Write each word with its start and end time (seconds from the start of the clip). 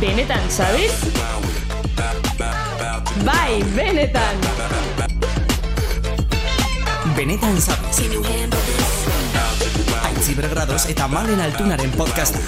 Benetan, 0.00 0.50
sabes? 0.50 0.92
Bai, 3.24 3.62
benetan. 3.76 4.36
Benetan 7.16 7.56
zabez. 7.60 8.00
Aitzi 10.04 10.34
bergradoz 10.36 10.88
eta 10.88 11.08
malen 11.08 11.40
altunaren 11.40 11.90
podcasta. 11.96 12.38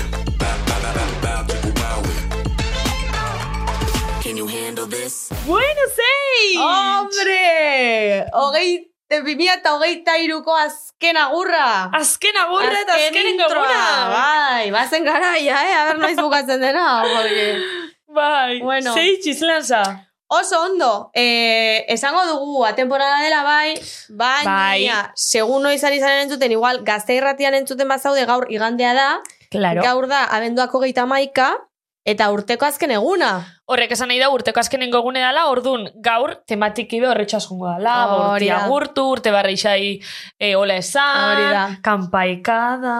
Bueno, 5.46 5.82
sei! 5.96 6.57
Hombre! 6.57 8.27
Hogei, 8.32 8.93
bimia 9.25 9.54
eta 9.61 9.75
hogeita 9.77 10.16
iruko 10.18 10.54
azken 11.03 11.16
agurra. 11.16 11.91
Azken 11.93 12.37
agurra 12.37 12.80
eta 12.82 12.95
azken 12.95 13.27
ingoguna. 13.34 14.09
Bai, 14.12 14.70
bazen 14.70 15.05
garaia, 15.05 15.56
eh? 15.69 15.75
Aber 15.80 15.98
noiz 15.98 16.16
bukatzen 16.16 16.61
dena. 16.61 17.02
porque- 17.02 17.62
Bai, 18.06 18.61
Bueno. 18.61 18.95
sei 18.95 19.19
txizlanza. 19.20 19.83
Oso 20.28 20.62
ondo, 20.62 21.11
eh, 21.15 21.84
esango 21.88 22.25
dugu, 22.27 22.65
atemporada 22.65 23.20
dela 23.23 23.42
bai, 23.42 23.75
baina, 24.09 24.51
Bai. 24.51 24.91
segun 25.15 25.62
noiz 25.62 25.83
ari 25.84 25.98
zaren 26.01 26.23
entzuten, 26.23 26.52
igual, 26.52 26.83
gazte 26.84 27.14
irratian 27.14 27.55
entzuten 27.55 27.89
bazaude 27.89 28.25
gaur 28.25 28.47
igandea 28.50 28.95
da, 28.95 29.20
Claro. 29.50 29.83
gaur 29.83 30.06
da, 30.09 30.25
abenduako 30.25 30.80
geita 30.80 31.05
maika, 31.05 31.59
eta 32.05 32.29
urteko 32.34 32.66
azken 32.66 32.91
eguna. 32.97 33.33
Horrek 33.73 33.92
esan 33.95 34.11
nahi 34.11 34.19
da 34.20 34.29
urteko 34.34 34.61
azkenengo 34.61 34.98
egune 35.01 35.23
dela, 35.23 35.47
ordun 35.51 35.87
gaur 36.02 36.34
tematiki 36.51 36.98
be 37.01 37.09
horretxo 37.09 37.38
askongo 37.38 37.70
dela, 37.70 37.95
urti 38.16 38.48
da. 38.51 38.65
agurtu, 38.65 39.05
urte 39.15 39.33
barri 39.33 39.55
xai 39.56 40.01
e, 40.38 40.55
ola 40.59 40.77
esan, 40.83 41.78
kanpaikada... 41.84 42.97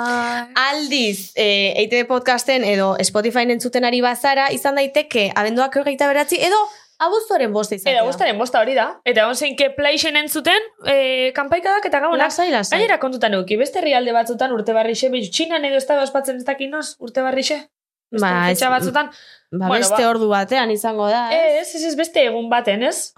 Aldiz, 0.69 1.33
eh, 1.35 1.75
EITB 1.83 2.07
podcasten 2.09 2.65
edo 2.65 2.95
Spotify 3.05 3.45
entzuten 3.51 3.85
ari 3.85 4.01
bazara, 4.05 4.49
izan 4.55 4.79
daiteke, 4.79 5.33
abenduak 5.35 5.83
geita 5.83 6.09
beratzi, 6.09 6.39
edo 6.39 6.63
abuztuaren 7.03 7.53
boste 7.53 7.77
izatea. 7.77 7.97
Eta 7.97 8.07
guztaren 8.07 8.39
bosta 8.39 8.63
hori 8.63 8.77
da. 8.79 8.87
Eta 9.05 9.25
egon 9.25 9.35
zein 9.35 9.59
ke 9.59 9.73
plaixen 9.75 10.17
entzuten, 10.21 10.71
e, 10.87 11.33
kanpaikadak 11.35 11.91
eta 11.91 12.01
gabonak. 12.05 12.31
Lasai, 12.31 12.51
lasai. 12.55 12.79
Gainera 12.79 13.01
kontutan 13.03 13.35
euki, 13.35 13.59
beste 13.59 13.83
herrialde 13.83 14.15
batzutan 14.15 14.55
urte 14.55 14.77
barri 14.77 14.95
xe, 14.95 15.11
bizu, 15.11 15.33
txinan 15.35 15.67
edo 15.67 15.83
ez 15.83 15.87
da 15.89 15.99
ospatzen 16.05 16.39
ez 16.39 16.47
dakinoz, 16.47 16.93
urte 17.03 17.27
barri 17.27 17.43
xe. 17.51 17.59
Beste 17.59 17.82
Ba, 18.21 18.51
ez- 18.51 18.61
batzutan. 18.61 19.07
Ba, 19.53 19.67
Bueno, 19.69 19.75
beste 19.85 20.03
ba. 20.03 20.09
ordu 20.11 20.29
batean 20.29 20.71
izango 20.71 21.09
da. 21.09 21.27
eh? 21.33 21.61
Ez, 21.61 21.75
ez, 21.75 21.85
ez 21.85 21.97
beste 21.97 22.25
egun 22.27 22.49
baten, 22.51 22.83
ez? 22.83 23.13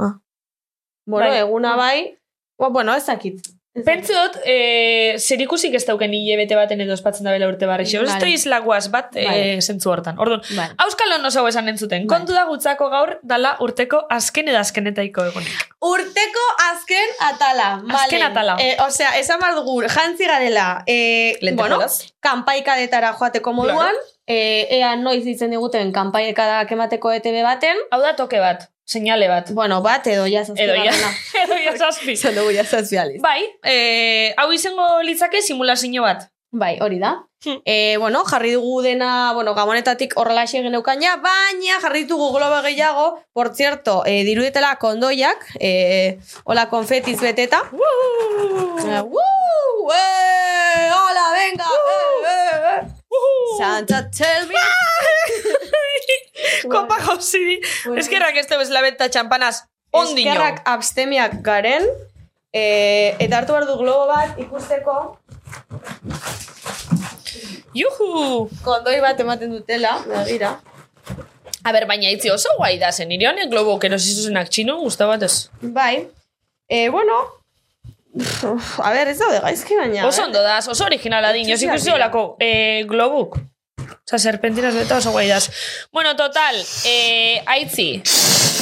bueno, 1.06 1.28
bai. 1.28 1.38
eguna 1.38 1.76
bai. 1.76 2.18
Ba, 2.58 2.68
bueno, 2.68 2.94
ez 2.94 3.04
dakit. 3.06 3.40
Dakit. 3.74 3.86
Pentsot, 3.88 4.36
e, 4.46 5.16
zer 5.18 5.40
ikusik 5.42 5.74
ez 5.74 5.82
dauken 5.86 6.12
hilebete 6.14 6.54
baten 6.54 6.80
edo 6.84 6.92
ospatzen 6.94 7.24
da 7.26 7.32
bela 7.34 7.48
urte 7.50 7.66
barri 7.66 7.82
xe. 7.84 7.98
Vale. 7.98 8.06
Ez 8.12 8.14
vale. 8.22 8.30
izlaguaz 8.36 8.86
bat 8.92 9.16
e, 9.18 9.24
Vale. 9.26 9.60
zentzu 9.62 9.90
hortan. 9.90 10.14
Orduan, 10.22 10.42
Bai. 10.54 10.68
Auskalo 10.84 11.16
oso 11.26 11.42
esan 11.48 11.68
entzuten. 11.72 12.06
Bai. 12.06 12.18
Kontu 12.18 12.32
da 12.36 12.44
gutzako 12.46 12.88
gaur 12.92 13.16
dala 13.22 13.56
urteko 13.60 14.04
azken 14.14 14.48
edo 14.52 14.58
azkenetaiko 14.60 15.24
egunik. 15.26 15.66
Urteko 15.82 16.44
azken 16.70 17.18
atala. 17.32 17.68
Azken 17.82 18.20
Malen. 18.20 18.22
atala. 18.30 18.56
Eh, 18.60 18.76
osea, 18.86 19.10
esan 19.18 19.40
behar 19.42 19.56
dugu, 19.58 19.82
jantzi 19.90 20.24
garela, 20.30 20.84
eh, 20.86 21.34
bueno, 21.56 21.80
kanpaikadetara 22.20 23.12
joateko 23.18 23.52
moduan, 23.52 23.94
eh, 24.26 24.66
ea 24.78 24.94
noiz 24.96 25.24
ditzen 25.24 25.50
diguten 25.54 25.92
kanpaikadak 25.92 26.70
emateko 26.72 27.12
ETB 27.12 27.42
baten, 27.46 27.80
Hau 27.90 28.00
da 28.02 28.14
toke 28.16 28.40
bat, 28.40 28.68
seinale 28.84 29.28
bat. 29.28 29.50
bueno, 29.52 29.80
bat 29.82 30.06
edo 30.06 30.26
jazazpi 30.26 30.62
Edo 30.62 30.76
ja, 30.76 30.92
edo 31.44 31.58
ja 31.64 31.76
zazpi. 31.76 32.16
Dugu 32.38 32.54
jazazpi 32.56 33.00
aliz. 33.00 33.20
Bai, 33.22 33.42
e, 33.62 34.32
hau 34.36 34.52
izango 34.52 35.02
litzake 35.02 35.42
simulazio 35.42 36.02
bat. 36.02 36.28
Bai, 36.54 36.78
hori 36.78 37.00
da. 37.02 37.16
Hmm. 37.44 37.58
E, 37.66 37.96
bueno, 37.98 38.22
jarri 38.24 38.52
dugu 38.54 38.80
dena, 38.82 39.32
bueno, 39.34 39.54
gabonetatik 39.54 40.14
horrela 40.16 40.46
geneukan 40.46 41.02
ja, 41.02 41.16
baina 41.16 41.80
jarri 41.82 42.04
ditugu 42.04 42.30
globa 42.32 42.62
gehiago, 42.62 43.18
por 43.32 43.54
cierto, 43.56 44.04
e, 44.06 44.22
dirudetela 44.24 44.76
kondoiak, 44.76 45.44
e, 45.58 46.18
hola 46.44 46.68
konfetiz 46.70 47.20
beteta. 47.20 47.60
Uh, 47.72 47.80
uh, 49.02 49.92
eh, 49.92 50.90
hola, 50.94 51.26
venga! 51.34 51.64
Eh, 51.64 52.03
eh, 53.14 53.28
eh. 53.30 53.56
Santa, 53.58 54.02
tell 54.10 54.48
me! 54.48 54.64
Kopa 56.72 56.98
gauzidi. 57.06 57.60
Eskerrak 57.96 58.36
ez 58.40 58.46
tebez 58.50 58.70
labeta 58.72 59.08
txampanaz 59.08 59.64
ondino. 59.94 60.30
Eskerrak 60.30 60.62
abstemiak 60.68 61.38
garen, 61.46 61.86
e, 62.52 62.64
eta 63.18 63.40
hartu 63.40 63.56
behar 63.56 63.68
du 63.68 63.76
globo 63.80 64.06
bat 64.10 64.38
ikusteko 64.40 64.96
Juhu! 67.74 68.48
kondoi 68.62 69.00
bat 69.02 69.18
ematen 69.20 69.50
dutela, 69.50 69.96
begira. 70.06 70.54
A 71.64 71.72
ber, 71.74 71.88
baina 71.90 72.10
itzi 72.12 72.30
oso 72.30 72.52
guai 72.58 72.76
da 72.78 72.92
zen. 72.92 73.08
Nire 73.10 73.26
honek 73.30 73.50
globo, 73.50 73.78
que 73.82 73.88
no 73.90 73.98
zizuzenak 73.98 74.50
txino, 74.52 74.76
guzta 74.84 75.08
bat 75.10 75.24
ez. 75.26 75.48
Bai. 75.60 76.06
E, 76.68 76.88
bueno, 76.94 77.16
Uf, 78.14 78.78
a 78.78 78.92
ber, 78.94 79.10
ez 79.10 79.18
daude 79.18 79.40
gaizki 79.42 79.74
baina. 79.74 80.06
Oso 80.06 80.22
eh? 80.22 80.28
ondo 80.28 80.42
daz, 80.42 80.68
oso 80.70 80.86
originala 80.86 81.32
din. 81.34 81.48
Joz 81.48 81.58
Txikiak 81.58 81.80
ikusi 81.80 81.90
dira. 81.90 81.96
olako 81.98 82.22
e, 82.38 82.84
globuk. 82.86 83.40
Osa, 84.04 84.20
serpentinas 84.20 84.74
beta 84.76 85.00
oso 85.00 85.10
guai 85.10 85.26
daz. 85.28 85.48
Bueno, 85.92 86.14
total, 86.16 86.60
e, 86.86 87.40
aitzi. 87.56 87.88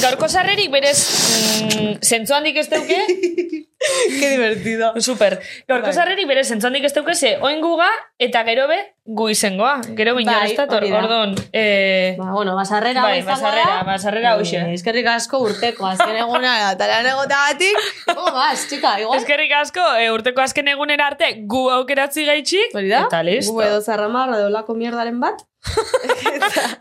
Gaurko 0.01 0.27
sarrerik 0.27 0.71
berez, 0.73 0.97
mm, 0.97 1.91
zentzu 2.01 2.33
handik 2.33 2.57
ez 2.63 2.65
deuke, 2.71 2.97
Qué 4.19 4.29
divertido. 4.29 4.93
Super. 5.01 5.39
Gaurko 5.67 5.87
Bai. 5.87 5.93
sarrerik 5.93 6.27
berez 6.27 6.47
zentzu 6.47 6.67
handik 6.67 6.85
ez 6.87 6.93
deuke, 6.95 7.15
ze 7.15 7.37
oin 7.41 7.61
guga 7.61 7.87
eta 8.19 8.43
gero 8.47 8.67
be 8.67 8.77
gu 9.05 9.29
izengoa. 9.33 9.81
Gero 9.97 10.15
bina 10.15 10.37
Bai, 10.39 10.51
ez 10.51 10.57
dator, 10.57 10.83
ordon. 10.83 11.35
E, 11.51 12.15
Ba, 12.17 12.31
bueno, 12.31 12.55
basarrera 12.55 13.01
bai, 13.03 13.21
basarrera, 13.21 13.83
basarrera 13.83 14.33
hause. 14.37 14.57
Eh, 14.61 14.73
eskerrik 14.77 15.07
asko 15.11 15.41
urteko, 15.43 15.85
azken 15.89 16.15
eguna 16.15 16.53
eta 16.71 16.87
lan 16.87 17.09
egotagatik. 17.11 17.79
Oh, 18.15 18.31
bas, 18.31 18.67
txika, 18.69 18.99
igual. 19.03 19.19
Eskerrik 19.19 19.51
asko, 19.59 19.83
e, 19.99 20.09
urteko 20.15 20.41
azken 20.45 20.71
egunera 20.71 21.07
arte 21.11 21.33
gu 21.45 21.65
aukeratzi 21.79 22.25
gaitxik. 22.29 22.77
Eta 22.79 23.23
listo. 23.27 23.51
Gu 23.53 23.65
edo 23.67 23.81
zarramarra 23.81 24.39
edo 24.39 24.49
lako 24.53 24.75
mierdaren 24.79 25.19
bat. 25.19 25.43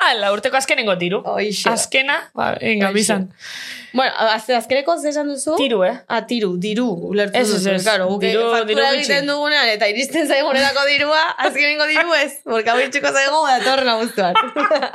Ala, 0.03 0.33
urteko 0.35 0.57
azkenengo 0.59 0.95
tiru. 0.99 1.21
Oixe. 1.25 1.69
Azkena, 1.71 2.17
ba, 2.35 2.53
Hoxe. 2.57 2.93
bizan. 2.95 3.29
Bueno, 3.93 4.13
azte 4.33 4.55
azkeneko 4.57 4.97
ze 4.99 5.11
esan 5.11 5.29
duzu? 5.29 5.55
Tiru, 5.57 5.83
eh? 5.85 5.93
Ah, 6.09 6.23
tiru, 6.27 6.57
diru, 6.59 6.87
ulertu 7.11 7.39
Ez, 7.39 7.49
ez, 7.49 7.55
duzu. 7.55 7.71
ez. 7.75 7.83
Claro, 7.85 8.07
guk 8.09 8.23
Diru- 8.23 8.65
diru 8.67 8.83
egiten 8.89 9.27
dugunean 9.29 9.69
eta 9.69 9.89
iristen 9.93 10.27
zaigunerako 10.29 10.87
dirua, 10.89 11.21
azkenengo 11.47 11.87
diru 11.87 12.15
ez. 12.15 12.33
Porque 12.45 12.71
hau 12.73 12.79
itxuko 12.81 13.13
zaigu 13.13 13.45
datorren 13.51 13.89
abuztuan. 13.95 14.35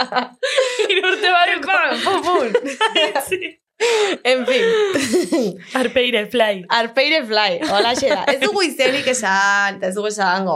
Irurte 0.93 1.31
barruko. 1.37 1.79
Pum, 2.03 2.21
pum. 2.23 2.47
En 4.23 4.39
fin. 4.47 5.59
Arpeire, 5.77 6.23
fly. 6.31 6.63
Arpeire 6.67 7.19
fly, 7.29 7.59
hola 7.69 7.91
da. 7.93 8.23
Ez 8.33 8.39
dugu 8.41 8.63
izenik 8.65 9.05
esan, 9.13 9.77
eta 9.77 9.91
ez 9.91 9.93
dugu 9.93 10.09
esango. 10.09 10.55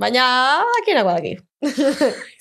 Baina, 0.00 0.62
dakienako 0.78 1.12
daki. 1.18 1.34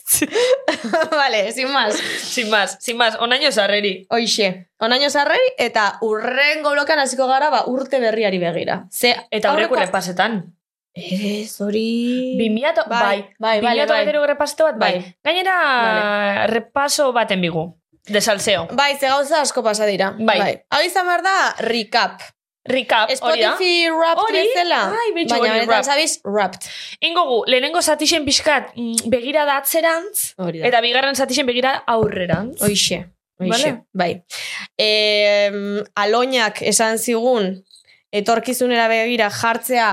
vale, 1.11 1.51
sin 1.51 1.71
más. 1.71 1.95
Sin 1.95 2.49
más, 2.49 2.77
sin 2.79 2.97
más, 2.97 3.15
onaino 3.19 3.51
sarreri. 3.51 4.05
Hoixe, 4.09 4.69
onaino 4.79 5.09
zarrei, 5.09 5.41
eta 5.57 5.97
urrengo 6.01 6.71
blokan 6.71 6.99
hasiko 6.99 7.27
gara, 7.27 7.49
ba, 7.49 7.63
urte 7.67 7.99
berriari 7.99 8.39
begira. 8.39 8.85
Ze, 8.91 9.15
Eta 9.31 9.51
aurreko 9.51 9.75
repasetan. 9.75 10.43
Ez, 10.95 11.59
hori... 11.59 12.35
Bimiato, 12.39 12.85
Bai, 12.87 13.01
bai, 13.37 13.59
bai, 13.59 13.75
bai, 13.75 13.85
bai, 13.85 14.05
bai. 14.05 14.27
Repasto 14.27 14.63
bat, 14.63 14.77
bai. 14.79 14.91
Bai. 14.93 15.15
Gainera, 15.27 16.47
repaso 16.47 17.11
baten 17.11 17.41
bigu. 17.41 17.65
De 18.07 18.21
salseo. 18.21 18.67
Bai, 18.71 18.95
ze 18.99 19.09
gauza 19.09 19.41
asko 19.41 19.63
pasa 19.63 19.85
dira. 19.85 20.13
Bai. 20.19 20.61
Hau 20.69 20.81
izan 20.85 21.07
behar 21.09 21.25
da, 21.25 21.35
recap. 21.65 22.21
Recap. 22.65 23.11
Spotify 23.13 23.89
Wrapped 23.93 24.23
Hori? 24.23 24.39
bezala. 24.41 24.79
Ai, 24.97 25.11
betxo, 25.13 25.37
Baina 25.37 25.53
benetan 25.59 25.83
zabiz, 25.85 26.19
Wrapped. 26.25 26.65
Ingo 27.05 27.25
gu, 27.29 27.37
lehenengo 27.51 27.81
zatixen 27.81 28.25
pixkat 28.25 28.71
mm, 28.75 29.09
begira 29.13 29.45
da 29.45 29.59
atzerantz, 29.61 30.31
eta 30.39 30.81
bigarren 30.81 31.15
zatixen 31.15 31.45
begira 31.45 31.75
aurrerantz. 31.85 32.61
Hoixe. 32.65 33.03
Hoixe, 33.37 33.51
Vale. 33.51 33.71
bai. 33.93 34.11
E, 34.79 34.89
aloinak 35.99 36.61
esan 36.63 36.97
zigun, 36.97 37.51
etorkizunera 38.15 38.87
begira 38.87 39.29
jartzea 39.29 39.89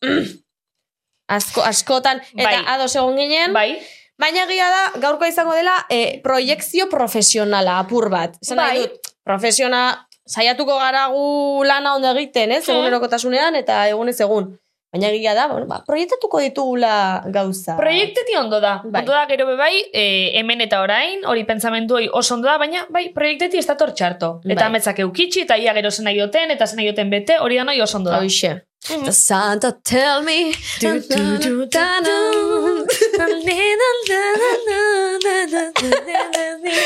asko, 1.36 1.62
askotan, 1.66 2.22
eta 2.36 2.48
Bai. 2.48 2.64
ados 2.76 2.94
egon 2.96 3.16
ginen, 3.18 3.52
Bai, 3.52 3.72
baina 4.18 4.46
egia 4.46 4.68
da, 4.72 4.84
gaurko 5.02 5.26
izango 5.28 5.52
dela, 5.58 5.74
e, 5.90 6.20
proiekzio 6.24 6.88
profesionala 6.88 7.80
apur 7.82 8.08
bat. 8.14 8.38
Nahi 8.48 8.56
Bai. 8.56 8.86
dut, 8.86 9.12
profesiona, 9.28 9.82
saiatuko 10.28 10.78
gara 10.78 11.08
gu 11.12 11.64
lana 11.64 11.96
ondo 11.96 12.12
egiten, 12.14 12.52
ez? 12.52 12.64
Egunerokotasunean 12.68 13.56
eta 13.58 13.86
egunez 13.88 14.18
egun. 14.20 14.52
Baina 14.88 15.10
egia 15.12 15.34
da, 15.36 15.48
bueno, 15.50 15.66
ba, 15.68 15.82
proiektatuko 15.84 16.38
ditugula 16.40 17.22
gauza. 17.28 17.74
Proiekteti 17.76 18.38
ondo 18.40 18.56
da. 18.60 18.78
Bai. 18.84 19.02
Ondo 19.02 19.12
da, 19.12 19.26
gero 19.28 19.44
be 19.50 19.56
bai, 19.58 19.82
e, 19.92 20.04
hemen 20.40 20.64
eta 20.64 20.80
orain, 20.80 21.26
hori 21.28 21.44
pentsamendu 21.44 21.98
hori 21.98 22.08
oso 22.08 22.38
ondo 22.38 22.48
da, 22.48 22.56
baina 22.62 22.86
bai, 22.88 23.10
proiekteti 23.12 23.60
ez 23.60 23.66
dator 23.68 23.92
txarto. 23.92 24.38
Eta 24.46 24.62
bai. 24.62 24.70
ametzak 24.70 25.02
eukitxi, 25.04 25.44
eta 25.44 25.58
ia 25.60 25.76
gero 25.76 25.92
zen 25.92 26.08
joten, 26.16 26.56
eta 26.56 26.64
zen 26.66 26.80
joten 26.86 27.12
bete, 27.12 27.36
hori 27.44 27.60
da 27.60 27.68
noi 27.68 27.82
oso 27.84 28.00
ondo 28.00 28.14
da. 28.14 28.22
Hoxe. 28.24 28.54
Mm 28.88 29.02
-hmm. 29.02 29.12
Santa 29.12 29.72
tell 29.72 30.22
me 30.22 30.52
du, 30.80 30.88
du, 31.10 31.38
du, 31.44 31.66
da, 31.66 32.00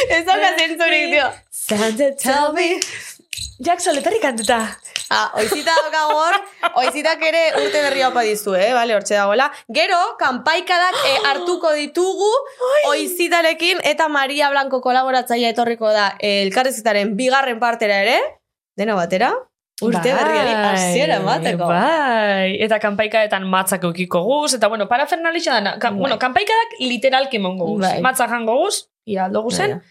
Ez 0.08 0.24
da, 0.24 0.34
da, 0.36 0.48
Jak 3.62 3.78
soletarri 3.78 4.18
kantuta. 4.18 4.58
Ah, 5.12 5.30
oizita 5.38 5.70
hor, 6.10 6.34
oizitak 6.80 7.20
ere 7.22 7.42
urte 7.60 7.82
berri 7.84 8.00
hau 8.02 8.10
dizu, 8.24 8.56
eh? 8.56 8.72
Vale, 8.74 8.94
hortxe 8.96 9.14
dagoela. 9.14 9.52
Gero, 9.70 9.98
kanpaikadak 10.18 10.96
eh, 11.06 11.18
hartuko 11.30 11.70
ditugu 11.76 12.30
oizitarekin 12.88 13.78
eta 13.84 14.08
Maria 14.08 14.50
Blanco 14.50 14.80
kolaboratzaia 14.80 15.52
etorriko 15.52 15.92
da 15.92 16.16
eh, 16.18 16.42
elkarrizitaren 16.42 17.14
bigarren 17.14 17.60
partera 17.60 18.00
ere. 18.02 18.18
Dena 18.76 18.96
batera. 18.96 19.30
Urte 19.82 20.10
berriari 20.14 20.54
hasiera 20.72 21.20
emateko. 21.20 21.66
Bai, 21.66 22.56
eta 22.62 22.78
kanpaikaetan 22.82 23.46
matzak 23.50 23.84
eukiko 23.84 24.22
guz, 24.26 24.54
eta 24.54 24.70
bueno, 24.70 24.88
parafernalixa 24.88 25.58
dana. 25.58 25.76
Ka, 25.78 25.90
Bai. 25.90 26.00
bueno, 26.00 26.18
kanpaikadak 26.18 26.78
literalki 26.80 27.38
emongo 27.38 27.74
guz. 27.74 27.82
Bai. 27.86 28.00
Matzak 28.02 28.30
jango 28.30 28.58
guz, 28.64 28.88
ia 29.06 29.26
aldo 29.26 29.42
guzen. 29.46 29.82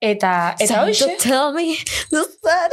Eta, 0.00 0.56
eta 0.58 0.66
Santa, 0.66 0.88
hoxe. 0.88 1.16
tell 1.20 1.52
me 1.52 1.76
sun. 2.08 2.24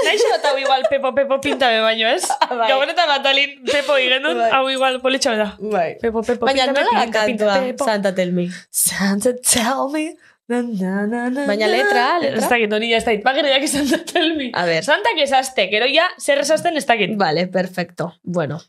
Naixo 0.08 0.30
eta 0.32 0.54
hau 0.54 0.60
igual 0.62 0.86
Pepo 0.90 1.12
Pepo 1.12 1.42
pinta 1.44 1.68
be 1.68 1.82
baino, 1.84 2.08
ez? 2.08 2.24
Bai. 2.60 2.70
Gabonetan 2.72 3.10
batalin 3.10 3.58
Pepo 3.68 3.98
igendun, 4.00 4.38
Bai. 4.40 4.52
hau 4.56 4.70
igual 4.72 5.02
politxo 5.04 5.34
da. 5.36 5.50
Bai. 5.60 5.98
Pepo 6.00 6.24
Pepo 6.24 6.48
Baina 6.48 6.70
pinta, 6.70 6.86
nola 6.86 7.04
pinta, 7.04 7.26
pinta, 7.28 7.60
Pepo. 7.66 7.84
Santa 7.84 8.16
tell 8.16 8.32
me. 8.32 8.48
Santa 8.72 9.36
tell 9.36 9.90
me. 9.92 10.16
Na, 10.48 10.62
na, 10.64 11.04
na, 11.04 11.28
na, 11.28 11.44
Baina 11.52 11.68
na. 11.68 11.74
letra, 11.74 12.06
letra? 12.24 12.40
Ez 12.40 12.48
dakit, 12.48 12.72
hori 12.72 12.94
ez 12.96 13.04
dakit. 13.04 13.26
Bagere 13.28 13.52
daki 13.52 13.68
Santa 13.68 14.00
tell 14.08 14.32
me. 14.40 14.48
A 14.56 14.64
ver. 14.64 14.88
Santak 14.88 15.20
esazte, 15.20 15.68
gero 15.68 15.86
ya, 15.92 16.08
zer 16.24 16.40
esazten 16.40 16.80
ez 16.80 16.86
dakit. 16.88 17.18
Vale, 17.20 17.48
perfecto. 17.52 18.14
Bueno. 18.24 18.62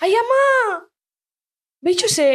Ai, 0.00 0.14
ama! 0.14 0.44
Beitxu 1.82 2.06
ze 2.06 2.28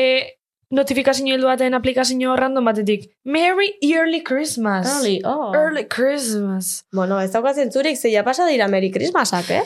notifikazio 0.69 1.33
heldu 1.35 1.47
baten 1.47 1.73
aplikazio 1.73 2.35
random 2.35 2.65
batetik. 2.65 3.09
Merry 3.23 3.75
Early 3.81 4.23
Christmas. 4.23 4.87
Early, 4.87 5.21
oh. 5.25 5.53
Early 5.55 5.85
Christmas. 5.87 6.85
Bueno, 6.91 7.19
ez 7.21 7.31
dauka 7.31 7.53
zentzurik, 7.53 7.97
ze 7.97 8.11
ja 8.11 8.23
pasa 8.23 8.45
dira 8.47 8.67
Merry 8.67 8.91
Christmasak, 8.91 9.49
eh? 9.51 9.63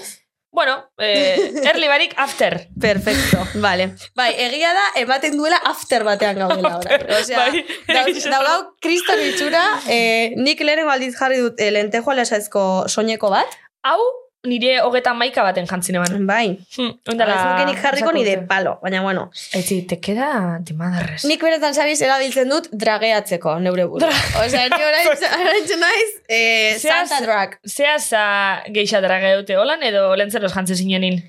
Bueno, 0.51 0.73
eh, 0.97 1.37
early 1.69 1.87
barik 1.87 2.13
after. 2.17 2.67
Perfecto, 2.81 3.37
vale. 3.61 3.91
Bai, 4.15 4.31
egia 4.33 4.71
da, 4.73 4.85
ematen 5.01 5.37
duela 5.37 5.59
after 5.63 6.03
batean 6.03 6.39
gaudela 6.41 6.77
orain. 6.79 7.03
Osea, 7.19 7.37
Bai. 7.37 7.65
dauz- 7.87 8.25
daugau 8.33 8.71
kriston 8.81 9.21
itxura, 9.27 9.61
eh, 9.87 10.33
nik 10.37 10.59
lehenengo 10.65 10.89
aldiz 10.89 11.13
jarri 11.19 11.37
dut 11.43 11.61
eh, 11.61 11.69
lentejo 11.71 12.09
alasaizko 12.15 12.63
soineko 12.89 13.29
bat. 13.29 13.53
Hau, 13.85 13.99
nire 14.47 14.79
hogeta 14.81 15.13
maika 15.13 15.43
baten 15.43 15.65
jantzin 15.67 15.95
eban. 15.99 16.25
Bai, 16.27 16.57
Hmm, 16.77 16.93
ondala... 17.11 17.33
ez 17.35 17.45
nukenik 17.47 17.81
jarriko 17.83 18.11
ni 18.13 18.23
de 18.23 18.31
sakurte. 18.35 18.47
palo, 18.47 18.77
baina 18.81 19.01
bueno. 19.01 19.29
Etzi, 19.53 19.81
te 19.87 19.99
queda 19.99 20.59
de 20.61 20.73
madres. 20.73 21.25
Nik 21.25 21.41
beretan 21.43 21.73
sabiz 21.73 21.99
erabiltzen 22.01 22.49
dut 22.49 22.69
drageatzeko 22.71 23.57
neure 23.59 23.85
buru. 23.85 24.07
Osea, 24.43 24.67
ni 24.69 24.83
orain 24.83 25.07
orain 25.41 25.73
naiz, 25.83 26.13
eh, 26.29 26.77
Santa 26.79 27.19
drag. 27.25 27.57
Zea 27.67 27.97
za 27.99 28.23
geixa 28.69 29.01
drage 29.01 29.35
dute 29.41 29.57
holan 29.59 29.83
edo 29.83 30.15
lentzeros 30.15 30.53
jantze 30.55 30.75
zinenin. 30.75 31.19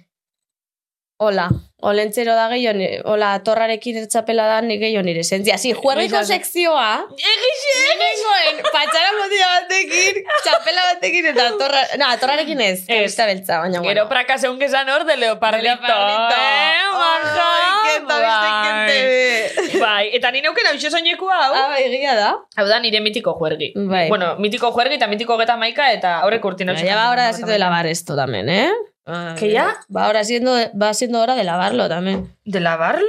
Hola, 1.23 1.51
olentzero 1.85 2.33
da 2.33 2.47
gehiago, 2.49 2.79
ni- 2.79 2.97
hola, 3.05 3.43
torrarekin 3.45 3.99
ertzapela 4.01 4.47
da 4.49 4.63
ni 4.65 4.79
gehiago 4.81 5.03
nire 5.05 5.21
sentzia. 5.23 5.59
Si, 5.61 5.75
juerriko 5.77 6.23
sekzioa, 6.25 6.87
Egixe! 7.13 7.75
Nengoen, 8.01 8.63
patxara 8.73 9.11
motila 9.19 9.51
batekin, 9.59 10.23
txapela 10.47 10.87
batekin 10.95 11.29
eta 11.35 11.45
torra... 11.61 11.83
No, 12.01 12.09
torrarekin 12.23 12.65
ez, 12.65 12.87
kamista 12.89 13.29
beltza, 13.29 13.61
baina 13.61 13.85
Gero 13.85 14.07
praka 14.09 14.39
zeun 14.41 14.57
gesan 14.65 14.89
hor 14.89 15.05
de 15.05 15.19
leopardito. 15.21 15.67
Leopardito. 15.69 16.41
Eh, 16.41 16.91
maja! 16.97 17.49
Ai, 17.53 17.89
kenta 17.91 18.21
beste 18.25 18.51
kente. 18.65 19.79
Bai, 19.85 20.05
eta 20.17 20.31
ni 20.33 20.41
neuken 20.41 20.73
hau 20.73 20.79
soineku 20.81 21.29
hau. 21.29 21.51
Ah, 21.53 21.67
bai, 21.75 21.83
egia 21.91 22.15
da. 22.17 22.31
Hau 22.57 22.65
da 22.65 22.81
nire 22.81 23.05
mitiko 23.05 23.37
juergi. 23.37 23.75
Bai. 23.77 24.07
Bueno, 24.09 24.39
mitiko 24.41 24.73
juergi 24.73 24.97
eta 24.97 25.13
mitiko 25.13 25.37
geta 25.37 25.61
maika 25.61 25.93
eta 25.93 26.23
aurrek 26.23 26.49
urtin 26.49 26.73
Ya 26.81 26.97
va 26.97 27.11
hora 27.11 27.31
de 27.33 27.59
lavar 27.59 27.85
esto 27.85 28.17
también, 28.17 28.49
¿eh? 28.49 28.71
Ah, 29.13 29.35
¿Que 29.39 29.51
ya? 29.51 29.77
Va 29.95 30.05
ahora 30.07 30.23
siendo, 30.25 30.53
va 30.81 30.95
siendo 30.95 31.21
hora 31.21 31.35
de 31.35 31.45
lavarlo 31.45 31.89
también. 31.89 32.37
De 32.45 32.61
lavarlo? 32.61 33.07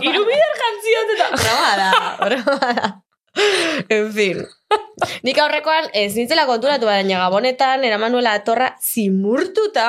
Irubider 0.00 0.52
jantziot 0.60 1.08
eta... 1.14 1.28
Broma 1.34 1.76
da, 1.76 1.90
broma 2.24 2.72
da. 2.74 2.90
En 3.88 4.12
fin. 4.14 4.44
Nik 5.26 5.38
aurrekoan 5.42 5.88
ez 5.92 6.12
nintzela 6.14 6.44
konturatu 6.46 6.86
baina 6.86 7.18
gabonetan 7.24 7.82
eraman 7.84 8.12
nuela 8.14 8.36
torra 8.46 8.76
zimurtuta. 8.80 9.88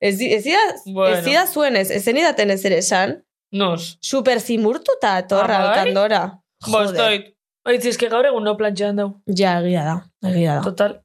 Ez, 0.00 0.20
ez, 0.22 0.44
ida, 0.46 0.60
Bueno. 0.86 1.16
ez 1.16 1.26
ida 1.26 1.46
zuen 1.50 1.74
ez, 1.76 1.90
ez 1.90 2.04
zenidaten 2.06 2.50
ez 2.54 2.64
ere 2.64 2.78
esan. 2.78 3.16
Nos. 3.50 3.96
Super 4.00 4.38
zimurtuta 4.40 5.16
torra 5.26 5.58
Ah, 5.58 5.72
alkandora. 5.72 6.22
Bostoit. 6.68 7.34
Oitzi, 7.68 7.90
eske 7.90 8.06
gaur 8.08 8.24
egun 8.30 8.44
no 8.46 8.54
plantxean 8.56 8.96
dau. 8.96 9.08
Ja, 9.26 9.58
egia 9.60 9.82
da, 9.84 9.96
egia 10.30 10.54
da. 10.60 10.62
Total. 10.62 11.00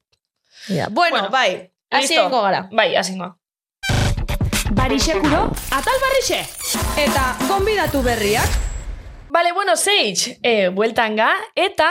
Egia. 0.70 0.86
Bueno, 0.90 1.16
Bueno, 1.16 1.30
bai, 1.34 1.72
hasi 1.90 2.14
egingo 2.14 2.40
gara. 2.42 2.68
Bai, 2.72 2.94
asingoa. 2.96 3.34
Barixekuro, 4.74 5.50
atal 5.70 5.96
barrixe! 6.02 6.40
Eta, 6.98 7.24
gonbidatu 7.48 8.02
berriak. 8.02 8.48
Vale, 9.30 9.52
bueno, 9.52 9.76
Sage, 9.76 10.38
eh, 10.42 10.68
bueltan 10.74 11.16
ga, 11.16 11.30
eta 11.54 11.90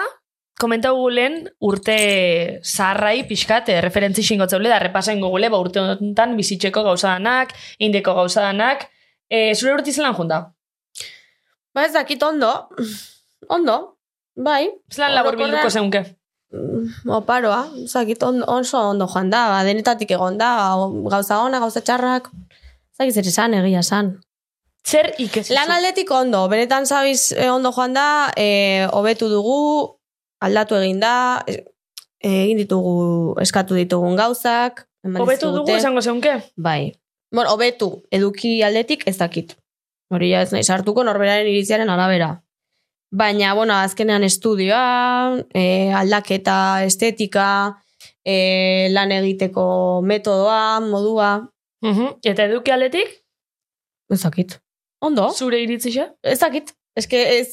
komentau 0.60 0.94
gulen 0.96 1.50
urte 1.60 2.60
zaharrai 2.64 3.24
pixkat, 3.28 3.70
eh, 3.70 3.82
referentzi 3.82 4.24
xingo 4.24 4.48
zeule, 4.48 4.70
da 4.70 4.80
repasen 4.80 5.20
gugule, 5.22 5.50
ba 5.50 5.60
urte 5.60 5.80
honetan 5.82 6.36
bizitzeko 6.38 6.84
gauzadanak, 6.84 7.54
indeko 7.80 8.14
gauzadanak, 8.20 8.88
eh, 9.30 9.54
zure 9.56 9.74
urte 9.74 9.92
zelan 9.92 10.16
junda? 10.16 10.54
Ba 11.74 11.86
ez 11.86 11.94
dakit 11.94 12.22
ondo. 12.24 12.52
Ondo, 13.50 13.98
bai. 14.36 14.70
Zelan 14.92 15.16
labor 15.16 15.34
Orokorrean- 15.34 15.52
bilduko 15.52 15.70
zeunke? 15.70 16.04
Mm, 16.54 17.10
Oparoa, 17.10 17.66
zakit 17.88 18.22
on, 18.24 18.44
oso 18.48 18.78
ondo 18.92 19.08
joan 19.08 19.30
da, 19.32 19.48
ba, 19.50 19.64
denetatik 19.64 20.12
egon 20.12 20.38
da, 20.38 20.76
gauza 21.10 21.40
ona, 21.42 21.60
gauza 21.60 21.82
txarrak, 21.82 22.30
zakit 22.98 23.20
zer 23.20 23.28
esan, 23.28 23.58
egia 23.58 23.82
esan. 23.84 24.14
Zer 24.84 25.14
ikez? 25.18 25.48
Lan 25.56 25.72
aldetik 25.72 26.12
ondo, 26.12 26.46
benetan 26.52 26.86
zabiz 26.86 27.32
eh, 27.32 27.50
ondo 27.52 27.72
joan 27.72 27.94
da, 27.96 28.08
eh, 28.38 28.88
hobetu 28.92 29.30
dugu, 29.32 30.00
aldatu 30.44 30.76
egin 30.76 31.00
da, 31.00 31.14
eh, 31.48 31.64
egin 32.20 32.60
ditugu, 32.64 33.36
eskatu 33.42 33.80
ditugun 33.80 34.20
gauzak, 34.20 34.88
Hobetu 35.04 35.52
dugu 35.52 35.76
esango 35.76 36.02
zeunke? 36.02 36.38
Bai. 36.56 36.94
Bueno, 37.34 37.52
hobetu, 37.52 37.90
eduki 38.12 38.62
aldetik 38.64 39.04
ez 39.10 39.18
dakit. 39.18 39.56
Hori 40.14 40.32
ez 40.38 40.52
nahi 40.54 40.64
sartuko 40.64 41.04
norberaren 41.04 41.50
iritziaren 41.50 41.90
arabera. 41.90 42.30
Baina, 43.14 43.54
bueno, 43.54 43.76
azkenean 43.76 44.24
estudioa, 44.24 45.42
e, 45.54 45.92
aldaketa, 45.94 46.84
estetika, 46.86 47.48
e, 48.26 48.88
lan 48.94 49.12
egiteko 49.12 49.66
metodoa, 50.08 50.80
modua, 50.86 51.34
Mhm. 51.84 52.18
Eta 52.24 52.48
eduki 52.48 52.72
aldetik? 52.72 53.24
ez 54.14 54.22
dakit. 54.22 54.62
Ondo? 55.02 55.30
Zure 55.32 55.60
iritzixe? 55.62 56.08
Ez 56.22 56.40
dakit. 56.40 56.74
Ez 56.96 57.08
que 57.08 57.40
ez... 57.40 57.48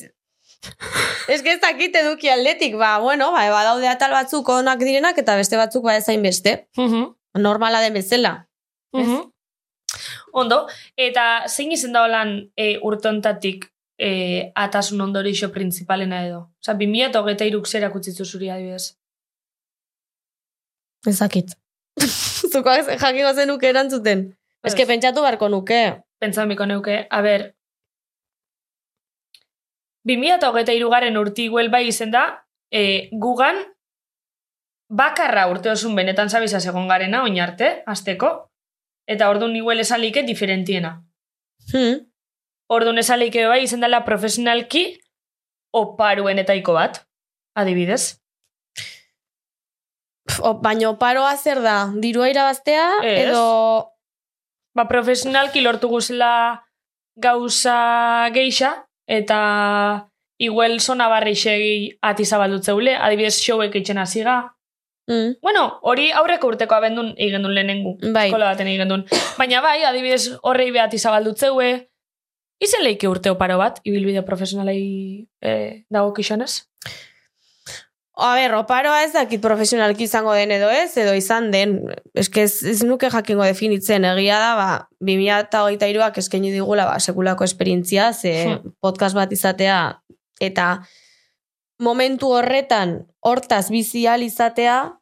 Ez 1.28 1.42
que 1.42 1.52
ez 1.54 1.60
dakit 1.60 1.94
eduki 1.96 2.28
aldetik, 2.28 2.74
ba, 2.76 2.98
bueno, 3.00 3.30
ba, 3.32 3.46
badaude 3.48 3.88
atal 3.88 4.10
batzuk 4.12 4.48
onak 4.52 4.80
direnak 4.82 5.16
eta 5.22 5.36
beste 5.38 5.56
batzuk 5.56 5.84
ba 5.86 5.94
ezain 5.96 6.22
beste. 6.22 6.68
Mhm. 6.76 7.14
Normala 7.40 7.80
den 7.80 7.94
bezala. 7.94 8.48
Mhm. 8.92 9.30
Ondo, 10.32 10.66
eta 10.96 11.46
zein 11.48 11.72
izen 11.72 11.94
da 11.96 12.02
holan 12.04 12.50
e, 12.56 12.78
urtontatik 12.82 13.70
e, 13.98 14.52
atasun 14.54 15.00
ondorixo 15.00 15.50
principalena 15.52 16.24
edo? 16.26 16.42
Osa, 16.60 16.74
2000 16.74 17.08
eta 17.08 17.22
hogeita 17.22 17.48
iruk 17.48 17.66
zerak 17.66 17.96
utzitzu 17.96 18.24
zuri 18.24 18.50
adibidez. 18.50 18.96
Ez 21.06 21.20
Zuko 22.50 22.74
jakingo 22.74 23.32
zenuke 23.34 23.68
erantzuten. 23.70 24.26
Ez 24.64 24.74
que 24.74 24.86
pentsatu 24.86 25.22
beharko 25.24 25.48
nuke. 25.48 26.02
Pentsamiko 26.20 26.66
neuke, 26.66 27.06
a 27.08 27.22
ber, 27.24 27.54
2000 30.04 30.36
eta 30.36 30.50
hogeita 30.50 30.74
irugaren 30.76 31.16
urti 31.16 31.46
iguel 31.48 31.70
bai 31.72 31.86
izen 31.88 32.12
da, 32.12 32.24
e, 32.72 33.08
gugan, 33.12 33.60
bakarra 34.88 35.46
urte 35.48 35.70
osun 35.70 35.94
benetan 35.96 36.30
zabiza 36.30 36.60
segon 36.60 36.88
garena, 36.88 37.22
oin 37.22 37.38
arte, 37.40 37.82
azteko, 37.86 38.50
eta 39.06 39.28
orduan 39.30 39.56
iguel 39.56 39.80
esalike 39.80 40.22
diferentiena. 40.26 40.98
Hmm. 41.72 42.06
Orduan 42.70 42.98
esalike 43.02 43.46
bai 43.50 43.62
izen 43.64 43.80
dela 43.80 44.04
profesionalki 44.04 44.84
oparuen 45.76 46.38
etaiko 46.42 46.74
bat, 46.74 47.04
adibidez. 47.54 48.20
Baina 50.62 50.92
paroa 50.98 51.36
zer 51.36 51.62
da? 51.62 51.90
Dirua 51.94 52.30
irabaztea 52.30 52.86
Ez. 53.02 53.28
edo... 53.28 53.90
Ba, 54.76 54.86
profesionalki 54.86 55.64
lortu 55.64 55.88
guzela 55.90 56.62
gauza 57.18 58.30
geixa, 58.30 58.86
eta 59.10 59.40
iguel 60.38 60.78
sona 60.80 61.08
barri 61.10 61.34
segi 61.34 61.90
ati 62.00 62.24
zabaldutzeule, 62.24 62.94
adibidez 62.94 63.34
showek 63.42 63.74
eitzen 63.76 63.98
hasiga. 63.98 64.36
Mm. 65.10 65.40
Bueno, 65.42 65.64
hori 65.82 66.12
aurreko 66.14 66.52
urteko 66.52 66.76
abendun 66.78 67.12
igendun 67.18 67.54
lehenengu. 67.54 67.96
Bai. 68.14 68.28
Eskola 68.28 68.52
baten 68.52 68.70
igendun. 68.70 69.04
Baina 69.38 69.60
bai, 69.64 69.82
adibidez 69.84 70.38
horrei 70.46 70.70
behati 70.70 71.02
zabaldutzeue, 71.02 71.70
izen 72.62 72.84
leike 72.86 73.10
urteo 73.10 73.36
paro 73.40 73.58
bat, 73.58 73.80
ibilbide 73.84 74.22
profesionalei 74.22 75.26
eh, 75.42 75.82
dago 75.90 76.14
kixonez? 76.14 76.69
A 78.20 78.34
ber, 78.36 78.52
oparoa 78.58 78.98
ez 79.04 79.12
dakit 79.14 79.40
profesionalki 79.40 80.04
izango 80.04 80.34
den 80.36 80.50
edo 80.52 80.68
ez, 80.68 80.90
edo 81.00 81.14
izan 81.16 81.50
den. 81.54 81.78
Eske 82.14 82.42
ez, 82.44 82.62
ez 82.68 82.82
nuke 82.84 83.08
jakingo 83.10 83.44
definitzen, 83.48 84.04
egia 84.04 84.38
da, 84.42 84.50
ba, 84.58 84.68
2008ak 85.00 86.18
eskaini 86.20 86.52
digula 86.52 86.84
ba, 86.90 86.98
sekulako 87.00 87.44
esperientzia, 87.48 88.12
ze 88.12 88.34
Hmm. 88.44 88.74
podcast 88.80 89.14
bat 89.16 89.32
izatea, 89.32 90.02
eta 90.40 90.82
momentu 91.80 92.28
horretan 92.36 93.06
hortaz 93.24 93.70
bizial 93.70 94.22
izatea, 94.22 94.92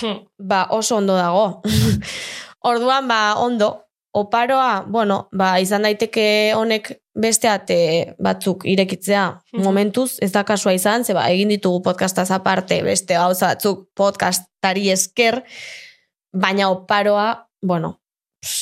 Hm. 0.00 0.26
ba, 0.38 0.66
oso 0.70 0.96
ondo 0.96 1.16
dago. 1.16 1.62
Orduan, 2.60 3.06
ba, 3.08 3.36
ondo, 3.38 3.85
oparoa, 4.16 4.84
bueno, 4.88 5.28
ba, 5.32 5.56
izan 5.60 5.82
daiteke 5.84 6.52
honek 6.56 6.94
besteat 7.16 7.70
eh, 7.72 8.14
batzuk 8.22 8.64
irekitzea 8.68 9.24
Mhm. 9.52 9.62
momentuz, 9.64 10.18
ez 10.24 10.32
da 10.32 10.44
kasua 10.44 10.72
izan, 10.76 11.04
ze 11.04 11.14
ba, 11.16 11.26
egin 11.32 11.48
ditugu 11.52 11.82
podcastaz 11.82 12.30
aparte, 12.30 12.82
beste 12.82 13.14
gauza 13.14 13.46
batzuk 13.54 13.86
podcastari 13.96 14.90
esker, 14.90 15.42
baina 16.32 16.68
oparoa, 16.70 17.48
bueno, 17.62 18.00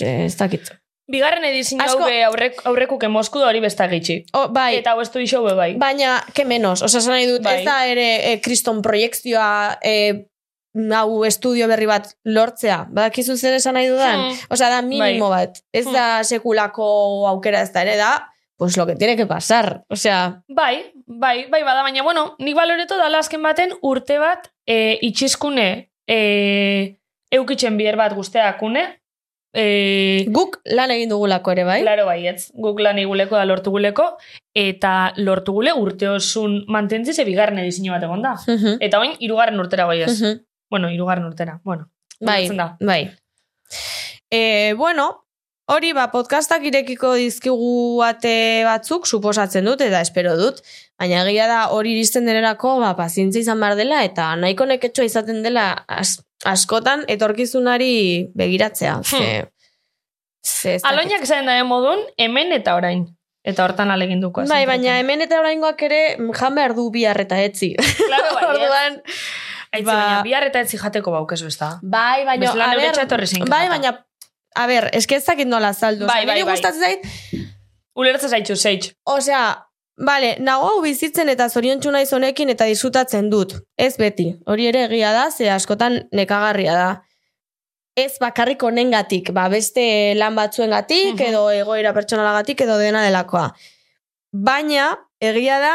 eh, 0.01 0.25
ez 0.27 0.37
dakit. 0.39 0.71
Bigarren 1.11 1.45
edizio 1.45 1.77
Asko- 1.85 2.07
hau 2.07 2.23
aurrek, 2.31 2.63
aurrekuk 2.65 3.03
emozku 3.05 3.39
da 3.39 3.51
hori 3.51 3.61
besta 3.61 3.85
gitxi. 3.91 4.23
O, 4.33 4.47
bai, 4.49 4.79
Eta 4.79 4.95
hau 4.95 5.01
ez 5.03 5.11
du 5.13 5.19
iso 5.21 5.43
bai. 5.43 5.75
baina, 5.77 6.25
ke 6.33 6.45
menos, 6.49 6.81
osa 6.83 6.99
esan 6.99 7.13
nahi 7.13 7.27
dut, 7.29 7.43
Bai. 7.43 7.59
ez 7.59 7.65
da 7.67 7.87
ere 7.87 8.33
e, 8.33 8.41
kriston 8.41 8.81
proiektzioa 8.83 9.79
e, 9.85 10.25
hau 10.75 11.25
estudio 11.25 11.69
berri 11.69 11.87
bat 11.87 12.17
lortzea. 12.25 12.87
Badakizu 12.91 13.37
zer 13.37 13.55
esan 13.55 13.75
nahi 13.75 13.89
dudan? 13.89 14.21
Hmm. 14.31 14.39
Osea, 14.51 14.71
da 14.71 14.83
minimo 14.83 15.29
bat. 15.31 15.61
Ez 15.73 15.87
Hmm. 15.87 15.93
da 15.93 16.25
sekulako 16.25 17.27
aukera 17.29 17.63
ez 17.63 17.73
da 17.73 17.83
ere 17.83 17.97
da, 17.97 18.29
pues 18.57 18.77
lo 18.77 18.87
que 18.87 18.97
tiene 18.97 19.17
que 19.17 19.27
pasar. 19.27 19.85
Osea, 19.89 20.43
Bai, 20.49 20.93
bai, 21.07 21.47
bai 21.51 21.63
bada, 21.63 21.83
baina, 21.83 22.03
bueno, 22.03 22.35
nik 22.39 22.55
baloreto 22.57 22.97
dala 22.99 23.19
azken 23.19 23.43
baten 23.43 23.71
urte 23.83 24.19
bat 24.19 24.51
e, 24.67 24.99
itxiskune 25.03 25.91
e, 26.09 26.99
eukitzen 27.31 27.77
bier 27.77 27.97
bat 27.97 28.15
guzteakune. 28.15 29.01
E, 29.57 30.25
guk 30.35 30.57
lan 30.67 30.91
egin 30.91 31.09
dugulako 31.13 31.53
ere, 31.53 31.63
bai? 31.65 31.81
Claro, 31.83 32.07
baietz, 32.07 32.49
guk 32.55 32.81
lan 32.83 32.99
iguleko 32.99 33.37
da 33.37 33.45
lortu 33.45 33.71
guleko, 33.71 34.17
eta 34.55 35.13
lortu 35.17 35.53
gule 35.53 35.73
urte 35.79 36.09
osun 36.11 36.65
mantentzi 36.67 37.15
bigarren 37.25 37.59
edizio 37.63 37.93
bat 37.93 38.03
egon 38.03 38.23
da. 38.23 38.33
Mhm, 38.49 38.79
Eta 38.81 38.99
oin, 38.99 39.13
irugarren 39.21 39.61
urtera 39.61 39.85
goiez. 39.87 40.11
mhm. 40.21 40.41
Bueno, 40.75 40.91
irugarren 40.91 41.25
urtera, 41.25 41.61
bueno. 41.63 41.89
Bai, 42.19 42.49
da. 42.49 42.77
bai. 42.81 43.13
E, 44.29 44.75
bueno, 44.77 45.25
hori 45.71 45.93
ba, 45.95 46.09
podcastak 46.11 46.65
irekiko 46.67 47.13
dizkigu 47.15 48.03
ate 48.03 48.65
batzuk, 48.67 49.07
suposatzen 49.07 49.71
dut, 49.71 49.85
eta 49.87 50.01
espero 50.03 50.33
dut, 50.35 50.59
baina 50.99 51.21
egia 51.23 51.47
da 51.47 51.61
hori 51.71 51.93
iristen 51.95 52.27
denerako, 52.27 52.81
ba, 52.83 52.91
pazientzia 52.99 53.47
izan 53.47 53.63
behar 53.63 53.79
dela, 53.79 54.03
eta 54.03 54.33
nahiko 54.35 54.67
neketxoa 54.67 55.07
izaten 55.07 55.45
dela 55.47 55.69
as, 55.87 56.17
askotan 56.43 57.07
etorkizunari 57.07 58.33
begiratzea. 58.35 58.97
Ze, 59.07 59.21
ze 60.43 60.73
dakit. 60.81 60.91
Aloinak 60.91 61.23
esaten 61.23 61.47
da 61.53 61.61
modun, 61.63 62.03
hemen 62.19 62.51
eta 62.59 62.75
orain. 62.75 63.07
Eta 63.47 63.63
hortan 63.63 63.95
alegin 63.95 64.27
duko. 64.27 64.43
Bai, 64.51 64.65
baina 64.67 64.99
hemen 64.99 65.23
eta 65.23 65.39
oraingoak 65.39 65.87
ere 65.87 66.03
mm, 66.17 66.35
jan 66.35 66.59
behar 66.59 66.75
du 66.75 66.91
bihar 66.91 67.23
eta 67.29 67.39
etzi. 67.47 67.77
Claro, 67.79 68.35
bai, 68.41 68.45
Orduan, 68.57 69.03
Aitzi, 69.75 69.87
ba- 69.87 69.99
baina 69.99 70.23
bihar 70.27 70.47
eta 70.49 70.63
etzi 70.65 70.79
jateko 70.81 71.11
baukezu 71.15 71.47
ez 71.51 71.59
da. 71.59 71.71
bai, 71.83 72.25
baina, 72.25 72.47
Bestela 72.47 72.71
a 72.71 72.75
neure 72.77 72.93
txatorri 72.97 73.27
zein 73.27 73.45
bai, 73.51 73.69
baina, 73.69 73.93
a 74.55 74.67
ber, 74.71 74.89
eske 74.93 75.17
ez 75.19 75.25
dakit 75.27 75.49
nola 75.51 75.69
azaldu. 75.75 76.07
Bai, 76.07 76.25
bai, 76.27 76.43
bai. 76.43 76.51
gustatzen 76.53 76.81
zait, 76.81 77.45
Ulertza 77.95 78.29
zaitxu, 78.29 78.57
zeitz. 78.57 78.93
Osea, 79.07 79.45
Vale, 79.97 80.33
nago 80.43 80.67
hau 80.67 80.81
bizitzen 80.83 81.29
eta 81.31 81.47
zoriontsu 81.49 81.91
naiz 81.95 82.09
honekin 82.13 82.51
eta 82.51 82.67
disfrutatzen 82.67 83.29
dut. 83.31 83.53
Ez 83.79 83.95
beti. 83.97 84.33
Hori 84.51 84.67
ere 84.67 84.89
egia 84.89 85.13
da, 85.15 85.29
ze 85.31 85.47
askotan 85.51 86.01
nekagarria 86.11 86.75
da. 86.75 86.89
Ez 87.95 88.17
bakarrik 88.19 88.63
honengatik, 88.67 89.31
ba 89.31 89.47
beste 89.49 90.15
lan 90.19 90.35
batzuengatik 90.35 91.21
edo 91.21 91.45
egoera 91.55 91.93
pertsonalagatik 91.95 92.65
edo 92.67 92.79
dena 92.79 93.05
delakoa. 93.07 93.53
Baina 94.35 94.97
egia 95.23 95.61
da 95.63 95.75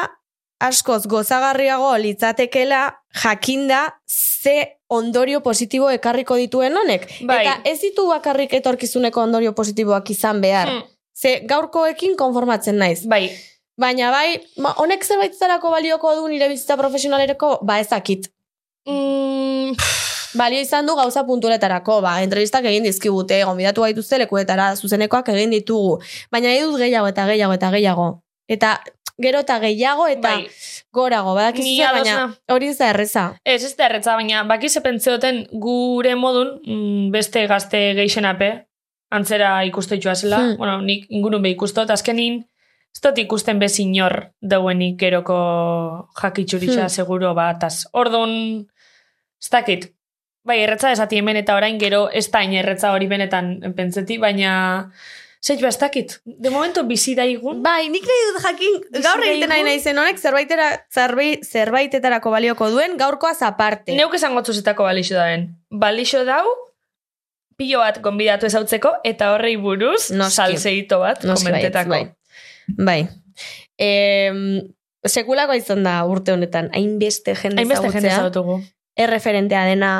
askoz 0.59 1.05
gozagarriago 1.07 1.95
litzatekela 1.97 2.98
jakinda 3.13 3.99
ze 4.07 4.77
ondorio 4.89 5.41
positibo 5.41 5.89
ekarriko 5.89 6.35
dituen 6.35 6.77
honek. 6.77 7.07
Bai. 7.25 7.41
Eta 7.45 7.59
ez 7.65 7.79
ditu 7.81 8.07
bakarrik 8.07 8.53
etorkizuneko 8.53 9.21
ondorio 9.21 9.53
positiboak 9.53 10.09
izan 10.09 10.41
behar. 10.41 10.67
Hmm, 10.69 10.83
Ze 11.19 11.41
gaurkoekin 11.45 12.15
konformatzen 12.15 12.77
naiz. 12.77 13.05
Bai, 13.07 13.29
Baina 13.79 14.09
bai, 14.11 14.39
honek 14.75 15.05
zerbaitetarako 15.07 15.69
balioko 15.71 16.15
du 16.15 16.27
nire 16.27 16.49
bizitza 16.51 16.75
profesionalereko, 16.77 17.59
ba 17.63 17.79
ezakit. 17.79 18.27
mm, 18.87 19.75
Balio 20.35 20.59
izan 20.61 20.85
du 20.85 20.95
gauza 20.95 21.23
punturetarako, 21.25 22.01
ba, 22.01 22.21
entrevistak 22.21 22.65
egin 22.69 22.83
dizkigute, 22.83 23.39
gonbidatu 23.47 23.81
gaituzte 23.81 24.19
lekuetara, 24.21 24.75
zuzenekoak 24.75 25.29
egin 25.33 25.49
ditugu. 25.55 25.97
Baina 26.31 26.51
nahi 26.51 26.61
dut 26.61 26.77
gehiago 26.77 27.07
eta 27.07 27.25
gehiago 27.31 27.53
eta 27.57 27.71
gehiago. 27.71 28.07
Eta 28.49 28.75
gero 29.21 29.39
eta 29.43 29.59
gehiago 29.59 30.07
eta 30.07 30.35
bai. 30.35 30.47
gorago, 30.93 31.35
badakizu 31.35 31.83
baina 31.91 32.15
na. 32.15 32.25
hori 32.55 32.67
ez 32.71 32.77
da 32.77 32.89
erreza. 32.89 33.25
Ez, 33.43 33.63
ez 33.63 33.75
da 33.77 33.85
erretza, 33.85 34.15
baina 34.15 34.43
baki 34.43 34.67
pentseoten 34.83 35.45
gure 35.51 36.15
modun 36.15 36.59
mm, 36.65 37.11
beste 37.11 37.45
gazte 37.47 37.93
geixenape 37.95 38.51
antzera 39.11 39.63
ikusteitxua 39.65 40.15
zela. 40.15 40.37
Hmm. 40.37 40.57
Bueno, 40.57 40.81
nik 40.81 41.05
ingurun 41.09 41.41
be 41.41 41.49
ikustot, 41.55 41.89
azkenin 41.89 42.43
ez 42.89 43.01
dut 43.03 43.17
ikusten 43.21 43.59
bezinor 43.61 44.31
dauenik 44.41 44.97
geroko 44.99 46.09
jakitxuritxa 46.21 46.81
Hmm. 46.87 46.89
seguro 46.89 47.33
bat. 47.33 47.63
Az. 47.63 47.87
Orduan, 47.93 48.65
ez 49.41 49.49
dakit. 49.49 49.93
Bai, 50.45 50.61
erretza 50.63 50.91
esati 50.91 51.17
hemen 51.17 51.35
eta 51.35 51.55
orain 51.55 51.77
gero 51.79 52.09
ez 52.09 52.29
da 52.31 52.41
erretza 52.43 52.93
hori 52.93 53.07
benetan 53.07 53.59
pentseti, 53.75 54.17
baina 54.17 54.91
Zeitz 55.39 55.61
ba, 55.63 55.69
ez 55.71 55.77
dakit. 55.79 56.17
De 56.25 56.49
momento 56.51 56.83
bizi 56.83 57.13
daigun. 57.15 57.61
Bai, 57.63 57.87
nik 57.89 58.03
nahi 58.03 58.23
dut 58.27 58.41
jakin, 58.43 58.73
gaur 58.99 59.23
egiten 59.23 59.47
nahi 59.47 59.61
daigun. 59.61 59.69
naizen 59.69 59.97
honek 60.01 60.19
zerbaitera, 60.19 60.65
zerbait, 60.91 61.45
zerbaitetarako 61.47 62.33
balioko 62.33 62.67
duen 62.73 62.97
gaurkoaz 62.99 63.37
aparte. 63.47 63.95
Neuk 63.95 64.17
esango 64.19 64.43
zuzetako 64.43 64.83
balixo 64.89 65.15
daen. 65.15 65.47
Balixo 65.71 66.25
dau, 66.27 66.43
pilo 67.59 67.79
bat 67.79 68.01
gonbidatu 68.03 68.49
ezautzeko, 68.49 68.97
eta 69.07 69.31
horrei 69.33 69.55
buruz, 69.57 70.09
Noski. 70.11 70.35
salseito 70.35 70.99
bat 70.99 71.23
Noski 71.23 71.51
baietz, 71.51 71.71
komentetako. 71.71 71.89
bai. 71.89 72.03
Bai. 72.77 72.99
E, 73.79 73.89
sekulako 75.07 75.55
izan 75.55 75.83
da 75.87 76.01
urte 76.05 76.35
honetan, 76.35 76.67
hainbeste 76.75 77.35
jende 77.39 77.63
Hainbeste 77.63 77.91
jende 77.95 78.59
erreferentea 78.99 79.63
dena, 79.71 79.91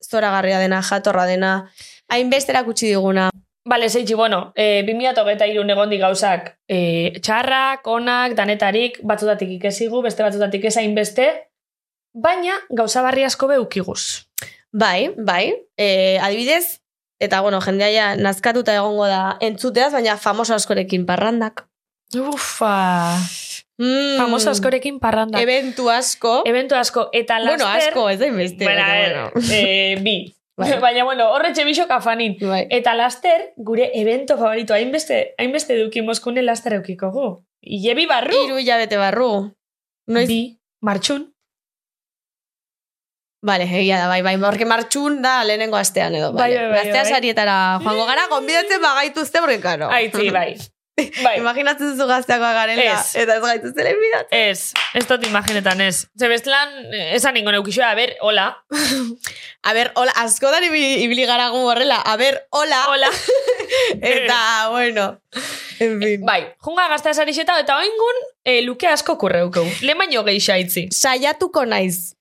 zoragarria 0.00 0.58
dena, 0.58 0.80
jatorra 0.80 1.26
dena, 1.28 1.70
hainbeste 2.08 2.52
erakutsi 2.52 2.88
diguna. 2.88 3.28
Bale, 3.66 3.88
zeitzi, 3.90 4.14
bueno, 4.14 4.52
e, 4.54 4.84
2008 4.86 5.48
irun 5.50 5.70
egondi 5.74 5.98
gauzak 5.98 6.52
e, 6.70 7.18
txarrak, 7.18 7.86
onak, 7.90 8.36
danetarik, 8.38 9.00
batzutatik 9.02 9.56
ikesigu, 9.56 10.02
beste 10.04 10.22
batzutatik 10.22 10.68
ez 10.70 10.76
hainbeste, 10.78 11.26
baina 12.14 12.60
gauza 12.70 13.02
barri 13.02 13.26
asko 13.26 13.48
beukiguz. 13.50 14.28
Bai, 14.70 15.10
bai, 15.18 15.50
e, 15.74 16.18
adibidez, 16.22 16.78
eta 17.18 17.40
bueno, 17.42 17.58
jendea 17.64 17.90
ja 17.90 18.06
nazkatuta 18.20 18.76
egongo 18.78 19.10
da 19.10 19.36
entzuteaz, 19.42 19.90
baina 19.98 20.14
famoso 20.16 20.54
askorekin 20.54 21.06
parrandak. 21.06 21.66
Ufa, 22.14 23.18
Mm, 23.76 24.16
famoso 24.16 24.48
askorekin 24.50 24.98
parranda. 25.00 25.40
Eventu 25.42 25.90
asko. 25.92 26.42
Eventu 26.48 26.74
asko, 26.78 27.10
eta 27.12 27.38
laster... 27.38 27.58
bueno, 27.58 27.72
asko, 27.76 28.08
ez 28.08 28.18
da 28.18 28.26
inbeste. 28.30 28.64
Bueno, 28.64 28.84
bueno. 28.86 29.30
eh, 29.52 29.98
bi. 30.00 30.35
Bai. 30.56 30.78
Baina, 30.84 31.04
bueno, 31.04 31.28
horretxe 31.34 31.64
bixo 31.64 31.86
kafanin. 31.88 32.36
Bai. 32.40 32.66
Eta 32.70 32.94
laster, 32.96 33.52
gure 33.56 33.90
evento 33.94 34.36
favorito, 34.38 34.74
hainbeste, 34.74 35.34
hainbeste 35.38 35.76
duki 35.82 36.02
moskune 36.02 36.42
laster 36.42 36.78
eukiko 36.78 37.10
gu. 37.12 37.26
Iebi 37.62 38.06
barru. 38.06 38.36
Hiru 38.44 38.58
hilabete 38.62 38.96
barru. 38.96 39.30
Noiz, 40.06 40.28
Bi, 40.28 40.58
martxun. 40.80 41.32
Vale, 43.46 43.64
egia 43.68 43.98
da, 44.00 44.06
bai, 44.08 44.22
bai, 44.22 44.36
porque 44.42 44.64
martxun 44.66 45.20
da 45.22 45.44
lehenengo 45.44 45.76
astean 45.76 46.14
edo. 46.18 46.32
Bai, 46.32 46.54
bai, 46.54 46.64
bai, 46.70 46.78
Gaztea 46.80 47.02
bai. 47.02 47.12
sarietara 47.12 47.56
joango 47.82 48.06
gara, 48.06 48.26
gonbidatzen 48.30 48.80
bagaituzte, 48.82 49.40
porque 49.40 49.60
karo. 49.60 49.90
Aitzi, 49.90 50.30
bai. 50.30 50.56
Bai. 50.96 51.36
Imaginatzen 51.42 51.96
zu 51.98 52.06
gazteakoa 52.08 52.52
garela, 52.56 52.84
Ez. 52.94 53.16
eta 53.20 53.36
ez 53.36 53.42
gaituzte 53.42 53.84
lehenbidatzen. 53.84 54.38
Ez, 54.38 54.72
ez 54.96 55.04
dut 55.08 55.26
imaginetan 55.28 55.80
ez. 55.84 56.06
Ze 56.18 56.28
bestelan, 56.32 56.72
esan 57.12 57.36
ningo 57.36 57.52
neukixo, 57.52 57.82
a 57.84 57.94
ber, 57.98 58.14
hola. 58.24 58.46
A 59.66 59.72
ber, 59.74 59.90
hola, 59.98 60.12
askotan 60.22 60.62
ibili, 60.64 61.24
gara 61.26 61.48
gu 61.50 61.58
horrela. 61.66 61.98
A 62.06 62.14
ber, 62.16 62.36
hola. 62.54 62.84
Hola. 62.88 63.08
Eta, 64.14 64.36
bueno, 64.70 65.06
en 65.80 65.96
fin. 66.00 66.22
bai, 66.24 66.38
junga 66.62 66.86
gaztea 66.88 67.14
sarixeta, 67.14 67.58
eta 67.60 67.74
oingun, 67.80 68.20
e, 68.46 68.60
luke 68.62 68.86
asko 68.86 69.16
kurreukeu. 69.18 69.66
Lehen 69.82 69.98
baino 69.98 70.22
geixa 70.24 70.54
itzi. 70.62 70.86
Saiatuko 70.94 71.64
naiz. 71.66 72.14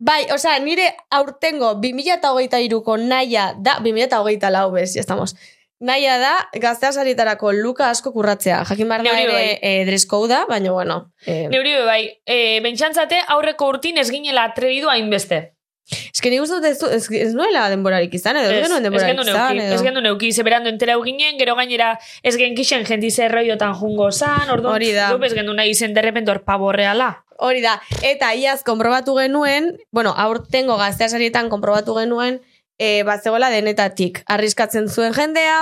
Bai, 0.00 0.24
osea, 0.32 0.56
nire 0.64 0.88
aurtengo 1.10 1.74
2008ko 1.82 2.96
naia 3.02 3.50
da, 3.58 3.76
2008 3.84 4.50
lau 4.54 4.70
bez, 4.72 4.94
ya 4.94 5.02
estamos. 5.04 5.36
Naia 5.80 6.16
da, 6.18 6.32
gaztea 6.58 6.90
sarietarako 6.90 7.52
luka 7.54 7.86
asko 7.92 8.10
kurratzea. 8.12 8.64
Jakin 8.66 8.88
behar 8.90 9.04
da 9.06 9.12
ere 9.20 9.32
bai. 9.32 9.58
e, 9.62 9.84
dress 9.86 10.08
codea, 10.10 10.44
baina 10.48 10.72
bueno. 10.74 11.12
E, 11.24 11.46
Neuri 11.52 11.76
bai, 11.86 12.02
e, 12.26 12.58
bentsantzate 12.64 13.20
aurreko 13.28 13.68
urtin 13.70 13.98
ez 14.02 14.08
ginela 14.10 14.48
atrebidu 14.50 14.90
hainbeste. 14.90 15.52
Ez 15.88 16.20
que 16.20 16.28
nik 16.28 16.42
uste 16.42 16.58
dut 16.58 16.66
ez, 16.92 17.06
ez, 17.16 17.30
nuela 17.32 17.68
denborarik 17.72 18.12
izan, 18.18 18.36
edo 18.36 18.50
ez, 18.50 18.58
genuen 18.66 18.82
ez 18.82 18.84
denborarik 18.84 19.14
gendu 19.14 19.24
izan, 19.30 19.60
edo. 19.62 19.76
ez 19.78 19.84
gendu 19.86 20.02
neuki, 20.04 20.32
ze 20.34 20.44
berandu 20.44 20.68
entera 20.68 20.98
ginen, 21.00 21.38
gero 21.40 21.54
gainera 21.56 21.94
ez 22.22 22.34
genkixen 22.36 22.84
jendi 22.84 23.08
zerroiotan 23.10 23.72
jungo 23.78 24.10
zan, 24.12 24.50
orduan, 24.50 24.74
Hori 24.74 24.92
da. 24.92 25.14
ez 25.24 25.32
gendu 25.32 25.54
nahi 25.56 25.72
izen 25.72 25.94
derrepent 25.96 26.28
hor 26.28 26.42
paborreala. 26.44 27.08
Hori 27.38 27.62
da, 27.64 27.78
eta 28.02 28.34
iaz 28.34 28.60
konprobatu 28.66 29.14
genuen, 29.16 29.76
bueno, 29.94 30.12
aurtengo 30.12 30.76
gaztea 30.76 31.08
sarietan 31.08 31.48
konprobatu 31.48 31.94
genuen, 31.96 32.42
e, 32.78 33.02
bat 33.04 33.22
zegoela 33.22 33.50
denetatik. 33.50 34.22
Arriskatzen 34.30 34.88
zuen 34.88 35.12
jendea, 35.14 35.58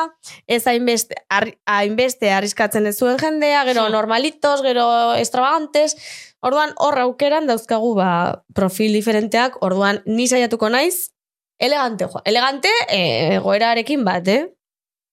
ez 0.46 0.62
hainbeste, 0.68 1.16
hainbeste 1.66 2.30
arriskatzen 2.32 2.86
ez 2.86 2.96
zuen 2.98 3.18
jendea, 3.18 3.64
gero 3.64 3.86
Hmm. 3.86 3.92
normalitos, 3.92 4.62
gero 4.62 5.14
extravagantes, 5.14 5.96
orduan 6.40 6.74
hor 6.76 6.98
aukeran 7.00 7.46
dauzkagu 7.46 7.94
ba, 7.96 8.44
profil 8.54 8.92
diferenteak, 8.92 9.56
orduan 9.62 10.02
ni 10.06 10.28
saiatuko 10.28 10.68
naiz, 10.68 11.12
elegante, 11.58 12.04
joa. 12.04 12.22
Elegante, 12.24 12.68
e, 12.88 13.38
goerarekin 13.38 14.04
bat, 14.04 14.28
eh? 14.28 14.52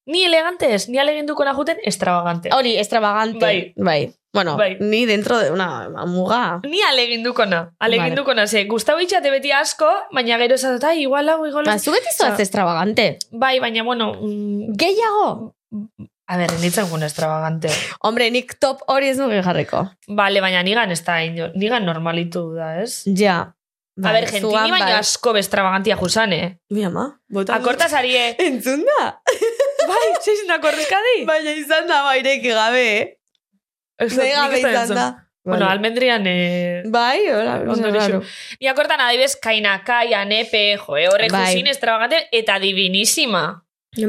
Ni 0.06 0.26
elegante 0.26 0.74
ez, 0.76 0.90
ni 0.90 1.00
aleginduko 1.00 1.46
najuten 1.46 1.78
extravagante. 1.84 2.50
Hori, 2.52 2.78
extravagante. 2.78 3.40
Bai. 3.40 3.74
bai. 3.78 4.14
Bueno, 4.34 4.58
Bai. 4.58 4.78
ni 4.80 5.06
dentro 5.06 5.38
de 5.38 5.52
una 5.52 5.88
muga. 6.08 6.60
Ni 6.64 6.82
alegindukona, 6.82 7.76
alegindukona, 7.80 8.48
ze, 8.48 8.66
gustau 8.66 8.98
itxate 9.00 9.30
beti 9.30 9.52
asko, 9.54 9.90
baina 10.12 10.40
gero 10.42 10.56
esatut, 10.58 10.84
ai, 10.90 11.04
igual 11.04 11.30
hau, 11.30 11.46
igual... 11.46 11.66
Ba, 11.70 11.78
zu 11.78 11.94
beti 11.94 12.10
zoaz 12.18 12.40
extravagante. 12.42 13.20
Bai, 13.32 13.60
baina, 13.60 13.84
bueno, 13.84 14.14
mm, 14.20 14.74
Gehiago? 14.76 15.54
a 16.26 16.38
ber, 16.38 16.52
nintzen 16.62 16.90
gun 16.90 17.04
extravagante. 17.04 17.70
Hombre, 18.02 18.30
nik 18.32 18.56
top 18.58 18.82
hori 18.88 19.10
ez 19.12 19.18
nuke 19.20 19.42
jarriko. 19.46 19.84
Bale, 20.08 20.42
baina 20.42 20.64
nigan 20.66 20.92
ez 20.92 21.04
da, 21.06 21.20
nigan 21.54 21.86
normalitu 21.86 22.48
da, 22.56 22.80
ez? 22.82 23.04
Ja. 23.06 23.54
A 24.02 24.12
ber, 24.16 24.26
gentini 24.26 24.72
baina 24.74 24.98
asko 24.98 25.36
bestrabagantia 25.38 25.98
jusan, 26.00 26.34
eh? 26.34 26.56
Mi 26.74 26.86
ama, 26.90 27.20
bota. 27.30 27.60
Akorta 27.60 27.86
zarie, 27.90 28.32
Entzun 28.42 28.82
da. 28.88 29.12
bai, 29.90 30.06
zeizin 30.24 30.50
da 30.50 30.58
korrezkadi? 30.64 31.20
Baina 31.30 31.54
izan 31.60 31.86
da 31.92 32.02
baireki 32.08 32.56
gabe, 32.56 32.88
eh? 32.96 33.12
Nahi 34.08 34.32
gabe 34.32 34.60
izan 34.60 34.96
da. 34.96 35.06
Bueno, 35.44 35.68
almendrian, 35.68 36.24
eh, 36.26 36.84
Bai, 36.88 37.20
hola, 37.28 37.58
Ondo 37.68 37.90
raro. 37.92 38.22
Ni 38.62 38.68
akortan 38.72 39.02
adibes 39.04 39.36
kainakai, 39.36 40.14
anepe, 40.14 40.78
joe, 40.80 41.08
horrek 41.10 41.34
Bai. 41.34 41.50
jusin 41.52 41.68
extravagante, 41.68 42.30
eta 42.32 42.60
divinísima. 42.64 43.42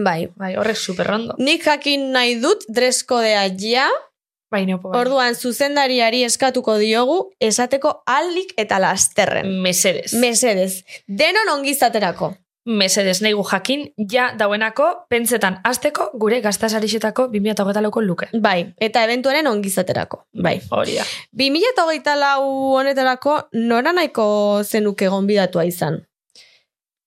Bai. 0.05 0.29
Bai, 0.37 0.55
horrek 0.57 0.77
superrondo. 0.79 1.35
Nik 1.39 1.65
jakin 1.67 2.13
nahi 2.15 2.37
dut 2.41 2.63
dreskodea 2.69 3.49
ja, 3.59 3.89
Bai, 4.49 4.63
neopo, 4.65 4.93
bai. 4.93 5.01
orduan 5.01 5.35
zuzendariari 5.35 6.23
eskatuko 6.23 6.79
diogu 6.79 7.33
esateko 7.41 8.05
aldik 8.07 8.55
eta 8.57 8.79
lasterren. 8.79 9.51
Mesedes. 9.61 10.15
Mesedez, 10.15 10.85
denon 11.09 11.51
ongizaterako. 11.59 12.37
Mesedes 12.65 13.21
nahi 13.21 13.35
jakin, 13.51 13.93
ja 14.11 14.31
dauenako, 14.39 15.07
pentsetan 15.13 15.59
azteko, 15.69 16.11
gure 16.17 16.41
gaztasarixetako 16.41 17.27
2008 17.29 17.83
lauko 17.85 18.01
luke. 18.01 18.29
Bai, 18.41 18.73
eta 18.81 19.03
eventuaren 19.05 19.47
ongizaterako. 19.47 20.23
Bai. 20.43 20.61
Hori 20.71 20.95
da. 20.97 21.05
2008 21.37 22.17
lau 22.17 22.47
honetarako 22.79 23.37
nora 23.53 23.93
nahiko 23.93 24.63
zenuke 24.65 25.09
gonbidatua 25.13 25.65
izan? 25.69 26.01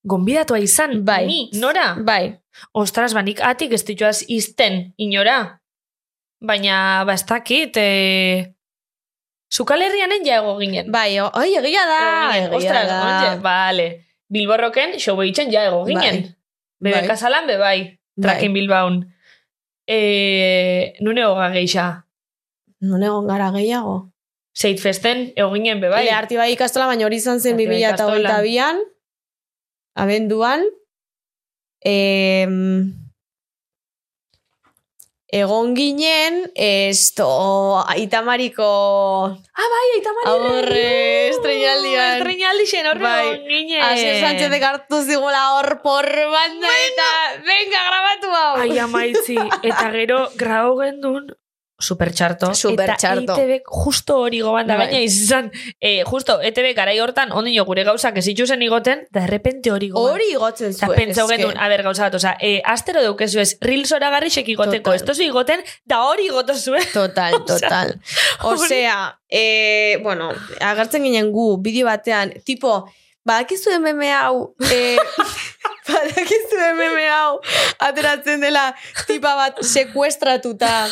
Gonbidatua 0.06 0.58
izan, 0.62 1.04
Bai. 1.04 1.26
ni, 1.26 1.50
nora? 1.58 1.96
Bai. 2.06 2.38
Ostras, 2.72 3.12
banik 3.14 3.40
atik 3.42 3.72
ez 3.72 3.84
dituaz 3.84 4.22
izten, 4.28 4.92
inora. 4.96 5.58
Baina, 6.40 7.02
ba, 7.04 7.14
ez 7.18 7.26
dakit, 7.26 7.76
e... 7.76 8.54
Zukal 9.50 9.82
herrianen 9.82 10.22
jago 10.24 10.54
ginen. 10.60 10.92
Bai, 10.92 11.18
oi, 11.18 11.48
egia 11.58 11.82
da, 11.88 12.02
Ego 12.36 12.58
egia 12.60 12.70
Ostras, 12.70 12.86
da. 12.88 12.98
onge, 13.02 13.42
vale. 13.42 14.07
Bilborroken, 14.28 14.98
show 15.00 15.16
eitzen 15.24 15.52
ja 15.52 15.64
ego 15.68 15.84
ginen. 15.88 16.22
Bai. 16.22 16.34
Bebe 16.80 17.00
Bai. 17.00 17.08
kasalan, 17.08 17.46
be 17.48 17.56
bai. 17.58 17.78
Trakin 18.20 18.52
Bilbaun. 18.52 19.00
E, 19.88 20.94
nune 21.00 21.24
hoga 21.24 21.48
geixa. 21.54 21.88
Non 22.84 23.02
egon 23.02 23.26
gara 23.26 23.50
gehiago. 23.54 24.12
Zeit 24.52 24.82
festen, 24.82 25.32
ego 25.34 25.50
ginen, 25.54 25.80
be 25.80 25.88
bai. 25.88 26.04
Bai. 26.06 26.14
Arti 26.14 26.36
bai 26.36 26.52
ikastola, 26.52 26.86
baina 26.90 27.06
hori 27.08 27.20
izan 27.22 27.40
zen 27.40 27.56
Arti 27.56 27.68
bai 27.70 27.82
2008an, 27.82 28.82
abenduan, 29.96 30.64
em, 31.80 33.07
egon 35.28 35.74
ginen, 35.76 36.50
esto, 36.54 37.84
Itamariko 37.96 38.64
Ah, 39.58 39.68
bai, 39.72 39.86
aita 39.96 40.12
mari 40.16 40.30
aurre 40.32 41.28
estrenaldian. 41.28 42.16
Estrenaldi 42.18 42.66
xen 42.70 42.86
horre 42.88 43.02
Bai. 43.02 43.26
egon 43.26 43.48
ginen. 43.48 43.82
Asier 43.82 44.20
Sánchez 44.22 44.62
hartu 44.62 45.02
zigula 45.04 45.42
hor 45.56 45.80
por 45.82 46.06
banda 46.06 46.72
eta 46.86 47.10
venga 47.44 47.82
grabatu 47.90 48.32
hau. 48.32 48.54
Ai, 48.62 48.78
amaitzi. 48.78 49.36
Eta 49.68 49.90
gero, 49.92 50.28
grau 50.36 50.78
gendun, 50.80 51.28
supertxarto. 51.78 52.54
Supertxarto. 52.54 53.22
Eta 53.22 53.42
ETV 53.42 53.62
justo 53.64 54.16
hori 54.18 54.40
goban 54.42 54.66
da, 54.66 54.76
Bai. 54.76 54.88
baina 54.88 55.00
izan, 55.00 55.50
eh, 55.80 56.02
justo 56.04 56.40
ETV 56.42 56.74
garai 56.74 56.98
hortan, 57.00 57.30
ondino 57.32 57.64
gure 57.64 57.84
gauzak 57.86 58.16
ez 58.18 58.26
itxuzen 58.28 58.62
igoten, 58.62 59.06
da 59.14 59.26
repente 59.26 59.70
hori 59.70 59.88
goban. 59.90 60.16
Hori 60.16 60.30
igotzen 60.32 60.72
Eta 60.74 60.86
zuen. 60.86 60.98
pentsau 60.98 61.26
eske. 61.26 61.36
gendun, 61.36 61.56
a 61.56 61.68
ber, 61.68 61.82
gauza 61.86 62.08
bat, 62.08 62.14
oza, 62.18 62.36
eh, 62.40 62.60
astero 62.64 63.02
deukezu 63.02 63.38
ez, 63.40 63.56
reels 63.60 63.92
oragarrixek 63.92 64.48
igoteko, 64.48 64.92
ez 64.92 65.04
tozu 65.04 65.22
igoten, 65.22 65.62
da 65.84 66.02
hori 66.02 66.26
igoto 66.26 66.54
zuen. 66.54 66.82
Total, 66.92 67.38
total. 67.52 67.94
Osea, 68.42 69.18
eh, 69.30 69.98
bueno, 70.02 70.32
agertzen 70.60 71.02
ginen 71.06 71.30
gu, 71.32 71.58
bideo 71.62 71.86
batean, 71.86 72.34
tipo, 72.44 72.88
badakizu 73.24 73.78
meme 73.80 74.10
hau, 74.12 74.54
eh, 74.72 74.96
badakizu 75.88 76.58
meme 76.76 77.06
hau, 77.08 77.38
ateratzen 77.78 78.40
dela 78.40 78.74
tipa 79.06 79.36
bat 79.36 79.62
sekuestratuta. 79.62 80.88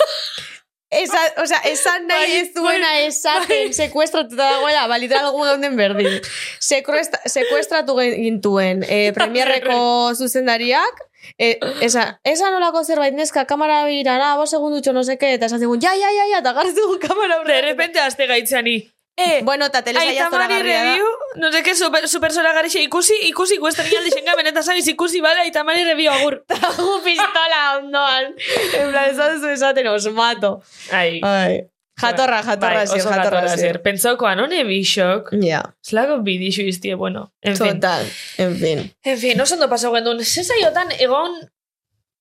Esa, 0.90 1.18
o 1.42 1.46
sea, 1.46 1.58
esan 1.66 2.06
nahi 2.06 2.30
Bai, 2.30 2.36
ez 2.40 2.54
duena 2.54 2.90
bai, 2.94 3.06
esaten 3.08 3.72
sekuestratuta 3.74 4.44
dagoela, 4.52 4.86
ba, 4.86 4.98
literal 5.02 5.32
gu 5.34 5.42
geunden 5.42 5.74
berdin. 5.76 6.20
Sekuestra, 6.62 7.18
sekuestratu 7.26 7.96
gintuen 7.98 8.84
eh, 8.88 9.10
premierreko 9.12 10.14
zuzendariak, 10.14 11.02
eh, 11.38 11.58
esa, 11.82 12.20
esa 12.22 12.52
nolako 12.54 12.84
zerbait 12.84 13.14
neska 13.18 13.46
kamara 13.50 13.84
birara, 13.84 14.36
bo 14.38 14.46
segundutxo 14.46 14.92
no 14.94 15.02
seke, 15.02 15.34
eta 15.34 15.50
esan 15.50 15.58
zigun, 15.58 15.82
ja, 15.82 15.90
ja, 15.98 16.12
ja, 16.14 16.28
ja, 16.30 16.38
eta 16.38 16.52
garrizu 16.52 16.86
kamara 17.02 17.34
De 17.34 17.40
aurrean. 17.40 17.64
repente 17.64 17.98
azte 17.98 18.26
gaitzani. 18.26 18.95
Eh, 19.16 19.40
Bueno, 19.44 19.66
eta 19.66 19.82
telesaia 19.82 20.10
Aita 20.10 20.30
Mari 20.30 20.54
zoragarria 20.60 20.82
da. 20.84 20.96
no 21.36 21.52
sé 21.52 21.62
qué, 21.62 21.74
super, 21.74 22.06
super 22.08 22.32
zoragarrixe, 22.32 22.82
ikusi, 22.82 23.14
ikusi, 23.28 23.56
kuestren 23.58 23.88
aldi 23.96 24.10
xengamen, 24.12 24.46
eta 24.50 24.62
sabiz 24.62 24.86
ikusi, 24.92 25.22
bale, 25.24 25.40
Aita 25.40 25.64
Mari 25.64 25.84
review 25.84 26.10
agur. 26.12 26.42
Gu 26.76 26.98
pistola 27.04 27.62
ondoan. 27.78 28.34
En 28.76 28.90
plan, 28.90 29.08
esan 29.10 29.40
zu 29.40 29.48
esaten, 29.48 29.88
os 29.88 30.06
mato. 30.12 30.60
Ai. 30.92 31.20
Ai. 31.24 31.64
Jatorra, 31.96 32.42
jatorra, 32.44 32.82
bai, 32.84 32.84
oso 32.84 33.08
jatorra, 33.08 33.40
jatorra. 33.48 33.80
Pentsaukoan, 33.82 34.40
hone 34.44 34.64
bixok. 34.68 35.30
Ja, 35.40 35.62
Zlako 35.80 36.18
bidixu 36.26 36.66
iztie, 36.68 36.94
bueno. 36.94 37.32
En 37.40 37.56
fin. 37.56 37.80
total, 37.80 38.04
en 38.36 38.56
fin. 38.60 38.82
En 39.02 39.16
fin, 39.16 39.40
oso 39.40 39.54
ondo 39.56 39.70
pasau 39.72 39.94
gendun. 39.94 40.20
Zezaiotan, 40.20 40.92
egon 41.00 41.38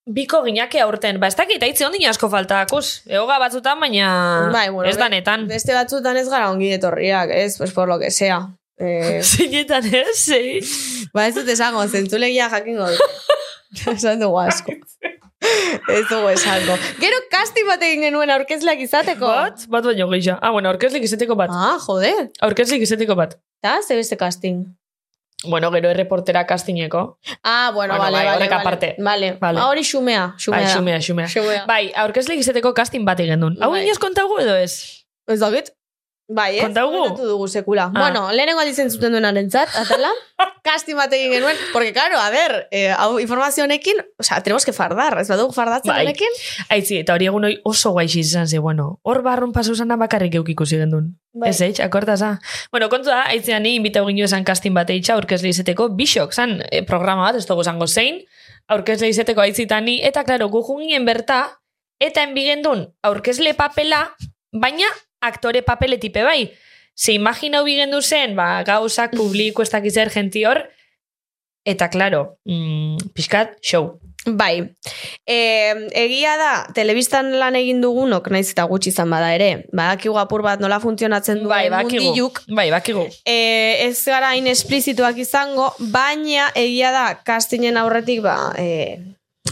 biko 0.05 0.41
ginake 0.45 0.81
aurten. 0.81 1.19
Ba, 1.19 1.27
ez 1.27 1.37
dakit, 1.37 1.63
aitze 1.65 1.85
ondin 1.87 2.05
asko 2.09 2.29
falta, 2.29 2.61
akus. 2.65 3.01
Egoga 3.09 3.39
batzutan, 3.41 3.79
baina 3.81 4.49
Bai, 4.53 4.69
bueno, 4.69 4.89
ez 4.89 4.97
danetan. 4.97 5.47
Beste 5.49 5.73
batzutan 5.73 6.17
ez 6.17 6.27
gara 6.29 6.51
ongi 6.51 6.71
etorriak, 6.77 7.33
ez? 7.33 7.57
Pues 7.57 7.73
por 7.73 7.89
lo 7.89 7.99
que 7.99 8.11
sea. 8.11 8.43
Eh, 8.77 9.21
Zinetan, 9.31 9.85
ez? 9.93 10.17
Zei. 10.19 10.61
ba, 11.13 11.27
ez 11.27 11.35
dut 11.35 11.49
esango, 11.49 11.85
zentzulegia 11.87 12.49
jakingo 12.53 12.89
dut. 12.91 13.21
Esan 13.91 14.21
dugu 14.21 14.39
asko. 14.39 14.71
ez 15.91 16.05
dugu 16.07 16.29
esango. 16.31 16.77
Gero 17.01 17.17
casting 17.31 17.67
bat 17.67 17.81
egin 17.83 18.05
genuen 18.07 18.31
aurkezleak 18.31 18.79
izateko. 18.85 19.27
Bat? 19.27 19.65
Bat 19.71 19.89
baino 19.89 20.07
gehiago. 20.13 20.39
Ah, 20.41 20.53
bueno, 20.55 20.71
aurkezlik 20.71 21.03
izeteko 21.03 21.35
bat. 21.35 21.51
Ah, 21.51 21.75
joder. 21.83 22.29
Aurkezlik 22.45 22.85
izeteko 22.85 23.17
bat. 23.19 23.35
Eta, 23.59 23.79
ze 23.83 23.97
beste 23.99 24.17
casting. 24.21 24.63
Bueno, 25.47 25.71
gero 25.71 25.89
erreportera 25.89 26.45
castingeko. 26.45 27.19
Ah, 27.43 27.71
bueno, 27.73 27.93
Bueno, 27.93 28.03
vale, 28.03 28.17
bai, 28.17 28.25
vale, 28.25 28.37
horrek 28.37 28.49
vale. 28.51 28.61
aparte. 28.61 28.95
Vale. 28.99 29.37
Vale. 29.39 29.59
Ah, 29.59 29.67
hori 29.69 29.83
xumea, 29.83 30.33
xumea. 30.37 30.59
Bai, 30.61 30.69
xumea, 30.73 30.99
xumea. 31.01 31.27
Xumea. 31.27 31.65
Bai, 31.65 31.91
aurkezlik 31.95 32.39
izeteko 32.39 32.73
casting 32.73 33.05
bat 33.05 33.19
egin 33.19 33.39
duen. 33.39 33.57
Hau 33.61 33.71
Bai. 33.71 33.83
inoz 33.85 33.97
kontagu 33.99 34.37
edo 34.39 34.55
ez? 34.55 35.05
Ez 35.27 35.39
dakit? 35.39 35.71
Bai, 36.27 36.57
ez? 36.57 36.63
Kontaugu? 36.63 37.21
Dugu 37.21 37.47
sekula. 37.47 37.91
Ah. 37.93 37.99
Bueno, 37.99 38.31
lehenengo 38.33 38.59
aldizen 38.59 38.89
zuten 38.89 39.13
duenaren 39.13 39.49
zat, 39.51 39.69
atala. 39.77 40.09
Casting 40.65 40.97
bat 40.97 41.13
egin 41.13 41.35
genuen. 41.35 41.57
Porque, 41.71 41.93
claro, 41.93 42.17
a 42.17 42.31
ver, 42.33 42.67
eh, 42.71 42.89
hau 42.97 43.19
informazio 43.19 43.63
honekin, 43.63 44.01
o 44.17 44.23
sea, 44.23 44.41
tenemos 44.41 44.65
que 44.65 44.73
fardar, 44.73 45.19
ez 45.21 45.27
badugu 45.29 45.53
fardatzen 45.53 45.93
Bai. 45.93 46.01
honekin. 46.01 46.39
Aitzi, 46.73 46.97
eta 47.03 47.13
hori 47.13 47.29
egun 47.29 47.45
hori 47.45 47.59
oso 47.63 47.91
guaixi 47.93 48.23
izan 48.23 48.47
ze, 48.47 48.57
bueno, 48.57 48.99
hor 49.03 49.21
barrun 49.21 49.53
pasu 49.53 49.75
zana 49.75 49.99
bakarrik 50.01 50.33
eukiko 50.41 50.65
ziren 50.65 50.89
duen. 50.89 51.13
Bai. 51.33 51.51
Ez 51.51 51.61
eitz, 51.61 51.79
akortaza. 51.85 52.39
Bueno, 52.71 52.89
kontu 52.89 53.13
da, 53.13 53.21
aitzean 53.29 53.61
ni 53.61 53.75
invitau 53.75 54.07
gino 54.07 54.25
esan 54.25 54.43
casting 54.43 54.73
bat 54.73 54.89
eitxa, 54.89 55.13
aurkezle 55.13 55.53
izeteko, 55.53 55.91
bisok, 55.93 56.33
zan, 56.33 56.63
eh, 56.71 56.81
programa 56.81 57.29
bat, 57.29 57.37
ez 57.37 57.45
dugu 57.45 57.63
zango 57.63 57.85
zein, 57.85 58.23
aurkezle 58.67 59.13
izeteko 59.13 59.45
aitzitani, 59.45 59.99
eta 60.01 60.25
klaro, 60.25 60.49
gu 60.49 60.65
jungien 60.65 61.05
berta, 61.05 61.59
eta 62.01 62.23
enbigendun 62.25 62.87
aurkezle 63.05 63.53
papela, 63.53 64.07
baina 64.51 64.89
aktore 65.27 65.61
papeletipe 65.65 66.23
bai. 66.23 66.51
Ze 66.95 67.13
imaginau 67.17 67.65
bigendu 67.67 68.01
zen, 68.01 68.35
ba, 68.35 68.63
gauzak 68.63 69.11
publiko 69.17 69.61
ez 69.65 69.69
dakiz 69.69 69.93
zer 69.93 70.09
genti 70.13 70.45
hor, 70.47 70.61
eta 71.65 71.89
klaro, 71.89 72.37
mm, 72.47 73.11
pixkat, 73.13 73.57
show. 73.61 73.97
Bai. 74.25 74.63
E, 75.27 75.35
egia 75.93 76.31
da, 76.39 76.53
telebistan 76.73 77.27
lan 77.37 77.53
egin 77.59 77.81
dugunok, 77.83 78.31
naiz 78.33 78.47
eta 78.49 78.63
gutxi 78.65 78.89
izan 78.89 79.11
bada 79.13 79.27
ere, 79.35 79.65
badakigu 79.75 80.17
apur 80.17 80.41
bat 80.41 80.63
nola 80.63 80.79
funtzionatzen 80.81 81.43
duen 81.43 81.49
Bai, 81.51 81.69
bakigu. 81.69 82.01
mundiluk, 82.07 82.41
Bai, 82.49 82.71
bakigu. 82.73 83.03
e, 83.25 83.35
ez 83.85 83.99
gara 84.05 84.31
hain 84.33 84.47
esplizituak 84.47 85.19
izango, 85.21 85.67
baina 85.93 86.47
egia 86.55 86.89
da, 86.95 87.05
kastinen 87.27 87.77
aurretik, 87.77 88.23
ba, 88.25 88.53
e, 88.57 88.97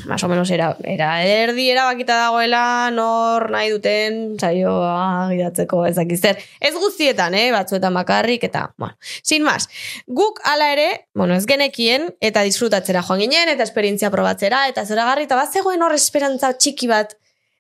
más 0.06 0.24
o 0.24 0.28
menos 0.28 0.50
era, 0.52 0.76
era 0.84 1.24
erdi 1.24 1.70
erabakita 1.72 2.16
dagoela 2.18 2.90
nor 2.92 3.50
nahi 3.52 3.70
duten 3.72 4.38
saioa 4.40 5.30
gidatzeko 5.32 5.86
ezakizter. 5.88 6.40
Ez 6.60 6.74
guztietan, 6.76 7.36
eh, 7.36 7.52
batzuetan 7.52 7.94
bakarrik, 7.94 8.44
eta, 8.44 8.74
bueno, 8.78 8.98
sin 9.22 9.44
más. 9.44 9.70
Guk 10.08 10.42
ala 10.44 10.72
ere, 10.74 11.08
bueno, 11.14 11.36
ez 11.36 11.46
genekien, 11.46 12.16
eta 12.20 12.44
disfrutatzera 12.44 13.04
joan 13.04 13.24
ginen, 13.24 13.50
eta 13.50 13.64
esperientzia 13.64 14.12
probatzera, 14.12 14.68
eta 14.68 14.86
zoragarri, 14.86 15.30
eta 15.30 15.40
bat 15.40 15.54
zegoen 15.54 15.82
hor 15.82 15.94
esperantza 15.94 16.54
txiki 16.58 16.88
bat, 16.88 17.16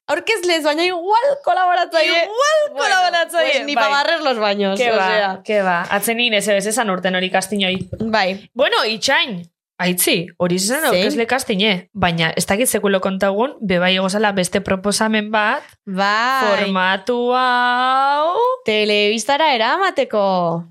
aurkezlez, 0.08 0.64
baina 0.64 0.86
igual 0.86 1.30
kolaboratzaile. 1.46 2.26
Igual 2.26 2.60
kolaboratzaile. 2.76 3.54
pues, 3.54 3.66
ni 3.66 3.76
bai. 3.76 3.84
pa 3.84 3.90
barrer 3.90 4.22
los 4.22 4.38
baños. 4.40 4.80
Ke 4.80 4.92
ba, 4.92 5.08
osea. 5.08 5.42
ke 5.46 5.62
ba. 5.62 5.82
Atzenin 5.90 6.34
ez 6.34 6.48
ez 6.48 6.66
esan 6.68 6.90
urten 6.90 7.16
hori 7.16 7.30
kastinoi. 7.32 7.90
Bai. 8.00 8.50
Bueno, 8.54 8.84
itxain. 8.86 9.53
Aitzi, 9.82 10.28
hori 10.38 10.60
zen 10.62 10.86
aurkezle 10.86 11.26
kastine. 11.26 11.72
Baina, 11.98 12.30
ez 12.38 12.46
dakit 12.46 12.70
sekulo 12.70 13.00
kontagun, 13.02 13.56
bebai 13.60 13.96
egozala 13.96 14.30
beste 14.38 14.62
proposamen 14.62 15.32
bat, 15.34 15.66
Bai. 15.90 16.46
formatu 16.46 17.18
hau... 17.34 18.38
Telebistara 18.68 19.50
eramateko. 19.56 20.22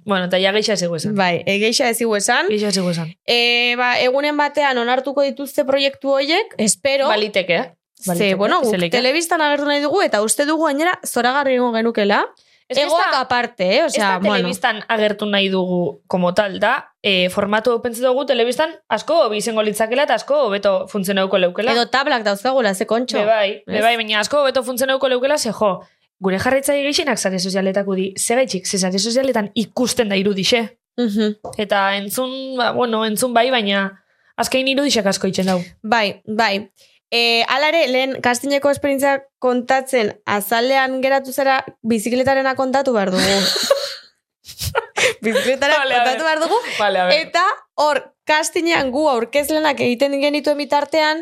Bueno, 0.07 0.31
eta 0.31 0.39
ja 0.41 0.55
geixa 0.55 0.79
zego 0.79 0.97
esan. 1.01 1.17
Bai, 1.19 1.43
egeixa 1.51 1.91
ezigu 1.91 2.15
esan. 2.17 2.47
Geixa 2.49 2.71
zego 2.71 2.95
esan. 2.95 3.11
E, 3.27 3.75
ba, 3.77 3.97
egunen 4.01 4.39
batean 4.39 4.79
onartuko 4.81 5.27
dituzte 5.27 5.67
proiektu 5.69 6.15
hoiek, 6.15 6.55
espero. 6.63 7.11
Baliteke, 7.11 7.59
eh? 7.59 7.69
Ze, 7.99 8.09
Baliteke, 8.15 8.39
bueno, 8.39 8.63
guk 8.63 8.89
telebistan 8.95 9.43
agertu 9.43 9.67
nahi 9.67 9.83
dugu, 9.83 10.01
eta 10.07 10.23
uste 10.23 10.47
dugu 10.47 10.71
gainera 10.71 10.95
zoragarri 11.05 11.59
egongo 11.59 11.77
genukela. 11.83 12.23
Ez 12.73 12.79
ez 12.79 12.85
Egoak 12.89 13.13
da- 13.13 13.21
aparte, 13.21 13.65
eh? 13.65 13.79
Ez 13.85 13.93
Osea, 13.93 14.09
da 14.09 14.19
bueno. 14.19 14.37
telebistan 14.37 14.83
agertu 14.89 15.27
nahi 15.27 15.49
dugu 15.49 16.01
como 16.09 16.33
tal, 16.35 16.59
da, 16.61 16.93
e, 17.03 17.29
formatu 17.31 17.71
hau 17.73 17.81
pentsa 17.83 18.03
dugu 18.07 18.25
telebistan 18.27 18.71
asko 18.89 19.15
hobi 19.27 19.39
izango 19.39 19.63
litzakela 19.63 20.03
eta 20.09 20.15
asko 20.19 20.35
hobeto 20.49 20.87
funtzionauko 20.89 21.39
leukela. 21.39 21.73
Edo 21.73 21.87
tablak 21.89 22.25
dauzkagula, 22.25 22.75
ze 22.75 22.87
kontxo. 22.87 23.19
Be 23.19 23.25
bai, 23.27 23.63
be 23.67 23.79
Ez? 23.79 23.83
bai, 23.85 23.97
baina 23.97 24.21
asko 24.21 24.41
hobeto 24.43 24.63
funtzionauko 24.67 25.09
leukela, 25.09 25.39
ze 25.39 25.53
jo, 25.53 25.73
gure 26.23 26.39
jarraitzaile 26.39 26.83
gehienak 26.93 27.19
sare 27.19 27.39
sozialetako 27.39 27.95
di, 27.95 28.13
ze 28.17 28.35
gaitxik, 28.35 28.67
ze 28.67 28.79
sare 28.79 28.99
sozialetan 28.99 29.51
ikusten 29.55 30.09
da 30.09 30.17
irudixe. 30.17 30.79
Mhm. 30.97 31.37
Eta 31.59 31.97
entzun, 31.97 32.57
ba, 32.57 32.73
bueno, 32.73 33.05
entzun 33.07 33.33
bai, 33.35 33.51
baina 33.51 34.03
azkein 34.37 34.69
irudixek 34.69 35.07
asko 35.07 35.27
itxen 35.27 35.47
dau. 35.47 35.61
Bai, 35.83 36.23
bai. 36.27 36.71
E, 37.13 37.45
ala 37.53 37.69
ere, 37.69 37.83
lehen 37.93 38.15
kastineko 38.25 38.71
esperientzia 38.73 39.19
kontatzen 39.43 40.15
azalean 40.25 41.03
geratu 41.05 41.33
zera 41.33 41.59
bizikletarena 41.85 42.55
kontatu 42.57 42.95
behar 42.97 43.13
dugu. 43.13 43.35
bizikletara 45.27 45.83
Vale, 45.83 45.99
kontatu 45.99 46.25
behar 46.25 46.41
dugu. 46.41 46.61
Vale, 46.79 47.05
Eta 47.21 47.45
hor, 47.85 48.01
kastinean 48.25 48.91
gu 48.95 49.05
aurkezlenak 49.13 49.83
egiten 49.85 50.17
genituen 50.23 50.57
bitartean, 50.57 51.21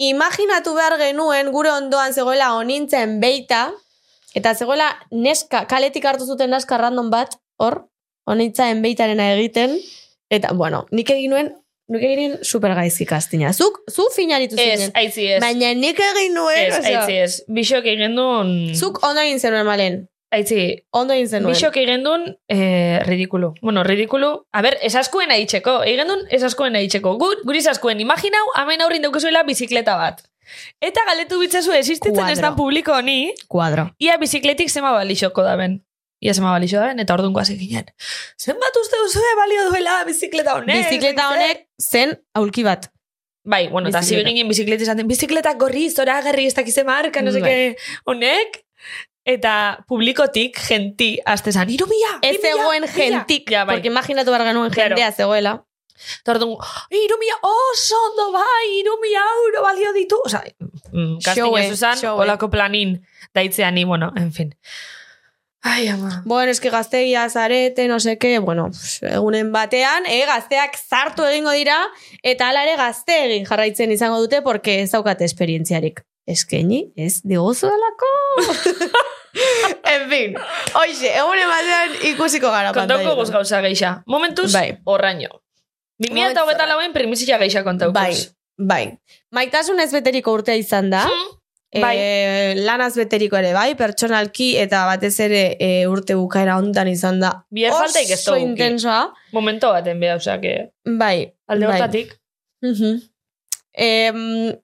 imaginatu 0.00 0.72
behar 0.76 0.96
genuen 1.00 1.52
gure 1.52 1.72
ondoan 1.74 2.16
zegoela 2.16 2.54
onintzen 2.56 3.18
beita, 3.20 3.66
eta 4.36 4.54
zegoela 4.54 4.88
neska, 5.10 5.66
kaletik 5.68 6.04
hartu 6.08 6.24
zuten 6.24 6.52
neska 6.54 6.80
random 6.80 7.12
bat, 7.12 7.36
hor, 7.60 7.82
onintzaen 8.24 8.82
beitarena 8.82 9.30
egiten, 9.36 9.76
eta, 10.30 10.52
bueno, 10.56 10.86
nik 10.96 11.12
egin 11.12 11.36
nuen, 11.36 11.52
nik 11.88 12.02
egin 12.02 12.18
nuen 12.34 12.44
super 12.44 12.74
gaizki 12.74 13.04
kastina. 13.06 13.52
Zuk, 13.52 13.80
zu 13.90 14.08
finaritu 14.14 14.56
Ez, 14.58 14.80
zinen. 14.80 14.90
aitzi 14.94 15.26
ez. 15.36 15.40
Baina 15.40 15.72
nik 15.74 16.00
egin 16.02 16.34
nuen, 16.34 16.58
Ez, 16.66 16.78
osea, 16.80 17.00
aitzi 17.00 17.16
ez. 17.22 17.32
Bixok 17.48 17.86
egin 17.86 18.16
duen... 18.18 18.52
zuk 18.74 19.02
ondo 19.06 19.20
egin 19.22 19.38
zenuen, 19.40 19.66
malen. 19.66 20.04
Aitzi, 20.34 20.82
Ondo 20.92 21.14
egin 21.14 21.28
zenuen. 21.30 21.54
Bixok 21.54 21.76
egin 21.78 22.02
duen 22.04 22.24
eh, 22.50 22.98
ridikulu. 23.06 23.52
Bueno, 23.62 23.84
ridikulu. 23.86 24.32
A 24.52 24.62
ber, 24.66 24.76
esaskuen 24.82 25.30
aitzeko. 25.30 25.78
Egin 25.86 26.10
duen 26.10 26.26
esaskuen 26.34 26.74
aitzeko. 26.76 27.14
Gur, 27.22 27.38
guri 27.46 27.62
esaskuen 27.62 28.00
imaginau, 28.02 28.42
hemen 28.58 28.82
aurrin 28.82 29.06
daukezuela 29.06 29.44
bizikleta 29.46 29.94
bat. 29.96 30.24
Eta 30.82 31.02
galdetu 31.06 31.38
bitzazu 31.40 31.72
existitzen 31.74 32.28
ez 32.30 32.38
dan 32.42 32.54
publiko 32.54 32.92
honi, 32.94 33.32
Kuadro. 33.50 33.88
ia 33.98 34.14
bizikletik 34.18 34.68
zema 34.70 34.92
balixoko 34.94 35.42
daben. 35.42 35.80
Ia 36.26 36.34
zema 36.34 36.50
balixo 36.56 36.80
daben, 36.82 36.98
eta 37.04 37.14
orduan 37.14 37.32
guazik 37.36 37.58
ginen. 37.60 37.86
Zenbat 38.42 38.76
uste 38.82 38.98
duzu 39.04 39.22
balio 39.38 39.68
duela 39.70 40.00
bizikleta 40.08 40.56
honek? 40.58 40.82
Bizikleta 40.88 41.28
honek 41.30 41.66
zen 41.80 42.16
aulki 42.34 42.64
bat. 42.66 42.88
Bai, 43.46 43.68
bueno, 43.70 43.88
eta 43.92 44.00
zibi 44.02 44.16
Bizikleta. 44.16 44.30
ginen 44.34 44.48
bizikleta 44.50 44.82
izaten, 44.88 45.06
bizikleta 45.06 45.52
gorri, 45.54 45.84
zora 45.94 46.16
agarri, 46.18 46.48
ez 46.50 46.54
dakize 46.56 46.82
marka, 46.88 47.22
no 47.22 47.30
Bai. 47.30 47.40
seke, 47.42 47.76
honek, 48.10 48.58
eta 49.26 49.84
publikotik, 49.86 50.58
genti, 50.68 51.12
azte 51.24 51.52
zan, 51.54 51.70
irumia, 51.70 52.16
Ez 52.26 52.40
zegoen 52.42 52.88
gentik, 52.90 53.50
ja, 53.50 53.64
bai. 53.64 53.76
porque 53.76 53.88
imaginatu 53.88 54.30
behar 54.34 54.46
genuen 54.48 54.70
Claro. 54.74 54.96
jendea 54.96 55.12
zegoela. 55.12 55.54
Eta 56.20 56.32
orduan, 56.34 56.58
irumia, 56.90 57.38
oso 57.42 57.96
ondo 58.10 58.32
bai, 58.32 58.66
irumia 58.80 59.22
euro 59.44 59.62
balio 59.62 59.92
ditu. 59.94 60.18
Osa, 60.26 60.42
mm, 60.92 61.18
kastin 61.24 61.70
zuzan, 61.70 61.96
showe. 62.02 62.20
olako 62.26 62.50
planin, 62.50 62.98
daitzean 63.34 63.74
ni, 63.74 63.84
bueno, 63.84 64.12
en 64.16 64.32
fin. 64.32 64.54
Ai, 65.66 65.88
ama. 65.90 66.22
Bueno, 66.24 66.52
eski 66.54 66.70
gaztegia 66.70 67.24
zarete, 67.28 67.88
no 67.90 67.98
seke, 67.98 68.36
bueno, 68.38 68.68
egunen 69.02 69.48
batean, 69.52 70.04
eh, 70.06 70.20
gazteak 70.28 70.76
zartu 70.78 71.24
egingo 71.26 71.50
dira, 71.56 71.78
eta 72.22 72.48
hala 72.52 72.62
ere 72.62 72.76
gazte 72.78 73.16
egin 73.24 73.46
jarraitzen 73.48 73.90
izango 73.90 74.20
dute, 74.22 74.42
porque 74.46 74.76
ez 74.84 74.92
daukate 74.92 75.26
esperientziarik. 75.26 76.04
Eskeni, 76.26 76.84
ez 76.98 77.20
diguzu 77.22 77.66
delako. 77.70 78.12
en 79.94 80.06
fin, 80.10 80.36
oixe, 80.80 81.10
egunen 81.18 81.50
batean 81.50 81.96
ikusiko 82.12 82.50
gara 82.50 82.72
Kontauko 82.72 83.02
pantailan. 83.02 83.18
guz 83.20 83.30
gauza 83.34 83.60
geixa. 83.64 83.92
Momentuz, 84.06 84.52
Bai. 84.54 84.78
horraino. 84.84 85.40
2000 86.02 86.30
eta 86.34 86.44
hogeta 86.44 86.66
lauen 86.68 86.92
primizia 86.92 87.38
geixa 87.42 87.62
kontaukuz. 87.64 87.94
Bai, 87.94 88.14
bai. 88.58 88.84
Maitasun 89.32 89.80
ez 89.80 89.90
beteriko 89.94 90.34
urtea 90.36 90.54
izan 90.60 90.90
da, 90.94 91.04
Hmm, 91.08 91.38
bai. 91.74 91.96
E, 91.98 92.54
lanaz 92.66 92.94
beteriko 92.96 93.38
ere 93.38 93.52
bai, 93.56 93.74
pertsonalki 93.78 94.52
eta 94.62 94.84
batez 94.88 95.14
ere 95.20 95.42
e, 95.60 95.70
urte 95.90 96.14
bukaera 96.18 96.56
hontan 96.60 96.88
izan 96.88 97.20
da. 97.20 97.32
Bier 97.50 97.74
faltaik 97.74 98.10
ez 98.10 98.20
Oso 98.22 98.36
intensoa. 98.40 99.12
Momento 99.32 99.72
baten 99.74 100.00
beha, 100.00 100.16
osea, 100.16 100.40
que 100.40 100.70
Bai. 100.84 101.32
alde 101.46 101.66
bai. 101.66 101.74
hortatik. 101.74 102.14
Mhm. 102.62 103.02
Em, 103.72 104.56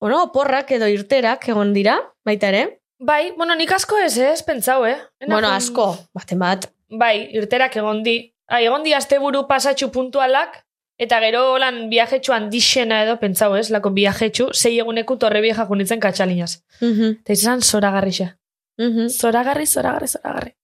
bueno, 0.00 0.30
porrak 0.32 0.70
edo 0.76 0.88
irterak 0.88 1.48
egon 1.48 1.72
dira, 1.72 1.98
baita 2.24 2.48
ere. 2.48 2.80
Bai, 2.98 3.32
bueno, 3.36 3.54
nik 3.54 3.72
asko 3.72 3.98
ez, 4.02 4.16
ez, 4.18 4.42
pentsau, 4.42 4.84
eh? 4.84 4.98
Ena 5.22 5.36
bueno, 5.36 5.50
asko, 5.54 5.92
baten 6.14 6.38
bat. 6.42 6.66
Bai, 6.90 7.28
irterak 7.38 7.76
egon 7.76 8.02
di. 8.02 8.34
Ah, 8.48 8.62
egon 8.64 8.82
di 8.82 8.94
asteburu 8.96 9.44
pasatxu 9.46 9.90
puntualak, 9.92 10.64
eta 10.98 11.20
gero 11.20 11.58
lan 11.58 11.88
viajetxu 11.90 12.32
handixena 12.32 13.02
edo, 13.04 13.16
pentsau 13.20 13.54
ez, 13.56 13.70
lako 13.70 13.90
viajetxu, 13.94 14.48
sei 14.52 14.78
eguneku 14.80 15.16
torre 15.16 15.40
vieja 15.40 15.66
junitzen 15.66 16.00
katxalinaz. 16.00 16.58
Mhm, 16.80 17.20
Eta 17.24 17.32
izan 17.32 17.60
zoragarri 17.62 18.10
xe. 18.12 18.28
mhm. 18.78 19.08
Zoragarri, 19.08 19.66
zoragarri, 19.66 20.08
zoragarri. 20.08 20.54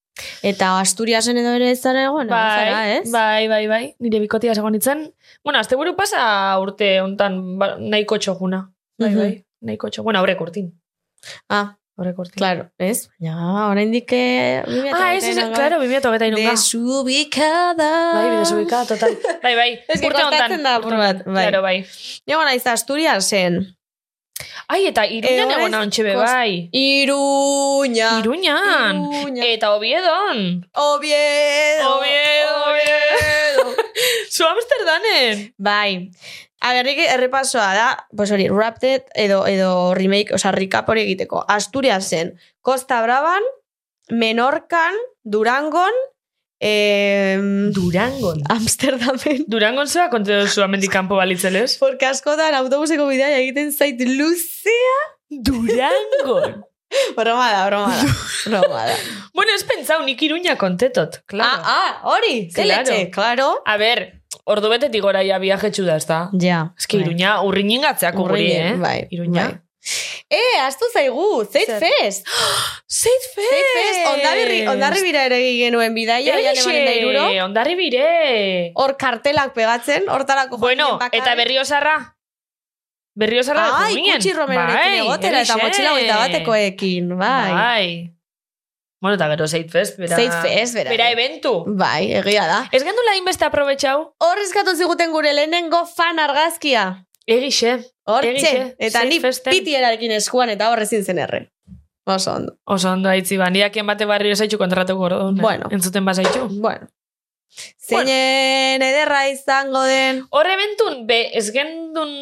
Eta 0.42 0.78
Asturiasen 0.80 1.36
edo 1.38 1.50
ere 1.56 1.70
ez 1.72 1.80
zara 1.82 2.04
egon, 2.04 2.28
bai, 2.28 2.66
zara, 2.70 2.82
ez? 2.96 3.10
bai, 3.10 3.48
bai, 3.48 3.66
bai, 3.66 3.94
nire 3.98 4.20
bikotia 4.20 4.52
egon 4.52 4.72
nintzen. 4.72 5.12
Bueno, 5.42 5.58
asteburu 5.58 5.96
pasa 5.96 6.56
urte 6.62 7.00
hontan 7.00 7.58
ba, 7.58 7.76
nahiko 7.78 8.18
txoguna. 8.18 8.60
Bai, 8.98 9.10
Mhm. 9.10 9.18
bai, 9.18 9.44
nahiko 9.62 9.88
txoguna. 9.90 10.04
Bueno, 10.04 10.18
aurrek 10.20 10.40
urtin. 10.40 10.72
Ah, 11.48 11.76
Aurrek 11.96 12.18
urtin. 12.18 12.34
claro, 12.40 12.64
ez? 12.76 13.08
Ja, 13.22 13.68
oraindik 13.70 14.10
eh, 14.12 14.64
Ah, 14.92 15.14
ez, 15.14 15.22
ez, 15.30 15.36
claro, 15.54 15.78
2008 15.78 16.26
irunga. 16.26 16.50
Desubikada. 16.50 17.90
Bai, 18.16 18.24
bidezubika, 18.32 18.80
total. 18.88 19.14
Bai, 19.44 19.54
bai, 19.54 19.70
Ez 19.88 20.00
que 20.00 20.08
urte 20.10 20.22
kostatzen 20.26 20.62
da 20.66 20.74
apur 20.80 20.96
bat, 20.98 21.22
bai. 21.24 21.44
Claro, 21.46 21.62
bai. 21.62 21.76
Nego 22.26 22.42
naiz 22.42 22.66
Asturiasen. 22.66 23.60
Ai, 24.66 24.86
eta 24.88 25.04
iruñan 25.06 25.44
Egon 25.44 25.60
egon 25.60 25.74
hauntxe 25.78 26.02
be 26.02 26.16
bai. 26.18 26.68
Iruña. 26.74 28.08
Iruñan. 28.24 28.98
Iruña. 29.20 29.44
Eta 29.52 29.70
obiedon. 29.76 30.40
Oviedo. 30.74 31.90
Oviedo, 31.94 32.54
Oviedo. 32.72 33.64
Zu 34.34 34.44
Amsterdamen. 34.50 35.52
bai. 35.58 36.10
A 36.64 36.72
ber, 36.72 36.86
nik 36.88 36.98
errepasoa 37.04 37.66
da, 37.76 37.88
pues 38.16 38.30
hori, 38.32 38.46
Rapted 38.48 39.02
edo, 39.20 39.42
edo 39.46 39.92
remake, 39.94 40.32
oza, 40.38 40.52
recap 40.56 40.88
hori 40.88 41.02
egiteko. 41.04 41.42
Asturiasen, 41.52 42.38
Costa 42.64 43.02
Braban, 43.04 43.44
Menorkan, 44.08 44.96
Durangon, 45.24 45.92
eh, 46.60 47.36
Durangon. 47.76 48.40
Amsterdamen. 48.48 49.44
Durangon 49.48 49.88
zeba 49.88 50.08
konte 50.12 50.36
duzu 50.40 50.62
amendik 50.64 50.92
kanpo 50.92 51.16
balitzelez? 51.20 51.76
Porque 51.80 52.06
askotan 52.08 52.54
autobuseko 52.56 53.06
bidea 53.10 53.34
egiten 53.42 53.72
zait 53.72 54.00
luzea. 54.00 55.00
Durangon. 55.28 56.62
Broma 57.16 57.48
da, 57.50 57.66
broma 57.66 57.90
da. 57.96 58.04
Broma 58.46 58.84
da. 58.86 58.94
bueno, 59.34 59.50
ez 59.56 59.64
pentsau, 59.66 59.98
nik 60.06 60.20
iruña 60.22 60.54
kontetot, 60.56 61.24
claro. 61.26 61.50
Ah, 61.64 61.72
ah, 61.74 62.10
hori, 62.12 62.48
Claro. 62.54 62.94
claro. 63.10 63.48
A 63.66 63.76
ber, 63.76 64.22
ordu 64.44 64.68
betetik 64.68 65.02
gora 65.02 65.22
ja 65.24 65.38
viajetxu 65.38 65.84
da, 65.84 65.96
ezta? 65.96 66.28
Ja. 66.40 66.74
Ez 66.78 66.86
que 66.86 66.98
iruña 66.98 67.40
urrinin 67.42 67.82
gatzeak 67.82 68.14
eh? 68.14 68.74
Bai, 68.78 69.06
Iruña. 69.10 69.44
bai. 69.50 69.60
Eh, 70.30 70.60
astu 70.64 70.86
zaigu, 70.92 71.44
Zeit 71.44 71.66
Zer? 71.66 71.78
Fest. 71.80 72.26
Zeit 72.88 73.24
fest! 73.34 73.50
Zeit 73.50 73.66
Fest, 73.76 74.06
ondarri, 74.14 74.66
ondarri 74.66 75.02
bira 75.02 75.24
ere 75.26 75.38
genuen 75.58 75.92
bidaia, 75.94 76.36
oian 76.36 76.56
emanen 76.56 76.84
da 76.86 76.92
iruro. 76.92 77.44
ondarri 77.44 77.74
bire. 77.76 78.72
Hor 78.74 78.96
kartelak 78.96 79.52
pegatzen, 79.54 80.08
hortarako 80.08 80.56
Bueno, 80.58 80.86
joan 80.86 80.98
ginen 80.98 80.98
bakarrik. 80.98 81.22
eta 81.22 81.34
berriozarra? 81.36 81.94
Berriozarra 83.14 83.64
Ai, 83.64 83.70
joan 83.70 83.92
ginen. 83.94 84.16
kutsi 84.16 84.32
romerorekin 84.32 84.98
egotera, 85.04 85.40
eta 85.42 85.56
motxila 85.60 85.92
hogeita 85.92 86.16
batekoekin, 86.16 87.16
bai. 87.18 87.52
Bai. 87.52 88.13
Bueno, 89.04 89.18
eta 89.18 89.26
gero 89.28 89.46
Zeit 89.46 89.68
Fest, 89.68 89.98
bera... 90.00 90.16
Zeit 90.16 90.32
Fest, 90.40 90.72
bera. 90.78 90.88
Bera 90.88 91.10
eventu. 91.12 91.50
Bai, 91.76 92.06
egia 92.22 92.46
da. 92.48 92.62
Ez 92.72 92.80
gendu 92.86 93.02
lain 93.04 93.26
beste 93.26 93.44
aprobetxau? 93.44 93.98
Hor 94.24 94.40
eskatu 94.40 94.72
ziguten 94.80 95.12
gure 95.12 95.34
lehenengo 95.36 95.82
fan 95.84 96.22
argazkia. 96.22 96.86
Egixe. 97.28 97.74
Hortxe, 98.08 98.54
eta 98.80 99.02
ni 99.04 99.18
pitierarekin 99.20 100.14
eskuan 100.16 100.54
eta 100.54 100.70
hor 100.72 100.80
ezin 100.86 101.04
zen 101.04 101.20
erre. 101.20 101.42
Oso 102.08 102.32
ondo. 102.32 102.56
Oso 102.64 102.94
ondo 102.96 103.12
haitzi 103.12 103.36
ba, 103.36 103.50
niakien 103.52 103.84
bate 103.84 104.08
barrio 104.08 104.40
zaitxu 104.40 104.56
kontratuko 104.56 105.10
orduan. 105.10 105.36
Bueno. 105.36 105.68
Entzuten 105.70 106.08
bazaitxu. 106.08 106.48
Bueno. 106.64 106.88
Zeinen 107.84 108.82
ederra 108.82 109.26
izango 109.28 109.82
den. 109.84 110.22
Hor 110.32 110.48
eventun, 110.48 111.02
be, 111.08 111.18
ez 111.36 111.50
gendun 111.52 112.14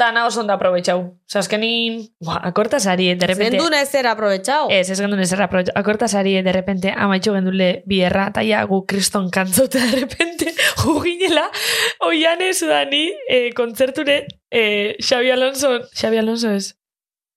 dana 0.00 0.24
oso 0.26 0.40
ondo 0.40 0.54
aprobetxau. 0.54 1.02
Osa, 1.28 1.42
azkenin, 1.42 2.00
bua, 2.24 2.38
akorta 2.48 2.80
sari, 2.80 3.10
de 3.14 3.28
repente... 3.28 3.58
Zendun 3.58 3.76
ez 3.76 3.90
zer 3.90 4.08
aprobetxau. 4.08 4.70
Ez, 4.72 4.88
ez 4.90 4.98
gendun 4.98 5.20
ez 5.20 5.28
erra 5.36 5.46
aprobetxau. 5.50 5.76
Akorta 5.78 6.08
sari, 6.08 6.38
de 6.42 6.56
repente, 6.56 6.94
amaitxu 6.96 7.36
gendule 7.36 7.70
bierra, 7.90 8.30
eta 8.32 8.44
ja 8.46 8.64
gu 8.70 8.80
kriston 8.88 9.28
kantzote, 9.30 9.84
de 9.92 10.00
repente, 10.00 10.54
juginela, 10.82 11.50
oiane 12.08 12.54
sudani, 12.54 13.06
eh, 13.28 13.50
kontzerture, 13.56 14.22
eh, 14.50 14.96
Xabi 15.04 15.30
Alonso, 15.36 15.76
Xabi 15.92 16.24
Alonso 16.24 16.50
ez. 16.56 16.79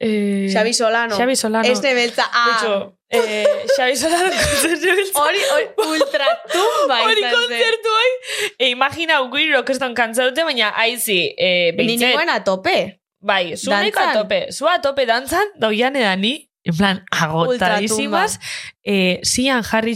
Eh, 0.03 0.49
Xabi 0.51 0.73
Solano. 0.73 1.15
Xabi 1.15 1.35
Solano. 1.39 1.67
Ez 1.69 1.79
nebeltza. 1.81 2.25
Ah. 2.33 2.45
Betxo, 2.49 2.73
eh, 3.09 3.45
Xabi 3.77 3.95
Solano 3.95 4.29
kontzertu 4.41 4.95
biltza. 4.97 5.21
Hori, 5.23 5.41
hori, 5.53 5.67
ultratumba 5.93 6.97
Hori 7.05 7.21
izan 7.21 7.29
zen. 7.29 7.37
kontzertu 7.39 7.89
hoi. 7.97 8.09
E, 8.57 8.69
imagina, 8.73 9.19
guiro, 9.31 9.63
keston 9.67 9.93
kantzaute, 9.95 10.43
baina 10.43 10.73
aizi, 10.83 11.21
e, 11.37 11.71
Ni 11.71 11.77
behitzen. 11.77 12.09
ninguen 12.09 12.29
a 12.33 12.41
tope. 12.43 12.77
Bai, 13.23 13.55
zu 13.55 13.69
nahiko 13.71 13.99
a 13.99 14.01
Dantzan. 14.09 14.21
tope. 14.23 14.39
Zu 14.51 14.67
a 14.67 14.79
tope 14.83 15.05
dantzan, 15.07 15.53
doian 15.55 15.95
edani, 15.95 16.49
en 16.65 16.75
plan, 16.75 16.99
agotadísimas. 17.11 18.39
Eh, 18.83 19.21
zian 19.23 19.63
jarri 19.63 19.93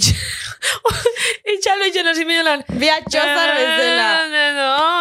Etxalo 1.44 1.84
etxalo 1.90 2.14
zimen 2.16 2.44
lan. 2.48 2.64
Bia 2.80 2.96
txozar 3.04 3.52
bezala. 3.60 4.08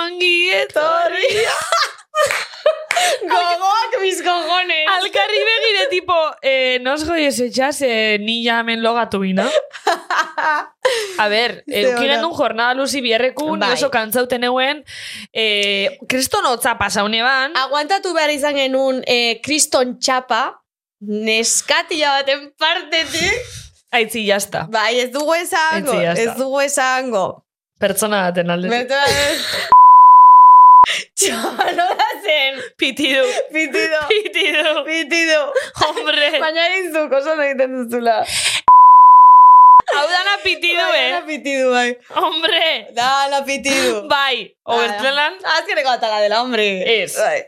Ongi 0.02 0.50
etorri. 0.64 1.30
Gogoak 3.22 3.96
mis 4.02 4.20
cojones. 4.22 4.88
Alkarri 4.96 5.40
begire, 5.48 5.86
tipo, 5.90 6.14
eh, 6.42 6.78
nos 6.82 7.04
goies 7.08 7.38
etxas, 7.40 7.82
eh, 7.82 8.18
ni 8.20 8.42
jamen 8.44 8.82
logatu 8.82 9.20
bina. 9.20 9.46
A 11.18 11.26
ber, 11.28 11.62
Ze 11.66 11.80
euki 11.82 12.04
ona. 12.04 12.12
gendun 12.14 12.34
jornada 12.36 12.74
luzi 12.78 13.00
bierrekun, 13.02 13.58
Bai. 13.60 13.72
oso 13.74 13.90
kantzauten 13.90 14.44
euen, 14.46 14.84
eh, 15.32 15.98
kriston 16.08 16.44
hotza 16.46 16.76
pasaune 16.78 17.22
ban, 17.26 17.56
Aguantatu 17.56 18.12
behar 18.14 18.30
izan 18.30 18.54
genuen 18.54 19.02
eh, 19.06 19.40
kriston 19.42 19.96
txapa, 19.98 20.42
neskatila 21.00 22.20
baten 22.20 22.52
partetik. 22.58 23.40
aitzi 23.92 24.26
jazta, 24.26 24.66
Bai, 24.70 25.00
ez 25.00 25.10
dugu 25.12 25.34
esango. 25.34 25.92
Etzi, 25.92 26.04
ya 26.04 26.12
está. 26.12 26.22
Ez 26.22 26.36
dugu 26.38 26.60
esango. 26.60 27.26
pertsona 27.80 28.22
baten 28.30 28.50
alde. 28.50 28.68
Bertu 28.68 28.94
Txanola 31.18 32.08
zen. 32.22 32.60
Pitidu, 32.78 33.24
Pitido. 33.52 34.00
pitidu, 34.08 34.84
Pitido. 34.86 35.40
hombre, 35.82 36.28
Baina 36.40 36.66
egin 36.70 36.92
zuk, 36.94 37.12
oso 37.18 37.34
egiten 37.42 37.74
duzula. 37.80 38.20
Hau 39.94 40.06
dana 40.10 40.34
pitidu, 40.42 40.86
eh, 40.94 41.22
pitidu, 41.26 41.70
bai. 41.70 41.98
hombre, 42.14 42.88
Dana 42.94 43.44
pitidu. 43.44 44.06
bai, 44.12 44.54
obertzelan, 44.64 45.34
Azkeneko 45.58 45.90
atala 45.90 46.20
dela, 46.20 46.42
hombre. 46.42 47.02
Ez. 47.02 47.16
Bai. 47.16 47.44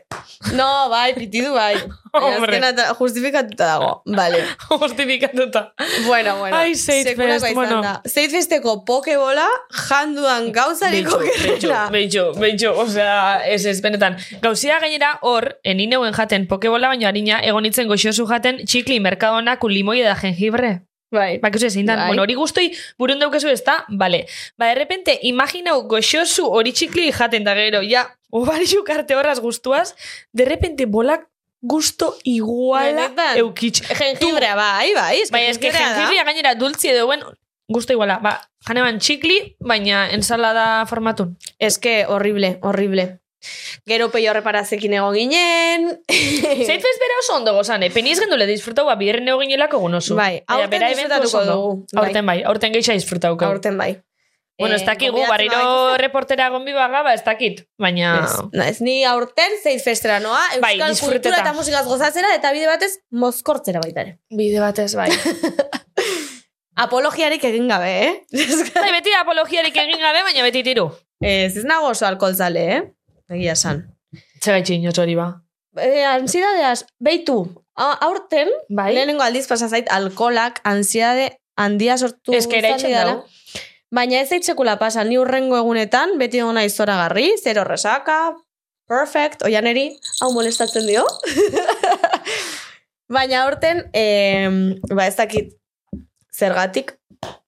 No, 0.55 0.87
bai, 0.89 1.13
pitidu, 1.13 1.53
bai. 1.53 1.75
Hombre. 2.11 2.57
azken 2.57 2.63
ata- 2.63 2.93
justifikatuta 2.97 3.65
dago. 3.65 4.01
Vale. 4.05 4.39
justifikatuta. 4.69 5.73
Bueno, 6.07 6.37
bueno. 6.39 6.57
Ai, 6.57 6.71
izan 6.71 7.53
bueno. 7.53 7.81
da. 7.83 8.01
Zeitfesteko 8.07 8.83
pokebola 8.83 9.45
janduan 9.69 10.51
gauzariko 10.51 11.19
Beitxo, 11.19 11.43
gerrela. 11.43 11.89
beitxo, 11.93 12.33
beitxo, 12.33 12.73
osea, 12.81 13.45
ez 13.45 13.65
ez, 13.65 13.79
benetan. 13.81 14.17
Gauzia 14.41 14.79
gainera 14.79 15.19
hor, 15.21 15.59
enineuen 15.63 16.13
jaten 16.17 16.47
pokebola 16.47 16.87
baino 16.87 17.05
harina, 17.07 17.43
egonitzen 17.45 17.87
goxosu 17.87 18.25
jaten 18.25 18.65
txikli 18.65 18.99
merkadonak 18.99 19.61
limoi 19.69 20.01
da 20.01 20.15
jengibre. 20.15 20.79
Bai. 21.11 21.39
Bakizu 21.41 21.65
ezin 21.67 21.87
dan. 21.89 21.97
Bai. 21.97 22.07
Bueno, 22.11 22.23
hori 22.23 22.35
guztoi 22.37 22.67
burun 22.97 23.19
daukezu 23.19 23.49
ez 23.49 23.63
da, 23.65 23.83
bale. 23.89 24.25
Ba, 24.57 24.69
de 24.69 24.75
repente, 24.75 25.17
imaginau 25.23 25.81
goxosu 25.89 26.45
hori 26.45 26.73
txikli 26.73 27.11
jaten 27.11 27.43
da 27.43 27.55
gero, 27.57 27.81
ja, 27.81 28.05
obarixu 28.29 28.83
karte 28.85 29.15
horraz 29.17 29.39
guztuaz, 29.41 29.95
de 30.33 30.45
repente 30.45 30.85
bolak 30.85 31.25
gusto 31.61 32.15
iguala 32.23 33.09
Benetan. 33.09 33.37
eukitx. 33.37 33.81
Jengibrea, 33.97 34.55
bai, 34.55 34.93
bai. 34.93 35.21
Ez 35.21 35.31
Baina, 35.31 35.49
eske 35.51 35.71
jengibria 35.73 36.23
gainera 36.23 36.53
dultzi 36.55 36.93
edo 36.93 37.07
buen, 37.09 37.25
gusto 37.67 37.93
iguala. 37.93 38.19
Ba, 38.23 38.37
janeban 38.67 38.99
txikli, 38.99 39.55
baina 39.59 40.09
ensalada 40.15 40.85
formatun. 40.85 41.37
Ez 41.59 41.77
que 41.79 42.05
horrible, 42.05 42.59
horrible. 42.61 43.19
Gero 43.87 44.09
peio 44.11 44.33
reparazekin 44.35 44.93
egon 44.97 45.15
ginen. 45.15 45.87
Zeitfez 46.67 46.95
bera 46.99 47.19
oso 47.23 47.37
ondo 47.37 47.53
gozan, 47.55 47.83
eh? 47.83 47.89
Peniz 47.93 48.17
gendule 48.19 48.45
disfrutau, 48.49 48.85
ba, 48.89 48.95
bierren 48.99 49.27
egon 49.27 49.45
ginelako 49.47 49.79
gunozu. 49.85 50.17
Bai, 50.19 50.43
aurten 50.47 50.83
disfrutatuko 50.89 51.45
dugu, 51.47 51.71
bai. 51.93 52.03
Aurten 52.03 52.25
bai, 52.33 52.37
aurten 52.43 52.75
geisha 52.75 52.93
disfrutauko. 52.97 53.45
Aurten 53.47 53.77
bai. 53.79 53.93
Bueno, 54.59 54.75
ez 54.75 54.81
Eh, 54.81 54.85
dakigu, 54.89 55.13
gonbidatzen 55.15 55.31
barriro 55.55 55.97
reportera 56.01 56.49
gonbi 56.51 56.73
baga, 56.75 56.99
ba, 57.01 57.13
ez 57.15 57.23
dakit. 57.23 57.61
Baina... 57.79 58.09
Ez, 58.25 58.33
na, 58.51 58.65
ez 58.67 58.81
ni 58.83 59.05
aurten 59.07 59.53
Zeitfestera 59.63 60.17
noa, 60.19 60.41
Bai, 60.59 60.73
euskal 60.75 60.89
disfruteta. 60.91 61.29
kultura 61.29 61.37
eta 61.45 61.53
musikaz 61.55 61.85
gozatzera, 61.87 62.33
eta 62.35 62.51
bide 62.51 62.67
batez, 62.67 62.91
mozkortzera 63.15 63.79
baita 63.79 64.03
ere. 64.03 64.17
Bide 64.35 64.59
batez, 64.59 64.89
bai. 64.99 65.07
Apologiarik 66.83 67.43
egin 67.43 67.67
gabe, 67.71 67.89
eh? 68.03 68.11
bai, 68.75 68.91
beti 68.95 69.11
apologiarik 69.19 69.75
egin 69.75 69.99
gabe, 69.99 70.21
baina 70.27 70.43
beti 70.45 70.61
tiru. 70.63 70.89
ez, 71.19 71.57
ez 71.59 71.63
nago 71.67 71.89
oso 71.91 72.05
alkoholzale, 72.07 72.63
eh? 72.75 72.81
Egia 73.29 73.55
san. 73.55 73.83
Txegaitxe 74.41 74.75
inotz 74.79 74.97
hori 75.01 75.15
ba. 75.19 75.29
E, 75.77 76.03
ansidadeaz, 76.09 76.85
beitu, 76.99 77.43
aurten, 77.77 78.49
Bai? 78.69 78.89
lehenengo 78.95 79.23
aldiz 79.23 79.45
pasazait, 79.47 79.89
alkolak, 79.93 80.59
ansiade 80.67 81.29
handia 81.59 81.97
sortu 81.97 82.33
Ez 82.33 82.47
que 82.47 82.61
dau. 82.61 83.25
Baina 83.91 84.19
ez 84.21 84.29
zaitsekula 84.29 84.77
pasa, 84.77 85.03
ni 85.03 85.17
urrengo 85.17 85.57
egunetan, 85.57 86.17
beti 86.19 86.41
gona 86.41 86.63
izora 86.63 86.95
garri, 86.95 87.31
zero 87.41 87.63
resaka, 87.65 88.35
perfect, 88.87 89.41
oianeri, 89.45 89.89
hau 90.21 90.31
molestatzen 90.33 90.85
dio. 90.85 91.05
Baina 93.15 93.43
aurten, 93.47 93.87
eh, 93.97 94.77
ba 94.93 95.07
ez 95.09 95.15
dakit 95.17 95.55
zergatik, 96.29 96.98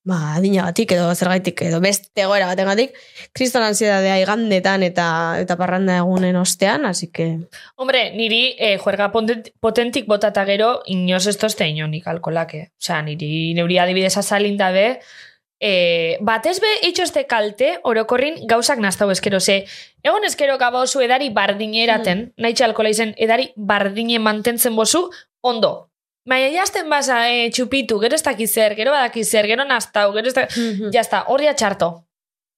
ba, 0.04 0.36
adinagatik 0.36 0.92
edo 0.96 1.14
zergatik 1.14 1.62
edo 1.68 1.80
beste 1.82 2.26
goera 2.26 2.48
batengatik, 2.50 2.96
kriston 3.38 3.64
ansiedadea 3.64 4.18
igandetan 4.22 4.84
eta 4.84 5.08
eta 5.42 5.58
parranda 5.60 5.98
egunen 6.02 6.36
ostean, 6.36 6.86
así 6.86 7.12
que... 7.12 7.28
Hombre, 7.76 8.10
niri 8.18 8.56
eh, 8.58 8.78
juerga 8.82 9.12
potent- 9.14 9.52
potentik 9.60 10.08
botata 10.08 10.46
gero 10.46 10.80
inoz 10.86 11.28
ez 11.28 11.38
tozte 11.38 11.68
inonik 11.70 12.08
alkolake. 12.08 12.72
Osea, 12.82 13.02
niri 13.06 13.54
neuri 13.58 13.78
adibidez 13.78 14.16
azalin 14.18 14.58
dabe, 14.58 15.02
e, 15.62 16.18
batez 16.26 16.58
be 16.60 16.72
itxoste 16.90 17.28
kalte 17.30 17.76
orokorrin 17.86 18.42
gauzak 18.50 18.82
naztau 18.82 19.12
eskero, 19.14 19.40
ze 19.40 19.66
egon 20.04 20.26
eskero 20.26 20.58
gabozu 20.58 21.06
edari 21.06 21.30
bardineraten, 21.30 22.32
mm. 22.32 22.42
nahi 22.42 22.58
txalkola 22.58 22.90
izen 22.90 23.14
edari 23.18 23.52
bardine 23.56 24.20
mantentzen 24.20 24.76
bozu, 24.76 25.10
ondo. 25.42 25.91
Baina 26.28 26.52
jazten 26.54 26.90
baza 26.90 27.24
e, 27.34 27.50
txupitu, 27.50 27.98
gero 28.04 28.14
ez 28.16 28.22
dakiz 28.24 28.52
zer, 28.54 28.76
gero 28.78 28.92
badakiz 28.94 29.26
zer, 29.30 29.48
gero 29.50 29.64
naztau, 29.66 30.12
gero 30.14 30.30
ez 30.30 30.36
dakiz... 30.38 30.58
Mhm. 30.58 30.92
Jazta, 30.94 31.24
hori 31.34 31.48
atxarto. 31.50 32.06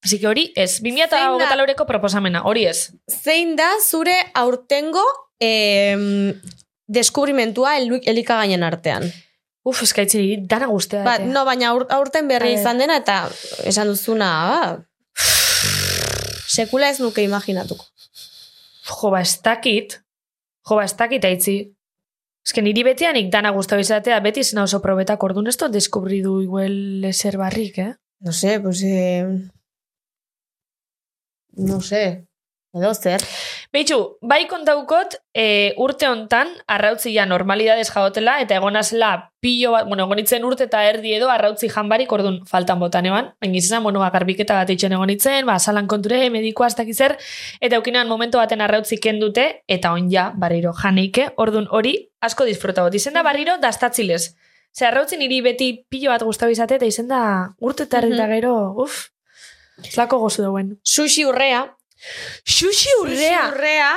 Así 0.04 0.20
que 0.20 0.28
hori 0.28 0.50
ez, 0.60 0.82
2008 0.84 1.40
da- 1.40 1.56
laureko 1.56 1.86
proposamena, 1.88 2.42
hori 2.44 2.66
ez. 2.68 2.90
Zein 3.08 3.56
da 3.56 3.70
zure 3.80 4.18
aurtengo 4.36 5.04
em, 5.40 6.34
deskubrimentua 6.92 7.78
el, 7.80 8.02
elikagainen 8.04 8.64
artean? 8.68 9.08
Uf, 9.64 9.80
eskaitziri, 9.86 10.42
dana 10.44 10.68
guztea. 10.68 11.06
Ba, 11.08 11.16
no, 11.24 11.46
baina 11.48 11.70
aur, 11.72 11.86
aurten 11.96 12.28
berri 12.28 12.58
izan 12.58 12.82
dena 12.84 12.98
eta 13.00 13.30
esan 13.64 13.88
duzuna, 13.88 14.28
ba, 14.52 15.24
sekula 16.52 16.90
ez 16.92 17.00
nuke 17.00 17.24
imaginatuko. 17.24 17.86
Jo, 18.90 19.10
ba, 19.14 19.22
ez 19.24 19.38
dakit. 19.42 20.02
Jo, 20.68 20.76
ba, 20.76 20.84
ez 20.84 20.98
dakit 21.00 21.24
aitzi. 21.32 21.56
Ez 22.44 22.52
que 22.52 22.62
niri 22.62 22.84
betianik 22.84 23.32
dana 23.32 23.54
guztau 23.56 23.80
izatea, 23.80 24.20
beti 24.20 24.44
zena 24.44 24.66
oso 24.68 24.82
probetak 24.84 25.24
orduan 25.24 25.48
ez 25.48 25.56
dut 25.58 25.72
deskubridu 25.72 26.42
igual 26.44 27.06
eser 27.08 27.38
barrik, 27.40 27.80
eh? 27.80 27.94
No 28.24 28.32
sé, 28.32 28.60
pues... 28.60 28.84
Eh, 28.84 29.24
no 31.56 31.80
sé. 31.82 32.26
Edo 32.74 32.94
zer. 32.94 33.22
Beitxu, 33.74 34.20
bai 34.22 34.44
kontaukot, 34.46 35.16
e, 35.34 35.74
urte 35.82 36.06
hontan, 36.06 36.52
arrautzi 36.70 37.10
ja 37.16 37.24
normalidades 37.26 37.88
jaotela, 37.90 38.36
eta 38.44 38.60
egonazela 38.60 39.32
pilo 39.42 39.72
bat, 39.74 39.88
bueno, 39.88 40.06
egonitzen 40.06 40.46
urte 40.46 40.68
eta 40.68 40.84
erdi 40.86 41.16
edo 41.18 41.32
arrautzi 41.34 41.72
janbarik, 41.74 42.12
orduan 42.14 42.44
faltan 42.46 42.78
botan 42.80 43.08
eban, 43.10 43.32
baina 43.42 43.58
izan, 43.58 43.82
bueno, 43.82 43.98
ba, 44.04 44.12
garbiketa 44.14 44.60
bat 44.60 44.70
itxen 44.70 44.94
egonitzen, 44.94 45.50
ba, 45.50 45.58
salan 45.58 45.90
konture, 45.90 46.22
medikoa 46.30 46.70
ez 46.70 46.78
dakiz 46.78 47.00
zer, 47.02 47.18
eta 47.66 47.82
aukinan 47.82 48.08
momento 48.08 48.38
baten 48.38 48.62
arrautzi 48.62 49.00
kendute, 49.02 49.64
eta 49.68 49.92
on 49.98 50.06
ja, 50.14 50.30
barriro 50.38 50.72
janeike, 50.78 51.32
orduan 51.42 51.66
hori 51.72 51.98
asko 52.22 52.46
disfruta 52.46 52.86
bot. 52.86 52.94
Izen 52.94 53.18
da 53.18 53.24
barriro 53.26 53.58
dastatzilez. 53.58 54.36
Ze 54.72 54.86
arrautzi 54.86 55.18
niri 55.18 55.42
beti 55.42 55.72
pilo 55.90 56.12
bat 56.14 56.22
guztau 56.22 56.50
izate, 56.54 56.78
eta 56.78 56.86
izen 56.86 57.08
da 57.10 57.56
urte 57.60 57.90
eta 57.90 58.06
eta 58.06 58.28
Mhm. 58.28 58.30
gero, 58.38 58.54
uf, 58.78 59.08
zlako 59.82 60.20
gozu 60.20 60.44
dauen. 60.44 60.78
Sushi 60.84 61.26
urrea. 61.26 61.72
Xuxi 62.46 62.90
urrea! 63.02 63.42
Sushi 63.48 63.56
urrea. 63.56 63.92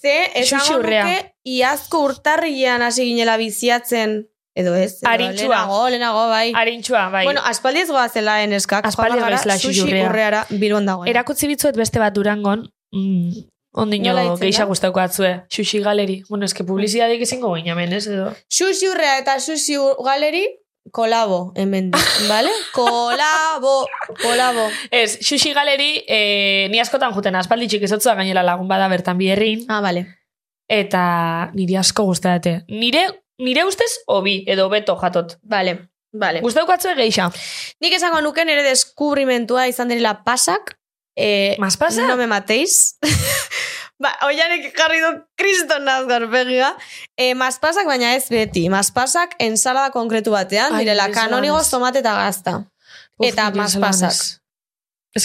Ze, 0.00 0.14
esango 0.40 0.78
urrea. 0.80 1.04
nuke, 1.04 1.34
iazko 1.44 2.00
urtarrian 2.06 2.82
hasi 2.82 3.04
ginela 3.10 3.36
biziatzen. 3.36 4.26
Edo 4.56 4.74
ez. 4.74 5.02
edo 5.02 5.10
Arintxua. 5.10 5.48
Lehenago, 5.48 5.88
lehenago, 5.90 6.28
bai. 6.30 6.52
Harintxua, 6.56 7.08
bai. 7.12 7.24
Bueno, 7.26 7.42
aspaldi 7.44 7.80
ez 7.84 7.90
goazela 7.90 8.38
eneskak. 8.42 8.86
Aspaldi 8.88 9.18
ez 9.18 9.24
goazela 9.26 9.56
urrea. 9.84 10.08
urreara 10.08 10.46
bilbon 10.48 10.86
dagoen. 10.88 11.10
Erakutzi 11.12 11.46
bitzuet 11.50 11.76
beste 11.76 12.00
bat 12.00 12.14
durangon, 12.16 12.62
mm, 12.92 13.42
ondino 13.76 14.14
geixa 14.40 14.64
guztauko 14.64 15.00
atzue, 15.00 15.42
xuxi 15.52 15.82
galeri. 15.84 16.22
Bueno, 16.30 16.46
eske 16.48 16.64
publizidadik 16.64 17.20
izango 17.20 17.50
baina 17.50 17.72
hemen, 17.72 17.92
ez 17.92 18.06
edo. 18.06 18.30
Sushi 18.48 18.88
urrea 18.88 19.18
eta 19.18 19.36
ur- 19.36 20.02
galeri, 20.04 20.46
kolabo, 20.92 21.52
hemen 21.56 21.90
di, 21.90 21.98
vale? 22.28 22.50
Kolabo, 22.74 23.86
kolabo. 24.22 24.68
Ez, 24.90 25.18
xuxi 25.20 25.52
galeri, 25.56 26.04
e, 26.08 26.68
ni 26.70 26.80
askotan 26.80 27.12
juten 27.14 27.36
aspaldi 27.36 27.68
txikizotzua 27.68 28.14
gainera 28.14 28.42
lagun 28.46 28.68
bada 28.68 28.88
bertan 28.88 29.18
bierrin, 29.18 29.64
Ah, 29.68 29.80
vale. 29.80 30.06
eta 30.68 31.50
niri 31.54 31.76
asko 31.76 32.04
guztate. 32.04 32.64
Nire, 32.68 33.04
nire 33.38 33.64
ustez, 33.64 34.00
obi, 34.06 34.42
edo 34.46 34.68
beto 34.68 34.96
jatot. 35.00 35.36
Vale, 35.42 35.76
vale. 36.12 36.40
Guztauko 36.40 36.72
atzue. 36.72 36.94
Nik 36.96 37.92
esango 37.92 38.20
nuke 38.20 38.44
nire 38.44 38.62
deskubrimentua 38.62 39.68
izan 39.68 39.88
direla 39.88 40.22
pasak. 40.24 40.78
Eh, 41.16 41.56
Mas 41.58 41.76
pasa? 41.76 42.06
No 42.06 42.16
me 42.16 42.26
matéis. 42.26 42.98
ba, 43.98 44.10
oianek 44.26 44.72
jarri 44.76 45.00
du 45.00 45.10
kriston 45.36 45.84
nazgar 45.84 46.26
begia. 46.32 46.72
Eh, 47.16 47.34
maspasak 47.34 47.86
baina 47.86 48.14
ez 48.14 48.28
beti. 48.28 48.68
Maspasak 48.68 49.36
ensalada 49.38 49.90
konkretu 49.90 50.30
batean, 50.30 50.72
Ai, 50.74 50.84
direla 50.84 51.06
ensaladas. 51.08 51.70
tomate 51.70 51.98
eta 52.04 52.14
gazta. 52.14 52.56
Uf, 53.18 53.28
Eta 53.28 53.50
maspasak. 53.50 54.12
que- 54.12 54.42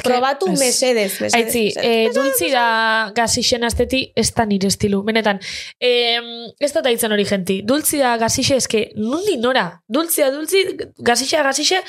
Probatu 0.07 0.47
ez. 0.53 0.59
mesedez, 0.59 1.19
mesedez. 1.19 1.33
Aitzi, 1.35 1.73
eh, 1.75 2.09
dultzi 2.15 2.49
da 2.49 3.11
gazixen 3.13 3.63
azteti, 3.67 4.13
ez 4.15 4.31
da 4.33 4.45
nire 4.45 4.67
estilu. 4.67 5.03
Benetan, 5.03 5.37
eh, 5.77 6.21
ez 6.59 6.71
dut 6.71 6.85
aitzen 6.85 7.11
hori 7.11 7.25
genti. 7.25 7.61
Dultzi 7.61 7.97
da 7.99 8.15
gazixe, 8.17 8.55
eske, 8.55 8.91
nundi 8.95 9.35
nora? 9.37 9.81
Dultzi 9.89 10.21
da 10.21 10.31
dultzi, 10.31 10.63
gazixe 10.97 11.35
da 11.35 11.43
gazixe, 11.43 11.81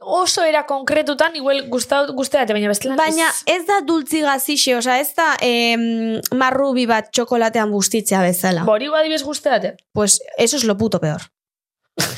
oso 0.00 0.42
era 0.44 0.64
konkretutan, 0.66 1.36
igual 1.36 1.68
gustau, 1.68 2.06
guzteate, 2.16 2.52
baina 2.56 2.68
bestelan 2.68 2.96
Baina 2.96 3.28
ez. 3.46 3.66
da 3.68 3.80
dultzi 3.84 4.22
gazixe, 4.24 4.74
osea 4.76 4.98
ez 5.00 5.14
da 5.14 5.34
em, 5.44 6.20
marrubi 6.34 6.86
bat 6.86 7.10
txokolatean 7.12 7.70
bustitzea 7.70 8.22
bezala. 8.24 8.64
Bori 8.64 8.88
adibes 8.88 9.22
guzteate. 9.22 9.76
Pues 9.92 10.20
eso 10.38 10.56
es 10.56 10.64
lo 10.64 10.76
puto 10.76 11.00
peor. 11.00 11.20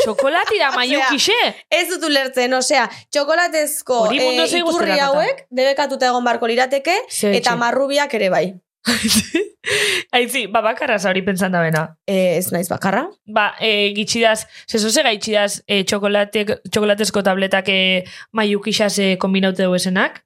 Txokolati 0.02 0.58
da 0.60 0.70
maiukixe. 0.76 1.34
Ez 1.70 1.88
dut 1.90 2.04
ulertzen, 2.06 2.52
osea, 2.54 2.88
txokolatezko 3.10 4.06
zei 4.12 4.60
iturri 4.62 4.98
hauek 5.00 5.46
debekatuta 5.50 6.06
egon 6.06 6.24
barko 6.24 6.46
lirateke, 6.46 6.94
Ze 7.10 7.32
eta 7.34 7.50
etxe. 7.50 7.56
marrubiak 7.58 8.14
ere 8.14 8.28
bai. 8.30 8.46
Aitzi, 10.16 10.46
ba, 10.50 10.60
bakarra 10.64 10.98
zauri 10.98 11.22
pentsan 11.24 11.54
da 11.54 11.60
bena. 11.62 11.82
Eh, 12.10 12.38
ez 12.38 12.50
naiz 12.52 12.66
bakarra. 12.68 13.04
Ba, 13.26 13.52
e, 13.62 13.92
gitxidaz, 13.96 14.46
zezo 14.68 14.90
ze 14.90 15.04
gaitxidaz 15.06 15.62
e, 15.66 15.82
txokolate, 15.88 16.44
txokolatezko 16.68 17.22
tabletak 17.24 17.70
e, 17.70 17.78
maiukixaz 18.36 18.96
e, 18.98 19.06
kombinaute 19.22 19.64
duesenak. 19.64 20.24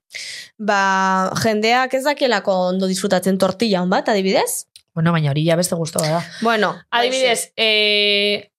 Ba, 0.57 0.79
jendeak 1.43 1.93
ez 1.93 2.03
dakielako 2.07 2.57
ondo 2.73 2.89
disfrutatzen 2.89 3.37
tortilla 3.37 3.83
hon 3.85 3.93
bat, 3.93 4.09
adibidez? 4.09 4.65
Bueno, 4.97 5.13
baina 5.13 5.29
hori 5.29 5.43
ja 5.45 5.55
beste 5.55 5.77
guztua 5.77 6.07
da. 6.09 6.23
Bueno, 6.41 6.71
Adibidez, 6.89 7.51
eh, 7.55 8.49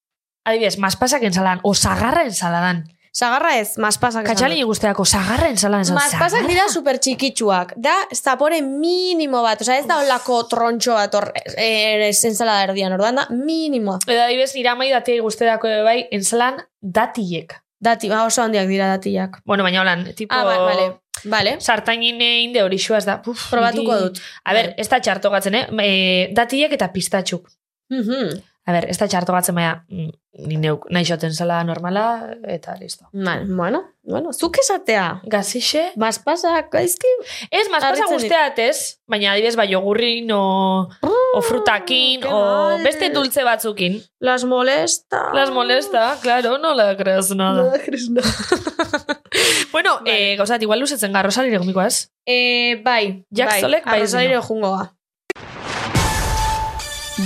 adibidez, 0.46 0.76
maspasak 0.78 1.24
ensaladan, 1.26 1.58
o 1.66 1.74
sagarra 1.74 2.22
ensaladan. 2.22 2.84
Sagarra 3.18 3.56
ez, 3.58 3.72
maspasak 3.82 4.26
Katxalini 4.28 4.62
dut. 4.62 4.68
guzteako, 4.70 5.04
sagarra 5.08 5.48
ensaladan. 5.50 5.82
esan, 5.86 5.96
Maspasak 5.98 6.46
dira 6.46 6.68
super 6.70 6.98
txikitsuak. 7.02 7.72
Da, 7.76 7.94
zapore 8.14 8.60
minimo 8.62 9.40
bat. 9.42 9.60
Osea, 9.64 9.78
ez 9.82 9.86
da 9.90 9.96
olako 10.04 10.42
trontxo 10.50 10.94
bat 10.94 11.14
hor, 11.18 11.32
eh, 11.56 12.10
ensalada 12.30 12.68
erdian. 12.68 12.92
Orduan 12.94 13.16
da, 13.18 13.26
minimoa. 13.30 13.98
Edo 14.06 14.22
adibidez, 14.22 14.52
nire 14.54 14.70
amai 14.70 14.90
datiei 14.92 15.18
guzteako 15.24 15.66
ere 15.72 15.82
bai, 15.82 15.96
ensalan 16.14 16.60
datiek. 16.80 17.56
Dati, 17.80 18.08
ba, 18.10 18.24
oso 18.26 18.42
handiak 18.42 18.66
dira 18.70 18.86
datiak. 18.96 19.40
Bueno, 19.46 19.62
baina 19.66 19.80
holan, 19.82 20.04
tipo... 20.14 20.34
Ah, 20.34 20.44
ba, 20.44 20.58
vale. 20.66 20.88
Vale. 21.24 21.56
Sartainin 21.60 22.20
inde 22.22 22.62
hori 22.62 22.76
ez 22.78 23.04
da. 23.04 23.20
Uf, 23.26 23.48
Probatuko 23.50 23.92
niri- 23.92 24.02
dut. 24.02 24.20
A 24.44 24.52
ber, 24.54 24.74
ez 24.78 24.88
da 24.88 25.00
txartogatzen, 25.00 25.54
eh? 25.54 25.66
E, 25.82 26.28
datiek 26.34 26.72
eta 26.72 26.92
pistatxuk. 26.92 27.48
Mhm. 27.90 28.38
A 28.68 28.72
ber, 28.74 28.84
ez 28.92 28.98
da 29.00 29.06
txartogatzen, 29.08 29.54
baina 29.56 29.78
mm, 29.88 30.08
ni 30.44 30.58
neuk 30.60 30.82
nahi 30.92 31.06
xoten 31.08 31.32
zala 31.32 31.62
normala, 31.64 32.02
eta 32.44 32.74
listo. 32.76 33.06
Vale, 33.16 33.46
bueno, 33.48 33.78
bueno, 34.04 34.34
zuk 34.36 34.58
esatea. 34.60 35.22
Gazixe? 35.24 35.86
Maspasak, 35.96 36.66
gaizki? 36.74 37.08
Ez, 37.48 37.62
maspasa 37.72 38.04
guzteat 38.10 38.58
ez, 38.60 38.98
baina 39.08 39.30
adibidez, 39.32 39.54
ba, 39.56 39.64
jogurrin, 39.70 40.28
o, 40.36 40.82
o 41.08 41.40
frutakin, 41.46 42.20
qué 42.20 42.28
o 42.28 42.42
mal. 42.42 42.82
beste 42.84 43.08
dulce 43.14 43.46
batzukin. 43.48 43.96
Las 44.20 44.44
molesta. 44.44 45.22
Las 45.32 45.48
molesta, 45.50 46.18
claro, 46.20 46.58
no 46.58 46.74
le 46.76 46.90
creas 47.00 47.30
nada. 47.30 47.72
bueno, 49.72 49.94
Vale. 50.04 50.32
eh, 50.32 50.36
gauzat, 50.36 50.60
igual 50.62 50.80
luzetzen 50.84 51.16
garro 51.16 51.30
salire 51.30 51.56
gomiko 51.56 51.80
ez? 51.80 52.10
Eh, 52.26 52.82
bai, 52.84 53.24
Jack 53.30 53.48
bai. 53.48 53.60
Solek, 53.64 53.84
bai, 53.88 53.96
Arrosalire 54.00 54.36
zino. 54.36 54.42
jungo 54.42 54.76
ga. 54.76 54.92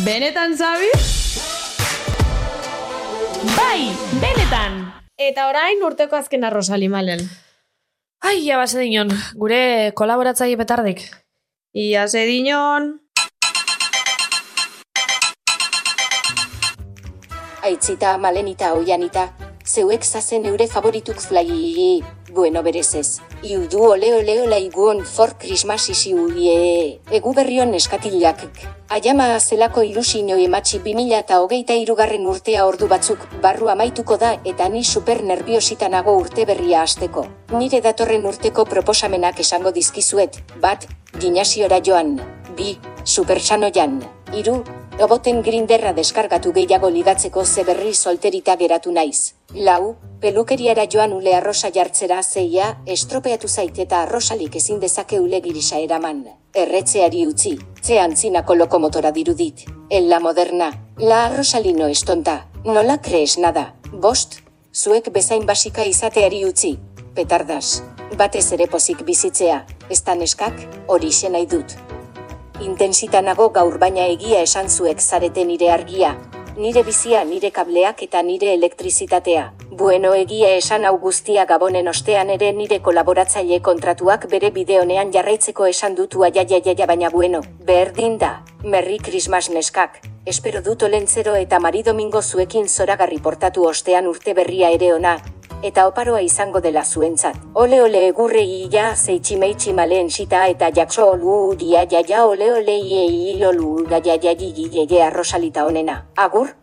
Benetan 0.06 0.54
zabi? 0.56 0.88
Bai, 3.42 3.90
benetan! 4.22 4.76
Eta 5.18 5.48
orain 5.50 5.80
urteko 5.82 6.14
azken 6.14 6.44
arrosali 6.46 6.86
malen. 6.88 7.24
Ai, 8.22 8.46
base 8.54 8.78
dinon, 8.78 9.10
gure 9.34 9.90
kolaboratzaile 9.98 10.56
petardik. 10.60 11.02
Ia 11.74 12.06
se 12.06 12.22
dinon... 12.28 13.00
Aitzita, 17.66 18.14
malenita, 18.18 18.72
oianita, 18.78 19.28
zeuek 19.66 20.06
zazen 20.06 20.46
eure 20.46 20.66
favorituk 20.70 21.18
fly 21.18 22.02
bueno 22.30 22.62
berez 22.62 22.94
ez. 22.94 23.08
Iudu 23.42 23.80
ole 23.82 24.14
ole 24.14 24.42
ole 24.42 24.58
iguon 24.62 25.00
for 25.04 25.34
Christmas 25.34 25.88
isi 25.90 26.12
uie. 26.14 27.00
Egu 27.10 27.32
berrion 27.34 27.72
eskatilak. 27.74 28.44
Aiama 28.94 29.26
zelako 29.40 29.82
ilusino 29.82 30.36
ematxi 30.38 30.78
2000 30.84 31.16
eta 31.18 31.40
hogeita 31.42 31.74
irugarren 31.74 32.28
urtea 32.30 32.62
ordu 32.68 32.86
batzuk 32.86 33.24
barru 33.42 33.66
amaituko 33.72 34.16
da 34.16 34.36
eta 34.44 34.68
ni 34.68 34.84
super 34.84 35.24
nerviosita 35.26 35.88
nago 35.88 36.14
urte 36.20 36.46
berria 36.46 36.84
hasteko. 36.86 37.26
Nire 37.58 37.80
datorren 37.82 38.30
urteko 38.30 38.64
proposamenak 38.64 39.42
esango 39.42 39.74
dizkizuet, 39.74 40.38
bat, 40.62 40.86
gimnasiora 41.18 41.80
joan, 41.82 42.20
bi, 42.54 42.76
supersano 43.02 43.72
jan, 43.74 43.98
iru, 44.38 44.60
roboten 44.98 45.40
grinderra 45.42 45.92
deskargatu 45.96 46.52
gehiago 46.52 46.90
ligatzeko 46.90 47.44
zeberri 47.44 47.94
solterita 47.94 48.56
geratu 48.56 48.92
naiz. 48.92 49.34
Lau, 49.54 49.96
pelukeriara 50.20 50.86
joan 50.92 51.12
ule 51.12 51.34
arrosa 51.34 51.70
jartzera 51.74 52.22
zeia, 52.22 52.76
estropeatu 52.86 53.48
zait 53.48 53.78
eta 53.78 54.02
arrosalik 54.02 54.56
ezin 54.56 54.80
dezake 54.80 55.20
ule 55.20 55.40
girisa 55.40 55.78
eraman. 55.78 56.24
Erretzeari 56.54 57.26
utzi, 57.26 57.56
ze 57.82 57.98
antzinako 58.00 58.54
lokomotora 58.54 59.10
dirudit. 59.10 59.64
En 59.90 60.08
la 60.08 60.20
moderna, 60.20 60.70
la 60.98 61.24
arrosalino 61.26 61.88
estonta, 61.88 62.46
nola 62.64 63.00
crees 63.00 63.38
nada. 63.38 63.74
Bost, 63.92 64.40
zuek 64.74 65.10
bezain 65.12 65.46
basika 65.46 65.84
izateari 65.84 66.44
utzi. 66.44 66.76
Petardas, 67.14 67.82
batez 68.16 68.52
ere 68.52 68.66
pozik 68.66 69.04
bizitzea, 69.04 69.64
ez 69.90 70.02
neskak, 70.16 70.54
hori 70.88 71.10
nahi 71.30 71.46
dut. 71.46 71.76
Intensitan 72.62 73.24
nago 73.26 73.48
gaur 73.50 73.74
baina 73.82 74.04
egia 74.06 74.42
esan 74.46 74.68
zuek 74.70 75.00
zarete 75.02 75.42
nire 75.48 75.70
argia. 75.74 76.12
Nire 76.62 76.84
bizia, 76.86 77.24
nire 77.26 77.50
kableak 77.50 78.04
eta 78.06 78.22
nire 78.22 78.52
elektrizitatea. 78.54 79.48
Bueno 79.72 80.10
egia 80.12 80.50
esan 80.52 80.82
hau 80.84 80.98
guztia 81.00 81.46
gabonen 81.48 81.86
ostean 81.88 82.28
ere 82.34 82.50
nire 82.52 82.76
kolaboratzaile 82.84 83.62
kontratuak 83.64 84.26
bere 84.28 84.50
bideonean 84.52 85.14
jarraitzeko 85.14 85.64
esan 85.70 85.96
dutu 85.96 86.26
aiaiaiaia 86.26 86.86
baina 86.90 87.08
bueno. 87.08 87.40
Berdin 87.70 88.18
da, 88.20 88.44
Merry 88.64 88.98
Christmas 88.98 89.48
neskak. 89.48 89.96
Espero 90.26 90.60
dut 90.60 90.84
olentzero 90.90 91.38
eta 91.40 91.58
Mari 91.58 91.82
Domingo 91.88 92.20
zuekin 92.20 92.68
zoragarri 92.68 93.18
portatu 93.18 93.64
ostean 93.64 94.12
urte 94.12 94.34
berria 94.34 94.68
ere 94.76 94.92
ona, 94.92 95.16
eta 95.62 95.88
oparoa 95.88 96.20
izango 96.20 96.60
dela 96.60 96.84
zuentzat. 96.84 97.40
Ole 97.54 97.80
ole 97.80 98.06
egurrei 98.12 98.68
ja 98.70 98.90
zeitsi 98.94 99.40
meitsi 99.40 99.72
maleen 99.72 100.10
sita 100.10 100.46
eta 100.52 100.68
jakso 100.68 101.14
olu 101.16 101.54
dia 101.56 101.86
ja 101.90 102.04
ja 102.08 102.26
ole 102.26 102.52
ole 102.60 102.76
iei 102.76 103.38
olu 103.46 103.86
da 103.88 104.04
ja 104.04 104.20
ja 104.20 104.34
gi 104.34 104.52
gi 104.52 104.86
gi 104.86 105.00
arrosalita 105.00 105.64
onena. 105.64 106.02
Agur? 106.16 106.61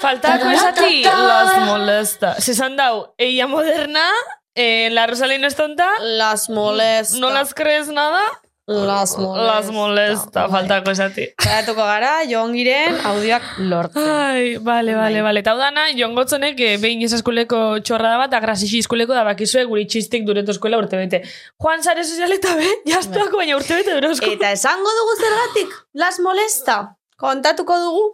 Faltako 0.00 0.48
esati 0.50 1.02
las 1.04 1.58
molesta. 1.66 2.34
Se 2.40 2.52
esan 2.52 2.76
dau, 2.76 3.14
ella 3.18 3.46
moderna, 3.46 4.04
eh, 4.54 4.88
la 4.92 5.06
Rosalina 5.06 5.46
es 5.46 5.56
tonta, 5.56 5.88
Las 6.00 6.48
molesta. 6.48 7.18
no 7.18 7.30
las 7.30 7.52
crees 7.54 7.88
nada, 7.88 8.22
Las 8.66 9.16
molesta. 9.18 9.46
las 9.52 9.70
molesta. 9.70 10.48
Faltako 10.48 10.90
esati. 10.92 11.28
Saiatuko 11.42 11.82
gara, 11.84 12.20
jongiren 12.30 12.96
audioak 13.04 13.42
lortzen. 13.58 14.08
Ai, 14.08 14.56
bale, 14.58 14.94
bale, 14.94 15.22
bale. 15.22 15.40
Eta 15.40 15.52
hau 15.52 15.58
dana, 15.58 15.88
Jon 15.96 16.14
Gotzonek 16.14 16.58
eh, 16.60 16.76
behin 16.80 17.02
esaskuleko 17.02 17.80
txorra 17.84 18.12
da 18.14 18.18
bat, 18.24 18.34
agrasixi 18.38 18.78
iskuleko 18.84 19.12
da 19.14 19.24
bakizue 19.24 19.64
guri 19.66 19.86
txistik 19.86 20.24
dureto 20.24 20.52
eskola 20.56 20.78
urte 20.78 20.96
bete. 20.96 21.22
Juan 21.58 21.82
sare 21.82 22.04
sozialeta 22.04 22.54
be, 22.56 22.68
jaztuako 22.92 23.36
baina 23.42 23.56
urte 23.58 23.74
bete 23.82 23.98
durozko. 24.00 24.32
Eta 24.38 24.52
esango 24.56 24.96
dugu 25.02 25.18
zergatik, 25.20 25.76
las 25.94 26.20
molesta. 26.20 26.96
Kontatuko 27.20 27.76
dugu. 27.84 28.06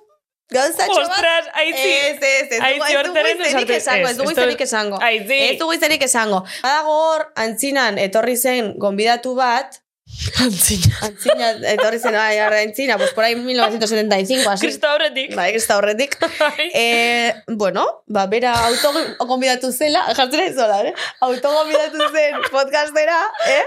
Gauzatxo 0.55 1.01
bat. 1.01 1.09
Ostras, 1.11 1.49
aitzi. 1.59 1.89
Ez, 1.91 2.19
ez, 2.23 2.53
ez, 2.53 2.61
Aitzi, 2.63 2.93
hortaren 3.01 3.41
esango, 3.43 3.73
ez 3.75 4.13
ez, 4.13 4.19
dugu 4.21 4.31
izenik 4.31 4.61
esango. 4.63 5.01
Aitzi. 5.03 5.41
Ez 5.49 5.57
dugu 5.59 5.75
izenik 5.75 6.05
esango. 6.07 6.45
Badago 6.63 6.95
hor, 7.07 7.27
antzinan, 7.47 7.99
etorri 7.99 8.37
zen 8.39 8.77
gonbidatu 8.79 9.35
bat, 9.39 9.81
Antzina. 10.39 10.95
antzina, 11.03 11.49
etorri 11.73 11.99
zen, 11.99 12.15
ai, 12.15 12.39
ara, 12.39 12.61
antzina, 12.63 12.97
pues 12.97 13.11
por 13.11 13.25
ahí 13.25 13.35
1975, 13.35 14.49
así. 14.49 14.67
Krista 14.67 14.95
horretik. 14.95 15.35
Bai, 15.35 15.49
da 15.59 15.77
horretik. 15.77 16.15
Bai. 16.39 16.71
Eh, 16.75 17.35
bueno, 17.49 18.05
ba, 18.07 18.27
bera 18.27 18.55
autogonbidatu 18.69 19.73
zela, 19.73 20.05
jartzen 20.15 20.45
ez 20.45 20.55
zola, 20.55 20.85
eh? 20.87 20.95
Autogonbidatu 21.27 22.07
zen 22.13 22.39
podcastera, 22.53 23.19
eh? 23.49 23.65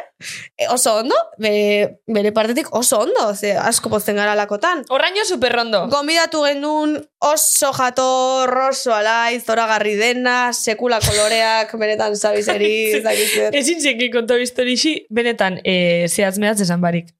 E, 0.57 0.67
oso 0.67 0.97
ondo, 0.99 1.15
bere, 1.39 2.01
bere 2.07 2.32
partetik 2.36 2.67
oso 2.76 2.99
ondo, 3.05 3.30
ze 3.36 3.53
asko 3.55 3.89
pozten 3.89 4.20
gara 4.20 4.36
lakotan. 4.36 4.84
Horraino 4.91 5.24
superrondo. 5.26 5.86
Gonbidatu 5.91 6.43
genuen 6.43 6.97
oso 7.24 7.72
jator, 7.78 8.51
oso 8.67 8.91
alaiz, 8.95 9.45
zoragarri 9.45 9.95
dena, 9.99 10.51
sekula 10.53 10.99
koloreak, 11.05 11.72
benetan 11.80 12.17
zabizeri, 12.20 12.74
ez 12.99 13.03
dakit 13.05 13.32
zer. 13.32 13.55
Ezin 13.61 13.80
zeki 13.80 14.11
konta 14.11 14.36
historixi, 14.39 14.97
benetan, 15.09 15.61
e, 15.63 16.07
zehaz 16.11 16.36
mehatz 16.38 16.59
esan 16.67 16.84
barik. 16.84 17.15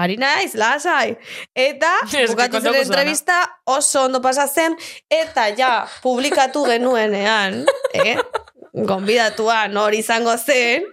Ari 0.00 0.16
naiz, 0.16 0.54
lasai. 0.56 1.16
Eta, 1.54 1.90
bukatu 2.30 2.62
zen 2.62 2.78
entrevista, 2.80 3.42
oso 3.68 4.06
ondo 4.06 4.22
pasatzen, 4.24 4.78
eta 5.10 5.50
ja, 5.58 5.72
publikatu 6.02 6.64
genuenean, 6.70 7.62
eh? 7.98 8.16
Gonbidatuan 8.72 9.76
hori 9.76 9.98
izango 10.00 10.32
zen, 10.38 10.86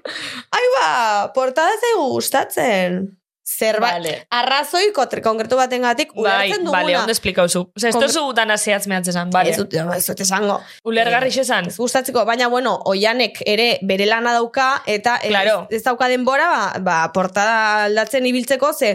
ai 0.52 0.66
ba, 0.76 1.32
portada 1.36 1.72
zaigu 1.80 2.10
gustatzen. 2.16 3.16
Zerbait, 3.50 3.96
Vale. 3.98 4.12
arrazoi 4.30 4.92
konkretu 4.94 5.58
batengatik 5.58 6.12
Bai, 6.14 6.22
ulertzen 6.22 6.66
duguna. 6.68 6.72
bale, 6.84 6.98
ondo 7.00 7.12
esplikauzu. 7.16 7.64
Osa, 7.76 7.88
ez 7.90 7.96
tozu 7.98 8.22
dana 8.38 8.58
zehaz 8.62 8.86
mehatz 8.88 9.08
esan, 9.10 9.32
bale. 9.34 9.50
Ez 9.50 9.58
dut, 9.58 9.74
ez 9.74 10.06
dut 10.06 10.20
esango. 10.22 10.60
Ulergarri 10.86 11.32
esan. 11.42 11.66
Ez 11.66 11.78
gustatzeko, 11.82 12.26
baina 12.30 12.48
bueno, 12.48 12.76
oianek 12.86 13.42
ere 13.50 13.80
bere 13.82 14.06
lana 14.06 14.34
dauka, 14.38 14.84
eta 14.86 15.16
ez, 15.24 15.32
Claro. 15.32 15.66
ez 15.72 15.82
dauka 15.84 16.08
denbora, 16.08 16.50
ba, 16.78 16.80
ba, 16.80 17.00
portada 17.12 17.86
aldatzen 17.86 18.26
ibiltzeko, 18.30 18.72
ze 18.74 18.92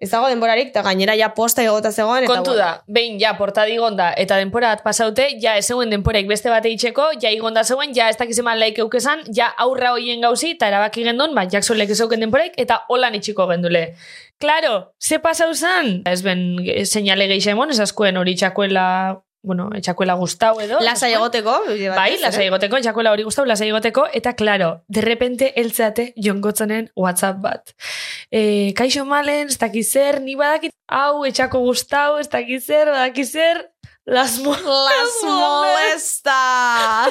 ez 0.00 0.10
dago 0.10 0.28
denborarik, 0.28 0.68
eta 0.72 0.82
gainera 0.82 1.14
ja 1.16 1.30
posta 1.36 1.62
egota 1.62 1.92
zegoen. 1.92 2.24
Eta, 2.24 2.32
Kontu 2.32 2.52
bueno, 2.52 2.60
da, 2.60 2.82
behin 2.96 3.18
ja 3.20 3.34
portadi 3.38 3.76
igonda 3.78 4.10
eta 4.20 4.36
denpora 4.40 4.74
bat 4.74 4.82
pasaute, 4.84 5.28
ja 5.42 5.54
ez 5.56 5.64
zegoen 5.66 5.92
denporaik 5.94 6.28
beste 6.28 6.50
bate 6.50 6.72
itxeko, 6.74 7.10
ja 7.22 7.30
igonda 7.34 7.64
zegoen, 7.64 7.94
ja 7.96 8.08
ez 8.10 8.18
dakizeman 8.20 8.58
laik 8.60 8.78
eukesan, 8.82 9.22
ja 9.36 9.52
aurra 9.64 9.94
hoien 9.94 10.24
gauzi, 10.24 10.54
eta 10.58 10.68
erabaki 10.72 11.06
gendun, 11.06 11.34
ba, 11.34 11.46
Jackson 11.50 11.78
lek 11.78 11.94
ezeuken 11.94 12.26
denporaik, 12.26 12.58
eta 12.60 12.82
holan 12.88 13.14
itxiko 13.20 13.46
gendule. 13.50 13.86
Claro, 14.42 14.74
ze 15.00 15.20
pasau 15.22 15.52
zan? 15.54 16.02
Ez 16.10 16.20
ben 16.26 16.58
seinale 16.84 17.30
gehiago 17.30 17.54
emon, 17.54 17.70
ez 17.70 17.80
askoen 17.80 18.18
hori 18.18 18.34
txakuela, 18.34 18.86
bueno, 19.44 19.68
etxakuela 19.76 20.14
gustau 20.18 20.56
edo. 20.64 20.78
Askoen. 20.80 21.12
egoteko. 21.18 21.54
Bai, 21.94 22.16
lasai 22.22 22.46
egoteko, 22.48 22.80
etxakuela 22.80 23.12
hori 23.12 23.26
gustau, 23.26 23.44
lasai 23.44 23.68
egoteko, 23.68 24.06
eta 24.12 24.32
claro, 24.34 24.70
de 24.88 25.04
repente 25.04 25.52
eltzeate 25.60 26.12
Jon 26.16 26.40
Gotzonen 26.40 26.90
WhatsApp 26.96 27.42
bat. 27.44 27.74
E, 28.32 28.72
kaixo 28.74 29.04
malen, 29.04 29.52
ez 29.52 29.58
dakiz 29.60 29.90
zer, 29.92 30.22
ni 30.24 30.34
badakit, 30.40 30.72
hau, 30.88 31.24
etxako 31.28 31.60
gustau, 31.68 32.16
ez 32.18 32.28
dakiz 32.32 32.64
zer, 32.64 32.88
badakiz 32.90 33.30
zer, 33.30 33.68
las, 34.06 34.38
mo 34.38 34.52
Las 34.52 35.22
molesta. 35.24 37.06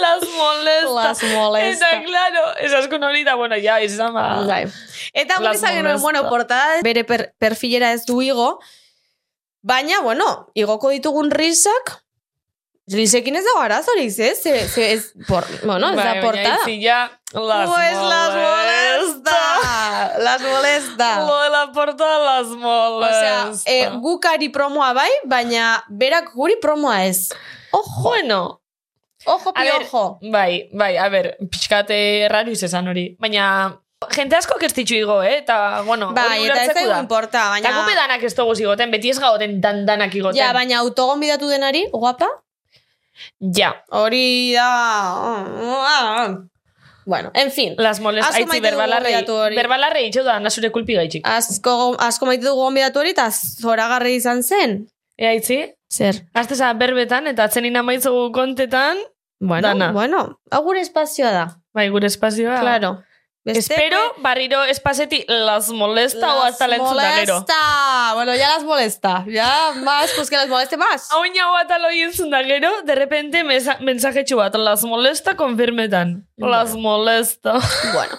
las 0.00 0.28
molesta. 0.28 1.04
Las 1.08 1.22
molesta. 1.22 1.90
Eta, 1.90 2.04
claro, 2.04 2.56
esas 2.60 2.88
con 2.88 3.02
horita, 3.04 3.34
bueno, 3.34 3.56
ya, 3.56 3.82
izan 3.82 4.12
ba... 4.14 4.44
Bai. 4.44 4.66
Eta 5.12 5.36
gure 5.36 5.48
Las 5.48 5.56
izan 5.56 5.70
genuen, 5.76 6.00
molesta. 6.00 6.02
bueno, 6.02 6.28
portada 6.28 6.80
bere 6.82 7.04
per, 7.04 7.34
perfilera 7.38 7.92
ez 7.92 8.04
du 8.04 8.20
igo, 8.22 8.60
baina, 9.64 10.00
bueno, 10.04 10.26
igoko 10.54 10.90
ditugun 10.92 11.30
risak, 11.32 11.94
risekin 12.92 13.36
ez 13.40 13.44
dago 13.46 13.62
arazorik, 13.64 14.10
ze, 14.12 14.34
ze, 14.36 14.58
ze, 14.68 14.90
ez, 14.92 15.06
por, 15.26 15.44
bueno, 15.64 15.88
ez 15.90 15.96
da 15.96 16.02
Bai, 16.02 16.10
baina 16.12 16.20
portada. 16.26 16.58
itzi 16.60 16.74
ja, 16.84 16.98
las 17.32 17.70
pues 17.70 17.96
las 17.96 18.34
molesta. 18.44 20.18
Las 20.18 20.40
molesta. 20.42 21.08
Lo 21.26 21.38
de 21.40 21.50
la 21.50 21.72
portada 21.72 22.18
las 22.42 22.46
O 22.52 22.56
molesta. 22.58 23.54
sea, 23.54 23.72
eh, 23.72 23.90
gukari 24.00 24.50
promoa 24.50 24.92
bai, 24.92 25.10
baina 25.24 25.82
berak 25.88 26.34
guri 26.34 26.56
promoa 26.60 27.06
ez. 27.06 27.30
Ojo, 27.72 28.02
Bueno, 28.10 28.60
ojo, 29.24 29.52
ver, 29.54 29.72
piojo. 29.80 30.18
Bai, 30.30 30.68
bai, 30.72 30.96
a 30.98 31.08
ber, 31.08 31.38
pixkate 31.50 32.28
raro 32.28 32.50
izan 32.52 32.86
hori. 32.88 33.16
Baina, 33.18 33.80
jente 34.10 34.36
asko 34.36 34.58
kertitxu 34.60 34.94
igo, 34.94 35.22
eh? 35.22 35.38
Eta, 35.38 35.82
bueno, 35.86 36.12
Bai, 36.14 36.44
eta 36.46 36.64
ez 36.64 36.72
zaigu 36.74 36.90
da. 36.90 37.00
importa, 37.00 37.42
Eta 37.58 37.70
gupe 37.72 37.92
baina... 37.94 38.00
danak 38.06 38.22
ez 38.22 38.34
dugu 38.34 38.54
zigoten, 38.54 38.90
beti 38.90 39.10
ez 39.10 39.18
gauden 39.18 39.60
dan 39.60 39.84
danak 39.86 40.14
igoten. 40.14 40.38
Ja, 40.40 40.52
baina 40.52 40.78
autogonbidatu 40.80 41.48
denari, 41.48 41.86
guapa, 41.92 42.28
Ja, 43.40 43.68
hori 43.90 44.52
da... 44.52 46.36
Bueno, 47.06 47.30
en 47.34 47.50
fin. 47.52 47.74
las 47.78 48.00
molest, 48.00 48.26
Asko 48.28 48.38
aitzi 48.50 48.60
berbalarrei, 48.64 49.14
berbalarrei 49.54 50.06
itxeu 50.08 50.24
da, 50.24 50.38
nasure 50.40 50.70
kulpi 50.72 50.94
gaitxik. 50.96 51.26
Asko, 51.28 51.94
asko 52.00 52.26
maite 52.26 52.46
dugu 52.46 52.62
gonbidatu 52.64 53.02
hori, 53.02 53.12
eta 53.12 53.28
zoragarri 53.30 54.14
izan 54.16 54.42
zen. 54.42 54.86
E, 55.18 55.26
aitzi, 55.28 55.58
Zer? 55.92 56.22
azteza 56.34 56.72
berbetan, 56.80 57.28
eta 57.30 57.44
atzenin 57.44 57.76
amaitzugu 57.76 58.30
kontetan, 58.32 58.98
Bueno, 59.44 59.68
Dana. 59.68 59.90
bueno, 59.92 60.40
hau 60.50 60.62
gure 60.64 60.80
espazioa 60.80 61.30
da. 61.34 61.44
bai, 61.74 61.88
gure 61.90 62.06
espazioa. 62.06 62.60
Claro. 62.60 63.02
Espero, 63.44 63.98
barriro 64.18 64.64
espazeti 64.64 65.24
las 65.28 65.68
molesta 65.70 66.34
o 66.36 66.42
hasta 66.44 66.66
la 66.66 66.76
entzun 66.76 66.96
da 66.96 67.12
gero. 67.12 67.34
molesta. 67.34 68.12
Bueno, 68.14 68.34
ya 68.34 68.48
las 68.54 68.64
molesta. 68.64 69.24
Ya 69.28 69.72
más, 69.82 70.10
pues 70.16 70.30
que 70.30 70.36
las 70.36 70.48
moleste 70.48 70.78
más. 70.78 71.08
Hau 71.12 71.24
ina 71.26 71.50
bat 71.50 71.70
aloi 71.70 72.00
entzun 72.02 72.30
da 72.30 72.42
gero, 72.42 72.70
de 72.82 72.94
repente 72.94 73.44
mesa- 73.44 73.76
mensajetxu 73.80 74.36
bat, 74.36 74.54
las 74.56 74.84
molesta 74.84 75.36
konfirmetan. 75.36 76.26
Las 76.38 76.74
molesta. 76.74 77.60
Bueno. 77.92 78.16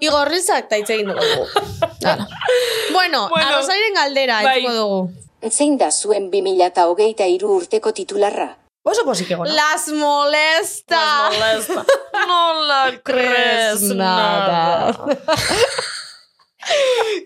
Igor 0.00 0.28
Rilzak 0.30 0.68
ta 0.68 0.78
hitz 0.78 0.90
egin 0.90 1.08
dugu. 1.08 1.18
Bueno, 2.92 3.28
Bueno, 3.28 3.48
arrozairen 3.48 3.94
galdera 3.94 4.42
bai. 4.42 4.58
entzungo 4.64 4.78
dugu. 4.78 5.12
Zein 5.50 5.76
da 5.78 5.90
zuen 5.90 6.30
2023 6.30 7.42
urteko 7.42 7.92
titularra? 7.92 8.58
Oso 8.82 9.04
posik 9.04 9.30
egon. 9.30 9.46
Las 9.54 9.88
molesta. 9.88 11.30
Las 11.38 11.68
molesta. 11.68 11.84
No 12.26 12.62
la 12.66 13.00
crees 13.02 13.82
nada. 13.82 14.92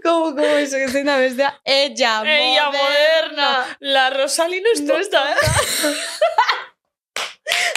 Como, 0.02 0.30
como 0.34 0.40
eso, 0.40 0.76
que 0.76 0.88
zein 0.88 1.06
da 1.06 1.16
bestea. 1.18 1.60
Ella, 1.64 2.22
Ella 2.24 2.70
moderna. 2.70 3.76
La 3.80 4.10
Rosalí 4.10 4.60
no 4.62 4.70
es 4.72 4.86
tonta, 4.86 5.32
eh? 5.32 5.36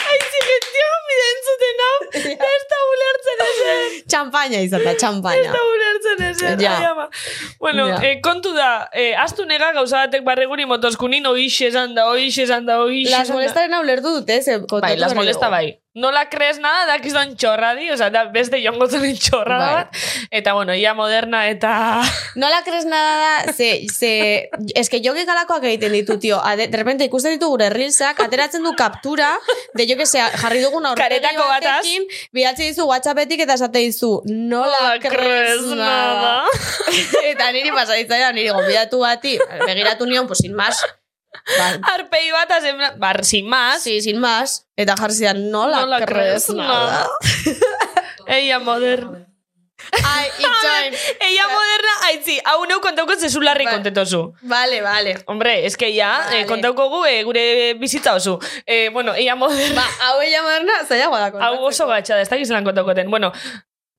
Ai, 0.09 0.17
tio, 0.19 0.89
bide 1.09 1.25
entzuten 1.34 1.82
hau. 1.86 1.97
Ez 2.49 2.63
da 2.73 2.80
ulertzen 2.93 3.43
ezen. 3.47 3.97
Champaña 4.13 4.61
izan 4.65 4.84
da, 4.84 4.91
Ez 4.91 5.01
champaña. 5.01 5.51
da 5.53 5.61
ulertzen 5.73 6.23
ezen. 6.30 6.59
Ja. 6.63 6.75
Ama. 6.91 7.09
Bueno, 7.59 7.88
Ja. 7.88 7.99
eh, 8.03 8.19
kontu 8.21 8.53
da, 8.53 8.89
eh, 8.93 9.15
astu 9.17 9.45
nega 9.45 9.71
gauza 9.73 10.05
batek 10.05 10.23
barreguri 10.23 10.65
motoskunin 10.65 11.25
oixe 11.27 11.67
esan 11.67 11.95
da, 11.95 12.07
oixe 12.09 12.43
esan 12.43 12.65
da, 12.65 12.80
oixe 12.82 13.11
Las 13.11 13.21
esan 13.23 13.36
da. 13.36 13.41
molestaren 13.41 13.73
hau 13.73 13.84
lertu 13.84 14.15
dute, 14.19 14.38
eh, 14.38 14.41
ze 14.41 14.57
Bai, 14.59 14.95
las 14.97 15.13
molesta 15.15 15.49
bai. 15.49 15.80
Nola 15.99 16.29
crees 16.31 16.59
nada, 16.63 16.85
da 16.87 16.95
kizan 17.03 17.33
txorradi, 17.35 17.89
oza, 17.91 18.07
da 18.13 18.23
beste 18.31 18.61
jongotzen 18.63 19.03
txorrada 19.19 19.65
Bai. 19.65 19.73
bat. 19.81 20.03
Eta, 20.31 20.53
bueno, 20.55 20.75
ia 20.77 20.93
moderna 20.95 21.41
eta... 21.51 21.71
Nola 22.39 22.61
crees 22.63 22.85
nada 22.87 23.15
da, 23.19 23.53
ze, 23.53 23.85
ze, 23.91 24.11
es 24.79 24.89
que 24.89 25.01
joki 25.03 25.25
galakoak 25.27 25.65
egiten 25.67 25.91
ditu, 25.97 26.15
tio. 26.23 26.39
A, 26.39 26.55
de, 26.55 26.69
de 26.71 26.79
repente 26.79 27.07
ikusten 27.09 27.35
ditu 27.35 27.49
gure 27.51 27.67
reelsak, 27.73 28.21
ateratzen 28.23 28.63
du 28.63 28.71
kaptura, 28.79 29.33
de 29.75 29.87
jo 29.89 29.97
que 29.99 30.07
se, 30.07 30.23
jarri 30.43 30.63
dugun 30.63 30.87
aurpegi 30.87 31.35
batekin, 31.35 32.07
bidaltzen 32.31 32.71
dizu 32.71 32.87
whatsappetik 32.87 33.43
eta 33.43 33.59
esate 33.59 33.83
dizu, 33.83 34.13
nola 34.29 34.95
crees 35.03 35.67
nada. 35.75 36.45
eta 37.33 37.51
niri 37.51 37.75
pasa 37.75 37.99
ditzaidan, 37.99 38.39
niri 38.39 38.55
gonbidatu 38.55 39.03
bati, 39.03 39.35
begiratu 39.65 40.07
nion, 40.07 40.31
pues 40.31 40.39
sin 40.45 40.55
más, 40.55 40.79
Arpei 41.93 42.32
bat, 42.32 42.51
azen, 42.51 42.77
bar, 42.97 43.23
sin 43.25 43.47
más. 43.47 43.84
sí, 43.84 44.01
sin 44.01 44.19
más, 44.19 44.65
eta 44.75 44.95
jarri 44.97 45.13
zidan, 45.13 45.49
nola, 45.51 45.82
Nola 45.82 46.05
crees 46.05 46.45
crees 46.45 46.49
nada. 46.57 47.07
Ella 48.27 48.59
moderna. 48.69 49.25
Ai, 50.03 50.27
itxoin. 50.27 50.93
Ella 51.23 51.45
moderna, 51.47 51.93
aitzi, 52.09 52.36
hau 52.45 52.65
neu 52.67 52.82
kontauko 52.84 53.15
zezularri 53.15 53.63
Bai. 53.65 53.75
kontetozu. 53.77 54.34
Vale, 54.41 54.82
vale. 54.82 55.13
Hombre, 55.25 55.65
es 55.65 55.77
que 55.77 55.93
ya, 55.93 56.19
Vale. 56.25 56.41
eh, 56.41 56.45
kontauko 56.45 56.89
gu 56.89 57.05
eh, 57.05 57.23
gure 57.23 57.73
bizitza 57.80 58.13
oso. 58.13 58.39
Eh, 58.65 58.89
bueno, 58.91 59.15
ella 59.15 59.36
moderna. 59.39 59.80
Ba, 59.82 59.88
hau 60.09 60.21
ella 60.21 60.43
moderna, 60.43 60.84
zailagoa 60.86 61.19
da 61.19 61.32
kontatzeko. 61.32 61.61
Hau 61.63 61.69
oso 61.71 61.88
gatxa 61.88 62.15
da, 62.19 62.21
ez 62.21 62.30
dakiz 62.30 62.49
lan 62.51 62.67
kontaukoten. 62.67 63.09
Bueno, 63.09 63.32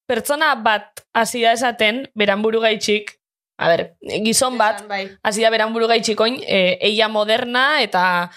pertsona 0.06 0.54
bat 0.60 1.00
hasi 1.14 1.42
da 1.42 1.52
esaten, 1.56 2.04
beran 2.14 2.42
buru 2.42 2.60
gaitxik, 2.60 3.16
a 3.60 3.68
ber, 3.68 3.82
gizon 4.24 4.56
bat, 4.56 4.86
Bai. 4.88 5.02
hasi 5.22 5.42
da 5.44 5.50
beran 5.52 5.74
buru 5.74 5.86
gaitxikoin, 5.90 6.38
eh, 6.46 6.78
ella 6.80 7.08
moderna 7.12 7.82
eta 7.84 8.30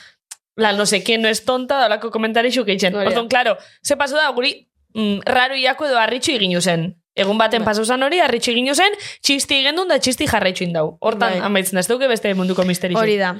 la 0.57 0.73
no 0.73 0.85
sé 0.85 1.01
quién 1.01 1.21
no 1.21 1.29
es 1.29 1.45
tonta, 1.45 1.77
da 1.79 1.85
olako 1.87 2.11
komentarixuk 2.11 2.67
eitzen. 2.67 2.93
Hori 2.93 3.05
da. 3.05 3.09
Orduan, 3.11 3.29
claro, 3.31 3.57
ze 3.81 3.95
paso 3.95 4.19
da, 4.19 4.27
guri, 4.35 4.67
mm, 4.93 5.23
raro 5.25 5.55
iako 5.55 5.87
edo 5.87 5.97
harritxu 5.97 6.35
iginu 6.35 6.61
zen. 6.61 6.91
Egun 7.15 7.37
baten 7.37 7.63
Bai. 7.63 7.71
paso 7.71 7.85
zan 7.85 8.03
hori, 8.03 8.19
harritxu 8.19 8.51
iginu 8.51 8.75
zen, 8.75 8.91
txisti 9.21 9.61
igendun 9.61 9.87
da 9.87 9.99
txisti 9.99 10.27
jarraitxu 10.27 10.67
indau. 10.67 10.97
Hortan, 10.99 11.39
Bai. 11.39 11.47
amaitzen 11.47 11.79
da, 11.79 11.85
ez 11.85 11.87
duke 11.87 12.11
beste 12.11 12.33
munduko 12.35 12.67
misterixu. 12.67 12.99
Hori 12.99 13.15
da. 13.17 13.35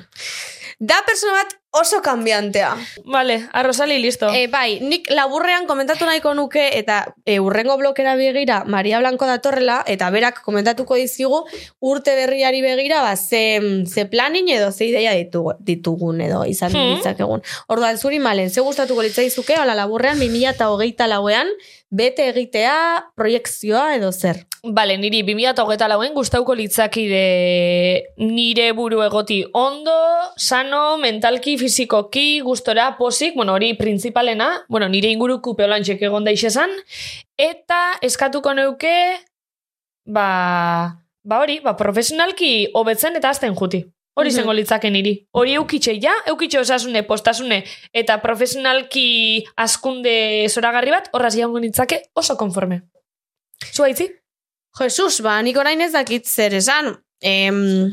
Da 0.80 0.96
persona 1.06 1.34
bat 1.34 1.54
oso 1.74 2.02
kambiantea. 2.06 2.76
Vale, 3.06 3.48
arrozali, 3.52 3.98
listo. 4.02 4.28
E, 4.30 4.46
bai, 4.48 4.80
nik 4.80 5.08
laburrean 5.10 5.66
komentatu 5.66 6.06
nahiko 6.06 6.34
nuke 6.38 6.68
eta 6.78 7.00
e, 7.26 7.40
urrengo 7.42 7.78
blokera 7.78 8.14
begira 8.16 8.64
Maria 8.70 9.00
Blanco 9.00 9.26
datorrela 9.26 9.80
eta 9.88 10.10
berak 10.14 10.44
komentatuko 10.46 10.96
dizigu 10.96 11.44
urte 11.82 12.14
berriari 12.16 12.62
begira 12.62 13.02
ba, 13.02 13.16
ze, 13.18 13.60
ze 13.90 14.06
planin 14.06 14.50
edo 14.50 14.72
ze 14.72 14.86
ideia 14.92 15.14
ditugu, 15.18 15.56
ditugun 15.60 16.22
edo 16.22 16.44
izan 16.46 16.72
Hmm. 16.74 16.96
ditzakegun. 16.96 17.42
Orduan, 17.68 17.98
zuri 17.98 18.20
malen, 18.20 18.50
ze 18.50 18.62
gustatuko 18.62 19.02
litzaizuke, 19.02 19.56
ala 19.56 19.74
laburrean 19.76 20.18
2008 20.20 21.08
lauean, 21.08 21.48
bete 21.90 22.30
egitea, 22.30 23.12
proiektzioa 23.16 23.96
edo 23.96 24.12
zer. 24.12 24.46
Bale, 24.66 24.96
niri 24.96 25.26
2008 25.28 25.90
lauen 25.92 26.14
gustauko 26.16 26.54
litzakide 26.56 27.24
nire 28.24 28.70
buru 28.72 29.02
egoti 29.04 29.42
ondo, 29.60 29.92
sano, 30.40 30.96
mentalki, 31.02 31.58
fizikoki, 31.60 32.40
gustora, 32.40 32.94
posik, 32.96 33.36
bueno, 33.36 33.58
hori 33.58 33.74
printzipalena, 33.76 34.64
bueno, 34.70 34.88
nire 34.88 35.12
inguruko 35.12 35.58
peolantxek 35.60 36.06
egon 36.08 36.24
daixezan, 36.24 36.72
eta 37.36 37.82
eskatuko 38.08 38.54
neuke, 38.56 38.96
ba, 40.08 40.96
ba 41.28 41.42
hori, 41.44 41.60
ba, 41.60 41.76
profesionalki 41.76 42.70
hobetzen 42.74 43.20
eta 43.20 43.36
azten 43.36 43.60
juti. 43.60 43.84
Hori 44.16 44.30
Mhm. 44.30 44.36
zengo 44.38 44.54
litzake 44.54 44.90
niri. 44.90 45.28
Hori 45.34 45.56
eukitxe 45.60 46.00
ja, 46.00 46.14
eukitxe 46.28 46.60
osasune, 46.60 47.04
postasune, 47.04 47.66
eta 47.92 48.22
profesionalki 48.22 49.44
askunde 49.58 50.48
zoragarri 50.48 50.92
bat, 50.92 51.10
horraz 51.12 51.36
jaungo 51.36 51.60
nintzake 51.60 52.04
oso 52.14 52.38
konforme. 52.38 52.84
Zu 53.74 53.84
haitzi? 53.84 54.23
Jesus, 54.80 55.22
ba, 55.22 55.38
nik 55.46 55.58
orain 55.58 55.82
ez 55.82 55.92
dakit 55.94 56.26
zer 56.28 56.54
esan. 56.56 56.96
Em, 57.22 57.90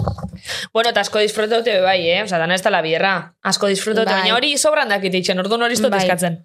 Bueno, 0.73 0.89
eta 0.91 1.03
asko 1.05 1.19
disfrutaute 1.21 1.75
bai, 1.85 1.99
eh? 2.09 2.23
Osa, 2.25 2.39
dana 2.41 2.55
ez 2.57 2.63
da 2.65 2.71
la 2.73 2.81
bierra. 2.83 3.35
Asko 3.45 3.69
disfrutaute, 3.69 4.09
Bai. 4.11 4.23
baina 4.23 4.35
hori 4.35 4.57
sobran 4.59 4.89
dakit 4.89 5.15
itxen, 5.15 5.39
orduan 5.39 5.63
hori 5.63 5.75
iztot 5.77 5.91
Bai. 5.93 6.01
eskatzen. 6.07 6.39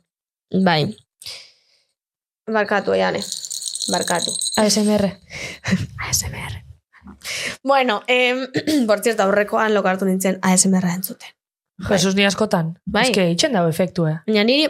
bai. 0.63 0.95
Barkatu, 2.51 2.93
Iane. 2.93 3.21
Barkatu. 3.91 4.31
ASMR. 4.57 5.07
ASMR. 6.09 6.61
Bueno, 7.63 8.03
eh, 8.07 8.47
por 8.87 8.99
cierto, 9.01 9.23
aurrekoan 9.23 9.73
lokartu 9.73 10.05
nintzen 10.05 10.39
ASMR 10.41 10.85
entzuten. 10.93 11.29
Jesus 11.87 12.15
ni 12.15 12.25
askotan. 12.25 12.77
Bai. 12.85 13.07
Ez 13.09 13.15
que 13.15 13.29
itxen 13.31 13.53
dago 13.53 13.69
efektu, 13.69 14.05
eh? 14.07 14.19
Niri 14.27 14.69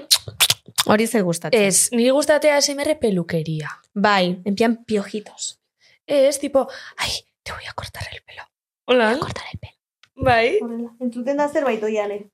hori 0.85 1.07
zer 1.07 1.23
gustatzen. 1.23 1.61
Ez, 1.61 1.91
niri 1.91 2.11
gustate 2.15 2.51
ASMR 2.51 2.97
peluquería. 2.99 3.69
Bai, 3.93 4.41
en 4.45 4.55
plan 4.55 4.77
piojitos. 4.85 5.59
Es 6.05 6.39
tipo, 6.39 6.67
ay, 6.97 7.11
te 7.43 7.51
voy 7.51 7.63
a 7.69 7.73
cortar 7.73 8.03
el 8.11 8.21
pelo. 8.23 8.43
Hola. 8.85 9.17
Cortar 9.19 9.45
el 9.51 9.59
pelo. 9.59 9.73
Bai. 10.15 10.59
Entzuten 10.99 11.37
da 11.37 11.49
zerbait 11.49 11.83
oiane. 11.83 12.29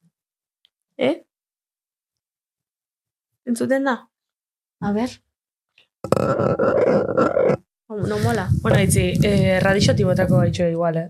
Eh? 0.97 1.24
Entzuten 3.45 3.84
da? 3.84 4.10
A 4.82 4.91
ver. 4.91 5.10
No, 7.89 7.95
no 8.08 8.20
mola. 8.20 8.49
Bueno, 8.62 8.80
itzi, 8.82 9.14
eh, 9.24 9.60
radixoti 9.60 10.04
botako 10.04 10.38
gaitxo 10.43 10.68
igual, 10.68 10.97
eh? 10.97 11.10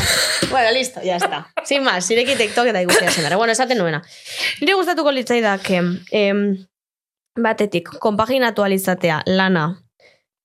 Bueno, 0.50 0.72
listo, 0.72 1.00
ya 1.02 1.16
está. 1.16 1.46
Sin 1.64 1.84
más, 1.84 2.06
zireki 2.06 2.34
TikTok 2.36 2.66
eta 2.66 2.82
ikusi 2.82 3.04
ASMR. 3.04 3.36
Bueno, 3.36 3.52
esaten 3.52 3.78
nuena. 3.78 4.02
Nire 4.60 4.74
gustatuko 4.74 5.12
litzaidak 5.12 5.68
em, 5.70 6.66
batetik, 7.38 7.88
konpaginatu 8.00 8.64
alizatea 8.64 9.22
lana, 9.26 9.82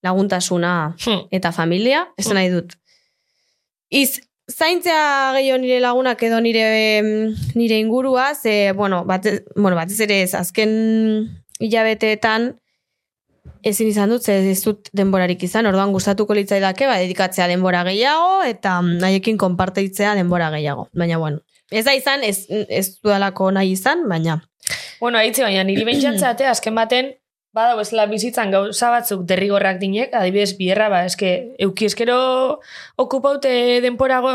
laguntasuna 0.03 0.95
Hm. 1.05 1.27
eta 1.31 1.51
familia, 1.51 2.07
ez 2.17 2.27
nahi 2.29 2.51
dut. 2.53 2.75
Iz, 3.89 4.19
zaintzea 4.51 5.33
gehiago 5.37 5.57
nire 5.61 5.79
lagunak 5.81 6.21
edo 6.23 6.41
nire 6.41 7.01
nire 7.55 7.79
ingurua, 7.79 8.33
ze, 8.35 8.73
bueno, 8.73 9.05
bate, 9.05 9.43
bueno, 9.55 9.75
batez 9.75 9.99
ere 10.05 10.21
ez, 10.21 10.33
azken 10.35 10.71
hilabeteetan 11.59 12.59
ezin 13.63 13.89
izan 13.89 14.09
dut, 14.09 14.23
ze 14.23 14.37
ez 14.51 14.61
dut 14.63 14.89
denborarik 14.93 15.43
izan, 15.43 15.65
orduan 15.65 15.93
gustatuko 15.95 16.37
litzaidake, 16.37 16.87
ba, 16.87 16.97
dedikatzea 17.01 17.47
denbora 17.51 17.83
gehiago, 17.87 18.43
eta 18.43 18.79
mm, 18.81 19.03
haiekin 19.07 19.37
konpartitzea 19.41 20.15
denbora 20.15 20.51
gehiago. 20.53 20.89
Baina, 20.93 21.17
bueno, 21.17 21.41
ez 21.71 21.85
da 21.85 21.93
izan, 21.97 22.23
ez, 22.23 22.45
ez 22.49 22.87
dudalako 23.01 23.51
nahi 23.55 23.73
izan, 23.77 24.07
baina, 24.09 24.41
Bueno, 24.99 25.19
aitzi, 25.19 25.43
baina 25.45 25.63
niri 25.67 25.85
bentsatzeate 25.89 26.47
azken 26.49 26.75
baten, 26.77 27.13
badau 27.55 27.79
ezela 27.79 28.03
bizitzan 28.11 28.51
gauza 28.51 28.89
batzuk 28.91 29.23
derrigorrak 29.29 29.77
dinek, 29.79 30.15
adibidez 30.17 30.57
bierra, 30.59 30.89
ba, 30.91 31.03
eske, 31.07 31.31
euki 31.63 31.87
eskero 31.87 32.17
okupaute 32.99 33.51
denporago 33.85 34.31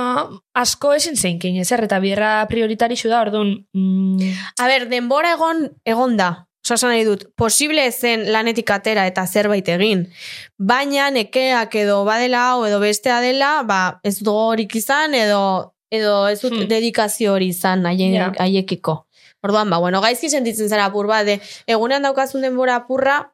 asko 0.56 0.94
ezin 0.96 1.18
zeinkin, 1.20 1.58
ezer, 1.60 1.84
eta 1.84 2.00
bierra 2.00 2.32
prioritarixu 2.48 3.12
da, 3.12 3.20
orduan, 3.26 3.58
mm, 3.76 4.30
A 4.60 4.70
ber, 4.70 4.88
denbora 4.88 5.34
egon, 5.36 5.66
egon 5.84 6.16
da. 6.16 6.30
Osa 6.70 6.88
nahi 6.88 7.04
dut, 7.04 7.24
posible 7.36 7.82
zen 7.92 8.32
lanetik 8.32 8.70
atera 8.70 9.06
eta 9.06 9.26
zerbait 9.26 9.68
egin. 9.68 10.06
Baina 10.58 11.10
nekeak 11.10 11.74
edo 11.74 12.04
badela 12.04 12.50
hau 12.52 12.64
edo 12.66 12.80
bestea 12.80 13.20
dela, 13.20 13.62
ba, 13.66 14.00
ez 14.04 14.18
dut 14.18 14.30
gogorik 14.30 14.74
izan 14.76 15.14
edo 15.14 15.74
edo 15.90 16.28
ez 16.28 16.40
dut 16.40 16.52
Hmm. 16.52 16.68
dedikazio 16.70 17.32
hori 17.34 17.48
izan 17.48 17.84
haiekiko. 17.84 19.06
Orduan, 19.42 19.70
ba, 19.70 19.78
bueno, 19.78 20.00
gaizki 20.00 20.28
sentitzen 20.30 20.68
zara 20.68 20.84
apur 20.86 21.06
bat, 21.06 21.24
de, 21.26 21.40
egunean 21.66 22.02
daukazun 22.02 22.42
denbora 22.42 22.76
apurra, 22.76 23.32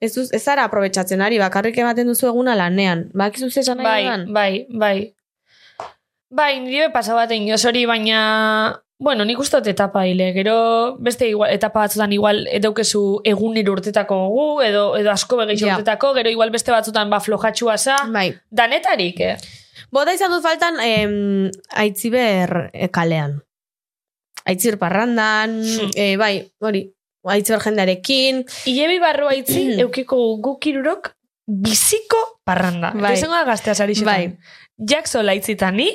ez, 0.00 0.14
duz, 0.14 0.32
ez 0.32 0.42
zara 0.42 0.64
aprobetsatzen 0.64 1.20
ari, 1.20 1.38
bakarrik 1.38 1.78
ematen 1.78 2.08
duzu 2.08 2.26
eguna 2.26 2.56
lanean. 2.56 3.10
Bakizu 3.14 3.50
ze 3.50 3.60
esan 3.60 3.78
nahi 3.78 3.86
bai, 3.86 4.02
dudan? 4.02 4.32
bai, 4.32 4.66
bai. 4.70 5.14
Bai, 6.30 6.60
nire 6.60 6.88
be 6.88 6.92
pasa 6.92 7.14
baten 7.14 7.46
hori, 7.52 7.86
baina... 7.86 8.80
Bueno, 8.98 9.24
nik 9.26 9.38
uste 9.42 9.58
dut 9.58 9.66
etapa 9.72 10.04
hile, 10.06 10.28
gero 10.32 10.96
beste 11.02 11.26
igual, 11.28 11.50
etapa 11.52 11.80
batzutan 11.82 12.12
igual 12.14 12.44
edaukezu 12.46 13.20
egunero 13.26 13.72
urtetako 13.74 14.18
gu, 14.30 14.44
edo, 14.62 14.84
edo 14.96 15.10
asko 15.10 15.36
begeixo 15.40 15.66
Ja. 15.66 15.74
urtetako, 15.76 16.12
gero 16.14 16.30
igual 16.30 16.50
beste 16.54 16.70
batzutan 16.72 17.10
ba 17.10 17.18
flojatxua 17.20 17.76
za, 17.76 17.96
Bai. 18.12 18.34
danetarik, 18.50 19.20
eh? 19.20 19.36
Bota 19.90 20.14
izan 20.14 20.30
dut 20.30 20.42
faltan 20.42 20.78
em, 20.80 21.50
aitziber 21.70 22.70
eh, 22.72 22.88
kalean. 22.88 23.40
Aitzir 24.46 24.78
parrandan, 24.78 25.58
Hmm. 25.64 25.90
eh, 25.96 26.16
bai, 26.16 26.52
hori, 26.60 26.84
aitziber 27.24 27.62
jendearekin. 27.62 28.44
Ilebi 28.66 28.98
barroa 29.00 29.34
itzi, 29.34 29.80
eukiko 29.80 30.36
guk 30.38 30.66
irurok, 30.66 31.14
biziko 31.46 32.40
parranda. 32.44 32.92
Bai. 32.94 33.16
Eta 33.18 33.44
gaztea 33.44 33.74
sarixetan. 33.74 34.06
Bai. 34.06 34.38
Jackson 34.78 35.26
laitzitani, 35.26 35.88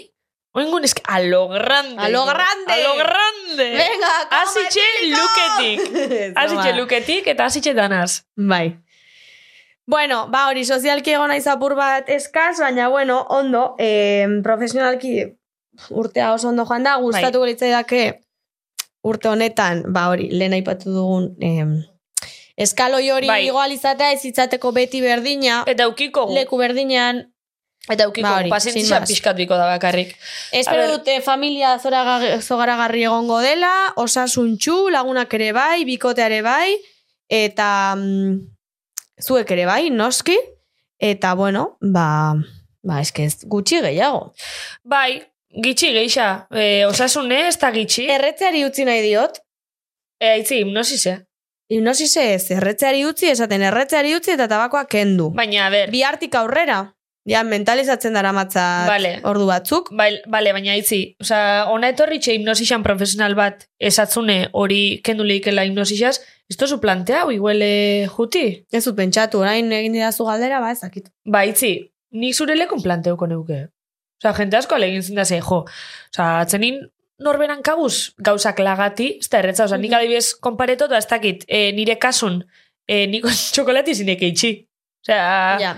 oingun 0.54 0.84
eski, 0.84 1.02
a 1.08 1.20
lo 1.22 1.48
grande. 1.48 2.02
A 2.02 2.10
lo 2.10 2.26
grande. 2.26 2.74
A 2.74 2.78
lo 2.84 2.94
grande. 2.98 3.68
Venga, 3.78 4.14
Hasitxe 4.32 4.80
txiko! 5.00 5.18
luketik. 5.18 5.80
Hasitxe 6.40 6.70
broma. 6.70 6.78
luketik 6.80 7.28
eta 7.28 7.46
hasitxe 7.46 7.74
danaz. 7.74 8.24
Bai. 8.36 8.78
Bueno, 9.90 10.28
ba 10.30 10.48
hori, 10.48 10.66
sozialki 10.66 11.16
egon 11.16 11.32
naiz 11.34 11.48
apur 11.50 11.74
bat 11.76 12.10
eskaz, 12.14 12.60
baina 12.62 12.90
bueno, 12.94 13.24
ondo, 13.30 13.76
eh, 13.80 14.28
profesionalki 14.44 15.16
urtea 15.90 16.34
oso 16.34 16.50
ondo 16.50 16.66
joan 16.66 16.84
da, 16.84 16.98
gustatuko 17.02 17.46
Bai. 17.46 17.54
litzaidake 17.54 18.02
urte 19.02 19.30
honetan, 19.32 19.82
ba 19.94 20.10
hori, 20.12 20.28
lehen 20.30 20.54
aipatu 20.54 20.92
dugun 20.94 21.32
eh, 21.42 21.66
eskaloi 22.58 23.10
hori 23.10 23.28
Bai. 23.32 23.46
igual 23.48 23.72
izatea 23.72 24.12
ez 24.12 24.26
itzateko 24.30 24.72
beti 24.76 25.02
berdina, 25.02 25.64
Eta 25.66 25.88
ukiko 25.88 26.28
leku 26.36 26.58
berdinean, 26.62 27.24
Eta 27.90 28.06
ukiko 28.08 28.28
Ba 28.28 28.44
pazientzia 28.52 29.00
pixkat 29.02 29.36
biko 29.40 29.56
da 29.58 29.66
bakarrik. 29.72 30.12
Espero 30.54 30.86
dute 30.92 31.22
familia 31.26 31.72
zoraga- 31.82 32.38
zogaragarri 32.42 33.04
egongo 33.08 33.40
dela, 33.42 33.72
osasuntxu, 33.98 34.90
lagunak 34.94 35.34
ere 35.34 35.52
bai, 35.58 35.84
bikotea 35.86 36.28
ere 36.30 36.42
bai, 36.46 36.76
eta 37.30 37.96
mm, 37.98 38.38
zuek 39.26 39.50
ere 39.52 39.66
bai, 39.66 39.90
noski, 39.90 40.38
eta 41.00 41.34
bueno, 41.34 41.78
ba, 41.82 42.36
ba 42.84 43.00
eske 43.02 43.26
ez 43.26 43.40
gutxi 43.50 43.82
gehiago. 43.82 44.34
Bai, 44.84 45.24
gitxi 45.50 45.90
geixa. 45.96 46.46
E, 46.54 46.86
osasune, 46.86 47.48
ez 47.50 47.58
da 47.58 47.72
gitxi. 47.74 48.06
Erretzeari 48.10 48.66
utzi 48.70 48.86
nahi 48.86 49.02
diot, 49.08 49.42
E, 50.22 50.28
aitzi, 50.36 50.58
hipnosise. 50.62 51.14
hipnosise 51.72 52.34
ez, 52.34 52.52
erretzeari 52.52 53.06
utzi, 53.08 53.30
esaten 53.32 53.62
erretzeari 53.64 54.14
utzi 54.18 54.34
eta 54.34 54.48
tabakoa 54.52 54.82
kendu. 54.86 55.30
Baina, 55.32 55.68
a 55.68 55.70
ber, 55.72 55.90
Bihartik 55.94 56.36
aurrera, 56.36 56.82
ja 57.30 57.44
mentalizatzen 57.46 58.16
dara 58.18 58.32
matzat 58.36 58.90
Vale. 58.90 59.14
ordu 59.30 59.46
batzuk. 59.50 59.92
Bai, 59.96 60.10
bale, 60.28 60.54
baina 60.56 60.76
itzi, 60.80 61.02
osea, 61.22 61.68
ona 61.72 61.92
etorri 61.94 62.20
txe 62.20 62.36
hipnosixan 62.38 62.84
profesional 62.86 63.36
bat 63.38 63.68
esatzune 63.92 64.40
hori 64.58 65.00
kendu 65.06 65.28
lehikela 65.28 65.66
hipnosixaz, 65.68 66.18
ez 66.50 66.58
tozu 66.58 66.80
planteau, 66.82 67.30
iguele 67.32 68.08
juti? 68.10 68.46
Ez 68.74 68.84
dut 68.88 68.98
pentsatu, 68.98 69.44
orain 69.44 69.70
egin 69.80 69.98
didazu 69.98 70.26
galdera, 70.26 70.62
ba 70.64 70.72
ez 70.74 70.80
dakit. 70.82 71.12
Ba, 71.30 71.44
itzi, 71.46 71.76
nik 72.18 72.34
zure 72.34 72.56
lekun 72.58 72.82
planteuko 72.86 73.30
neuke. 73.30 73.68
Osea, 74.20 74.34
jente 74.42 74.58
asko 74.60 74.76
alegin 74.76 75.06
zinda 75.06 75.26
ze, 75.26 75.38
jo, 75.46 75.62
osea, 76.10 76.32
atzenin 76.40 76.82
norberan 77.24 77.62
kabuz 77.62 78.16
gauzak 78.26 78.60
lagati, 78.64 79.12
ez 79.20 79.30
da 79.30 79.44
erretza, 79.44 79.68
osea, 79.70 79.78
nik 79.78 79.94
adibidez 79.94 80.34
konpareto, 80.42 80.88
da 80.90 80.98
ez 80.98 81.08
dakit, 81.08 81.46
e, 81.48 81.70
nire 81.78 82.00
kasun, 82.02 82.42
e, 82.88 83.06
niko 83.12 83.30
txokolati 83.54 83.96
zinek 84.02 84.26
eitxi. 84.32 84.56
Osea, 85.06 85.30
Ja. 85.62 85.78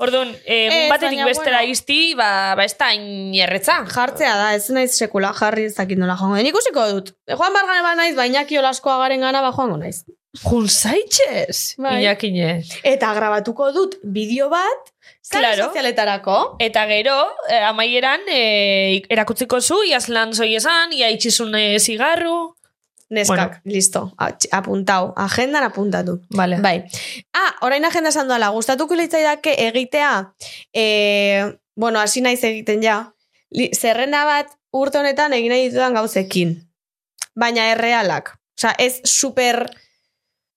Orduan, 0.00 0.30
e, 0.44 0.56
Ez, 0.66 0.90
batetik 0.90 1.20
bestera 1.28 1.58
bueno. 1.60 1.72
izti, 1.72 2.14
ba, 2.18 2.30
ba 2.56 2.64
ez 2.64 2.74
da 2.80 2.92
inerretza. 2.96 3.80
Jartzea 3.94 4.36
da, 4.36 4.54
ez 4.56 4.70
naiz 4.74 4.94
sekula 4.96 5.32
jarri 5.36 5.64
ez 5.70 5.74
dakit 5.76 5.98
nola 6.00 6.16
joango. 6.18 6.36
den. 6.40 6.46
Ikusiko 6.50 6.86
dut. 6.92 7.12
E, 7.28 7.34
Joan 7.36 7.52
bargane 7.54 7.82
ba 7.86 7.94
naiz, 7.98 8.16
bainaki 8.16 8.58
olaskoa 8.58 8.98
garen 9.04 9.20
gana 9.20 9.42
ba 9.44 9.52
joango 9.56 9.76
naiz. 9.76 10.02
Junzaitxez, 10.70 11.74
Bai. 11.78 12.02
inakine. 12.04 12.62
Eta 12.86 13.12
grabatuko 13.16 13.72
dut 13.74 13.96
bideo 14.04 14.48
bat, 14.52 14.92
Claro. 15.30 15.64
sozialetarako. 15.68 16.56
Eta 16.58 16.86
gero, 16.86 17.16
eh, 17.48 17.62
amaieran, 17.66 18.20
eh, 18.28 19.02
erakutziko 19.08 19.60
zu, 19.60 19.82
iaz 19.86 20.08
lan 20.08 20.32
zoi 20.34 20.54
esan, 20.56 20.92
ia 20.92 21.10
itxizun 21.10 21.54
eh, 21.54 21.78
zigarru. 21.78 22.54
Neskak, 23.10 23.60
listo, 23.66 24.12
Atx- 24.22 24.46
apuntau, 24.54 25.12
agendan 25.16 25.64
apuntatu. 25.66 26.20
Vale. 26.36 26.60
Bai. 26.62 26.84
Ah, 27.34 27.56
orain 27.66 27.84
agenda 27.84 28.12
esan 28.14 28.28
duela, 28.30 28.52
gustatuko 28.54 28.94
litzaidake 28.94 29.56
egitea, 29.66 30.12
e, 30.74 30.84
bueno, 31.74 31.98
hasi 31.98 32.20
naiz 32.22 32.38
egiten 32.44 32.82
ja, 32.82 33.00
li, 33.50 33.70
zerrenda 33.74 34.22
bat 34.28 34.54
urte 34.72 35.00
honetan 35.02 35.34
egin 35.34 35.50
nahi 35.50 35.68
ditudan 35.68 35.94
gauzekin. 35.98 36.54
Baina 37.34 37.66
errealak. 37.72 38.36
Osea, 38.58 38.74
ez 38.78 39.00
super 39.04 39.64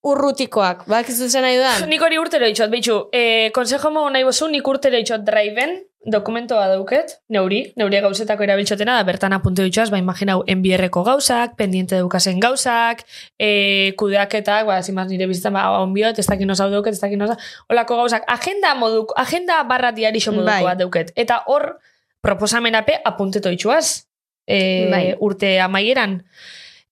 urrutikoak. 0.04 0.84
Bakizu 0.92 1.30
zen 1.30 1.46
nahi 1.46 1.58
dudan? 1.58 1.88
Nik 1.90 2.04
hori 2.04 2.20
urtero 2.20 2.48
itxot, 2.50 2.70
behitxu, 2.72 3.00
eh, 3.16 3.50
konsejo 3.56 3.92
mogu 3.92 4.12
nahi 4.12 4.26
bozu, 4.28 4.50
nik 4.52 4.68
urtero 4.68 5.00
itxot 5.00 5.24
driven, 5.24 5.78
dokumentoa 6.04 6.66
dauket, 6.68 7.14
neuri, 7.32 7.62
neuri 7.80 8.02
gauzetako 8.04 8.44
erabiltxotena, 8.44 8.98
da 9.00 9.06
bertan 9.08 9.34
apunte 9.34 9.64
ditxoaz, 9.64 9.88
ba, 9.94 10.02
imaginau, 10.02 10.42
enbierreko 10.52 11.06
gauzak, 11.08 11.56
pendiente 11.56 11.96
daukazen 11.96 12.42
gauzak, 12.44 13.06
eh, 13.40 13.94
kudeaketak, 13.96 14.66
ba, 14.68 14.82
zimaz 14.84 15.08
nire 15.08 15.28
bizitzan, 15.32 15.56
ba, 15.56 15.70
onbiot, 15.80 16.20
ez 16.20 16.28
dakin 16.28 16.52
osa 16.52 16.68
dauket, 16.70 16.98
ez 16.98 17.00
dakin 17.00 17.24
osa, 17.24 17.38
olako 17.72 18.02
gauzak, 18.04 18.28
agenda 18.28 18.76
moduk, 18.76 19.14
agenda 19.16 19.64
barra 19.64 19.94
diarixo 19.96 20.36
moduko 20.36 20.52
Bai. 20.52 20.64
bat 20.64 20.78
dauket. 20.84 21.14
Eta 21.16 21.46
hor, 21.48 21.78
proposamenape 22.22 23.00
apunteto 23.06 23.50
itxuaz, 23.50 24.04
eh, 24.48 24.90
Bai. 24.92 25.16
urte 25.20 25.62
amaieran. 25.62 26.24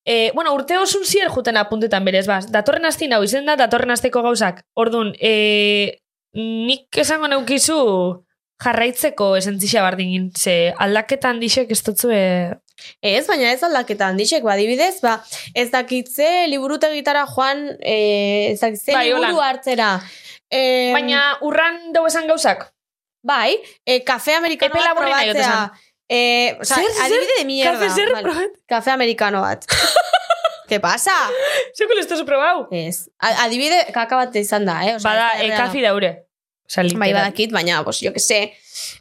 E, 0.05 0.31
bueno, 0.33 0.53
urte 0.57 0.77
osun 0.81 1.05
zier 1.05 1.29
juten 1.29 1.57
apuntetan 1.57 2.05
berez, 2.05 2.25
baz. 2.27 2.47
Datorren 2.51 2.85
asti 2.89 3.11
hau 3.13 3.21
izen 3.23 3.45
da, 3.45 3.55
datorren 3.55 3.91
asteko 3.93 4.23
gauzak. 4.25 4.63
Ordun, 4.73 5.13
e, 5.19 6.01
nik 6.33 6.97
esango 6.97 7.27
neukizu 7.27 7.77
jarraitzeko 8.61 9.35
esentzixa 9.37 9.81
bardin 9.81 10.31
ze 10.37 10.73
aldaketan 10.77 11.39
disek 11.41 11.71
ez 11.71 11.81
dutzue... 11.83 12.19
Ez, 13.05 13.27
baina 13.27 13.51
ez 13.53 13.61
aldaketa 13.61 14.07
handixek, 14.09 14.41
ba, 14.41 14.55
adibidez, 14.55 15.01
ba, 15.03 15.19
ez 15.53 15.67
dakitze 15.69 16.47
liburutegitara 16.49 17.27
joan, 17.29 17.67
e, 17.77 17.97
ez 18.53 18.59
dakitze 18.61 18.95
Bai, 18.95 19.03
liburu 19.09 19.35
holan. 19.35 19.43
hartzera. 19.51 19.89
E, 20.49 20.89
Baina 20.95 21.37
urran 21.45 21.77
dugu 21.93 22.09
esan 22.09 22.25
gauzak? 22.31 22.71
Bai, 23.21 23.59
e, 23.85 23.99
kafe 24.03 24.33
amerikano 24.33 24.73
Epe 24.73 24.81
bat 24.81 24.87
laburren 24.89 25.13
nahi 25.13 25.29
probatzea. 25.29 25.90
E, 26.11 26.57
o 26.59 26.65
sea, 26.65 26.75
Zer, 26.77 26.91
zer? 26.91 27.03
adibide 27.05 27.35
de 27.39 27.45
mierda. 27.45 27.79
Kafe 27.79 27.89
zer 27.95 28.09
vale. 28.11 28.23
probat? 28.25 28.51
Kafe 28.67 28.91
amerikano 28.91 29.41
bat. 29.41 29.63
¿Qué 30.67 30.79
pasa? 30.79 31.11
Zekul 31.75 31.99
ez 31.99 32.07
duzu 32.07 32.25
probau? 32.25 32.67
Ez. 32.71 33.07
A- 33.19 33.45
Adibide 33.45 33.85
kaka 33.95 34.15
bat 34.19 34.35
izan 34.35 34.65
da, 34.67 34.81
eh? 34.87 34.95
Osea, 34.97 35.07
Bada, 35.09 35.29
ez 35.39 35.47
da 35.49 35.55
e, 35.55 35.57
kafi 35.57 35.81
daure. 35.83 36.11
Osa, 36.67 36.81
Bai, 36.83 36.89
literal. 36.91 37.13
badakit, 37.17 37.51
baina, 37.51 37.81
pues, 37.83 37.99
jo 38.03 38.11
que 38.15 38.19
sé. 38.23 38.53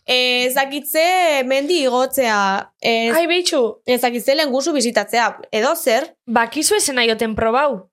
Eh, 0.07 0.47
ez 0.47 0.55
dakitze 0.55 1.43
mendi 1.47 1.83
igotzea. 1.85 2.73
Ez, 2.81 3.15
Ai, 3.15 3.27
behitxu, 3.31 3.61
ez 3.87 4.01
dakitze 4.03 4.35
lengusu 4.35 4.73
bizitatzea. 4.75 5.29
Edo 5.53 5.75
zer. 5.77 6.09
bakizu 6.27 6.75
esen 6.79 6.95
nahi 6.99 7.11
oten 7.11 7.35
probau? 7.39 7.90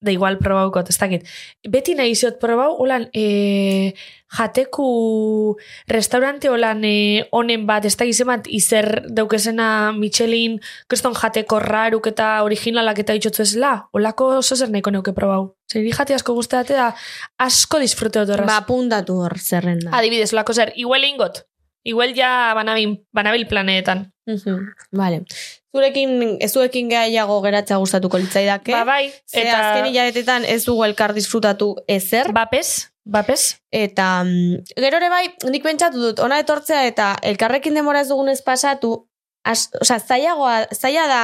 Da 0.00 0.12
igual 0.14 0.38
probaukot, 0.40 0.88
ez 0.88 0.96
dakit. 0.96 1.26
Beti 1.68 1.92
nahi 1.92 2.14
ziot 2.16 2.38
probau, 2.40 2.70
holan, 2.80 3.10
e, 3.12 3.92
jateku 4.32 5.58
restaurante 5.92 6.48
holan 6.48 6.80
e, 6.88 7.26
honen 7.36 7.66
bat, 7.68 7.84
ez 7.84 7.92
dakit 8.00 8.16
zemat, 8.16 8.48
izer 8.48 8.88
daukezena 9.12 9.92
Michelin, 9.92 10.56
kriston 10.88 11.12
jateko 11.18 11.60
raruk 11.60 12.08
eta 12.08 12.30
originalak 12.46 13.02
eta 13.04 13.12
ditxotzu 13.18 13.44
ezela, 13.44 13.74
holako 13.92 14.30
oso 14.38 14.56
zer 14.56 14.72
nahiko 14.72 14.94
neuke 14.94 15.12
probau. 15.12 15.50
Zer, 15.68 15.84
jate 15.84 16.16
asko 16.16 16.32
guztate 16.38 16.80
da, 16.80 16.94
asko 17.36 17.84
disfrute 17.84 18.24
dut 18.24 18.32
horraz. 18.38 18.48
Ba, 18.48 18.64
puntatu 18.64 19.20
hor 19.20 19.36
zerrenda. 19.36 19.92
Adibidez, 19.92 20.32
holako 20.32 20.56
zer, 20.56 20.72
igual 20.80 21.04
ingot. 21.04 21.44
Igual 21.84 22.16
ja 22.16 22.54
banabil, 22.56 23.02
banabil 23.12 23.46
planeetan. 23.48 24.08
Mhm, 24.26 24.72
Vale. 24.92 25.24
Zurekin, 25.70 26.38
ez 26.42 26.50
zuekin 26.52 26.88
gehiago 26.90 27.36
geratza 27.44 27.76
gustatuko 27.78 28.18
litzaidake. 28.18 28.72
Ba, 28.74 28.84
bai, 28.84 29.12
Ze 29.26 29.44
eta... 29.44 29.58
azken 29.58 29.86
hilabetetan 29.92 30.44
ez 30.44 30.64
dugu 30.66 30.82
elkar 30.84 31.14
disfrutatu 31.14 31.76
ezer. 31.86 32.32
Bapes, 32.34 32.90
bapes. 33.06 33.44
Eta 33.70 34.24
mm, 34.24 34.64
gero 34.82 34.98
ere 34.98 35.08
bai, 35.12 35.28
nik 35.46 35.62
pentsatu 35.62 36.02
dut, 36.02 36.18
ona 36.26 36.40
etortzea 36.42 36.82
eta 36.90 37.12
elkarrekin 37.22 37.78
demora 37.78 38.02
ez 38.02 38.08
dugunez 38.10 38.40
pasatu, 38.42 38.96
as, 39.46 39.68
osea, 39.80 40.00
zailagoa, 40.02 40.56
zaila 40.74 41.06
da 41.06 41.22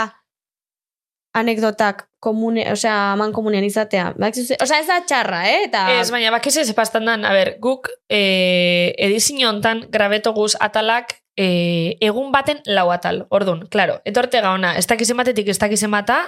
anekdotak 1.36 2.06
komune, 2.22 2.64
osea, 2.72 3.12
aman 3.12 3.32
komunean 3.32 3.64
izatea. 3.66 4.14
Ze- 4.32 4.56
Osea, 4.62 4.78
ez 4.80 4.86
da 4.86 5.02
txarra, 5.04 5.42
eh? 5.50 5.64
Eta, 5.66 5.82
Ez, 6.00 6.10
baina 6.10 6.30
bakiz 6.32 6.56
ez 6.56 6.70
epastan 6.70 7.04
dan, 7.04 7.24
a 7.28 7.32
ber, 7.34 7.56
guk 7.60 7.90
e, 8.08 8.94
edizio 8.96 9.50
hontan 9.50 9.84
grabetoguz 9.90 10.54
atalak 10.60 11.18
e, 11.36 11.96
egun 12.00 12.32
baten 12.32 12.62
lau 12.66 12.88
atal. 12.90 13.26
Ordun, 13.30 13.66
claro, 13.70 14.00
etorte 14.08 14.40
gaona, 14.44 14.74
ez 14.76 14.86
dakizen 14.88 15.18
batetik 15.20 15.48
ez 15.52 15.58
dakizen 15.60 15.92
bata, 15.92 16.18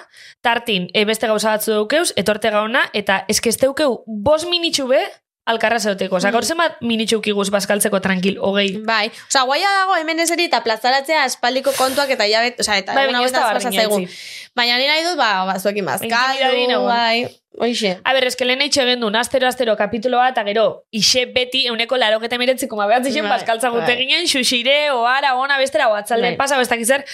tartin 0.44 0.88
e, 0.92 1.04
beste 1.08 1.30
gauza 1.30 1.56
batzu 1.56 1.74
daukeuz, 1.74 2.12
etorte 2.20 2.52
gaona, 2.54 2.84
eta 2.92 3.22
eske 3.28 3.50
ez 3.52 3.58
daukeu 3.60 4.02
bos 4.06 4.44
minitxu 4.48 4.88
be, 4.90 5.02
alkarra 5.48 5.80
zeuteko. 5.80 6.18
Osa, 6.20 6.30
gaur 6.34 6.44
zenbat 6.44 6.78
minitxu 6.84 7.20
kiguz 7.24 7.48
bazkaltzeko 7.54 8.00
tranquil, 8.04 8.38
hogei. 8.44 8.76
Bai, 8.86 9.08
osea, 9.28 9.44
guaia 9.48 9.72
dago 9.80 9.96
hemen 9.96 10.20
eseri 10.24 10.48
eta 10.50 10.60
plazaratzea 10.66 11.24
espaldiko 11.30 11.72
kontuak 11.78 12.12
eta 12.14 12.28
jabet, 12.28 12.60
osea, 12.60 12.78
eta 12.84 12.96
Bai, 12.98 13.08
egun 13.08 13.72
zaigu. 13.72 14.00
Baina 14.58 14.78
nire 14.78 14.92
nahi 14.92 15.04
dut, 15.06 15.16
ba, 15.20 15.30
ba 15.48 15.58
zuekin 15.58 15.86
bazkaldu, 15.88 16.80
bai, 16.84 17.24
hoxe. 17.58 17.94
A 18.04 18.12
ber, 18.14 18.28
eske 18.28 18.46
lehen 18.46 18.62
eitxe 18.66 18.84
gendun, 18.86 19.16
astero-astero 19.18 19.76
kapitulo 19.80 20.20
bat, 20.20 20.36
eta 20.36 20.44
gero, 20.46 20.66
ise 20.92 21.24
beti 21.34 21.64
euneko 21.72 21.96
laro 21.96 22.20
geta 22.22 22.38
miretziko 22.38 22.76
ma 22.76 22.86
behatzen 22.90 23.22
Bai, 23.22 23.32
bazkaltza 23.38 23.72
gute 23.74 23.88
bai. 23.94 23.98
ginen, 24.04 24.28
xuxire, 24.30 24.78
oara, 24.94 25.34
ona, 25.40 25.58
bestera, 25.58 25.88
oatzalden 25.94 26.34
Bai. 26.34 26.38
pasa, 26.40 26.58
bestak 26.60 26.84
izer, 26.84 27.04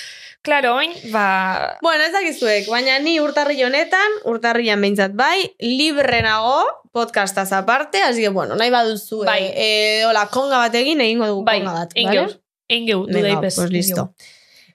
Claro, 0.44 0.74
oin, 0.76 0.92
ba... 1.10 1.78
Bueno, 1.80 2.04
ez 2.04 2.12
dakizuek, 2.12 2.66
baina 2.68 2.98
ni 3.00 3.14
urtarri 3.18 3.62
honetan, 3.64 4.18
urtarrian 4.28 4.82
behintzat 4.84 5.14
bai, 5.16 5.54
libre 5.58 6.18
nago, 6.20 6.58
podcastaz 6.92 7.48
aparte, 7.56 8.02
así 8.04 8.20
que, 8.20 8.28
bueno, 8.28 8.54
nahi 8.54 8.68
baduzu, 8.68 9.22
Bai. 9.24 9.40
eh, 9.56 10.04
hola, 10.06 10.26
konga 10.28 10.58
bat 10.66 10.76
egin, 10.76 11.00
egingo 11.00 11.30
dugu 11.30 11.46
Bai, 11.48 11.62
konga 11.62 11.72
bat, 11.78 11.96
ingeu, 11.96 12.26
vale? 12.26 12.36
ingeu, 12.68 13.06
Venga, 13.06 13.18
dudaipez. 13.22 13.54
pues 13.56 13.70
listo. 13.72 14.14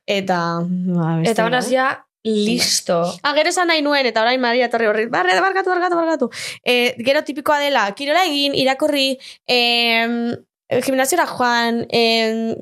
Eta, 0.10 0.40
ba, 0.66 1.18
beste 1.22 1.36
Eta 1.36 1.46
honaz 1.46 1.66
gabe. 1.70 1.76
ja, 1.76 2.08
listo. 2.26 2.98
Ah, 3.22 3.36
gero 3.38 3.54
esan 3.54 3.70
nahi 3.70 3.86
nuen, 3.86 4.10
eta 4.10 4.26
orain 4.26 4.42
Maria 4.42 4.66
etorri 4.74 4.90
horri, 4.90 5.06
barre, 5.06 5.38
barkatu, 5.40 5.70
barkatu, 5.70 5.96
barkatu. 6.02 6.32
E, 6.66 6.96
gero 7.06 7.22
tipikoa 7.24 7.60
dela, 7.62 7.86
kirola 7.94 8.26
egin, 8.26 8.58
irakurri, 8.58 9.20
em, 9.46 10.34
gimnasiora 10.82 11.30
joan, 11.30 11.86
em, 11.94 12.56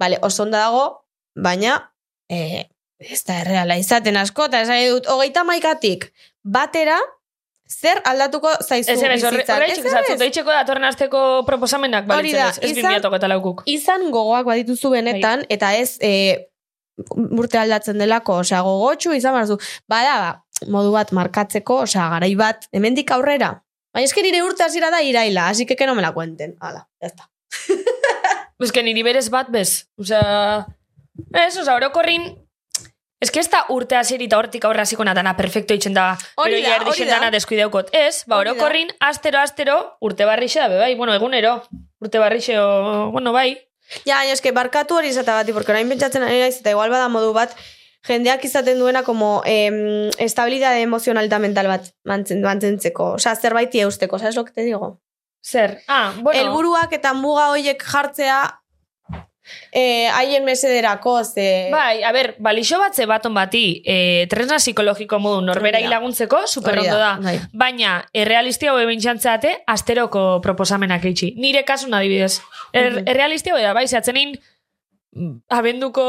vale, 0.00 0.16
oso 0.22 0.46
dago, 0.48 1.04
baina, 1.36 1.91
e, 2.32 2.68
ez 3.02 3.20
da 3.28 3.40
erreala 3.42 3.76
izaten 3.80 4.16
askota, 4.16 4.60
esan 4.62 4.78
nahi 4.78 4.88
dut, 4.94 5.08
hogeita 5.10 5.42
maikatik, 5.44 6.08
batera, 6.42 6.96
zer 7.72 8.00
aldatuko 8.04 8.50
zaizu 8.60 8.90
Ez 8.92 9.02
ez, 9.02 9.08
bizitzan. 9.22 9.56
horreitxeko 9.56 10.50
Ez, 10.52 10.56
datorren 10.58 10.84
asteko 10.84 11.20
proposamenak 11.48 12.06
balitzen 12.06 12.46
ez, 12.48 12.58
ez 12.58 12.70
izan- 12.70 12.90
bimiatoko 12.92 13.16
eta 13.16 13.28
laukuk. 13.32 13.62
izan 13.66 14.08
gogoak 14.10 14.46
badituzu 14.46 14.90
benetan, 14.92 15.44
eta 15.48 15.74
ez 15.76 15.96
e, 16.00 16.12
urte 17.16 17.58
aldatzen 17.58 17.98
delako, 17.98 18.40
osea, 18.44 18.60
gogotxu 18.62 19.14
izan 19.16 19.32
barzu. 19.34 19.56
Bada, 19.88 20.14
ba, 20.20 20.68
modu 20.70 20.92
bat 20.92 21.10
markatzeko, 21.16 21.80
osea, 21.88 22.08
garai 22.12 22.34
bat, 22.38 22.68
hemendik 22.72 23.10
aurrera. 23.10 23.54
Baina 23.92 24.04
eske 24.08 24.22
nire 24.22 24.42
urte 24.44 24.64
hasiera 24.64 24.90
da 24.90 25.02
iraila, 25.02 25.48
así 25.48 25.66
que 25.66 25.74
que 25.76 25.86
no 25.86 25.94
me 25.94 26.02
la 26.02 26.12
cuenten. 26.12 26.56
Hala, 26.60 26.88
ya 27.00 27.08
está. 27.08 27.30
Ez 28.62 28.70
que 28.70 28.82
niri 28.82 29.02
berez 29.02 29.28
bat 29.30 29.48
bez. 29.50 29.88
Osea, 29.98 30.66
ez, 31.34 31.56
osea, 31.56 31.76
orokorrin, 31.76 32.32
Ez 33.22 33.30
que 33.30 33.38
ez 33.38 33.46
da 33.46 33.60
urte 33.70 33.94
hasiri 33.94 34.26
eta 34.26 34.38
hortik 34.40 34.64
aurra 34.66 34.82
hasiko 34.82 35.04
natana 35.06 35.36
perfecto 35.38 35.76
itxen 35.78 35.94
da, 35.94 36.08
Hori 36.34 36.56
pero 36.56 36.62
da, 36.64 36.70
ja 36.72 36.88
hori 36.90 37.04
da. 37.06 37.28
deskuideukot. 37.30 37.92
Ez, 37.94 38.24
ba, 38.26 38.40
orokorrin, 38.42 38.88
astero, 38.98 39.38
astero, 39.38 39.76
urte 40.02 40.26
barrixe 40.26 40.58
da, 40.58 40.66
bai, 40.66 40.96
bueno, 40.98 41.14
egunero, 41.14 41.52
urte 42.02 42.18
barrixe, 42.18 42.58
o, 42.58 43.12
bueno, 43.12 43.30
bai. 43.32 43.60
Ja, 44.02 44.16
baina 44.16 44.32
eske 44.34 44.50
barkatu 44.50 44.96
hori 44.98 45.12
izate 45.14 45.30
bati, 45.30 45.54
porque 45.54 45.70
orain 45.70 45.88
pentsatzen 45.88 46.26
ari 46.26 46.40
naiz, 46.42 46.56
eta 46.58 46.74
igual 46.74 46.90
bada 46.90 47.06
modu 47.14 47.30
bat, 47.36 47.54
jendeak 48.02 48.42
izaten 48.44 48.80
duena 48.82 49.04
como 49.06 49.42
em, 49.46 50.10
estabilidade 50.18 50.82
emozional 50.82 51.30
eta 51.30 51.38
mental 51.38 51.70
bat 51.70 51.92
mantzen, 52.02 52.42
mantzentzeko. 52.42 53.12
Osea, 53.20 53.36
zerbaiti 53.36 53.86
eusteko, 53.86 54.18
¿sabes 54.18 54.34
lo 54.34 54.44
que 54.44 54.52
te 54.52 54.66
digo? 54.66 54.98
Zer, 55.44 55.78
ah, 55.86 56.12
bueno. 56.18 56.40
Helburuak 56.40 56.92
eta 56.98 57.14
muga 57.14 57.50
hoiek 57.50 57.82
jartzea 57.82 58.61
haien 59.72 60.42
eh, 60.42 60.44
mesederako 60.44 61.24
ze... 61.24 61.68
Bai, 61.72 62.02
a 62.02 62.12
ber, 62.12 62.34
balixo 62.38 62.78
bat 62.78 62.94
ze 62.94 63.06
baton 63.06 63.34
bati, 63.34 63.82
e, 63.84 64.26
tresna 64.30 64.58
psikologiko 64.60 65.18
modu 65.18 65.42
norbera 65.46 65.80
hilaguntzeko, 65.82 66.46
super 66.46 66.80
da. 66.82 67.18
da. 67.20 67.34
Baina, 67.52 67.98
errealisti 68.12 68.68
hau 68.68 68.76
hobe 68.76 68.86
bintxantzate, 68.90 69.56
asteroko 69.66 70.40
proposamenak 70.44 71.04
eitsi. 71.10 71.32
Nire 71.36 71.64
kasun 71.68 71.94
adibidez. 71.94 72.40
Er, 72.72 73.02
errealistia 73.06 73.54
hobe 73.56 73.66
da, 73.66 73.74
bai, 73.76 73.86
zehatzenin, 73.88 74.36
mm, 75.16 75.34
abenduko 75.58 76.06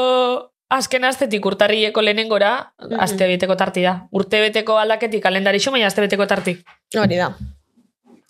azken 0.74 1.04
astetik 1.06 1.46
urtarrileko 1.46 2.02
lehenengora, 2.02 2.54
mm 2.60 2.88
-hmm. 2.90 3.04
aste 3.04 3.28
beteko 3.28 3.56
tarti 3.56 3.84
da. 3.84 4.08
Urte 4.12 4.42
beteko 4.42 4.78
aldaketik, 4.78 5.24
kalendari 5.24 5.60
baina 5.60 5.72
maia 5.72 5.88
aste 5.88 6.02
beteko 6.02 6.26
tarti. 6.26 6.58
Hori 6.98 7.18
da. 7.18 7.34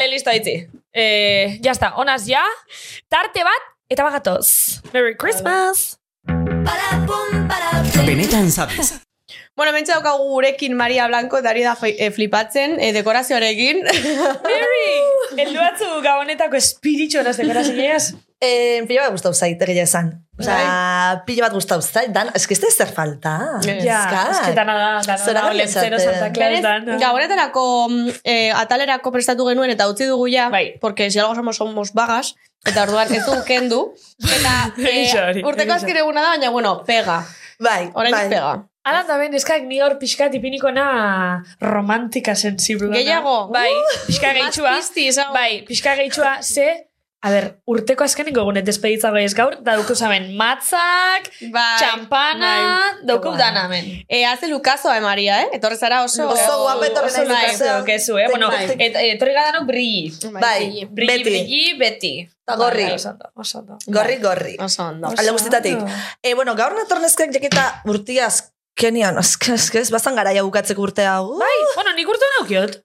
la. 0.00 0.04
Vale, 0.04 0.10
listo, 0.10 0.30
aitzi. 0.30 0.66
Eh, 0.92 1.58
ya 1.62 1.72
está, 1.72 1.94
onaz 1.96 2.24
ja. 2.26 2.42
Tarte 3.08 3.44
bat, 3.44 3.62
eta 3.88 4.02
bagatoz. 4.04 4.80
Merry 4.92 5.16
Christmas! 5.16 5.98
Benetan 8.06 8.50
sabes. 8.50 9.00
Bueno, 9.56 9.72
mentxe 9.72 9.92
daukagu 9.92 10.24
gurekin 10.30 10.74
Maria 10.74 11.06
Blanco, 11.06 11.38
eta 11.38 11.50
ari 11.50 11.62
da 11.62 11.76
fli- 11.76 11.94
eh, 11.98 12.10
flipatzen, 12.10 12.78
eh, 12.80 12.92
dekorazioarekin. 12.92 13.82
Mary! 13.84 14.86
Eldu 15.44 15.60
batzu 15.60 15.88
gabonetako 16.02 16.56
espiritxo 16.56 17.20
horaz 17.20 17.36
dekorazioaz. 17.36 18.14
Eh, 18.40 18.82
pilo 18.88 19.02
bat 19.02 19.12
gustau 19.12 19.34
zait, 19.34 19.60
egia 19.62 19.84
esan. 19.84 20.14
Osa, 20.40 21.22
pilo 21.26 21.44
bat 21.44 21.52
gustau 21.54 21.80
zait, 21.82 22.10
dan, 22.14 22.30
es 22.34 22.46
que 22.46 22.54
ez 22.54 22.60
da 22.60 22.70
zer 22.70 22.92
falta. 22.94 23.34
Ja, 23.64 24.28
es 24.30 24.40
que 24.46 24.54
dana 24.56 24.74
da, 24.74 24.90
dana 25.04 25.32
da, 25.32 25.50
olentzero 25.50 25.96
esaten. 25.96 26.20
Santa 26.20 26.32
Claus 26.32 26.48
Berez, 26.48 26.62
dana. 26.62 26.98
gabonetarako 26.98 27.64
mm, 27.88 28.08
eh, 28.24 28.52
atalerako 28.56 29.12
prestatu 29.12 29.46
genuen 29.48 29.70
eta 29.74 29.88
utzi 29.90 30.08
dugu 30.08 30.30
ja, 30.32 30.48
Bai. 30.48 30.78
porque 30.80 31.10
si 31.10 31.18
algo 31.18 31.34
somos 31.34 31.56
somos 31.56 31.92
vagas, 31.92 32.34
eta 32.64 32.82
orduan 32.88 33.12
ez 33.12 33.24
dugu 33.26 33.44
kendu. 33.44 33.82
Eta 34.24 34.56
eh, 34.90 35.44
urteko 35.44 35.76
azken 35.76 36.02
eguna 36.02 36.24
da, 36.24 36.34
baina 36.34 36.50
bueno, 36.50 36.82
pega. 36.84 37.22
Bai, 37.60 37.90
Orain 37.94 38.16
bai. 38.16 38.28
pega. 38.28 38.58
Ala 38.82 39.02
da 39.04 39.18
ben, 39.20 39.34
eskak 39.36 39.66
ni 39.68 39.82
hor 39.84 39.98
pixka 40.00 40.30
tipinikoena 40.32 40.84
romantika 41.60 42.32
sensible. 42.34 42.88
Gehiago? 42.94 43.50
Bai, 43.52 43.68
pixka 44.06 44.32
gehitxua. 44.32 44.70
Mazpizti, 44.72 45.10
esango. 45.12 45.36
Bai, 45.36 45.64
pixka 45.68 45.98
gehitxua, 45.98 46.38
ze... 46.40 46.89
A 47.22 47.28
ber, 47.28 47.46
urteko 47.68 48.04
azkeneko 48.06 48.40
egunet 48.40 48.64
despeditza 48.64 49.10
bai 49.12 49.26
ez 49.26 49.34
gaur, 49.36 49.58
da 49.60 49.74
duku 49.76 49.92
zaben 49.92 50.30
matzak, 50.38 51.26
Bai. 51.52 51.76
txampana, 51.76 52.52
Bai. 52.64 53.02
dauku 53.10 53.34
Bai. 53.34 53.38
dana 53.42 53.66
hemen. 53.66 53.90
Eh, 54.08 54.22
hace 54.24 54.48
Lucaso, 54.48 54.88
eh, 54.94 55.02
Maria, 55.04 55.42
eh? 55.42 55.50
Etorri 55.58 55.76
zara 55.76 55.98
oso... 56.06 56.30
Oso 56.32 56.54
guapa 56.62 56.86
etorri 56.88 57.10
Oso 57.12 57.24
naiz 57.28 57.28
nahi, 57.28 57.52
Lucaso. 57.58 57.84
kezu, 57.84 58.16
eh? 58.18 58.28
Bueno, 58.30 58.48
Bai. 58.48 58.70
et, 58.78 58.96
etorri 59.12 59.34
gadanok 59.36 59.66
brilli. 59.68 60.14
Bai, 60.32 60.86
Brilli, 60.88 61.18
beti. 61.18 61.24
brilli, 61.24 61.74
beti. 61.82 62.12
Ta 62.48 62.56
gorri. 62.56 62.84
Bai, 62.88 62.94
oso 62.96 63.58
ondo. 63.58 63.76
Gorri, 63.86 64.16
gorri. 64.16 64.56
Oso 64.58 64.86
ondo. 64.88 65.12
Alde 65.12 65.30
guztitatik. 65.36 65.76
Eh, 66.22 66.32
bueno, 66.34 66.56
gaur 66.56 66.72
natornezkak 66.78 67.36
jaketa 67.36 67.82
urtiaz 67.84 68.46
Kenian, 68.80 69.18
eske, 69.20 69.52
eske, 69.58 69.80
ez 69.82 69.90
bazan 69.92 70.14
garaia 70.16 70.40
bukatzeko 70.46 70.80
urte 70.80 71.04
hau. 71.04 71.34
Bai, 71.36 71.56
bueno, 71.74 71.92
nik 71.98 72.08
urte 72.08 72.24
naukiot. 72.38 72.78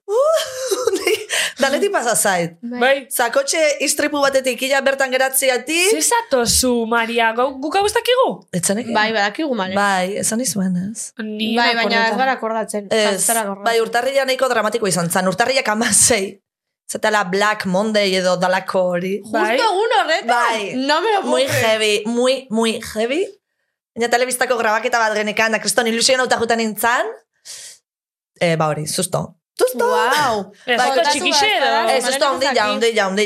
Danetik 1.60 1.92
pasa 1.92 2.14
zait. 2.16 2.56
Bai. 2.60 3.06
Zakotxe 3.10 3.60
istripu 3.84 4.20
batetik 4.20 4.62
ila 4.68 4.80
bertan 4.84 5.12
geratziatik. 5.12 5.92
Zezatozu, 5.96 6.86
Maria, 6.90 7.32
gau, 7.36 7.48
guk 7.62 7.76
hau? 7.78 7.86
Etzanek? 8.52 8.90
Bai, 8.94 9.10
badakigu 9.12 9.54
male. 9.54 9.74
Bai, 9.76 10.16
esan 10.20 10.40
izuen 10.40 10.76
ez. 10.90 11.12
Ni 11.22 11.54
Bai, 11.56 11.74
baina 11.78 12.08
ez 12.08 12.16
gara 12.16 12.36
akordatzen. 12.36 12.88
Ez, 12.90 13.22
akordatzen. 13.30 13.64
bai, 13.64 13.78
urtarrila 13.80 14.26
nahiko 14.28 14.48
dramatiko 14.52 14.86
izan 14.90 15.10
zen. 15.10 15.28
Urtarrilak 15.28 15.68
amasei. 15.68 16.36
Zetela 16.86 17.24
Black 17.24 17.66
Monday 17.66 18.14
edo 18.14 18.36
dalako 18.38 18.82
hori. 18.92 19.16
Bai. 19.32 19.56
Justo 19.56 19.70
egun 19.72 19.96
horretan. 20.00 20.28
Bai. 20.28 20.74
No 20.76 21.00
me 21.02 21.14
lo 21.14 21.22
puedo 21.22 21.32
Muy 21.32 21.46
heavy, 21.48 22.02
muy, 22.06 22.46
muy 22.50 22.80
heavy. 22.94 23.24
Baina 23.96 24.10
telebistako 24.12 24.58
grabaketa 24.60 25.00
bat 25.00 25.16
genekan, 25.16 25.56
da 25.56 25.58
kriston 25.58 25.88
ilusioen 25.88 26.20
auta 26.20 26.38
jutan 26.38 26.60
nintzen. 26.60 27.10
Eh, 28.40 28.54
ba 28.60 28.68
hori, 28.68 28.86
susto. 28.86 29.38
Tuzto? 29.56 29.86
Wow. 29.88 30.52
Ez 30.68 30.76
bai, 30.76 30.90
kotxik 30.98 31.24
isera. 31.30 31.88
Ez, 31.88 32.04
ez 32.04 32.18
da 32.20 32.28
hundi 32.34 32.44
ja, 32.52 32.66
hundi 32.68 32.90
ja, 32.92 33.06
hundi 33.08 33.24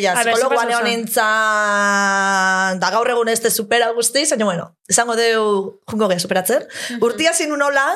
Da 2.79 2.91
gaur 2.95 3.11
egun 3.11 3.33
ez 3.33 3.41
de 3.43 3.51
supera 3.51 3.91
guzti, 3.97 4.23
zaino, 4.27 4.47
bueno, 4.47 4.69
izango 4.89 5.17
deu 5.19 5.43
jungo 5.91 6.09
gea 6.13 6.23
superatzen. 6.23 6.69
Urtia 7.03 7.35
zinu 7.35 7.59
nola, 7.59 7.87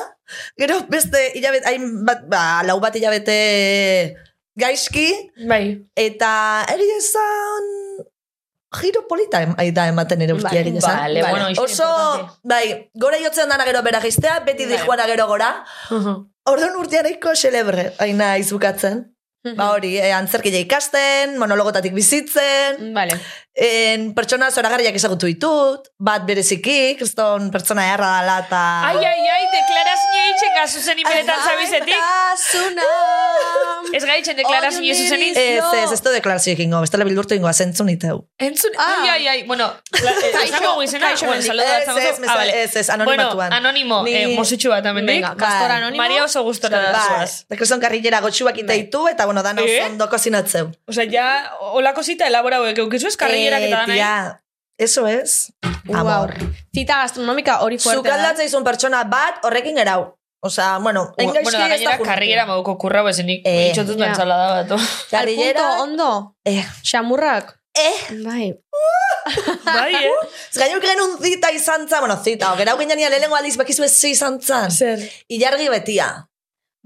gero 0.59 0.81
beste 0.91 1.31
hilabete, 1.39 1.69
hain 1.71 2.03
bat, 2.05 2.27
ba, 2.27 2.43
lau 2.67 2.81
bat 2.83 2.95
hilabete 2.99 3.39
gaizki. 4.59 5.07
Bai. 5.47 5.63
Eta, 5.95 6.33
egia 6.75 6.99
esan, 6.99 7.71
giro 8.79 9.07
polita 9.07 9.41
aida 9.57 9.87
ematen 9.87 10.21
ere 10.21 10.33
ustia 10.33 10.61
egin 10.61 10.79
ba, 10.79 10.93
vale, 11.01 11.21
vale. 11.21 11.31
bueno, 11.31 11.63
Oso, 11.63 11.87
importante. 11.87 12.39
bai, 12.43 12.91
gora 12.93 13.17
jotzen 13.23 13.49
dana 13.49 13.65
gero 13.65 13.81
bera 13.81 14.01
giztea, 14.01 14.39
beti 14.45 14.65
vale. 14.65 14.77
dijuana 14.77 15.07
gero 15.07 15.27
gora. 15.27 15.51
Uh 15.89 15.97
-huh. 15.97 16.15
Orduan 16.45 16.75
urteaneko 16.77 17.35
celebre, 17.35 17.93
aina 17.99 18.37
izukatzen. 18.37 18.97
Uh 19.43 19.51
-huh. 19.51 19.55
Ba 19.55 19.71
hori, 19.71 19.97
eh, 19.97 20.07
e, 20.09 20.13
antzerkile 20.13 20.59
ikasten, 20.59 21.37
monologotatik 21.37 21.93
bizitzen. 21.93 22.93
Vale 22.93 23.19
en, 23.55 24.09
pertsona 24.15 24.49
zoragarriak 24.51 24.95
ezagutu 24.99 25.25
ditut, 25.31 25.87
bat 25.97 26.25
bereziki, 26.27 26.95
kriston 26.99 27.49
pertsona 27.51 27.85
erra 27.93 28.09
dala 28.19 28.39
eta... 28.45 28.61
Ai, 28.89 28.97
ai, 28.99 29.27
ai, 29.35 29.43
deklarazio 29.55 30.23
eitxek 30.25 30.51
Venga, 30.55 30.67
zuzen 30.67 30.99
benetan 31.03 31.39
zabizetik. 31.45 31.99
Ez 33.95 34.03
gaitzen 34.03 34.35
deklarazio 34.35 34.93
zuzenin. 34.95 35.33
Ez, 35.37 35.63
ez, 35.83 35.91
ez 35.95 36.01
du 36.03 36.11
deklarazio 36.11 36.51
egingo, 36.55 36.81
bestela 36.83 37.05
bildurtu 37.07 37.35
ingoa 37.37 37.53
zentzun 37.53 37.89
iteu. 37.93 38.23
Entzun, 38.39 38.71
Ah. 38.77 39.03
ai, 39.03 39.09
ai, 39.09 39.27
ai, 39.27 39.43
bueno, 39.47 39.67
la- 40.03 40.11
eh, 40.25 40.31
Kaixo, 40.33 40.81
esango 40.81 40.99
kaixo, 41.05 41.25
bueno, 41.25 41.41
Ez, 41.41 41.49
ez, 41.49 42.19
ah, 42.27 42.45
ez, 42.45 42.75
ez, 42.75 42.89
anonimatuan. 42.89 43.35
Bueno, 43.35 43.55
anonimo, 43.55 44.03
Ni- 44.03 44.15
eh, 44.15 44.27
mosutxu 44.35 44.69
bat 44.69 44.85
amendik. 44.85 45.15
Venga, 45.15 45.35
pastor 45.37 45.69
Bai. 45.69 45.77
anonimo. 45.77 46.03
Maria 46.03 46.23
oso 46.25 46.43
gustora 46.43 46.79
da 46.81 46.91
Bai, 46.91 47.07
zuaz. 47.07 47.45
dekrezon 47.49 47.79
karrilera 47.79 48.19
gotxuak 48.21 48.57
iteitu, 48.57 49.07
eta 49.07 49.25
bueno, 49.25 49.43
dana 49.43 49.61
Eh? 49.61 49.79
oso 49.79 49.91
ondo 49.91 50.09
kozinatzeu. 50.09 50.71
Osea, 50.87 51.05
ja, 51.11 51.27
olako 51.79 52.03
zita 52.03 52.27
elaborauek 52.27 52.77
eukizu 52.77 53.07
ez 53.07 53.15
eta 53.53 53.69
danai. 53.81 53.95
tia, 53.95 54.41
Eso 54.77 55.07
es. 55.07 55.53
Amor. 55.93 56.33
Wow. 56.37 56.49
Cita 56.73 56.97
gastronómica 56.97 57.61
hori 57.61 57.77
fuerte 57.77 58.01
da. 58.09 58.15
Zukaldatza 58.15 58.43
izun 58.43 58.63
pertsona 58.63 59.03
bat, 59.05 59.39
horrekin 59.43 59.77
erau. 59.77 60.17
Osea, 60.43 60.77
bueno, 60.79 61.13
Bueno, 61.15 61.31
engaizki 61.31 61.51
da 61.57 61.63
ez 61.63 61.69
da 61.69 61.69
gainera 61.69 61.91
juntu. 61.97 62.09
karrillera 62.09 62.45
moduko 62.45 62.77
kurra 62.77 63.01
bezenik. 63.03 63.41
Eh, 63.45 63.69
Itxotut 63.69 63.97
ja. 63.99 64.07
ensalada 64.09 64.49
bat. 64.63 64.71
oh. 64.71 64.75
Al 64.81 65.09
Karrillera... 65.09 65.61
punto 65.61 65.83
ondo. 65.83 66.35
Eh, 66.45 66.65
Xamurrak. 66.83 67.55
eh, 67.73 68.21
Bai. 68.25 68.53
Bai, 69.65 69.95
eh? 69.95 70.11
ez 70.51 70.59
gainuk 70.59 70.83
genuen 70.83 71.17
zita 71.23 71.49
izan 71.51 71.87
zan, 71.89 71.99
bueno, 72.01 72.19
zita, 72.23 72.51
o, 72.53 72.57
gerau 72.57 72.77
ginean 72.77 72.99
lehenengo 72.99 73.35
aldiz 73.35 73.55
bakizu 73.57 73.83
ez 73.83 73.95
ze 73.97 74.09
izan 74.09 74.41
zan. 74.41 74.69
Zer. 74.71 74.99
Ilargi 75.29 75.69
betia. 75.69 76.27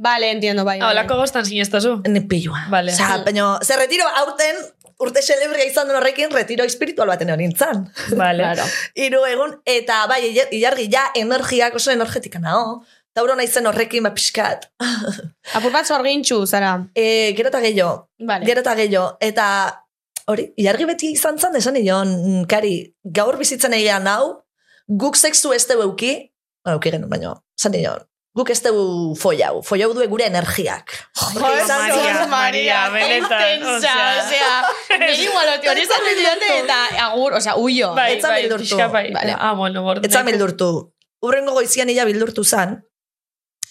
Vale, 0.01 0.29
entiendo, 0.31 0.63
bai. 0.63 0.77
Ah, 0.79 0.85
bai. 0.85 0.91
olako 0.93 1.17
goztan 1.19 1.43
sinestazu. 1.45 2.01
Ni 2.07 2.21
pilua. 2.21 2.67
Vale. 2.69 2.93
Osea, 2.93 3.17
baina, 3.25 3.57
ze 3.61 3.75
retiro 3.75 4.05
aurten, 4.07 4.55
urte 4.99 5.21
celebria 5.23 5.65
izan 5.65 5.87
den 5.87 5.95
horrekin, 5.97 6.31
retiro 6.35 6.65
espiritual 6.67 7.07
baten 7.07 7.29
hori 7.31 7.45
nintzen. 7.47 7.85
Vale. 8.19 8.43
Claro. 8.43 8.65
Hiru 8.95 9.21
egun, 9.29 9.53
eta 9.65 10.01
bai, 10.11 10.21
ilar- 10.31 10.51
ilargi 10.55 10.89
ja 10.91 11.05
energiak 11.15 11.75
oso 11.79 11.91
energetika 11.91 12.39
nago. 12.43 12.81
Tauro 13.15 13.33
naizen 13.35 13.65
horrekin, 13.65 14.03
ba, 14.05 14.11
pixkat. 14.13 14.67
Apur 15.57 15.71
bat 15.73 15.87
zorgintxu, 15.89 16.43
zara. 16.47 16.75
E, 16.95 17.33
gero 17.37 17.49
eta 17.49 17.61
gehiago, 17.63 18.09
Vale. 18.27 18.45
gero 18.45 18.61
eta 18.61 18.75
gehiago. 18.77 19.07
Eta 19.19 19.47
hori, 20.29 20.49
ilargi 20.61 20.85
beti 20.85 21.13
izan 21.15 21.39
zen, 21.41 21.55
esan 21.57 21.73
nion, 21.79 22.11
mm, 22.19 22.43
kari, 22.51 22.75
gaur 23.03 23.37
bizitzen 23.39 23.73
egia 23.73 23.97
nau, 24.03 24.43
guk 24.87 25.17
sexu 25.17 25.53
ez 25.55 25.63
dugu 25.67 25.87
euki, 25.87 26.11
bueno, 26.63 26.77
euki 26.77 26.91
genuen, 26.93 27.09
baina, 27.09 27.33
esan 27.59 27.73
nion, 27.73 28.05
guk 28.39 28.49
ez 28.55 28.59
dugu 28.63 29.15
foiau, 29.19 29.59
foiau 29.67 29.91
du 29.93 30.05
gure 30.11 30.25
energiak. 30.31 30.93
Jo, 31.35 31.49
izan 31.59 31.83
Maria, 31.91 32.25
Maria, 32.31 32.79
benetan. 32.93 33.43
Intensa, 33.59 33.95
osea, 34.23 34.53
niri 35.01 35.17
igualote 35.27 35.69
hori 35.73 35.83
esan 35.87 36.07
diote 36.21 36.51
eta 36.63 36.77
agur, 37.09 37.35
osea, 37.41 37.57
huyo. 37.59 37.91
Bai, 37.99 38.13
Etzan 38.17 38.31
bai, 38.37 38.41
bildurtu. 38.47 38.77
bai. 38.95 39.05
Vale. 39.13 39.35
Ah, 39.37 39.53
bueno, 39.59 39.83
borde. 39.83 40.07
Etzan 40.07 40.25
bildurtu. 40.31 40.71
Urrengo 41.21 41.51
goizian 41.57 41.89
ila 41.91 42.05
bildurtu 42.07 42.45
zan, 42.47 42.77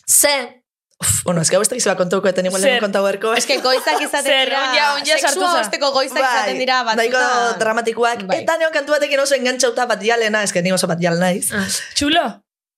ze, 0.06 0.62
uf, 1.00 1.22
bueno, 1.24 1.40
ez 1.40 1.50
gau 1.50 1.62
ez 1.62 1.68
da 1.84 1.94
kontuko, 1.96 2.28
eta 2.28 2.42
igual 2.44 2.60
Zer? 2.60 2.70
lehen 2.72 2.82
kontau 2.84 3.06
erko. 3.08 3.32
Ez 3.38 3.46
que 3.46 3.56
goizak 3.64 4.00
izaten 4.04 4.44
dira, 4.44 4.60
onja- 4.70 4.90
onja 4.98 5.14
sartu 5.18 5.40
sexua 5.40 5.52
za. 5.54 5.60
osteko 5.64 5.90
goizak 5.92 6.18
izaten 6.18 6.58
dira 6.58 6.82
nahiko 6.84 7.16
batzutan. 7.16 7.58
dramatikoak. 7.62 8.26
Bai. 8.28 8.42
Eta 8.42 8.58
neon 8.58 8.72
kantu 8.72 8.92
batekin 8.98 9.20
oso 9.24 9.34
engantzauta 9.34 9.86
bat 9.86 10.02
jalena, 10.04 10.42
ez 10.42 10.52
que 10.52 10.60
ni 10.62 10.72
oso 10.72 10.86
bat 10.86 11.00
jal 11.00 11.18
naiz. 11.18 11.52
Ah, 11.52 11.64
Txulo? 11.94 12.26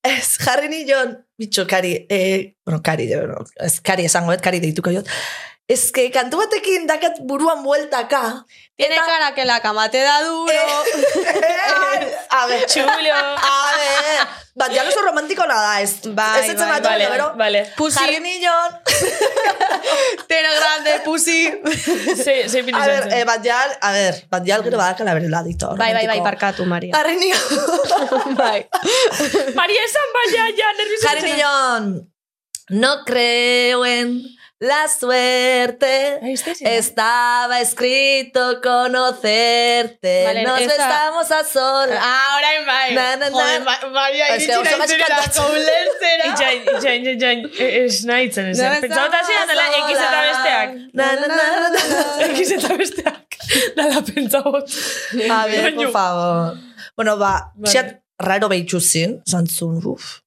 Ez, 0.01 0.39
jarri 0.41 0.71
nion, 0.73 1.13
bitxo, 1.37 1.67
kari, 1.69 2.07
eh, 2.09 2.55
bueno, 2.65 2.81
kari, 2.83 3.11
ez, 3.61 3.75
kari 3.85 4.07
esango, 4.09 4.33
et, 4.33 4.41
kari 4.41 4.61
deituko 4.63 4.93
jot. 4.95 5.11
Ez 5.71 5.93
que 5.95 6.11
kantu 6.11 6.41
batekin 6.43 6.89
dakat 6.91 7.21
buruan 7.23 7.63
bueltaka. 7.63 8.43
Tiene 8.75 8.97
cara 8.97 9.35
que 9.37 9.45
la 9.45 9.61
cama 9.61 9.89
te 9.89 10.01
da 10.03 10.21
duro. 10.23 10.65
a 12.39 12.47
ver, 12.47 12.67
Txulo. 12.67 12.89
a 12.91 13.71
ver, 13.79 14.27
bat 14.57 14.75
jal 14.75 14.89
oso 14.89 15.05
romantiko 15.05 15.47
nada, 15.47 15.81
ez, 15.81 16.01
Bai, 16.11 16.49
ez 16.49 16.57
bai, 16.57 16.67
bat, 16.73 16.89
Vale, 16.89 17.07
gero, 17.13 17.29
vale. 17.37 17.61
Pussy, 17.77 18.01
jarri 18.01 18.19
nion, 18.19 18.81
tiene 20.27 20.49
grande, 20.57 20.97
pussy. 21.05 21.39
Ze, 22.17 22.49
ze 22.49 22.65
a 22.73 22.87
ver, 22.89 23.07
eh, 23.13 23.23
bat 23.25 23.45
jal, 23.45 23.77
a 23.81 23.93
ver, 23.93 24.25
bat 24.29 24.43
jal 24.45 24.65
gero 24.67 24.77
badakala 24.81 25.15
bere 25.15 25.29
ladito. 25.29 25.71
Bai, 25.77 25.93
bai, 25.93 26.07
bai, 26.09 26.17
romantiko. 26.17 26.25
barkatu, 26.25 26.67
Maria. 26.67 26.97
Jarri 26.97 27.15
nion, 27.15 28.35
bai. 28.43 28.67
Maria 29.55 29.87
esan 29.87 30.19
baina, 30.19 30.51
ja, 30.59 30.75
nervioso. 30.83 31.07
jarri 31.07 31.33
nion, 31.39 31.89
no 32.71 33.05
creo 33.05 33.85
en 33.85 34.40
la 34.61 34.87
suerte. 34.89 36.21
Estaba 36.61 37.61
escrito 37.61 38.61
conocerte. 38.63 40.25
Vale, 40.27 40.43
Nos 40.45 40.61
esa- 40.61 40.77
besamos 40.77 41.31
a 41.31 41.45
solas. 41.45 41.99
Ah, 42.01 42.37
orain 42.39 42.67
bai. 42.67 42.95
Na, 42.95 43.17
na, 43.17 43.31
na. 43.31 43.37
Joder, 43.37 43.61
Ma- 43.65 43.89
Maria, 43.91 44.27
Ez 44.29 44.47
que 44.47 44.53
iritsi 44.53 44.69
oso 44.69 44.79
naizera 44.79 45.07
gaizki 45.09 45.41
ulertzera. 45.41 46.25
Itxain, 46.31 46.61
itxain, 46.77 47.07
itxain, 47.15 47.41
ez 47.59 48.05
nahitzen 48.05 48.47
ez. 48.53 48.59
No 48.61 48.71
Pentsau 48.85 49.07
eta 49.09 49.21
zian 49.27 49.47
dela 49.49 49.65
estamos 49.67 49.89
ekiz 49.89 49.99
eta 50.07 50.21
besteak. 50.29 50.69
Na, 50.93 51.07
na, 51.21 51.27
na, 51.27 51.37
na, 51.61 51.69
na. 51.71 52.27
Ekiz 52.31 52.51
eta 52.59 52.77
besteak. 52.77 53.39
Dala 53.77 54.03
pentsau. 54.03 54.55
A 54.57 55.47
ver, 55.47 55.75
por 55.75 55.91
favor. 55.91 56.57
Bueno, 56.97 57.17
ba, 57.17 57.33
Vale. 57.57 57.73
xat 57.73 57.89
raro 58.21 58.49
behitxu 58.53 58.79
zin, 58.81 59.23
zantzun, 59.27 59.81
uf. 59.95 60.21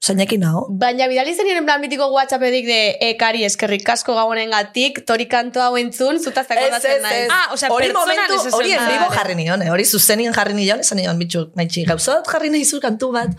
Zainekin 0.00 0.40
nao. 0.40 0.62
Baina 0.80 1.04
bidali 1.10 1.34
zen 1.36 1.48
en 1.52 1.66
plan 1.66 1.80
mitiko 1.82 2.06
whatsappedik 2.14 2.64
de 2.64 2.76
ekari 3.10 3.42
eskerrik 3.44 3.84
asko 3.92 4.14
gaunen 4.16 4.48
gatik, 4.50 5.02
tori 5.04 5.26
kanto 5.28 5.60
hau 5.60 5.74
entzun, 5.76 6.16
zutaz 6.24 6.46
akordatzen 6.48 7.02
naiz. 7.04 7.26
Ah, 7.30 7.50
osea, 7.52 7.68
hori 7.68 7.90
pertsonan 7.90 8.16
momentu, 8.16 8.38
ez 8.38 8.46
esan 8.46 8.56
hori 8.56 8.72
en 8.72 8.80
nahi. 8.80 8.94
vivo 8.96 9.10
jarri 9.12 9.34
nion, 9.36 9.60
eh? 9.62 9.68
hori 9.74 9.84
zuzenien 9.84 10.32
jarri 10.32 10.54
nion, 10.56 10.80
esan 10.80 10.96
nion, 11.02 11.18
bitxu, 11.20 11.42
maitxi, 11.60 11.84
gauza 11.84 12.14
bat 12.16 12.30
jarri 12.32 12.48
nahi 12.54 12.64
zu 12.64 12.80
kantu 12.80 13.10
bat, 13.12 13.34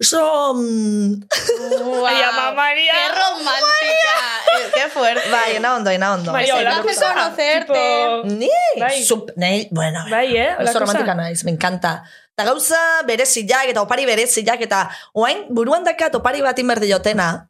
oso, 0.00 0.22
mm, 0.54 1.28
Wow. 1.68 2.06
Ai, 2.06 2.22
ama 2.22 2.52
Maria. 2.56 2.92
Qué 2.94 3.08
romántica. 3.18 4.14
Eh, 4.54 4.70
Qué 4.74 4.88
fuerte. 4.90 5.28
bai, 5.30 5.56
ena 5.56 5.74
ondo, 5.76 5.90
ena 5.90 6.14
ondo. 6.14 6.32
Maria, 6.32 6.56
hola, 6.56 6.80
cosa. 6.82 7.12
conocerte. 7.12 7.66
Tipo, 7.66 8.22
Ni, 8.38 8.48
Bai. 8.80 9.04
sup, 9.04 9.30
nahi, 9.36 9.68
bueno, 9.70 10.00
Bai, 10.10 10.36
eh? 10.36 10.56
oso 10.58 10.78
romantika 10.78 11.12
za. 11.12 11.14
naiz, 11.14 11.44
me 11.44 11.50
encanta. 11.50 12.02
Eta 12.38 12.46
gauza 12.46 12.78
bereziak 13.02 13.66
eta 13.72 13.82
opari 13.82 14.04
bereziak 14.06 14.60
eta 14.62 14.84
oain 15.10 15.48
buruan 15.50 15.82
dakat 15.82 16.14
opari 16.14 16.38
bat 16.38 16.54
inberde 16.62 16.86
jotena. 16.86 17.48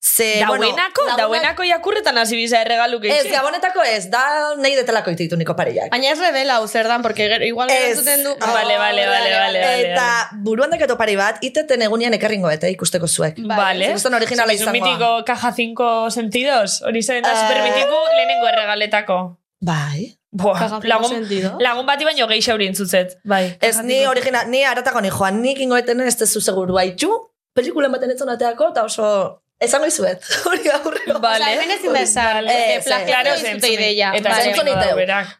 Ze, 0.00 0.38
Dauenako, 0.40 1.02
bueno, 1.02 1.16
dauenako 1.18 1.64
jakurretan 1.66 2.16
hasi 2.16 2.36
biza 2.38 2.60
erregaluk 2.62 3.02
Ez, 3.04 3.26
gabonetako 3.26 3.82
ez, 3.82 4.06
da 4.08 4.54
nahi 4.56 4.78
detelako 4.78 5.10
ititu 5.12 5.36
niko 5.36 5.56
pariak. 5.58 5.90
Baina 5.90 6.14
ez 6.14 6.20
revela 6.22 6.60
zer 6.68 6.86
dan, 6.88 7.02
porque 7.02 7.26
igual 7.44 7.68
Ez. 7.68 7.98
du. 8.04 8.30
Ah, 8.40 8.52
Vale, 8.54 8.78
vale, 8.78 9.04
vale, 9.04 9.34
vale, 9.34 9.58
vale. 9.58 9.90
Eta 9.90 10.30
buruan 10.46 10.70
dakat 10.70 10.94
opari 10.94 11.16
bat, 11.16 11.42
iteten 11.42 11.82
egunian 11.82 12.14
ekarringo 12.14 12.48
eta 12.54 12.70
ikusteko 12.70 13.08
zuek. 13.10 13.42
Vale. 13.44 13.90
Zigustan 13.90 14.14
originala 14.14 14.54
Zuk, 14.54 14.60
izangoa. 14.62 14.78
Mitiko 14.78 15.24
caja 15.26 15.52
5 15.52 16.10
sentidos. 16.10 16.80
Hori 16.86 17.02
zen 17.02 17.26
mitiko 17.26 18.06
lehenengo 18.14 18.48
erregaletako. 18.48 19.39
Bai. 19.60 20.16
Boa, 20.30 20.80
lagun, 20.86 21.24
lagun 21.58 21.86
bati 21.88 22.06
baino 22.06 22.26
gehi 22.30 22.42
xauri 22.44 22.68
entzutzet. 22.70 23.16
Bai. 23.26 23.56
Ez 23.60 23.80
ni 23.82 24.06
original, 24.06 24.46
ni 24.48 24.62
aratago 24.64 25.02
ni 25.02 25.10
joan, 25.10 25.40
nik 25.42 25.58
ingoeten 25.58 26.00
ez 26.06 26.14
tezu 26.20 26.40
seguru 26.40 26.78
haitxu, 26.78 27.10
pelikulen 27.58 27.90
baten 27.92 28.14
etzon 28.14 28.30
ateako, 28.30 28.70
eta 28.70 28.84
oso, 28.86 29.08
esango 29.60 29.86
izuet, 29.86 30.24
hori 30.48 30.70
aurreko. 30.72 31.18
Vale. 31.20 31.44
Osea, 31.44 31.54
hemen 31.54 31.70
ezin 31.76 31.92
da 31.92 32.00
esan, 32.00 32.48
eh, 32.48 32.80
plagiatu 32.84 33.34
zentzun- 33.44 33.72
ideia. 33.74 34.12
Eta 34.16 34.30
Vale. 34.32 34.44
zentzun 34.44 34.68
iteu. 34.72 34.96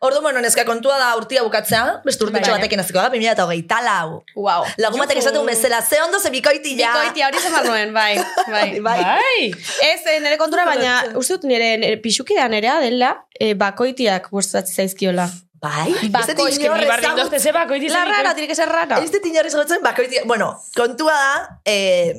Ordu, 0.07 0.21
bueno, 0.21 0.41
neska 0.45 0.65
kontua 0.69 0.99
da 1.01 1.09
urtia 1.17 1.43
bukatzea, 1.43 2.03
beste 2.05 2.25
urtetxo 2.27 2.51
Bai. 2.53 2.61
batekin 2.61 2.81
aziko 2.85 3.01
da, 3.01 3.09
2000 3.09 3.33
eta 3.33 3.45
hogeita 3.49 3.81
lau. 3.83 4.23
Wow. 4.37 4.67
Lagun 4.77 5.01
batek 5.01 5.19
esaten 5.23 5.47
bezala, 5.47 5.81
ze 5.83 6.03
ondo 6.05 6.21
ze 6.21 6.31
bikoiti 6.31 6.77
ja. 6.79 6.93
Bikoitia 6.93 7.29
hori 7.29 7.39
zen 7.39 7.59
nuen, 7.67 7.93
bai. 8.01 8.15
bai. 8.47 8.81
Bai. 8.81 9.03
Bai. 9.03 9.51
Ez, 9.89 10.01
eh, 10.07 10.21
nire 10.21 10.37
kontura, 10.37 10.65
baina 10.69 10.99
uste 11.17 11.35
dut 11.39 11.45
nire, 11.49 11.77
nire 11.79 11.97
pixukidea 12.05 12.49
nerea 12.49 12.79
dela, 12.81 13.15
eh, 13.41 13.55
bakoitiak 13.55 14.29
gustatzen 14.31 14.75
zaizkiola. 14.85 15.29
Bai, 15.61 15.91
ez 15.93 16.01
dut 16.09 16.13
Bako- 16.13 16.49
inor 16.49 16.79
Ni 16.79 16.87
barri 16.87 17.05
ezagut- 17.05 17.11
indozte 17.19 17.39
zebako 17.39 17.75
itizen. 17.75 17.99
La 17.99 18.05
rara, 18.07 18.33
tiene 18.35 18.49
que 18.49 18.55
ser 18.55 18.69
rara. 18.69 18.97
Ez 19.05 19.11
dut 19.13 19.27
inor 19.27 19.45
ezagutzen 19.47 19.83
bakoiti, 19.83 20.21
bueno, 20.25 20.55
kontua 20.75 21.13
da, 21.13 21.61
eh, 21.67 22.15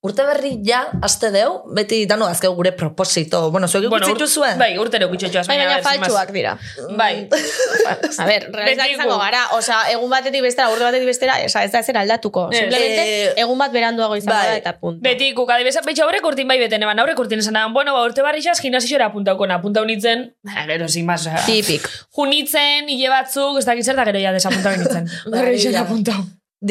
urte 0.00 0.22
berri 0.22 0.52
ja, 0.62 0.84
aste 1.02 1.30
deu, 1.34 1.64
beti 1.74 2.04
dano 2.06 2.26
azkeu 2.30 2.52
gure 2.54 2.70
proposito, 2.72 3.50
bueno, 3.50 3.66
zuek 3.66 3.88
Bueno, 3.90 4.06
ikutzen 4.06 4.28
zuen? 4.30 4.58
Bai, 4.58 4.78
urtero 4.78 5.08
kutxotxoaz. 5.10 5.48
Bai, 5.48 5.56
baina 5.58 5.80
faltsuak 5.82 6.30
dira. 6.32 6.52
Bai. 6.96 7.28
A 8.22 8.26
ver, 8.28 8.46
realizak 8.52 8.92
izango 8.94 9.18
gara. 9.18 9.40
Osea, 9.56 9.80
egun 9.90 10.10
batetik 10.10 10.42
bestera, 10.46 10.68
urte 10.70 10.84
batetik 10.86 11.08
bestera, 11.10 11.40
esa, 11.42 11.64
ez 11.66 11.72
da 11.74 11.82
zer 11.82 11.98
aldatuko. 11.98 12.46
Ez. 12.52 12.60
Simplemente, 12.60 13.06
Eh, 13.08 13.32
egun 13.42 13.58
bat 13.58 13.72
beranduago 13.74 14.16
izango 14.16 14.36
bai. 14.38 14.46
da 14.52 14.56
eta 14.62 14.72
punto. 14.78 15.02
Beti, 15.02 15.32
kuk, 15.34 15.50
adibesa, 15.50 15.82
betxa 15.84 16.04
aurrek 16.06 16.24
urtin 16.30 16.46
bai 16.48 16.58
beten 16.62 16.82
eban, 16.86 16.98
aurrek 17.02 17.18
urtin 17.18 17.38
esan 17.42 17.58
bueno, 17.74 17.92
ba, 17.98 18.04
urte 18.06 18.22
barri 18.22 18.40
xaz, 18.42 18.60
gimnasiora 18.62 19.10
apuntauko, 19.10 19.50
apuntau 19.50 19.84
nintzen, 19.84 20.28
eh, 20.46 20.64
gero, 20.70 20.88
sin 20.88 21.06
más, 21.06 21.26
osea, 21.26 21.42
Tipik. 21.44 21.88
junitzen, 22.14 22.88
hile 22.88 23.08
batzuk, 23.10 23.58
ez 23.58 23.64
dakit 23.66 23.84
zer 23.84 23.96
da 23.96 24.04
gero 24.04 24.18
ja 24.22 24.32
desapuntau 24.32 24.76
nintzen. 24.76 25.10
Bai, 25.30 25.40
Berri 25.42 25.58
xera 25.58 25.80
ja. 25.80 25.86
apuntau. 25.86 26.22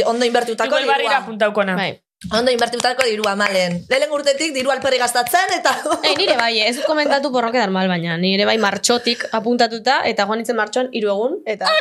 Ondo 0.06 0.26
inbertiutako 0.26 0.68
Igual 0.68 0.86
barrira 0.88 1.10
dirua. 1.10 1.24
apuntaukona. 1.24 1.76
Bai. 1.76 1.92
Ondo 2.34 2.50
inbertiutako 2.50 3.06
dirua, 3.06 3.36
malen. 3.38 3.76
Lehen 3.92 4.12
urtetik 4.16 4.50
diru 4.56 4.72
alperri 4.74 4.98
gastatzen, 4.98 5.52
eta... 5.54 5.76
Ei, 6.02 6.16
nire 6.18 6.34
bai, 6.40 6.56
ez 6.66 6.74
dut 6.80 6.88
komentatu 6.90 7.30
porroke 7.32 7.60
dar 7.62 7.70
mal, 7.70 7.86
baina 7.92 8.16
nire 8.18 8.48
bai 8.50 8.56
martxotik 8.58 9.28
apuntatuta, 9.38 10.00
eta 10.10 10.26
joan 10.26 10.42
nintzen 10.42 10.58
martxoan 10.58 10.90
hiru 10.98 11.12
egun, 11.14 11.36
eta... 11.46 11.70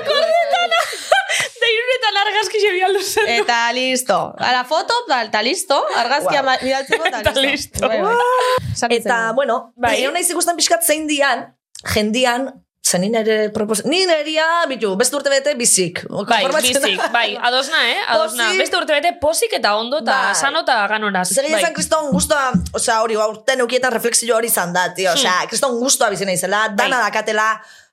Eta 1.57 1.69
irunetan 1.73 2.17
argazki 2.21 2.61
xe 2.63 2.69
bialdu 2.77 3.01
zen. 3.03 3.29
Eta 3.41 3.57
listo. 3.75 4.17
Ara 4.45 4.61
foto, 4.69 4.95
da, 5.09 5.23
eta 5.27 5.41
listo. 5.43 5.79
Argazkia 5.99 6.43
Wow. 6.45 6.61
bidaltzeko, 6.63 7.09
eta 7.09 7.21
Eta 7.25 7.33
listo. 7.43 7.49
listo. 7.49 7.89
Bai, 7.89 7.99
bai. 8.05 8.97
Eta, 9.01 9.17
bueno, 9.35 9.57
Bai. 9.75 9.91
bai. 9.91 10.03
egon 10.05 10.15
nahi 10.15 10.29
ikusten 10.31 10.57
pixkat 10.61 10.85
zein 10.87 11.09
dian, 11.11 11.47
jendian, 11.95 12.47
zen 12.87 13.01
ni 13.03 13.09
nire 13.11 13.51
propos... 13.51 13.83
Ni 13.85 14.05
neria, 14.07 14.47
bitu, 14.71 14.93
beste 14.99 15.17
urte 15.19 15.31
bete 15.33 15.55
bizik. 15.59 16.05
Bai, 16.29 16.45
bizik, 16.63 17.01
bai, 17.13 17.35
adosna, 17.49 17.81
eh? 17.91 18.05
Adosna. 18.15 18.47
Pozik. 18.47 18.61
Beste 18.63 18.79
urte 18.79 18.95
bete 18.95 19.13
posik 19.23 19.57
eta 19.59 19.75
ondo 19.81 19.99
eta 20.05 20.19
Bai. 20.29 20.37
sano 20.39 20.63
eta 20.63 20.79
ganoraz. 20.93 21.27
Zer 21.33 21.49
bai. 21.51 21.59
izan 21.59 21.75
kriston 21.75 22.13
guztua, 22.15 22.53
osea, 22.79 23.01
hori, 23.03 23.19
urte 23.19 23.57
neukietan 23.59 23.95
reflexio 23.95 24.37
hori 24.37 24.53
izan 24.53 24.77
da, 24.77 24.87
tio, 24.95 25.11
osea, 25.17 25.41
kriston 25.51 25.75
guztua 25.81 26.13
bizina 26.15 26.37
izela, 26.37 26.69
dana 26.79 27.03
Bai. 27.09 27.49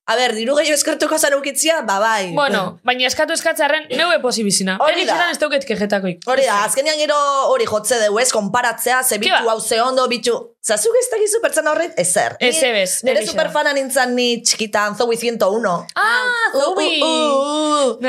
A 0.05 0.15
ber, 0.19 0.33
diru 0.35 0.51
gehiago 0.57 0.75
eskertuko 0.75 1.15
zan 1.17 1.31
eukitzia, 1.37 1.77
ba, 1.87 1.95
bai. 2.03 2.33
Bueno, 2.35 2.79
baina 2.83 3.05
eskatu 3.07 3.31
eskatzarren, 3.37 3.85
neue 3.95 4.17
posi 4.19 4.43
bizina. 4.43 4.75
Hori 4.83 5.05
da. 5.07 5.29
ez 5.31 5.37
dauket 5.39 5.63
kejetakoik. 5.69 6.25
Hori 6.27 6.43
da, 6.43 6.57
azkenean 6.65 6.97
gero 6.99 7.15
hori 7.53 7.63
jotze 7.69 7.95
dugu 8.03 8.19
ez, 8.19 8.27
konparatzea, 8.35 8.99
ze 9.03 9.17
bitu 9.21 9.31
ba? 9.31 9.39
hau 9.53 9.61
ze 9.61 9.79
ondo, 9.81 10.03
bitu, 10.11 10.33
zazuk 10.59 10.91
ez 10.99 11.07
dakizu 11.13 11.39
pertsona 11.45 11.71
horret, 11.71 11.93
ezer. 12.03 12.35
Ez 12.43 12.59
ebez, 12.63 12.99
Nire 13.07 13.23
superfana 13.27 13.71
nintzen 13.77 14.11
ni 14.17 14.41
txikitan, 14.43 14.95
Zoe 14.99 15.15
101. 15.15 15.87
Ah, 15.95 16.51
Zoe! 16.57 16.99
Uh, 16.99 17.95
uh, 17.95 17.99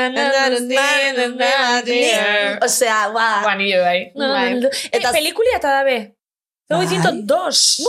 osea, 2.67 2.99
ba, 3.15 3.29
Ba, 3.47 3.55
nire 3.55 3.79
bai. 3.81 4.11
Bai. 4.15 4.51
Eta 4.91 4.99
Eta- 4.99 5.11
pelikulia 5.15 5.55
eta 5.63 5.69
dabe. 5.79 5.97
Zoe 6.65 6.81
Bai. 6.81 6.97
102. 6.97 7.85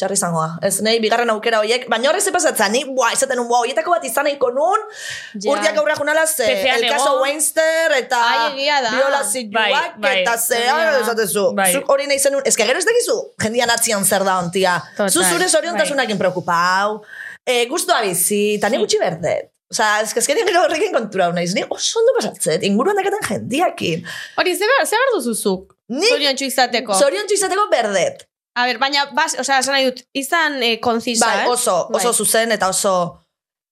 txarri 0.00 0.16
izangoa. 0.16 0.46
Ez 0.64 0.78
nahi, 0.80 0.96
bigarren 1.04 1.28
aukera 1.34 1.58
horiek, 1.60 1.82
baina 1.92 2.08
horrez 2.08 2.24
pasatzen, 2.32 2.72
ni, 2.72 2.80
buah, 2.88 3.10
izaten 3.12 3.42
un, 3.42 3.48
buah, 3.50 3.60
horietako 3.66 3.92
bat 3.92 4.06
izan 4.08 4.24
nahiko 4.24 4.48
nun, 4.56 4.86
Ja. 5.34 5.50
urtiak 5.52 5.76
aurra 5.82 5.96
junala, 5.98 6.24
ze, 6.26 6.46
Pezean 6.48 6.80
el 6.80 6.88
caso. 6.88 7.20
Weinster, 7.20 7.92
eta 7.98 8.16
da. 8.16 8.94
Viola 8.94 9.20
Bai, 9.52 9.72
bai. 9.98 10.14
eta 10.22 10.38
zea, 10.38 10.78
da. 10.78 11.00
esatezu. 11.02 11.52
Bai. 11.54 11.68
Zuk 11.74 11.92
hori 11.92 12.06
nahi 12.06 12.18
zenun, 12.18 12.40
ez 12.46 12.56
que 12.56 12.64
gero 12.64 12.78
ez 12.78 12.86
dakizu, 12.88 13.18
jendian 13.44 13.70
atzian 13.70 14.04
zer 14.04 14.24
da 14.24 14.38
ontia. 14.38 14.78
Zu 14.96 15.22
zure 15.22 15.44
bai. 15.44 15.50
zoriontasunakin 15.50 16.16
preokupau, 16.16 17.02
e, 17.44 17.66
guztua 17.66 18.00
bizi, 18.00 18.56
eta 18.56 18.70
ni 18.70 18.78
gutxi 18.78 18.98
berdet. 18.98 19.52
Osa, 19.70 20.00
ez 20.00 20.14
que 20.14 20.20
azkenean 20.20 20.46
gero 20.46 20.62
horrekin 20.64 20.92
kontura 20.94 21.32
naiz, 21.32 21.52
ni 21.52 21.64
oso 21.68 21.98
ondo 21.98 22.12
pasatzet, 22.16 22.62
inguruan 22.64 22.96
dakaten 22.96 23.20
jendiakin. 23.28 24.04
Hori, 24.38 24.56
ze 24.56 24.64
behar, 24.64 24.86
ze 24.86 24.96
behar 24.96 25.16
duzuzuk? 25.18 25.75
Ni 25.88 26.08
Zorion 26.08 26.36
izateko. 26.40 26.94
zorion 26.98 27.26
izateko 27.32 27.68
berdet. 27.70 28.26
A 28.56 28.64
ber, 28.66 28.78
baina, 28.80 29.04
bas, 29.14 29.34
osea, 29.38 29.58
esan 29.60 29.74
nahi 29.76 29.84
dut, 29.90 30.00
izan 30.16 30.62
eh, 30.62 30.78
konzisa, 30.80 31.26
Bai, 31.26 31.44
eh? 31.44 31.50
oso, 31.52 31.74
oso 31.92 32.08
Bai. 32.08 32.14
zuzen 32.14 32.52
eta 32.52 32.70
oso 32.72 32.94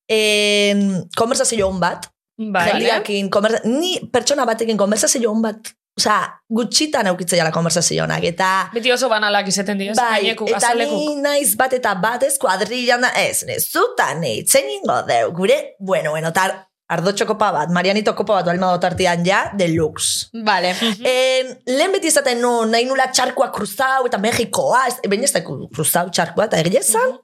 en, 0.09 1.09
konversazio 1.17 1.69
on 1.69 1.81
bat. 1.81 2.11
Bai. 2.37 2.67
Jendiakin, 2.73 3.31
konversa, 3.31 3.63
ni 3.65 3.97
pertsona 4.13 4.45
batekin 4.45 4.77
konversazio 4.77 5.31
on 5.31 5.43
bat. 5.43 5.73
Osea, 5.95 6.27
gutxitan 6.51 7.07
aukitzea 7.07 7.39
jala 7.39 7.53
konversazionak, 7.55 8.25
eta... 8.27 8.49
Beti 8.75 8.91
oso 8.91 9.07
banalak 9.09 9.47
izaten 9.47 9.79
dira, 9.79 9.95
Bai, 9.95 10.25
gaineku, 10.25 10.49
eta 10.51 10.59
azalekuk. 10.59 10.99
ni 10.99 11.21
naiz 11.23 11.53
bat 11.57 11.73
eta 11.77 11.93
bat 12.03 12.25
ez 12.27 12.35
kuadrillan 12.43 13.07
da, 13.07 13.13
ez, 13.23 13.45
nezuta, 13.47 14.09
nei, 14.19 14.41
zen 14.43 14.67
ingo 14.75 14.97
deu, 15.07 15.31
gure, 15.39 15.77
bueno, 15.79 16.11
bueno, 16.11 16.33
tar, 16.35 16.57
ardotxo 16.91 17.27
kopa 17.27 17.51
bat, 17.53 17.73
Marianito 17.73 18.15
kopa 18.17 18.41
bat, 18.41 18.49
balma 18.51 18.73
dotartian 18.75 19.25
ja, 19.27 19.45
deluxe. 19.57 20.29
Vale. 20.45 20.75
En, 21.09 21.53
lehen 21.71 21.95
beti 21.97 22.11
izaten 22.13 22.41
nu, 22.43 22.53
nahi 22.71 22.89
nula 22.89 23.09
txarkoa 23.13 23.51
kruzau, 23.55 24.05
eta 24.09 24.21
Mexikoa, 24.21 24.87
ez, 24.91 24.99
baina 25.09 25.29
ez 25.29 25.35
da 25.35 25.45
kruzau 25.45 26.11
txarkoa, 26.11 26.51
eta 26.51 26.61
egia 26.65 26.85
esan, 26.85 27.15
mm 27.15 27.23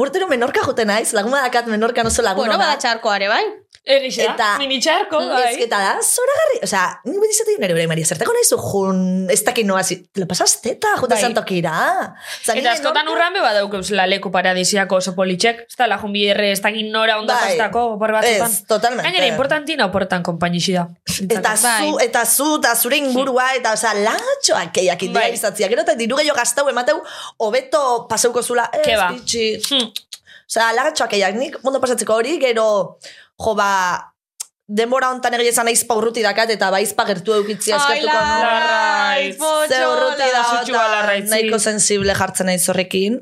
urtero 0.00 0.24
menorka 0.30 0.62
joten 0.64 0.88
naiz, 0.88 1.12
laguna 1.12 1.42
dakat 1.44 1.66
menorka 1.68 2.00
oso 2.08 2.22
lagun 2.24 2.46
Bueno, 2.46 2.56
bada 2.56 2.78
txarkoare, 2.80 3.28
bai? 3.28 3.42
Egixe, 3.84 4.22
Eta- 4.24 4.54
mini 4.56 4.78
txarko, 4.80 5.18
Ez 5.20 5.26
bai. 5.28 5.56
eta 5.66 5.76
da, 5.76 5.88
zoragarri, 6.00 6.60
osea, 6.64 6.84
ni 7.04 7.18
beti 7.20 7.34
izaten 7.34 7.58
nire 7.60 7.74
bere 7.76 7.86
Maria, 7.86 8.06
zertako 8.08 8.32
nahi 8.32 8.44
zu 8.48 8.56
jun, 8.56 9.00
ez 9.28 9.42
dakit 9.44 9.66
noa, 9.68 9.82
zi, 9.84 9.98
lo 10.16 10.24
pasas 10.26 10.54
teta, 10.62 10.94
jute 10.96 11.12
Bai. 11.12 11.20
santokira. 11.20 11.72
Osa, 12.40 12.54
Eta 12.56 12.72
askotan 12.72 13.10
urran 13.12 13.34
beba 13.36 13.50
daukeuz 13.52 13.90
la 13.90 14.06
leku 14.06 14.30
paradisiako 14.32 14.96
oso 15.02 15.12
politxek. 15.14 15.66
Ez 15.68 15.76
da 15.76 15.86
la 15.86 15.98
junbierre, 15.98 16.50
ez 16.52 16.62
dakit 16.64 16.88
nora 16.90 17.18
ondo 17.18 17.34
Bai. 17.34 17.42
pastako, 17.58 17.98
por 17.98 18.12
batzutan. 18.16 18.50
Ez, 18.50 18.64
totalmente. 18.66 19.02
Gainera, 19.10 19.26
importantina 19.26 19.84
oportan 19.90 20.22
konpainixi 20.22 20.72
da. 20.78 20.86
Eta 21.28 21.52
Bai. 21.62 21.82
zu, 21.90 21.98
eta 22.06 22.24
zu, 22.24 22.48
eta 22.62 22.74
zure 22.76 22.96
ingurua, 22.96 23.50
eta, 23.58 23.74
osea, 23.76 23.92
lagatxoak 24.00 24.78
eiak 24.80 25.02
indira 25.02 25.26
Bai. 25.26 25.34
izatzia. 25.36 25.68
Gero, 25.68 25.82
eta 25.84 25.94
diru 25.94 26.16
gehiago 26.16 26.38
gaztau 26.40 26.64
emateu, 26.72 27.02
hobeto 27.36 28.06
paseuko 28.08 28.42
zula, 28.42 28.70
ez, 28.72 28.98
bitxi. 29.12 29.60
Hmm. 29.68 29.92
Osea, 30.48 30.72
lagatxoak 30.72 31.12
eiak, 31.16 31.34
nik 31.36 31.56
ondo 31.64 31.80
pasatzeko 31.80 32.14
hori, 32.14 32.38
gero, 32.38 32.98
jo, 33.42 33.54
ba, 33.58 34.14
denbora 34.66 35.10
hontan 35.12 35.36
egia 35.36 35.52
esan 35.52 35.68
aizpa 35.68 35.96
urruti 35.98 36.22
dakat, 36.24 36.54
eta 36.56 36.70
baizpa 36.72 37.04
gertu 37.08 37.34
eukitzia 37.36 37.76
eskertuko 37.76 38.16
Ai, 38.16 39.30
nuen. 39.36 39.68
Ze 39.68 39.80
urruti 39.86 40.28
da, 40.32 41.04
nahiko 41.28 41.58
sensible 41.58 42.16
jartzen 42.16 42.48
naiz 42.50 42.64
horrekin. 42.68 43.20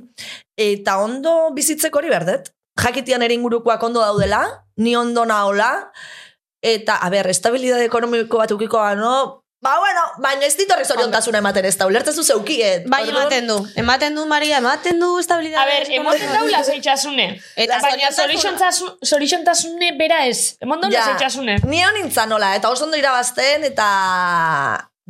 Eta 0.58 0.98
ondo 1.02 1.50
bizitzeko 1.56 1.98
hori 1.98 2.12
berdet. 2.12 2.52
Jakitian 2.80 3.22
ere 3.22 3.34
ingurukoak 3.34 3.82
ondo 3.82 4.00
daudela, 4.00 4.42
ni 4.76 4.94
ondo 4.96 5.26
naola, 5.28 5.90
eta, 6.62 6.96
a 7.02 7.10
ber, 7.10 7.28
estabilidade 7.28 7.84
ekonomiko 7.90 8.38
bat 8.40 8.54
ukikoa, 8.54 8.94
no? 8.96 9.41
Ba, 9.62 9.76
bueno, 9.78 10.00
baina 10.18 10.42
ez 10.48 10.56
ditorri 10.58 10.82
zoriontasuna 10.82 11.38
ematen 11.38 11.66
ez 11.68 11.76
da, 11.78 11.86
ulertzen 11.86 12.16
zu 12.18 12.24
zeukiet. 12.26 12.88
Bai, 12.90 13.04
Orduan, 13.04 13.20
ematen 13.20 13.44
du. 13.46 13.56
Ematen 13.78 14.16
du, 14.18 14.24
Maria, 14.26 14.56
ematen 14.58 14.98
du 14.98 15.10
estabilidade. 15.20 15.62
A 15.62 15.66
ber, 15.70 15.90
emoten 16.00 16.32
daula 16.34 16.62
zeitxasune. 16.66 17.26
Eta 17.64 17.78
baina 17.84 18.10
zorixontasune 18.10 19.92
bera 20.00 20.24
ez. 20.26 20.56
Emon 20.66 20.82
daula 20.82 20.96
Ja, 20.96 21.04
zeitxasune. 21.12 21.60
Ni 21.70 21.78
hon 21.86 21.94
nintzen 21.94 22.34
nola, 22.34 22.56
eta 22.58 22.72
oso 22.74 22.88
ondo 22.88 22.98
irabazten, 22.98 23.68
eta... 23.70 23.86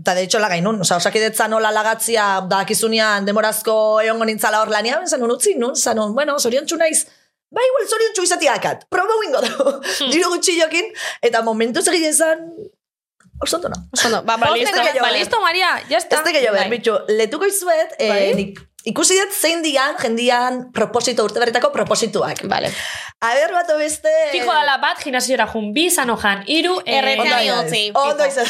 Eta 0.03 0.15
de 0.17 0.27
hecho 0.27 0.39
lagainun, 0.41 0.83
oza, 0.85 0.97
osakidetza 1.01 1.49
nola 1.53 1.73
lagatzia 1.73 2.27
dakizunean 2.49 3.25
demorazko 3.29 3.75
egongo 4.05 4.29
nintzala 4.29 4.61
hor 4.61 4.73
lanian, 4.73 5.09
zanun 5.09 5.33
utzi 5.35 5.53
nun, 5.57 5.77
zanun, 5.77 6.15
bueno, 6.17 6.37
zoriontsu 6.41 6.77
naiz, 6.81 7.07
ba 7.53 7.65
igual 7.69 7.89
zoriontsu 7.89 8.25
izatiakat, 8.25 8.87
probo 8.93 9.19
ingo 9.29 9.43
du, 9.45 9.75
diru 10.13 10.33
gutxillokin, 10.33 10.89
eta 11.29 11.45
momentu 11.45 11.85
egin 11.93 12.09
ezan, 12.09 12.49
oso 13.43 13.57
ondo 13.57 13.69
no. 13.69 13.79
Oso 13.93 14.07
ondo. 14.09 14.23
Ba, 14.23 14.37
Ba, 14.43 14.51
listo, 14.57 14.73
que 14.93 15.01
ba, 15.01 15.11
listo, 15.11 15.41
Maria, 15.41 15.81
ya 15.89 15.99
está. 15.99 16.23
teke 16.23 16.41
jo 16.45 16.53
behar, 16.53 16.69
Bai. 16.69 16.79
bitxu, 16.79 16.99
letuko 17.09 17.47
izuet, 17.47 17.95
eh, 17.99 18.09
Bai. 18.09 18.35
nik, 18.35 18.61
ikusi 18.85 19.15
dut 19.19 19.31
zein 19.33 19.63
dian, 19.63 19.95
jendian 19.99 20.73
proposito, 20.73 21.23
urte 21.25 21.39
berretako 21.39 21.71
proposituak. 21.73 22.41
Vale. 22.51 22.73
A 23.23 23.35
ber, 23.35 23.53
bat 23.55 23.69
beste... 23.79 24.11
Fijo 24.33 24.51
dala 24.51 24.79
bat, 24.83 24.99
gimnasiora 24.99 25.47
jun, 25.47 25.69
bi 25.73 25.89
zano 25.91 26.17
jan, 26.19 26.43
iru, 26.51 26.81
eh, 26.85 26.97
Erretzea 26.99 27.37
Ondo 27.39 27.45
izan. 27.45 27.67
utzi, 27.67 27.83
Ondo 27.95 28.25
fijo. 28.25 28.43
izan. 28.43 28.47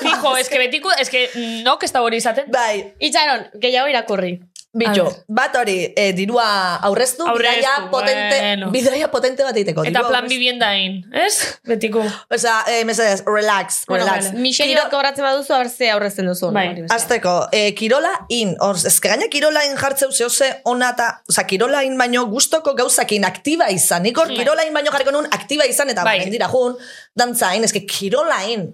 Fijo, 0.00 0.36
ez 0.40 0.48
que 0.48 0.58
betiko, 0.58 0.92
ez 0.98 1.10
que 1.12 1.26
nok 1.66 1.84
ez 1.84 1.92
da 1.92 2.00
hori 2.02 2.16
izaten. 2.22 2.48
Bai, 2.52 2.94
Itxaron, 2.98 3.48
gehiago 3.60 3.88
irakurri. 3.92 4.38
Bitxo, 4.72 5.08
bat 5.26 5.56
hori, 5.58 5.92
eh, 5.98 6.12
dirua 6.14 6.76
aurreztu, 6.86 7.24
Aurreztu, 7.26 7.56
bidaia 7.58 7.90
potente, 7.90 8.36
bueno. 8.38 8.70
bidaia 8.70 9.08
potente 9.10 9.42
bat 9.42 9.56
egiteko. 9.56 9.82
Eta 9.84 9.98
plan 10.04 10.14
aurreztu. 10.20 10.28
bibiendain, 10.36 10.92
ez? 11.12 11.58
Betiko. 11.66 12.04
Osea, 12.30 12.60
eh, 12.68 12.84
mesedez, 12.84 13.24
relax, 13.26 13.84
Bueno, 13.88 14.04
relax. 14.04 14.26
vale. 14.28 14.38
Miseri 14.40 14.68
Kiro- 14.70 14.82
bat 14.84 14.92
kobratzen 14.92 15.24
baduzu, 15.24 15.52
haber 15.54 15.70
ze 15.70 15.90
aurrezten 15.90 16.26
duzu. 16.26 16.52
Bai. 16.52 16.84
Azteko, 16.88 17.48
eh, 17.50 17.74
kirola 17.74 18.12
in, 18.28 18.54
or, 18.60 18.76
ez 18.76 19.00
gaina 19.00 19.26
kirola 19.28 19.64
in 19.66 19.76
jartzeu 19.76 20.12
zehose 20.12 20.60
ona 20.64 20.90
eta, 20.90 21.22
oza, 21.28 21.44
kirola 21.46 21.82
in 21.82 21.98
baino 21.98 22.26
gustoko 22.26 22.74
gauzakin 22.76 23.24
aktiba 23.24 23.70
izan. 23.70 24.02
Nik 24.04 24.16
hor 24.18 24.28
Bai. 24.28 24.36
kirola 24.36 24.62
in 24.64 24.72
baino 24.72 24.92
jarriko 24.92 25.10
nun 25.10 25.26
aktiba 25.32 25.66
izan, 25.66 25.90
eta 25.90 26.04
Bai. 26.04 26.30
dira 26.30 26.46
jun, 26.48 26.76
dantzain, 27.16 27.64
ez 27.64 27.72
que 27.72 27.84
kirola 27.86 28.44
in. 28.48 28.68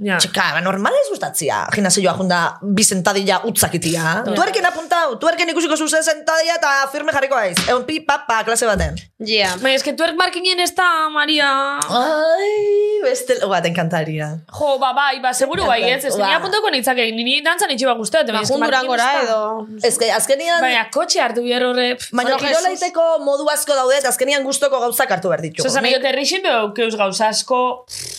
Ja. 0.00 0.16
Txeka, 0.16 0.44
ba, 0.56 0.60
normal 0.64 0.94
ez 0.96 1.08
gustatzia. 1.12 1.66
Gimnasioa 1.74 2.14
junda 2.16 2.38
bi 2.62 2.84
sentadilla 2.86 3.40
utzakitia. 3.44 4.00
Ja. 4.00 4.34
Tuerken 4.34 4.64
apuntau, 4.64 5.18
tuerken 5.20 5.50
ikusiko 5.52 5.76
zuze 5.76 6.00
sentadilla 6.02 6.54
eta 6.56 6.70
firme 6.92 7.12
jarriko 7.12 7.36
aiz. 7.36 7.58
Egon 7.68 7.84
pi, 7.84 7.98
papa, 8.08 8.38
klase 8.48 8.64
baten. 8.68 8.96
Yeah. 9.20 9.58
Baina, 9.60 9.76
ez 9.76 9.84
que 9.84 9.92
tuerk 9.92 10.16
markinen 10.16 10.60
ez 10.64 10.70
da, 10.74 10.86
Maria. 11.12 11.50
Ai, 11.84 13.00
beste, 13.04 13.36
ua, 13.44 13.60
te 13.60 13.68
encantaria. 13.68 14.30
Jo, 14.56 14.78
ba, 14.80 14.92
bai, 14.96 15.20
ba, 15.20 15.34
seguru 15.36 15.66
bai, 15.68 15.82
ez? 15.90 16.04
Ez 16.08 16.14
nire 16.16 16.32
apuntoko 16.38 16.70
nintzake, 16.72 17.04
niri 17.12 17.42
dantzan 17.44 17.70
itxiba 17.74 17.92
guztet. 17.98 18.30
Ba, 18.32 18.40
jundurangora 18.48 19.10
edo... 19.22 19.40
Ez 19.84 19.98
que, 20.00 20.08
azkenian, 20.16 20.60
Baina, 20.64 20.86
kotxe 20.94 21.20
hartu 21.20 21.44
bier 21.44 21.64
horre. 21.68 21.90
baina 22.10 22.30
Bueno, 22.30 22.38
kirola 22.40 22.72
Jesus. 22.72 22.80
iteko 22.88 23.06
modu 23.26 23.48
asko 23.52 23.76
daude, 23.76 23.98
eta 24.00 24.08
azkenian 24.12 24.44
gustoko 24.48 24.80
gauzak 24.80 25.12
hartu 25.16 25.28
behar 25.32 25.44
ditugu. 25.44 25.68
Zozan, 25.68 25.84
Nik- 25.84 25.98
jo 25.98 26.02
terrixin, 26.08 26.42
beo, 26.46 26.72
keuz 26.76 26.96
gauza 26.96 27.28
asko. 27.28 27.60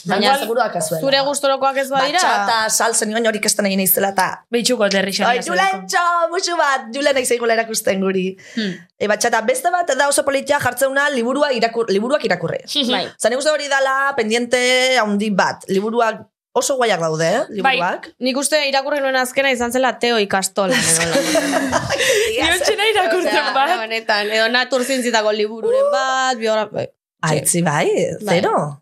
Baina 0.06 0.38
seguruak 0.46 0.76
azuela. 0.78 1.02
Zure 1.02 1.22
gustorokoak 1.72 1.78
ez 1.78 1.90
badira... 1.90 2.22
Batxata, 2.22 2.70
salsen, 2.70 3.14
baina 3.14 3.30
horik 3.30 3.46
ez 3.46 3.54
da 3.56 3.66
nahi 3.66 3.78
naizela, 3.80 4.12
eta... 4.16 4.28
Beitxuko 4.52 4.90
terrixin. 4.92 5.26
Ai, 5.28 5.40
Julentxo, 5.46 6.04
musu 6.32 6.58
bat, 6.60 6.90
Julen 6.94 7.16
nahi 7.18 7.26
zeigula 7.26 7.56
erakusten 7.56 8.02
guri. 8.04 8.26
Hmm. 8.56 8.76
E, 8.98 9.08
batxata, 9.12 9.42
beste 9.48 9.72
bat 9.74 9.94
da 9.98 10.10
oso 10.12 10.26
politia 10.28 10.60
jartzeuna 10.62 11.10
liburua 11.14 11.52
irakur, 11.56 11.90
liburuak 11.92 12.26
irakurri. 12.28 12.64
Bai. 12.92 13.08
Zan 13.20 13.38
uste 13.38 13.54
hori 13.54 13.72
dala 13.72 14.14
pendiente 14.18 14.62
handi 15.02 15.32
bat. 15.36 15.66
Liburuak 15.72 16.24
oso 16.58 16.76
guaiak 16.80 17.00
daude, 17.00 17.28
eh? 17.28 17.44
Liburuak. 17.58 18.12
Nik 18.20 18.40
uste 18.42 18.60
irakurri 18.68 19.00
nuen 19.04 19.16
azkena 19.20 19.54
izan 19.56 19.72
zela 19.72 19.94
Teo 20.00 20.20
ikastola. 20.20 20.76
Niontxena 22.32 22.90
irakurtzen 22.92 23.32
Osea, 23.32 23.54
bat. 23.56 23.78
Honetan, 23.86 24.32
edo 24.32 24.50
natur 24.52 24.84
zientzitako 24.88 25.32
libururen 25.38 25.94
bat, 25.94 26.36
biogra... 26.42 26.68
bai. 26.72 26.90
Aitzi 27.22 27.62
bai, 27.62 27.86
Bai. 28.26 28.40
zero. 28.40 28.81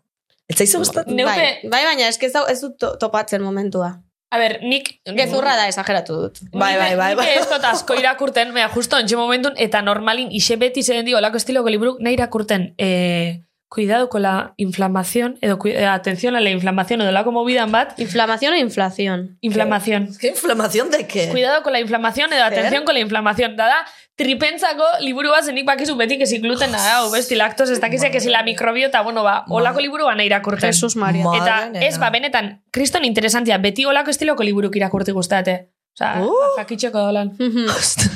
Ez 0.50 0.56
zaizu 0.58 0.78
gustatu? 0.82 1.14
Neupe- 1.14 1.34
Bai, 1.38 1.70
bai, 1.70 1.82
baina 1.86 2.08
eske 2.10 2.26
ez, 2.26 2.34
ez 2.50 2.60
dut 2.64 2.78
to- 2.82 2.96
topatzen 3.00 3.42
momentua. 3.42 3.92
A 4.30 4.38
ber, 4.38 4.60
nik... 4.62 4.92
Gezurra 5.18 5.56
da, 5.58 5.64
esageratu 5.70 6.14
dut. 6.20 6.36
Bai, 6.52 6.76
bai, 6.78 6.92
bai, 6.98 7.14
bai. 7.18 7.24
Nik 7.26 7.40
ez 7.40 7.48
dut 7.50 7.64
asko 7.66 7.96
irakurten, 7.98 8.52
mea, 8.54 8.68
justo 8.70 8.98
ontxe 8.98 9.16
momentun, 9.18 9.56
eta 9.58 9.80
normalin, 9.82 10.28
ise 10.30 10.54
beti 10.60 10.84
zen 10.86 11.02
di, 11.08 11.14
olako 11.18 11.40
estiloko 11.40 11.72
liburuk, 11.72 11.98
nahi 12.04 12.14
irakurten, 12.14 12.68
eh, 12.78 13.40
cuidado 13.70 14.08
con 14.08 14.22
la 14.22 14.52
inflamación, 14.56 15.38
edo, 15.40 15.56
eh, 15.64 15.86
atención 15.86 16.34
a 16.34 16.40
la 16.40 16.50
inflamación, 16.50 17.00
edo 17.00 17.12
lako 17.12 17.30
movidan 17.32 17.70
bat, 17.70 17.98
Inflamación 18.00 18.52
o 18.52 18.56
inflación? 18.56 19.38
inflamación. 19.40 20.10
¿Qué 20.20 20.28
inflamación 20.28 20.90
de 20.90 21.06
qué? 21.06 21.28
Cuidado 21.30 21.62
con 21.62 21.72
la 21.72 21.78
inflamación 21.80 22.32
edo 22.32 22.42
atención 22.44 22.84
con 22.84 22.94
la 22.94 23.00
inflamación. 23.00 23.56
Da 23.56 23.66
da, 23.68 23.86
tripentzako 24.16 24.84
liburu 25.00 25.30
bat 25.30 25.44
zenik 25.44 25.64
bakizu 25.64 25.96
beti 25.96 26.18
que 26.18 26.26
si 26.26 26.38
gluten 26.42 26.72
da, 26.72 26.80
hau 26.98 27.10
besti 27.12 27.36
lactos, 27.36 27.70
ez 27.70 27.80
dakize 27.80 28.10
que 28.10 28.20
si 28.20 28.28
la 28.28 28.42
microbiota, 28.42 29.00
bueno, 29.02 29.22
ba, 29.22 29.44
olako 29.48 29.80
liburu 29.80 30.04
ba 30.04 30.14
nahi 30.14 30.26
irakurten. 30.26 30.68
Jesus 30.68 30.96
Maria. 30.96 31.24
Ma- 31.24 31.36
Eta 31.38 31.70
ez, 31.86 31.96
ba, 31.98 32.10
benetan, 32.10 32.62
kriston 32.72 33.04
interesantia, 33.04 33.56
beti 33.58 33.84
olako 33.86 34.10
estiloko 34.10 34.42
liburuk 34.42 34.74
irakurti 34.76 35.12
guztate. 35.12 35.70
Osa, 35.98 36.22
Uh. 36.22 36.32
jakitxeko 36.58 36.98
dolan. 36.98 37.32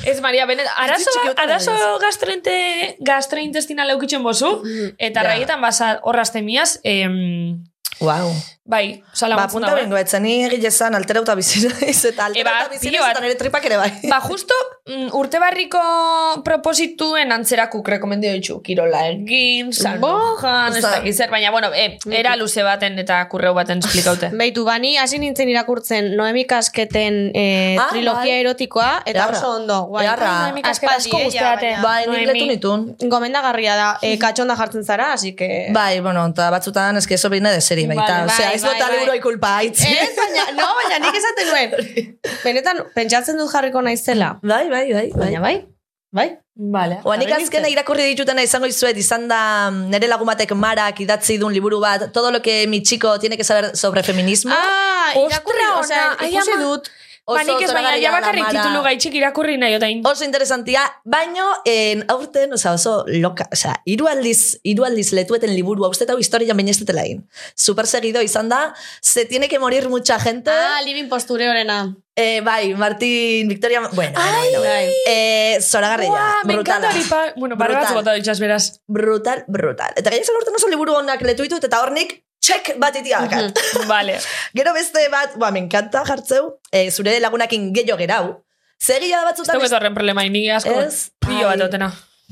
Ez, 0.07 0.21
Maria, 0.23 0.47
benet, 0.47 0.67
arazo, 0.79 1.11
bat 1.27 1.39
arazo 1.43 1.73
gastrointe, 2.01 2.97
gastrointestinal 3.01 3.91
eukitzen 3.91 4.23
bozu, 4.23 4.63
eta 4.99 5.21
Ja. 5.23 5.29
raietan 5.29 5.61
basa 5.61 5.99
horrazte 6.03 6.41
em, 6.85 7.65
Wow. 8.01 8.33
bai, 8.65 9.03
osa 9.13 9.29
Ba, 9.37 9.47
punta 9.47 9.71
eh? 9.73 9.83
bengo, 9.83 9.97
etzen 9.97 10.23
ni 10.25 10.45
egilezan 10.47 10.95
alterauta 10.97 11.35
bizi 11.37 11.61
naiz, 11.69 12.01
eta 12.05 12.25
alterauta 12.27 12.65
Eba, 12.65 12.71
bizi 12.73 12.89
pilo 12.89 12.99
naiz, 12.99 13.07
bat. 13.07 13.17
eta 13.17 13.21
nire 13.25 13.35
tripak 13.37 13.65
ere 13.69 13.77
bai. 13.77 13.91
Ba, 14.11 14.21
justo 14.25 14.55
mm, 14.87 15.11
urte 15.13 15.39
barriko 15.39 15.81
proposituen 16.45 17.33
antzerakuk 17.33 17.87
rekomendio 17.95 18.33
ditxu. 18.35 18.57
Kirola 18.65 19.03
egin, 19.13 19.71
salmojan, 19.73 20.77
ez 20.79 20.83
dakit 20.85 21.15
zer, 21.17 21.31
baina, 21.31 21.51
bueno, 21.55 21.71
eh, 21.75 21.99
era 22.11 22.35
luze 22.41 22.63
baten 22.67 22.99
eta 22.99 23.21
kurreu 23.29 23.53
baten 23.57 23.79
esplikaute. 23.85 24.31
Beitu, 24.41 24.65
bani 24.67 24.97
hasi 24.99 25.19
nintzen 25.23 25.49
irakurtzen 25.53 26.13
Noemi 26.17 26.45
Kasketen 26.51 27.31
eh, 27.35 27.77
Ah, 27.81 27.89
trilogia 27.93 28.33
bai. 28.35 28.41
erotikoa, 28.45 28.91
eta 29.05 29.19
Beharra. 29.21 29.39
oso 29.39 29.53
ondo. 29.61 29.79
Guai. 29.93 30.05
Beharra. 30.07 30.31
Ai, 30.33 30.49
Noemi 30.51 30.63
Kasketa 30.67 30.97
asko 30.99 31.19
ella, 31.21 31.55
Bai, 31.83 32.01
nik 32.09 32.27
letu 32.33 32.47
nitun. 32.51 32.85
Gomendagarria 33.11 33.77
da, 33.77 33.89
eh, 34.03 34.17
katxonda 34.19 34.57
jartzen 34.57 34.85
zara, 34.85 35.13
así 35.13 35.35
que... 35.37 35.69
Bai, 35.75 36.01
bueno, 36.01 36.27
eta 36.33 36.51
batzutan 36.51 36.97
eske 36.97 37.15
eso 37.21 37.31
viene 37.31 37.53
de 37.53 37.61
serie 37.95 38.03
baita. 38.03 38.15
Vale, 38.21 38.33
Osea, 38.33 38.47
bai, 38.47 38.55
ez 38.55 38.63
bai, 38.63 38.79
bai. 38.81 38.99
liburoi 38.99 39.21
kulpa 39.25 39.53
aitz. 39.63 39.85
Ez, 39.89 40.11
baina, 40.19 40.47
no, 40.59 40.71
baina 40.81 40.99
nik 41.05 41.21
esaten 41.21 41.53
nuen. 41.53 41.77
Benetan, 42.47 42.83
pentsatzen 42.95 43.39
dut 43.41 43.53
jarriko 43.53 43.83
naizela. 43.83 44.35
Bai, 44.43 44.65
bai, 44.71 44.87
bai, 44.93 45.07
bai. 45.13 45.21
Baina 45.25 45.45
bai, 45.45 45.55
bai. 46.13 46.29
Vale. 46.55 47.01
Oa, 47.03 47.17
nik 47.19 47.33
azkena 47.35 47.67
irakurri 47.67 48.05
ditutena 48.13 48.43
izango 48.47 48.69
izuet, 48.71 48.97
izan 49.03 49.25
da 49.31 49.71
mm, 49.71 49.89
nere 49.91 50.07
lagumatek 50.07 50.53
marak 50.55 51.01
idatzi 51.03 51.35
dun 51.43 51.51
liburu 51.53 51.81
bat, 51.83 52.13
todo 52.15 52.31
lo 52.31 52.41
que 52.43 52.67
mi 52.69 52.81
chico 52.83 53.19
tiene 53.19 53.37
que 53.37 53.43
saber 53.43 53.77
sobre 53.77 54.05
feminismo. 54.05 54.55
Ah, 54.55 55.11
Ostra, 55.17 55.41
irakurri, 55.41 55.65
osea, 55.81 56.05
ikusi 56.29 56.53
ama. 56.55 56.63
dut. 56.63 56.87
Ba, 56.87 57.04
nik 57.25 57.63
ez 57.65 57.73
baina, 57.73 57.95
ja 58.01 58.13
bakarrik 58.13 58.51
titulu 58.53 58.83
gaitxik 58.85 59.17
irakurri 59.17 59.57
nahi 59.61 59.77
otain. 59.79 60.03
Oso 60.07 60.25
interesantia, 60.27 60.85
baino 61.05 61.47
en, 61.65 62.05
aurten, 62.13 62.53
oza, 62.53 62.75
oso 62.77 63.05
loka, 63.09 63.49
oza, 63.53 63.75
hiru 63.89 64.09
aldiz, 64.11 64.61
hiru 64.63 64.85
aldiz 64.85 65.11
letueten 65.17 65.55
liburu, 65.55 65.87
hau 65.87 65.93
hau 65.93 66.19
historian 66.19 66.57
baina 66.57 66.71
ez 66.71 66.79
dutela 66.79 67.05
egin. 67.05 67.25
Super 67.55 67.87
seguido 67.87 68.23
izan 68.23 68.49
da, 68.49 68.75
se 69.01 69.25
tiene 69.25 69.49
que 69.49 69.59
morir 69.59 69.89
mucha 69.89 70.19
gente. 70.21 70.51
Ah, 70.51 70.83
living 70.85 71.09
postureorena. 71.09 71.97
Eh, 72.17 72.41
bai, 72.43 72.75
Martín, 72.75 73.49
Victoria, 73.49 73.81
bueno, 73.81 73.93
bueno, 73.93 74.13
bueno, 74.15 74.59
bueno. 74.61 74.93
Eh, 75.09 75.59
Buah, 76.07 76.45
me 76.45 76.55
encanta 76.55 76.89
brutala. 76.89 76.91
hori 76.91 77.05
pa... 77.09 77.33
Bueno, 77.37 77.57
barra 77.57 77.81
batzu 77.81 77.95
Brutal. 77.95 78.05
bota 78.05 78.15
ditxas 78.15 78.39
beraz. 78.39 78.81
Brutal, 78.87 79.45
brutal. 79.49 79.93
Eta 79.97 80.11
gaina 80.11 80.25
aurten 80.37 80.55
oso 80.55 80.69
liburu 80.69 80.95
honak 80.95 81.23
letu 81.23 81.43
ditut, 81.43 81.65
eta 81.65 81.81
hornik, 81.83 82.23
check 82.47 82.75
bat 82.83 82.97
itiakat. 83.01 83.61
Vale. 83.89 84.19
Gero 84.57 84.73
beste 84.77 85.07
bat, 85.13 85.37
ba, 85.41 85.51
me 85.55 85.63
encanta 85.65 86.05
jartzeu, 86.09 86.51
eh, 86.73 86.91
zure 86.91 87.17
lagunakin 87.25 87.71
gehiago 87.77 87.99
gerau. 88.03 88.25
Zegia 88.85 89.23
Ez 89.23 89.29
batzutan, 89.31 89.63
ez 89.65 89.73
horren 89.73 89.95
problema, 89.97 90.25
ni 90.29 90.43
asko 90.53 90.75
Ez, 90.83 91.09
pilo 91.25 91.47
bat 91.49 91.61
ai. 91.61 91.67
otena. 91.69 91.89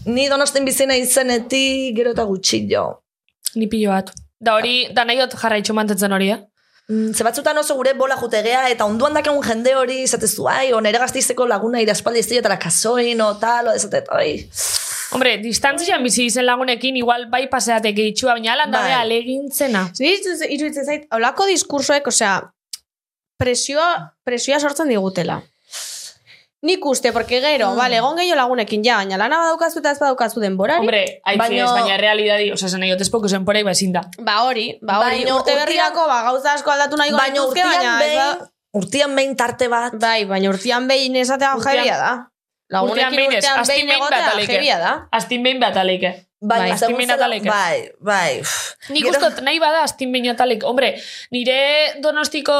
ni 0.06 0.28
donosten 0.28 0.64
bizina 0.68 0.96
izenetik, 0.98 1.94
gero 1.96 2.12
eta 2.16 2.24
gutxillo. 2.28 2.84
Ni 3.54 3.68
pilo 3.72 3.90
bat. 3.94 4.12
Da 4.42 4.56
hori, 4.58 4.88
da 4.92 5.04
nahi 5.06 5.20
dut 5.22 5.36
jarraitxu 5.38 5.72
mantetzen 5.76 6.12
hori, 6.12 6.30
eh? 6.34 6.40
Mm, 6.90 7.12
Ze 7.14 7.24
batzutan 7.24 7.56
oso 7.60 7.76
gure 7.78 7.92
bola 7.94 8.16
jutegea, 8.18 8.64
eta 8.74 8.84
onduan 8.90 9.14
dakegun 9.14 9.44
jende 9.46 9.74
hori, 9.78 10.00
izatezu, 10.02 10.48
ai, 10.50 10.72
o 10.74 10.80
nere 10.82 10.98
gaztizeko 10.98 11.46
laguna 11.46 11.80
iraspaldi 11.80 12.18
ez 12.24 12.26
dira 12.32 12.58
kasoin, 12.58 13.20
o 13.22 13.36
tal, 13.38 13.70
o 13.70 13.76
esatet, 13.78 14.10
ai. 14.10 14.48
Hombre, 15.12 15.36
distantzian 15.38 16.02
bizi 16.02 16.24
izen 16.30 16.46
lagunekin, 16.46 16.96
igual 16.96 17.26
bai 17.30 17.46
paseatek 17.52 17.98
itxua, 17.98 18.32
baina 18.38 18.56
dabe 18.64 18.88
Bai. 18.88 18.92
alegintzena. 19.02 19.90
Ni 20.00 20.14
iruditzen 20.48 20.84
zait, 20.86 21.06
holako 21.12 21.46
diskursoek, 21.46 22.06
osea, 22.06 22.38
presioa, 23.38 24.14
presioa 24.24 24.60
sortzen 24.60 24.88
digutela. 24.88 25.42
Nik 26.62 26.84
uste, 26.86 27.10
porque 27.12 27.40
gero, 27.42 27.72
Mm. 27.72 27.76
vale, 27.76 27.96
egon 27.96 28.16
gehiago 28.16 28.36
lagunekin, 28.38 28.84
ja, 28.84 28.96
baina 28.96 29.16
lana 29.18 29.38
badaukazu 29.38 29.80
eta 29.80 29.90
ez 29.90 29.98
badaukazu 29.98 30.40
denborari. 30.40 30.78
Hombre, 30.78 31.20
haitzi 31.24 31.38
Baino- 31.38 31.64
ez, 31.64 31.70
baina 31.72 31.96
realidadi, 31.96 32.52
oza, 32.52 32.68
zen 32.68 32.80
nahi 32.80 32.90
dut 32.92 33.00
espoko 33.00 33.28
zen 33.28 33.44
porei, 33.44 33.64
ba 33.64 33.72
ezin 33.72 33.92
da. 33.92 34.02
Ba 34.18 34.42
hori, 34.44 34.78
ba 34.80 35.00
hori, 35.00 35.16
Baino 35.24 35.36
urte 35.40 35.50
urtean- 35.52 35.58
berrirako, 35.66 36.06
ba, 36.06 36.22
gauza 36.22 36.52
asko 36.54 36.70
aldatu 36.70 36.96
nahi 36.96 37.10
gaituzke, 37.10 37.48
urtian 37.48 37.68
baina... 37.68 37.98
behin, 37.98 38.14
da- 38.16 38.48
urtian 38.74 39.16
behin 39.16 39.36
tarte 39.36 39.68
bat, 39.68 39.92
Bai, 39.98 40.24
baina 40.24 40.48
urtean 40.50 40.86
behin 40.86 41.16
esatea 41.16 41.56
Urtean- 41.56 41.84
da. 41.98 42.28
Lagunekin 42.72 43.26
urtean 43.28 43.60
urtean 43.60 43.66
behin 43.66 43.90
egotea 43.96 44.78
da. 44.80 44.92
Astin 45.12 45.42
behin 45.42 45.60
bat 45.60 45.76
aleike. 45.76 46.12
bai, 46.42 46.58
Bai, 46.58 46.70
zela- 46.74 46.96
behin 46.96 47.44
bai, 47.46 47.90
bai, 48.00 48.40
uff. 48.40 48.74
Nik 48.90 49.04
Gero- 49.04 49.14
ustot 49.14 49.44
nahi 49.46 49.60
bada 49.62 49.84
astin 49.86 50.10
behin 50.10 50.26
atalek. 50.32 50.64
Hombre, 50.66 50.88
nire 51.30 51.92
donostiko 52.02 52.52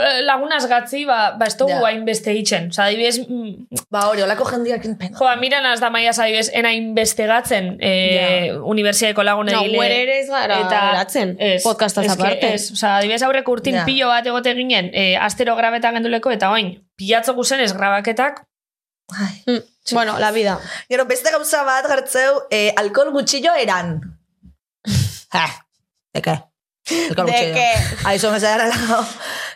eh, 0.00 0.22
lagunaz 0.26 0.66
gatzi, 0.66 1.04
ba, 1.06 1.36
ba 1.38 1.46
ez 1.46 1.54
dugu 1.56 1.70
Ja. 1.70 1.84
hainbeste 1.86 2.32
itxen. 2.34 2.66
Osa, 2.72 2.86
adibidez, 2.88 3.20
mm, 3.28 3.68
Ba 3.94 4.08
hori, 4.08 4.22
olako 4.22 4.44
jendiak 4.50 4.82
pena. 4.98 5.14
joa, 5.16 5.36
miran 5.36 5.64
az 5.66 5.78
da 5.80 5.88
maiaz 5.90 6.18
adibidez, 6.18 6.50
ena 6.52 6.72
investigatzen 6.74 7.76
eh, 7.80 8.50
universiadeko 8.60 9.22
lagun 9.22 9.46
No, 9.46 9.62
guere 9.62 10.02
ere 10.02 10.18
ez 10.20 10.28
gara 10.28 10.58
ez, 11.38 11.62
podcastaz 11.62 12.04
ez 12.06 12.16
que 12.16 12.22
aparte. 12.22 12.54
Ez, 12.54 12.72
oza, 12.72 12.96
adibidez 12.96 13.22
aurreko 13.22 13.52
urtin 13.52 13.74
Ja. 13.76 13.84
pilo 13.84 14.08
bat 14.08 14.26
egote 14.26 14.52
ginen, 14.54 14.90
eh, 14.92 15.16
astero 15.16 15.54
grabetan 15.54 15.94
genduleko, 15.94 16.30
eta 16.32 16.50
oin, 16.50 16.74
pilatzo 16.96 17.34
guzen 17.34 17.60
ez 17.60 17.72
grabaketak, 17.72 18.42
Ai. 19.16 19.42
Mm, 19.46 19.62
Bueno, 19.92 20.18
la 20.18 20.30
vida. 20.32 20.58
Gero 20.88 21.06
beste 21.06 21.30
gauza 21.32 21.62
bat 21.64 21.86
gertzeu, 21.88 22.42
eh, 22.50 22.74
alkohol 22.76 23.10
gutxillo 23.12 23.54
eran. 23.56 23.94
ha, 25.32 25.46
eke. 26.12 26.34
Alkohol 27.08 27.30
De 27.30 27.32
gutxillo. 27.32 28.04
Aizu, 28.08 28.30
meza 28.30 28.52
gara 28.52 28.66
lago. 28.68 29.00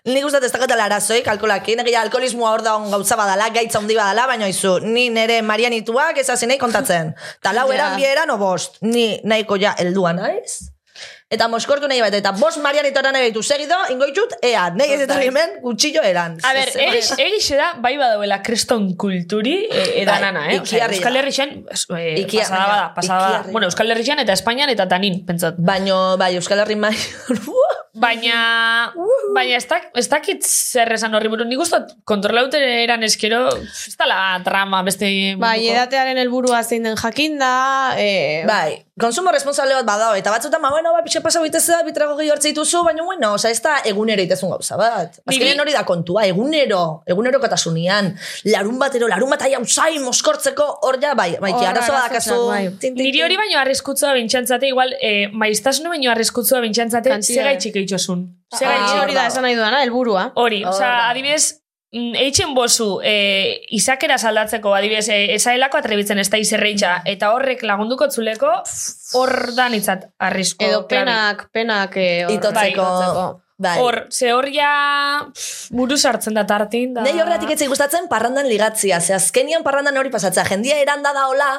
Nik 0.09 0.25
uste 0.25 0.41
dakotela 0.41 0.89
arazoik, 0.89 1.29
alkoholakin, 1.29 1.85
egia 1.85 2.01
alkoholismoa 2.03 2.51
hor 2.51 2.65
da 2.65 2.75
on 2.77 2.91
gauza 2.91 3.17
badala, 3.17 3.51
gaitza 3.55 3.79
handi 3.79 3.95
badala, 3.95 4.27
baina 4.27 4.49
izu, 4.49 4.79
ni 4.83 5.11
nere 5.11 5.43
marianituak 5.47 6.19
ez 6.19 6.29
hasi 6.33 6.49
nahi 6.49 6.59
kontatzen. 6.59 7.13
Ta 7.43 7.53
lau 7.53 7.69
eran, 7.77 7.95
bi 8.01 8.09
eran, 8.09 8.33
o 8.33 8.39
bost. 8.41 8.81
Ni 8.83 9.21
nahiko 9.25 9.61
ja 9.61 9.77
heldua 9.79 10.13
naiz. 10.17 10.72
Eta 11.33 11.49
moskortu 11.49 11.89
nahi 11.89 12.03
bat, 12.05 12.13
eta 12.19 12.35
bost 12.37 12.61
marianitora 12.61 13.13
nahi 13.15 13.31
baitu 13.31 13.43
segido, 13.43 13.79
ingoitut, 13.95 14.35
ea, 14.45 14.67
nahi 14.77 14.99
ez 14.99 15.01
eta 15.07 15.17
hemen 15.25 15.57
gutxillo 15.63 16.03
eran. 16.05 16.37
A 16.45 16.53
ber, 16.57 16.69
egiz, 16.87 17.15
egiz 17.17 17.57
da, 17.57 17.71
bai 17.81 17.95
badauela 18.01 18.43
kreston 18.45 18.91
kulturi 19.01 19.57
e, 19.71 19.87
edanana, 20.03 20.45
Bai, 20.45 20.59
eh? 20.59 20.61
Osea, 20.61 20.77
ikiarri 20.77 20.99
Euskal 20.99 21.17
da. 21.17 21.23
Herrixen, 21.23 21.55
eh, 21.97 22.27
pasada 22.27 22.67
bada, 22.67 22.87
pasada 22.95 23.21
bada. 23.25 23.45
Bueno, 23.51 23.71
Euskal 23.71 23.95
Herrixen 23.95 24.21
eta 24.21 24.37
Espainian 24.37 24.73
eta 24.73 24.89
tanin, 24.91 25.23
pentsat. 25.29 25.57
Baino, 25.57 26.19
bai, 26.21 26.35
Euskal 26.37 26.61
Herri 26.67 26.77
mai. 26.77 26.93
Baina, 27.93 28.37
baina 29.37 29.59
ez, 29.59 29.67
dak, 29.69 29.91
ez 30.01 30.07
dakit 30.09 30.47
zer 30.49 30.89
esan 30.95 31.13
horri 31.13 31.29
buru. 31.29 31.45
Nik 31.45 31.61
ustot 31.61 31.91
kontrolaute 32.09 32.57
eran 32.57 33.05
eskero, 33.05 33.43
ez 33.69 33.93
dala 34.01 34.39
drama 34.45 34.81
beste 34.87 35.11
Bai, 35.37 35.59
edatearen 35.69 36.17
helburua 36.23 36.63
zein 36.65 36.89
den 36.89 36.97
jakinda, 36.97 37.53
eh, 38.01 38.47
Bai, 38.49 38.81
konsumo 39.01 39.33
responsable 39.33 39.73
bat 39.79 39.87
badao, 39.87 40.15
eta 40.19 40.31
batzutan, 40.31 40.61
ba, 40.61 40.71
bueno, 40.71 40.93
ba, 40.93 41.01
pixe 41.05 41.23
pasa 41.25 41.41
bitezea, 41.41 41.81
bitrago 41.87 42.17
gehi 42.19 42.29
hartze 42.31 42.51
dituzu, 42.51 42.83
baina, 42.85 43.05
bueno, 43.07 43.33
oza, 43.39 43.49
ez 43.51 43.61
da 43.65 43.79
egunero 43.89 44.21
itezun 44.23 44.53
gauza 44.53 44.77
bat. 44.77 45.17
Azkenean 45.25 45.63
hori 45.65 45.73
da 45.73 45.85
kontua, 45.89 46.27
egunero, 46.29 46.83
egunero 47.09 47.41
katasunian, 47.41 48.13
larun 48.53 48.77
batero, 48.83 49.09
larun 49.09 49.33
bat 49.33 49.47
aia 49.49 49.63
usai, 49.65 49.97
moskortzeko, 50.03 50.69
hor 50.85 51.01
ja, 51.01 51.15
bai, 51.17 51.31
bai, 51.41 51.55
Hor 51.57 51.65
arazo 51.71 52.37
bai. 52.51 52.67
tin, 52.81 52.93
tin, 52.93 53.01
Niri 53.01 53.25
hori 53.25 53.41
baino 53.41 53.59
arriskutzua 53.63 54.13
bintxantzate, 54.19 54.69
igual, 54.69 54.93
eh, 55.01 55.31
maiztasuna 55.33 55.93
baino 55.95 56.13
arriskutzua 56.13 56.61
bintxantzate, 56.61 57.17
zega 57.23 57.57
itxik 57.57 57.81
eitxosun. 57.81 58.29
Zega 58.53 58.75
ah, 58.75 58.85
itxik 58.85 59.03
hori 59.07 59.17
da 59.17 59.27
esan 59.31 59.49
nahi 59.49 59.57
duana, 59.57 59.81
helburua. 59.87 60.29
Hori, 60.37 60.61
da. 60.69 60.93
adibidez, 61.09 61.62
eitzen 61.93 62.55
bozu, 62.57 63.01
e, 63.05 63.61
izakera 63.77 64.17
saldatzeko, 64.19 64.73
adibidez, 64.75 65.09
e, 65.13 65.35
esaelako 65.35 65.77
atrebitzen 65.79 66.19
ez 66.23 66.29
da 66.33 66.41
izerreitxa, 66.41 66.95
eta 67.05 67.33
horrek 67.35 67.63
lagunduko 67.69 68.09
zuleko, 68.11 68.51
hor 69.19 69.35
da 69.57 69.69
nitzat 69.69 70.09
arrisko. 70.19 70.65
Edo 70.65 70.87
penak, 70.89 71.49
penak 71.53 71.97
eh, 72.01 72.25
hor- 72.27 72.37
Itotzeko. 72.39 72.83
bai. 72.83 73.41
Bai. 73.63 73.77
Hor, 73.79 74.09
ze 74.11 74.33
hor 74.35 74.49
ja 74.51 74.71
buru 75.71 75.95
sartzen 75.97 76.35
da 76.35 76.43
tartin. 76.49 76.95
Da... 76.97 77.05
Nei 77.07 77.13
horretik 77.23 77.53
etzai 77.55 77.69
gustatzen 77.71 78.09
parrandan 78.11 78.49
ligatzia, 78.51 78.99
ze 79.01 79.15
azkenian 79.15 79.63
parrandan 79.63 79.97
hori 80.01 80.11
pasatzea, 80.11 80.43
jendia 80.49 80.81
eranda 80.83 81.13
da 81.15 81.29
hola, 81.29 81.51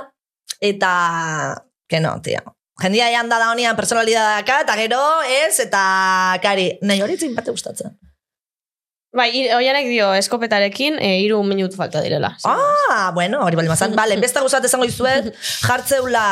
eta... 0.59 1.63
Que 1.87 2.01
no, 2.03 2.17
tio. 2.25 2.41
Jendia 2.81 3.07
ean 3.13 3.29
da 3.29 3.37
da 3.39 3.51
honian 3.53 3.77
personalidadaka, 3.77 4.63
eta 4.65 4.75
gero, 4.75 4.99
ez, 5.45 5.59
eta 5.63 6.39
kari, 6.43 6.73
nahi 6.81 7.05
hori 7.05 7.15
bate 7.37 7.53
gustatzen. 7.53 7.95
Bai, 9.13 9.29
oianek 9.53 9.85
dio 9.91 10.07
eskopetarekin 10.17 10.97
e, 10.99 11.19
iru 11.21 11.43
minutu 11.45 11.77
falta 11.77 12.01
direla. 12.01 12.31
Ah, 12.49 13.11
bueno, 13.13 13.43
hori 13.45 13.55
bali 13.59 13.69
mazan. 13.69 13.93
Vale, 13.95 14.17
beste 14.17 14.41
guztat 14.41 14.65
esango 14.65 14.85
izuet, 14.89 15.33
jartzeula 15.67 16.25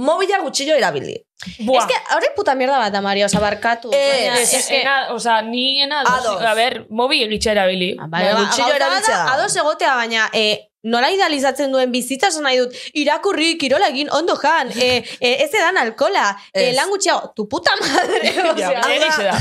mobila 0.00 0.38
gutxillo 0.40 0.74
erabili. 0.74 1.18
Buah. 1.66 1.82
Es 1.82 1.90
que 1.90 2.14
hori 2.16 2.26
puta 2.36 2.54
mierda 2.54 2.78
bat, 2.78 2.96
Mario, 3.02 3.26
oza, 3.26 3.40
barkatu. 3.42 3.90
Ez, 3.92 4.12
baina, 4.12 4.40
Ez, 4.40 4.52
es 4.54 4.66
que- 4.68 4.80
ena, 4.80 5.12
o 5.12 5.18
sea, 5.20 5.42
ni 5.42 5.82
ena, 5.82 6.00
Ados. 6.06 6.40
a 6.40 6.54
ver, 6.54 6.86
mobi 6.88 7.22
egitxe 7.24 7.50
erabili. 7.50 7.94
Bai, 7.98 8.08
Bai, 8.08 8.32
ba, 8.32 8.40
gutxillo 8.40 8.72
erabiltzea. 8.74 9.24
Ados 9.34 9.54
egotea, 9.56 9.94
baina 9.96 10.28
e, 10.32 10.70
nola 10.84 11.10
idealizatzen 11.12 11.70
duen 11.74 11.92
bizitza 11.92 12.28
esan 12.32 12.46
nahi 12.48 12.62
dut, 12.62 12.74
irakurri, 12.94 13.58
kirola 13.58 13.88
egin, 13.92 14.08
ondo 14.10 14.36
jan, 14.40 14.70
e, 14.72 15.02
e, 15.20 15.34
ez 15.44 15.50
edan 15.52 15.76
alkola, 15.82 16.30
e, 16.54 16.70
Ez. 16.70 16.76
lan 16.78 16.88
gutxiago, 16.94 17.32
tu 17.36 17.48
puta 17.48 17.76
madre, 17.80 18.32
o 18.48 18.54
Ja, 18.56 18.68
sea, 18.72 18.80
hau 18.80 19.22
da-. 19.28 19.40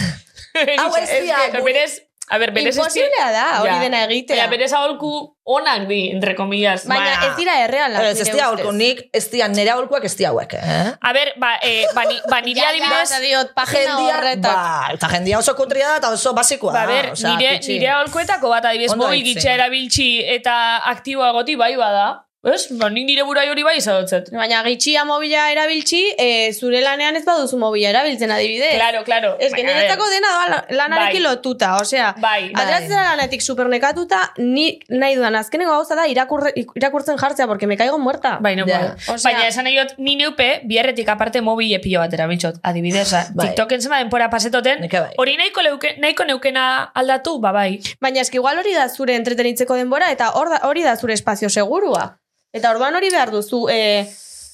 Hau 0.83 0.95
ez 0.97 1.09
dira, 1.21 1.45
Es 1.85 2.01
a 2.31 2.37
ver, 2.39 2.51
berez 2.55 2.75
imposiblea 2.77 3.27
da, 3.35 3.45
hori 3.61 3.73
Ja. 3.73 3.79
dena 3.83 3.99
egitea. 4.05 4.37
Baina 4.37 4.49
berez 4.53 4.71
aholku 4.77 5.09
onak 5.43 5.83
di, 5.89 5.97
entre 6.15 6.33
comillas. 6.35 6.85
Baina 6.87 7.09
Ba. 7.19 7.27
ez 7.27 7.35
dira 7.35 7.57
errealak. 7.65 8.05
Ez, 8.07 8.21
ez 8.21 8.27
ustez. 8.29 8.41
holko 8.45 8.71
nik, 8.71 9.01
ez 9.11 9.25
dia 9.33 9.49
nire 9.51 9.73
holkoak 9.75 10.05
ez 10.07 10.15
dia 10.15 10.29
hauek, 10.31 10.53
eh? 10.55 10.93
A 11.01 11.11
ver, 11.13 11.33
ba, 11.37 11.57
eh, 11.61 11.85
ba, 11.93 12.05
ni, 12.07 12.15
ba 12.29 12.39
nire 12.41 12.61
Ja, 12.61 12.69
ja, 12.69 12.69
adibidez, 12.77 13.11
eta 13.11 13.19
diot, 13.25 13.53
pagina 13.53 13.83
Jendia, 13.97 14.17
horretak. 14.17 14.55
ba, 14.55 14.87
eta 14.95 15.07
jendia 15.11 15.37
oso 15.43 15.55
kontria 15.59 15.89
da, 15.89 15.97
eta 15.97 16.09
oso 16.15 16.33
basikoa 16.33 16.73
ba, 16.73 16.85
ber, 16.87 17.11
nire, 17.35 17.59
nire 17.67 17.89
aholkuetako 17.97 18.49
bat 18.49 18.65
adibidez, 18.71 18.95
mobil 18.95 19.23
gitxa 19.27 19.51
erabiltzi 19.59 20.09
eta 20.39 20.55
aktiboa 20.95 21.31
goti 21.33 21.55
bai 21.59 21.75
bada. 21.75 22.23
Ez? 22.43 22.71
Ba, 22.73 22.87
nik 22.89 23.05
nire 23.05 23.21
burai 23.21 23.43
hori 23.51 23.61
bai 23.61 23.75
izadotzet. 23.77 24.31
Baina 24.33 24.63
gitxia 24.65 25.03
mobila 25.05 25.43
erabiltzi, 25.53 25.99
e, 26.17 26.49
zure 26.57 26.79
lanean 26.81 27.15
ez 27.19 27.21
baduzu 27.27 27.59
mobila 27.61 27.91
erabiltzen 27.91 28.31
adibidez. 28.33 28.71
Claro, 28.79 29.03
claro. 29.05 29.35
Ez 29.39 29.51
que 29.53 29.61
niretzako 29.61 30.07
dena 30.09 30.31
da 30.49 30.57
lanarekin 30.73 31.21
Bai. 31.21 31.35
lotuta, 31.35 31.75
osea, 31.77 32.15
Bai, 32.17 32.49
bai. 32.49 32.63
Ateratzen 32.63 32.95
lanetik 32.97 33.43
supernekatuta, 33.45 34.21
ni 34.39 34.79
nahi 34.89 35.19
dudan 35.19 35.35
azkeneko 35.37 35.69
gauza 35.75 35.93
da 35.99 36.07
irakurre, 36.09 36.49
irakurtzen 36.73 37.19
jartzea, 37.21 37.45
porque 37.45 37.67
me 37.67 37.77
caigo 37.77 37.99
muerta. 37.99 38.39
Baina, 38.41 38.65
Ja. 38.67 38.79
bueno. 38.79 38.95
Osea- 39.13 39.31
Baina 39.33 39.47
esan 39.47 39.65
nahi 39.65 39.77
ni 39.99 40.15
neupe, 40.15 40.61
biarretik 40.63 41.09
aparte 41.09 41.41
mobile 41.41 41.77
pilo 41.79 41.99
bat 41.99 42.11
erabiltzot. 42.13 42.55
Adibidez, 42.63 43.11
Bai. 43.35 43.49
TikToken 43.49 43.81
zema 43.81 43.99
denpora 43.99 44.31
pasetoten, 44.31 44.87
bai. 44.89 45.13
hori 45.17 45.37
nahiko, 45.37 45.61
leuke, 45.61 45.93
nahiko 45.99 46.25
neukena 46.25 46.89
aldatu, 46.95 47.37
ba 47.39 47.51
bai. 47.51 47.79
Baina 48.01 48.19
eski 48.21 48.37
igual 48.37 48.57
hori 48.57 48.73
da 48.73 48.89
zure 48.89 49.15
entretenitzeko 49.15 49.75
denbora, 49.75 50.09
eta 50.11 50.31
hori 50.31 50.81
da 50.81 50.97
zure 50.97 51.13
espazio 51.13 51.47
segurua. 51.47 52.17
Eta 52.53 52.71
orduan 52.71 52.95
hori 52.95 53.09
behar 53.09 53.31
duzu 53.31 53.67
e, 53.71 54.05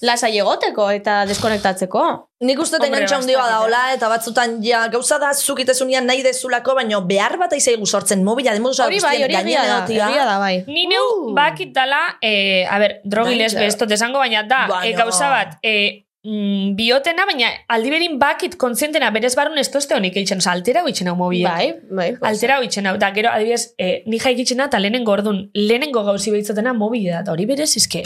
lasai 0.06 0.38
egoteko 0.38 0.90
eta 0.94 1.24
deskonektatzeko. 1.26 2.02
Nik 2.46 2.60
uste 2.62 2.78
handia 2.78 3.00
bastante. 3.02 3.34
daola, 3.34 3.80
eta 3.96 4.10
batzutan 4.12 4.60
ja, 4.62 4.84
gauza 4.94 5.18
da 5.18 5.32
zukitezunean 5.34 6.06
nahi 6.06 6.22
dezulako, 6.22 6.76
baino 6.78 7.02
behar 7.10 7.38
bat 7.42 7.54
aizaigu 7.58 7.86
sortzen 7.90 8.22
mobila, 8.24 8.54
demoz 8.54 8.76
Hori 8.80 9.00
bai, 9.02 9.16
hori 9.24 9.34
egia 9.40 9.64
da, 9.66 9.80
egia 9.90 10.26
da 10.30 10.38
bai. 10.38 10.64
Ni 10.68 10.86
neu 10.86 11.34
bakit 11.34 11.74
dala, 11.74 12.04
eh, 12.22 12.68
a 12.70 12.78
ber, 12.78 13.00
drogiles 13.04 13.54
Danger. 13.54 13.66
bestot 13.66 13.92
esango, 13.92 14.20
baina 14.22 14.44
da, 14.44 14.68
Baina- 14.70 14.86
eh, 14.92 14.94
gauza 14.96 15.30
bat, 15.34 15.58
eh, 15.64 16.04
mm, 16.28 16.76
biotena, 16.78 17.26
baina 17.30 17.50
aldiberin 17.74 18.18
bakit 18.20 18.58
kontzientena 18.60 19.10
berez 19.16 19.34
barun 19.40 19.58
ez 19.62 19.70
tozte 19.72 19.96
honik 19.96 20.18
eitzen, 20.20 20.42
oza, 20.44 20.52
altera 20.52 20.84
hau 20.84 21.16
mobila. 21.16 21.54
Bai, 21.56 21.68
bai. 21.90 22.10
Altera 22.22 22.58
hau, 22.58 22.98
da, 22.98 23.12
gero, 23.16 23.30
adibidez, 23.32 23.74
eh, 23.78 24.04
ni 24.06 24.20
jaikitzen 24.20 24.60
eta 24.60 24.80
lehenengo 24.80 25.12
ordun, 25.12 25.50
lehenengo 25.54 26.04
gauzi 26.04 26.32
behitzotena 26.32 26.74
mobila 26.74 27.14
da, 27.18 27.22
eta 27.22 27.32
hori 27.32 27.46
berez, 27.46 27.70
izke, 27.78 28.04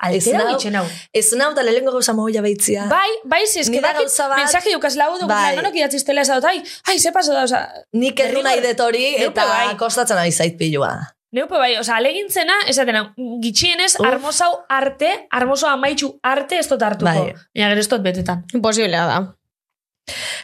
altera 0.00 0.46
hoitzen 0.48 0.76
hau. 0.80 0.86
Ez 1.12 1.32
nau 1.36 1.52
da 1.54 1.62
lehenko 1.62 1.92
gauza 1.92 2.14
mobila 2.14 2.42
behitzia. 2.42 2.88
Bai, 2.88 3.10
bai, 3.24 3.44
Ni 3.68 3.80
da 3.80 3.92
bat- 3.92 4.36
mensaje 4.36 4.72
dukaz 4.72 4.96
lau 4.96 5.12
dugu, 5.18 5.28
Bai. 5.28 5.56
nonok 5.56 5.74
idatziztela 5.74 6.22
ez 6.22 6.28
dut, 6.28 6.44
ai, 6.44 6.62
ai, 6.86 6.98
ze 6.98 7.12
paso 7.12 7.32
da, 7.32 7.44
oza, 7.44 7.68
Nik 7.92 8.18
erru 8.20 8.42
nahi 8.42 8.60
dut 8.60 8.80
hori, 8.80 9.16
Neupe 9.18 9.40
eta 9.40 9.46
bai. 9.46 9.76
kostatzen 9.76 10.16
ari 10.18 10.32
zait 10.32 10.56
pilua. 10.58 11.17
Neupe 11.32 11.58
bai, 11.60 11.74
oza, 11.76 11.96
alegintzena, 12.00 12.54
esatena, 12.72 13.02
gitxienez, 13.42 13.98
armosau 14.00 14.62
arte, 14.72 15.10
armoso 15.30 15.68
amaitxu 15.68 16.14
arte 16.24 16.56
ez 16.58 16.68
dut 16.70 16.82
hartuko. 16.82 17.10
Bai. 17.10 17.34
Baina 17.52 17.68
gero 17.74 17.84
ez 17.84 17.88
dut 17.92 18.06
betetan. 18.06 18.46
Imposiblea 18.56 19.04
da. 19.10 19.18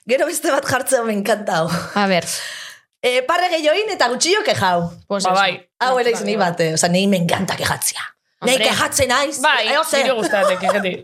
Gero 0.05 0.27
beste 0.29 0.53
bat 0.53 0.67
jartzea 0.69 1.01
me 1.07 1.17
encanta 1.17 1.63
hau. 1.63 1.71
A 1.97 2.07
ver, 2.07 2.29
E, 3.05 3.21
parre 3.29 3.51
gehioin 3.53 3.91
eta 3.93 4.09
gutxillo 4.09 4.41
kejau. 4.47 4.91
pues 5.07 5.25
Ba, 5.25 5.35
bai. 5.37 5.69
Hau 5.79 5.99
ere 6.01 6.15
izan 6.17 6.39
bate, 6.41 6.73
oza, 6.73 6.89
nahi 6.89 7.07
me 7.07 7.19
encanta 7.19 7.57
Hombre. 8.53 8.69
kejatzen 8.69 9.09
naiz. 9.09 9.41
Bai, 9.43 9.65
nire 9.69 10.15
gustatek, 10.21 10.63
egeti. 10.71 10.95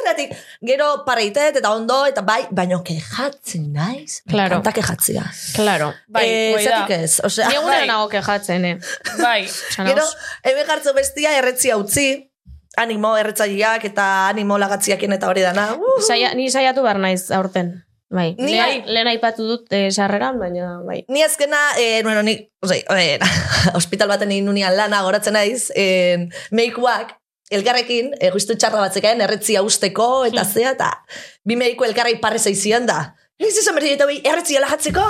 Zeratik, 0.00 0.30
gero 0.64 0.86
pareitet 1.04 1.56
eta 1.60 1.70
ondo, 1.76 2.06
eta 2.08 2.22
bai, 2.24 2.46
baino 2.50 2.78
kejatzen 2.82 3.66
naiz. 3.74 4.22
Me 4.24 4.32
Claro. 4.32 4.56
encanta 4.56 4.72
kejatzia. 4.72 5.24
Claro. 5.54 5.92
Bai, 6.08 6.24
eh, 6.24 6.54
hoi 6.56 6.64
da. 6.64 6.86
ez, 6.96 7.20
osea, 7.24 7.48
Ni 7.48 7.58
bai. 7.66 7.86
nago 7.86 8.08
kejatzen, 8.08 8.64
eh. 8.64 8.78
Bai, 9.20 9.42
Gero, 9.90 10.06
ebe 10.42 10.64
jartzo 10.64 10.94
bestia 10.94 11.34
erretzia 11.36 11.76
utzi, 11.76 12.30
animo 12.76 13.16
erretzaileak 13.18 13.84
eta 13.90 14.28
animo 14.30 14.56
lagatziakien 14.58 15.12
eta 15.12 15.28
hori 15.28 15.42
dana. 15.42 15.74
Uh, 15.74 16.00
Saia, 16.06 16.32
ni 16.34 16.48
saiatu 16.50 16.82
behar 16.82 16.98
naiz 16.98 17.30
aurten. 17.30 17.84
Bai. 18.10 18.34
Ni 18.38 18.52
Lehen, 18.56 18.82
bai. 18.82 18.92
lehen 18.92 19.06
aipatu 19.12 19.44
dut 19.46 19.72
eh, 19.72 19.88
sarreran, 19.94 20.38
baina 20.42 20.80
bai. 20.82 21.04
Ni 21.08 21.22
azkena, 21.22 21.60
eh, 21.78 22.02
bueno, 22.02 22.24
ni, 22.26 22.34
ozei, 22.60 22.82
eh, 22.96 23.18
hospital 23.78 24.10
baten 24.10 24.32
egin 24.34 24.48
nunian 24.50 24.74
lana 24.76 25.02
goratzen 25.06 25.36
naiz, 25.38 25.68
eh, 25.78 26.26
meikuak, 26.50 27.14
elgarrekin, 27.54 28.12
eh, 28.20 28.32
txarra 28.34 28.80
batzekaen, 28.82 29.20
erretzia 29.22 29.62
usteko, 29.62 30.24
eta 30.26 30.44
zea, 30.44 30.74
eta 30.74 30.90
bi 31.44 31.54
meiku 31.56 31.86
elkarra 31.86 32.10
iparre 32.10 32.38
zeizian 32.38 32.86
da. 32.86 33.14
Ni 33.40 33.48
zizan 33.50 33.74
berri 33.74 33.94
eta 33.94 34.04
bai, 34.04 34.18
erretzia 34.26 34.60
lagatzeko? 34.60 35.00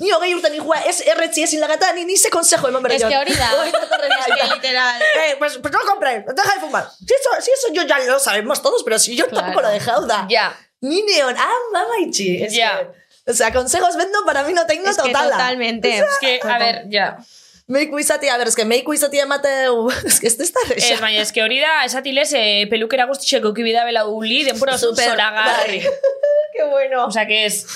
Ni 0.00 0.08
hogei 0.14 0.30
urten 0.34 0.54
ikua, 0.56 0.78
ez 0.88 1.02
erretzia 1.12 1.44
ezin 1.44 1.60
lagata, 1.60 1.90
ni 1.92 2.06
ni 2.08 2.16
ze 2.16 2.30
consejo 2.30 2.68
eman 2.70 2.82
berri 2.82 2.96
Ez 2.96 3.02
que 3.04 3.16
hori 3.18 3.34
da. 3.36 3.50
Hori 3.60 3.70
Es 3.70 4.26
que 4.40 4.54
literal. 4.54 5.02
Eh, 5.26 5.34
pues, 5.38 5.58
pues 5.58 5.74
no 5.74 5.80
compré, 5.86 6.24
deja 6.26 6.54
de 6.54 6.60
fumar. 6.60 6.88
Si 6.96 7.12
eso, 7.12 7.30
si 7.42 7.50
eso 7.50 7.74
yo 7.74 7.82
ya 7.82 7.98
lo 7.98 8.18
sabemos 8.18 8.62
todos, 8.62 8.82
pero 8.84 8.98
si 8.98 9.14
yo 9.16 9.26
Claro. 9.26 9.46
tampoco 9.46 9.60
lo 9.62 9.68
he 9.68 9.74
dejado, 9.74 10.06
da. 10.06 10.26
ja. 10.30 10.56
Ni 10.58 10.65
neon, 11.02 11.34
ah, 11.38 11.52
mamaichi. 11.72 12.42
Es 12.44 12.52
Ya. 12.54 12.78
que, 13.24 13.30
o 13.30 13.34
sea, 13.34 13.52
consejos 13.52 13.96
vendo 13.96 14.24
para 14.24 14.42
mí 14.44 14.52
no 14.52 14.66
tengo 14.66 14.88
Es 14.88 14.96
totala. 14.96 15.30
totalmente. 15.30 15.98
Es 15.98 16.18
que, 16.20 16.40
a 16.42 16.58
ver, 16.58 16.86
ja. 16.90 17.18
Meiku 17.68 17.98
izatea, 17.98 18.34
a 18.34 18.38
ver, 18.38 18.46
es 18.46 18.54
que 18.54 18.64
meiku 18.64 18.94
izatea 18.94 19.24
emateu, 19.24 19.88
es 20.06 20.20
que 20.20 20.28
ez 20.28 20.36
da 20.38 20.44
resa. 20.68 20.94
Ez, 20.94 21.00
baina, 21.00 21.22
eske 21.22 21.42
hori 21.42 21.58
da, 21.58 21.84
esatilez, 21.84 22.28
eh, 22.38 22.66
pelukera 22.70 23.06
guztitxeko 23.10 23.52
kibida 23.54 23.82
bela 23.84 24.04
uli, 24.06 24.44
denbora 24.46 24.76
oso 24.76 24.92
Super, 24.92 25.10
zoragarri. 25.10 25.80
bai. 25.82 25.90
Qué 26.56 26.64
bueno. 26.64 27.04
O 27.04 27.10
sea, 27.10 27.26
que 27.26 27.44
es... 27.44 27.66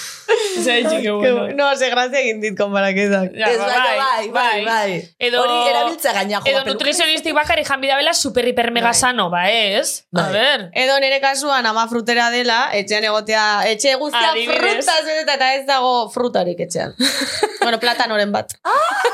Ez 0.56 0.64
da 0.64 0.72
ditxik, 0.72 1.00
que 1.00 1.02
Qué 1.02 1.10
bueno. 1.10 1.54
No, 1.54 1.76
se 1.76 1.90
grazia 1.90 2.20
egin 2.22 2.38
dit 2.40 2.54
konparaketak. 2.56 3.34
Ja, 3.36 3.50
ez 3.50 3.58
ba, 3.58 3.66
baina 3.66 3.96
bai, 3.98 4.28
bai, 4.30 4.64
bai. 4.64 4.94
Edo, 5.18 5.42
Hori 5.42 5.68
erabiltza 5.68 6.14
gaina, 6.16 6.38
jo, 6.40 6.48
edo 6.48 6.62
nutrizionistik 6.64 7.34
bakari 7.36 7.66
janbida 7.68 7.98
bela 7.98 8.14
super 8.14 8.46
hiper 8.48 8.70
mega 8.72 8.94
Bai. 8.94 8.94
sano, 8.94 9.28
ba 9.28 9.50
ez? 9.50 10.06
A 10.14 10.22
Bai. 10.22 10.32
ver. 10.32 10.64
Edo 10.72 10.96
nire 11.00 11.20
kasuan 11.20 11.66
ama 11.66 11.88
frutera 11.90 12.30
dela, 12.30 12.70
etxean 12.72 13.04
egotea, 13.04 13.44
etxe 13.68 13.96
guztia 14.00 14.30
Adibidez. 14.30 14.62
fruta 14.86 14.96
beteta 15.04 15.34
eta 15.34 15.54
ez 15.58 15.66
dago 15.66 16.08
frutarik 16.14 16.60
etxean. 16.64 16.94
bueno, 17.60 17.80
platanoren 17.82 18.32
bat. 18.32 18.54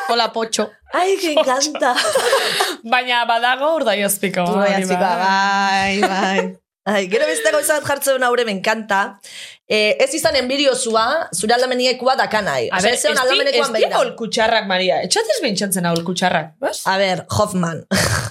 Hola, 0.09 0.31
potxo. 0.33 0.66
Ai, 0.99 1.17
que 1.21 1.33
encanta. 1.33 1.95
Baina 2.93 3.25
badago 3.29 3.75
urdai 3.81 4.03
azpiko. 4.07 4.45
Bai, 4.45 4.71
hori 4.73 4.85
azpikoa, 4.85 5.17
bai, 5.25 6.01
bai. 6.01 6.47
Ai, 6.87 7.09
gero 7.11 7.27
beste 7.27 7.51
gauza 7.51 7.81
bat 7.81 7.87
jartzen 7.89 8.23
haure 8.23 8.45
me 8.47 8.53
encanta. 8.55 9.19
Eh, 9.67 9.97
ez 9.99 10.13
izan 10.15 10.37
enbiriozua, 10.39 11.07
zure 11.35 11.57
aldamenikua 11.57 12.15
dakanai. 12.21 12.69
A 12.71 12.79
ver, 12.85 12.95
ez 12.95 13.01
zeon 13.03 13.19
aldamenekoan 13.19 13.73
ez 13.73 13.75
begira. 13.75 14.03
di 14.07 14.15
kutxarrak, 14.21 14.69
Maria. 14.71 15.01
Etxatez 15.03 15.41
bintxatzen 15.43 15.89
hau 15.91 15.97
kutxarrak, 16.07 16.53
bas? 16.63 16.85
A 16.87 16.95
ver, 17.01 17.25
Hoffman. 17.27 17.83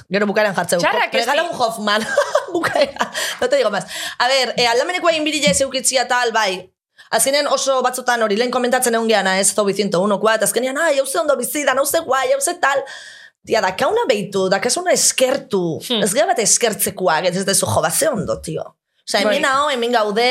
Gero 0.07 0.30
bukaeran 0.32 0.56
jartzeu. 0.56 0.80
Txarrak 0.80 1.12
ez 1.12 1.26
Regala 1.26 1.44
un 1.49 1.52
Hoffman. 1.60 2.07
Bukaera. 2.56 3.12
No 3.41 3.49
te 3.49 3.57
digo 3.60 3.70
más. 3.76 3.91
A 4.24 4.30
ver, 4.32 4.53
eh, 4.56 4.70
aldamenekoa 4.72 5.12
inbirila 5.20 5.52
ez 5.52 5.60
eukitzia 5.68 6.07
tal, 6.07 6.32
bai. 6.32 6.72
Azkenean 7.11 7.48
oso 7.53 7.82
batzutan 7.86 8.22
hori, 8.26 8.38
lehen 8.40 8.52
komentatzen 8.52 8.95
egon 8.98 9.07
geana, 9.07 9.38
ez 9.40 9.52
zobi 9.53 9.73
101 9.77 10.18
kuat, 10.19 10.44
azkenean, 10.44 10.77
ai, 10.77 10.98
hau 10.98 11.06
ze 11.06 11.19
ondo 11.19 11.36
bizidan, 11.38 11.77
hau 11.77 11.86
ze 11.86 12.02
guai, 12.06 12.32
hau 12.34 12.40
ze 12.41 12.56
tal. 12.60 12.82
Tia, 13.45 13.61
dakauna 13.61 14.07
behitu, 14.10 14.48
dakasuna 14.49 14.91
eskertu. 14.91 15.80
Hmm. 15.86 16.02
Ez 16.03 16.14
gara 16.18 16.32
bat 16.34 16.40
eskertzekoak, 16.41 17.27
ez 17.30 17.45
dezu 17.45 17.68
jo, 17.69 17.82
bat 17.86 17.94
ze 17.94 18.10
ondo, 18.10 18.40
tio. 18.41 18.64
Osa, 19.06 19.19
hemen 19.22 19.41
Bai. 19.45 19.52
hau, 19.52 19.69
hemen 19.69 19.91
gaude, 19.94 20.30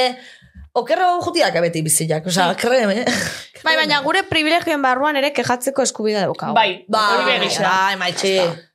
okerro 0.74 1.20
jutiak 1.22 1.55
abeti 1.60 1.82
biziak, 1.86 2.26
osa, 2.26 2.48
kreme. 2.59 3.05
Bai, 3.64 3.76
baina 3.78 4.01
gure 4.02 4.24
privilegioen 4.28 4.82
barruan 4.82 5.16
ere 5.16 5.30
kejatzeko 5.32 5.86
eskubidea 5.86 6.26
daukagu. 6.26 6.52
Bai, 6.59 6.84
Bai, 6.90 7.05
hori 7.14 7.38
begisa. 7.38 7.62
bai, 7.62 7.94
maitxe. 8.02 8.34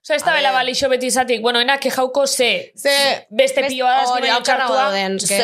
Osa, 0.09 0.15
ez 0.17 0.23
da 0.25 0.33
bela 0.33 0.49
balixo 0.51 0.87
beti 0.89 1.05
izatik, 1.11 1.41
bueno, 1.45 1.59
enak 1.61 1.83
kejauko 1.83 2.23
ze, 2.25 2.71
Ze, 2.75 2.93
beste 3.29 3.61
best- 3.61 3.69
pioa 3.75 3.91
da, 3.93 4.05
hori, 4.09 4.29
txartua. 4.41 4.77
dauden, 4.89 5.19
Ze-. 5.21 5.37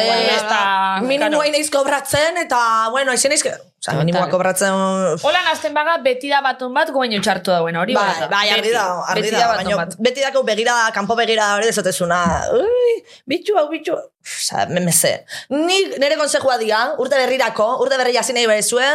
Minimoa 1.06 1.30
claro. 1.30 1.52
naiz 1.54 1.70
kobratzen, 1.70 2.38
eta, 2.42 2.90
bueno, 2.90 3.12
aizen 3.14 3.30
naiz... 3.30 3.44
Osa, 3.46 3.94
minimoa 4.00 4.26
kobratzen... 4.32 4.74
Hola 5.22 5.44
nazten 5.46 5.74
baga, 5.78 6.00
beti 6.02 6.32
da 6.34 6.40
baton 6.42 6.74
bat, 6.74 6.90
guaino 6.90 7.22
txartu 7.22 7.54
dauen, 7.54 7.78
hori 7.78 7.94
Bai, 7.94 8.08
bada. 8.10 8.28
bai, 8.32 8.48
Beti. 8.56 8.72
da, 8.74 8.86
Beti 9.14 9.32
da, 9.36 9.48
baina 9.54 9.78
bat. 9.84 9.94
beti 10.02 10.26
dako 10.26 10.42
begirada, 10.48 10.90
kanpo 10.96 11.14
begirada 11.20 11.60
hori 11.60 11.70
dezotezuna. 11.70 12.24
Ui, 12.58 12.96
bitxu 13.30 13.60
hau, 13.62 13.68
bitxu. 13.70 13.94
Osa, 14.26 14.66
memeze. 14.74 15.20
Ni 15.54 15.84
nire 16.02 16.18
konsejua 16.18 16.58
dia, 16.58 16.80
urte 16.98 17.22
berrirako, 17.22 17.76
urte 17.86 18.02
berri 18.02 18.18
hasi 18.18 18.34
nahi 18.34 18.48
berezue, 18.50 18.90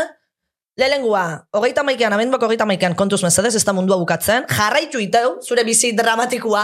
Lelengua, 0.80 1.44
hogeita 1.52 1.82
maikean, 1.84 2.14
abenduak 2.16 2.44
hogeita 2.46 2.64
maikean, 2.64 2.94
kontuz 2.96 3.20
mesedez, 3.20 3.52
ez 3.58 3.64
da 3.68 3.74
mundua 3.76 3.98
bukatzen, 4.00 4.46
jarraitu 4.48 5.02
iteu, 5.04 5.34
zure 5.44 5.64
bizi 5.66 5.90
dramatikoa, 5.96 6.62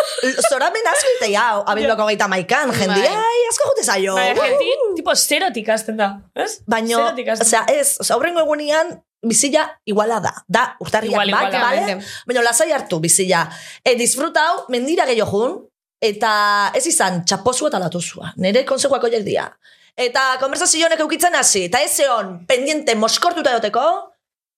zoramen 0.50 0.90
asko 0.92 1.14
ite 1.16 1.30
jau, 1.32 1.62
abenduak 1.72 2.02
hogeita 2.04 2.28
maikan, 2.28 2.74
jendia, 2.76 3.08
Bai. 3.08 3.24
ai, 3.30 3.40
asko 3.48 3.70
jute 3.70 3.86
zaio. 3.86 4.18
Bai, 4.18 4.34
gente, 4.36 4.70
tipo, 4.98 5.16
zerotik 5.16 5.70
hasten 5.72 5.96
da, 5.96 6.10
ez? 6.36 6.58
Hasten 6.68 6.92
osea, 7.40 7.64
ez, 7.72 7.96
osea, 8.04 8.18
aurrengo 8.18 8.44
egunean, 8.44 8.98
bizila 9.24 9.64
iguala 9.88 10.20
da. 10.20 10.34
Da, 10.44 10.66
urtarriak 10.84 11.32
bat, 11.32 11.56
bale? 11.56 12.00
Baina 12.28 12.44
lasai 12.44 12.68
hartu 12.76 13.00
bizila. 13.00 13.46
E, 13.80 13.96
disfruta 13.96 14.44
hau, 14.50 14.58
mendira 14.74 15.08
gehiago 15.08 15.40
jun, 15.40 15.56
eta 16.04 16.34
ez 16.76 16.84
izan 16.90 17.22
txaposua 17.24 17.72
eta 17.72 17.80
latuzua. 17.80 18.34
Nire 18.44 18.64
konsejuak 18.68 19.08
horiek 19.08 19.24
dira. 19.24 19.48
Eta 19.96 20.22
konversazio 20.40 20.86
honek 20.88 21.00
eukitzen 21.04 21.34
hasi, 21.38 21.66
eta 21.68 21.80
ez 21.84 21.92
egon 22.02 22.40
pendiente 22.50 22.96
moskortuta 22.98 23.52
duteko, 23.54 23.84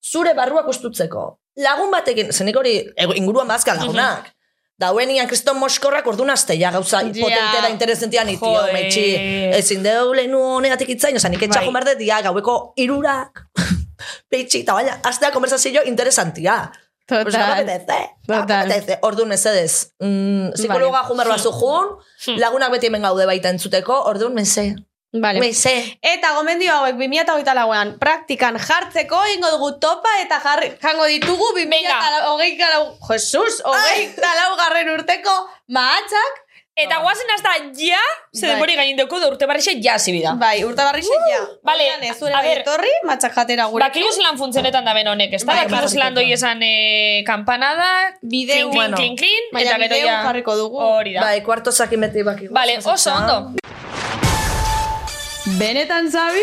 zure 0.00 0.32
barruak 0.34 0.68
ustutzeko. 0.72 1.26
Lagun 1.60 1.90
batekin, 1.92 2.32
zenik 2.32 2.56
hori 2.56 2.78
inguruan 3.16 3.48
bazka 3.48 3.74
lagunak. 3.76 4.30
Dauenian 4.80 5.28
kriston 5.28 5.56
moskorrak 5.56 6.06
ordun 6.06 6.28
aste, 6.30 6.52
ja 6.60 6.70
gauza 6.70 7.00
Ja. 7.02 7.08
potentera 7.12 7.68
interesentian 7.72 8.28
itio, 8.28 8.48
Joe. 8.52 8.72
metxi. 8.72 9.04
Ezin 9.56 9.82
deu 9.82 10.12
lehenu 10.14 10.40
honeatik 10.56 10.88
itzain, 10.90 11.16
oza, 11.16 11.28
nik 11.28 11.40
Bai. 11.40 11.48
etxako 11.48 11.72
berde 11.72 11.94
dia, 11.96 12.20
gaueko 12.22 12.72
irurak. 12.76 13.46
Peitxi, 14.30 14.60
eta 14.64 14.74
baina, 14.74 14.98
aztea 15.02 15.30
konversazio 15.32 15.82
interesantia. 15.84 16.70
Pues 17.08 17.24
no 17.24 17.30
Total. 17.30 17.52
apetece. 17.52 18.10
No 18.28 18.34
apetece. 18.42 18.98
Orduan 19.02 19.32
ez 19.32 19.46
edez. 19.46 19.92
Mm, 20.00 20.50
psikologa 20.52 21.00
Vale. 21.02 21.08
jumer 21.08 21.28
bazu 21.28 21.52
jun, 21.52 22.38
lagunak 22.40 22.70
beti 22.72 22.86
hemen 22.90 23.02
gaude 23.02 23.24
baita 23.26 23.48
entzuteko, 23.48 24.02
orduan 24.10 24.34
meze. 24.34 24.74
Vale. 25.12 25.40
Meze. 25.40 25.98
Eta 26.02 26.32
gomendio 26.36 26.72
hauek 26.74 26.96
2008 26.98 27.54
lauan 27.56 27.94
praktikan 27.98 28.58
jartzeko 28.58 29.20
ingo 29.34 29.50
dugu 29.54 29.70
topa 29.80 30.12
eta 30.22 30.40
jarri, 30.42 30.72
jango 30.82 31.06
ditugu 31.06 31.52
2008 31.56 32.72
lau, 32.74 32.82
Jesus, 33.08 33.62
hogeita 33.64 34.34
lau 34.42 34.56
garren 34.60 34.90
urteko 34.98 35.36
mahatzak, 35.68 36.42
Eta 36.76 36.98
guazen 37.00 37.30
hasta 37.32 37.54
ja, 37.72 37.96
ze 38.36 38.42
Bai. 38.44 38.50
denbori 38.50 38.74
gain 38.76 38.98
deuko 38.98 39.16
da 39.18 39.30
urte 39.30 39.46
barrixe 39.48 39.72
ja 39.80 39.94
zibida. 39.98 40.34
bai, 40.36 40.62
urte 40.62 40.84
barri 40.84 41.00
ja. 41.00 41.38
Vale, 41.64 41.86
Orduan 41.94 42.04
ez 42.04 42.18
zure 42.18 42.34
a 42.34 42.42
bai 42.42 42.48
ver. 42.50 42.58
etorri, 42.60 42.90
matxak 43.08 43.32
jatera 43.32 43.64
gure. 43.72 43.82
Bakigu 43.86 44.12
zelan 44.12 44.36
funtzionetan 44.36 44.84
da 44.84 44.92
ben 44.92 45.08
honek, 45.08 45.32
ez 45.32 45.40
da? 45.40 45.54
Bai, 45.54 45.64
Bakigu 45.64 45.80
bai. 45.80 45.88
zelan 45.88 46.14
doi 46.14 46.32
esan 46.32 46.60
eh, 46.60 47.24
kampanada, 47.24 48.12
Bideu, 48.20 48.68
klin, 48.70 48.92
klin, 48.92 49.16
klin, 49.16 49.16
klin, 49.16 49.48
eta 49.64 49.78
gero 49.78 49.88
bideu 49.88 50.06
ja... 50.06 50.22
jarriko 50.28 50.56
dugu. 50.56 50.76
Hori 50.76 51.14
da. 51.14 51.22
Bai, 51.22 51.40
kuarto 51.40 51.72
zakin 51.72 52.00
beti 52.00 52.22
baki. 52.22 52.48
Vale, 52.52 52.76
oso 52.84 53.14
ondo. 53.14 53.56
Benetan 55.54 56.10
zabi? 56.10 56.42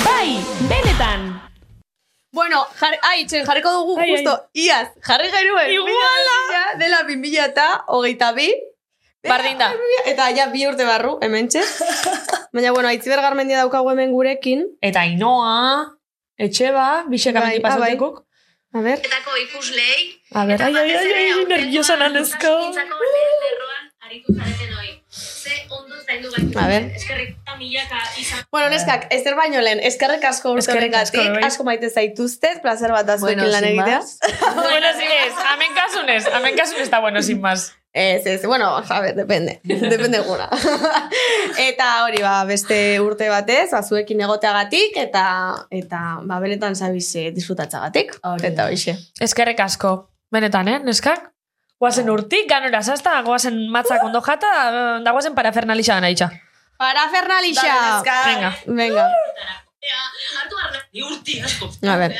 Bai, 0.00 0.40
benetan. 0.64 1.36
Bueno, 2.32 2.64
jar, 2.80 2.96
ai, 3.04 3.26
txen, 3.28 3.44
jarriko 3.44 3.68
dugu 3.74 3.98
Ai, 4.00 4.06
justo, 4.14 4.32
iaz, 4.56 4.88
jarri 5.04 5.28
gairuen. 5.28 5.68
Iguala! 5.74 6.38
Dela 6.80 7.02
2000 7.04 7.44
eta 7.44 7.66
hogeita 7.92 8.32
bi. 8.32 8.48
Bardin 9.28 9.60
da. 9.60 9.68
Eta 10.08 10.30
ja 10.32 10.48
bi 10.48 10.64
urte 10.64 10.88
barru, 10.88 11.18
hemen 11.20 11.52
txe. 11.52 11.60
Baina, 12.56 12.72
bueno, 12.72 12.88
aitziber 12.88 13.20
garmendia 13.20 13.60
daukagu 13.60 13.92
hemen 13.92 14.16
gurekin. 14.16 14.64
Eta 14.80 15.04
Ainoa, 15.04 15.92
Etxeba, 16.40 17.04
bisek 17.12 17.36
Bai, 17.36 17.42
amendi 17.42 17.60
ah, 17.60 17.68
bai. 17.68 17.76
pasatekuk. 17.76 18.24
A 18.72 18.80
ber. 18.80 18.96
Etako 18.96 19.36
ikuslei. 19.44 20.08
A 20.32 20.48
ber, 20.48 20.62
ai, 20.62 20.72
ai, 20.72 20.90
ai, 21.04 21.14
ai, 21.20 21.44
nerviosa 21.52 22.00
nanezko. 22.00 22.56
Osasungintzako 22.70 24.69
zaindu 26.10 26.30
gaitu. 26.34 26.58
A 26.58 26.66
ber. 26.70 26.86
Eskerrik 26.98 27.36
milaka 27.60 28.00
izan. 28.18 28.44
Bueno, 28.52 28.70
neskak, 28.72 29.06
Ester 29.14 29.36
baino 29.38 29.60
lehen, 29.64 29.82
eskerrik 29.90 30.24
asko 30.24 30.54
urte 30.54 30.64
asko, 30.64 30.76
horregatik, 30.78 31.20
bai. 31.36 31.42
asko 31.48 31.66
maite 31.66 31.90
zaituztet, 31.90 32.62
placer 32.64 32.94
bat 32.94 33.06
da 33.06 33.18
zuekin 33.18 33.42
Bueno, 33.42 33.52
lan 33.52 33.68
egitea. 33.68 34.00
bueno, 34.64 34.94
sin 34.98 35.12
ez, 35.18 35.34
amen 35.52 35.76
kasunez, 35.76 36.24
amen 36.40 36.56
kasunez 36.56 36.88
está 36.88 37.00
bueno, 37.04 37.22
sin 37.22 37.40
más. 37.40 37.70
Ez, 37.92 38.24
ez, 38.24 38.44
bueno, 38.46 38.68
a 38.76 39.00
ver, 39.00 39.16
depende. 39.16 39.58
depende 39.64 40.20
guna. 40.20 40.48
eta 41.70 41.88
hori, 42.04 42.22
ba, 42.22 42.36
beste 42.46 42.78
urte 43.02 43.28
batez, 43.32 43.72
ba, 43.72 43.82
zuekin 43.82 44.22
egoteagatik, 44.26 44.96
eta, 45.08 45.24
eta 45.74 46.04
ba, 46.22 46.38
benetan 46.42 46.78
zabiz 46.78 47.08
eh, 47.18 47.30
disfrutatzagatik. 47.34 48.14
Eta 48.46 48.70
hoxe. 48.70 48.96
Eskerrik 49.20 49.60
asko. 49.66 49.96
Benetan, 50.30 50.70
eh, 50.70 50.78
neskak? 50.86 51.32
Guazen 51.80 52.10
urtik, 52.12 52.44
ganora 52.48 52.82
zazta, 52.82 53.22
guazen 53.24 53.56
matzak 53.72 54.02
ondo 54.04 54.20
jata, 54.20 54.50
eh, 54.68 54.96
da 55.04 55.12
guazen 55.16 55.34
parafernalixa 55.34 55.96
gana 55.96 56.10
itxa. 56.12 56.28
Para 56.80 57.08
Fernalixa! 57.12 57.62
Dale, 57.62 57.88
neska. 57.92 58.14
Venga. 58.24 58.50
Venga, 58.66 59.02
Ea, 59.80 59.98
hartu 60.40 60.56
garra. 60.56 60.78
Ni 60.92 61.02
urti 61.02 61.40
asko. 61.44 61.68
a 61.92 61.96
ver. 61.96 62.14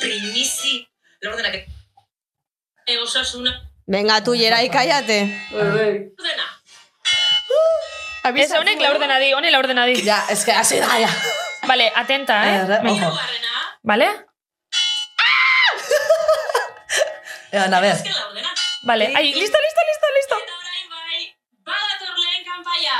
Primizi. 0.00 0.86
Lordenak. 1.22 1.54
E, 2.86 2.98
osasuna. 2.98 3.52
Venga, 3.86 4.20
tu, 4.24 4.34
Jerai, 4.36 4.68
kaiate. 4.68 5.18
Ordena. 5.52 6.46
Ez, 8.34 8.52
honek 8.52 8.80
la 8.80 8.90
ordena 8.90 9.18
di, 9.20 9.32
honek 9.32 9.52
la 9.52 9.58
ordena 9.58 9.86
di. 9.88 9.96
Ja, 10.04 10.20
es 10.28 10.44
que 10.44 10.52
hasi 10.52 10.80
da, 10.80 10.98
ja. 11.00 11.08
Vale, 11.68 11.90
atenta, 11.96 12.36
eh? 12.48 12.60
Eh, 12.60 12.80
Venga. 12.84 13.12
Vale? 13.82 14.08
Egan, 17.50 17.74
a 17.74 17.80
ver. 17.80 17.96
Eske 18.84 18.92
la 18.92 19.04
ordena. 19.04 19.04
Vale, 19.04 19.04
ai, 19.16 19.32
listo, 19.32 19.58
listo, 19.58 19.80
listo, 19.88 20.06
listo. 20.16 20.36
Eta 20.36 20.52
orain 20.60 20.88
bai. 20.90 21.20
Badator 21.64 22.16
lehen 22.24 22.44
kanpaia. 22.44 22.98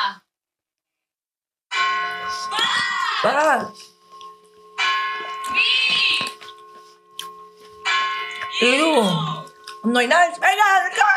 Ba, 3.22 3.72
Iru. 8.60 8.94
Noi 9.84 10.06
naiz, 10.06 10.38
venga, 10.40 10.64
venga. 10.84 11.10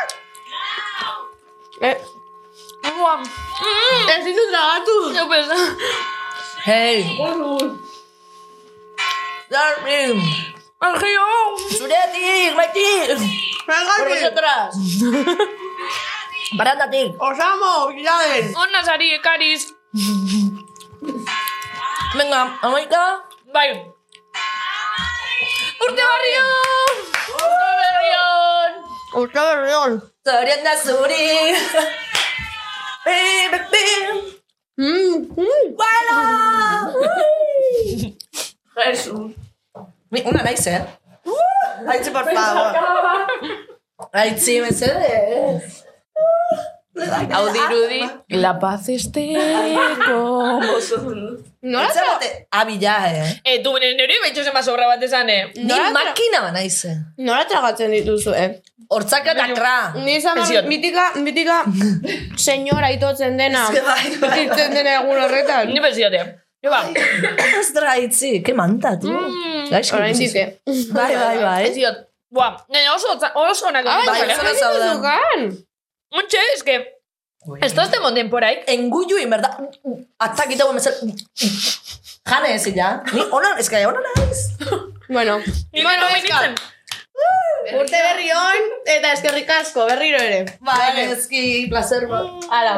Eh, 1.80 1.96
Guam. 2.98 3.22
ezin 4.16 4.36
dut 4.36 4.50
tragatu. 4.50 4.96
Jo 5.14 5.28
pesa. 5.28 5.58
Hey. 6.66 7.16
Darmin. 9.50 10.57
Argio. 10.80 11.26
Zuretik, 11.78 12.54
maitik. 12.54 13.18
Por 13.66 14.08
vosotras. 14.08 14.74
Barandatik. 16.58 17.14
Osamo, 17.20 17.90
giladen. 17.92 18.54
Ona 18.56 18.84
sari 18.84 19.14
ekariz. 19.14 19.66
Venga, 22.16 22.58
amaika. 22.62 23.02
Bai. 23.52 23.70
Urte 25.80 26.02
barrion! 26.10 26.94
Urte 27.34 27.68
barrion! 27.80 28.72
Uste 29.14 29.40
berrion. 29.40 30.00
Zorion 30.24 30.64
da 30.64 30.76
zuri. 30.76 31.56
Bi, 33.04 33.18
bi, 33.52 33.58
bi. 33.72 33.86
Mm, 34.76 35.16
mm. 35.36 35.64
Bueno. 35.80 36.16
Jesus. 38.84 39.47
Mi, 40.10 40.22
una 40.24 40.42
naiz, 40.42 40.66
eh? 40.66 40.80
Aitzi, 41.88 42.10
por 42.10 42.24
favor. 42.32 42.72
Aitzi, 44.12 44.60
mesedez. 44.60 45.84
Hau 47.32 47.44
dirudi. 47.54 48.00
La 48.28 48.58
paz 48.58 48.88
esté 48.88 49.28
como 50.04 50.60
Nola 51.60 51.86
Etxe 51.86 52.00
tra... 52.00 52.06
bate, 52.12 52.48
abila, 52.50 52.94
eh? 53.12 53.40
Eh, 53.44 53.60
tu 53.62 53.72
benen 53.74 53.96
nire 53.96 54.16
behitxo 54.22 54.42
zema 54.46 54.62
sobra 54.62 54.86
bat 54.90 55.02
esan, 55.02 55.28
eh? 55.30 55.52
Ni 55.56 55.64
Nola 55.64 55.90
tra- 55.92 56.04
makina 56.08 56.40
ba 56.42 56.50
naiz, 56.52 56.84
eh? 56.86 56.96
Nola 57.18 57.44
tragatzen 57.46 57.90
dituzu, 57.94 58.34
eh? 58.34 58.48
Hortzaka 58.90 59.32
eta 59.36 59.46
kra. 59.54 59.76
Ni 60.02 60.18
Pensión. 60.22 60.66
mitika, 60.68 61.12
mitika, 61.16 61.62
senyora 62.36 62.90
itotzen 62.94 63.36
dena. 63.38 63.66
Eske 63.68 63.82
bai, 63.86 64.16
bai. 64.22 64.44
Itzen 64.46 64.74
dena 64.74 64.96
egun 65.02 65.22
horretan. 65.22 65.68
Ni 65.74 65.80
beziote. 65.84 66.22
Jo 66.64 66.70
ba. 66.72 66.80
Ostra, 67.60 67.92
aitzi, 67.98 68.40
ke 68.42 68.54
manta, 68.58 68.96
tu. 68.98 69.10
Gaizki 69.12 69.57
Gaizki. 69.70 69.96
Orain 69.96 70.18
dizke. 70.18 70.44
Bai, 70.96 71.14
bai, 71.14 71.16
bai, 71.16 71.34
bai, 71.36 71.44
bai. 71.44 71.62
Ez 71.68 71.74
diot, 71.76 72.04
bua, 72.34 72.52
nena 72.68 72.94
oso, 72.94 73.16
oso 73.42 73.68
onako. 73.70 73.88
Ai, 73.88 74.06
bai, 74.06 74.36
zara 74.36 74.54
zaudan. 74.54 75.50
Montxe, 76.14 76.44
ez 76.54 76.62
que... 76.64 76.78
Ez 77.64 77.72
da 77.76 77.86
zemon 77.88 78.16
den 78.16 78.30
porai. 78.32 78.54
Engullu 78.74 79.18
in, 79.20 79.30
berda. 79.30 79.52
Hasta 80.20 80.48
kita 80.48 80.66
guen 80.68 80.80
bezal... 80.80 80.96
Jane 82.28 82.54
ez, 82.54 82.64
ya. 82.76 82.98
Ni 83.12 83.24
onan, 83.30 83.58
ez 83.60 83.68
que 83.68 83.86
onan 83.86 84.04
ez. 84.28 84.48
Bueno. 85.08 85.38
Ni 85.72 85.82
bueno, 85.82 86.08
ez 86.16 86.24
que... 86.24 86.34
Urte 87.78 87.98
berri 88.00 88.28
on, 88.32 88.68
eta 88.88 89.12
ezkerrik 89.12 89.48
asko, 89.52 89.86
berriro 89.88 90.20
ere. 90.20 90.44
Bai, 90.64 91.04
eski, 91.08 91.66
placer. 91.68 92.06
Ala, 92.08 92.74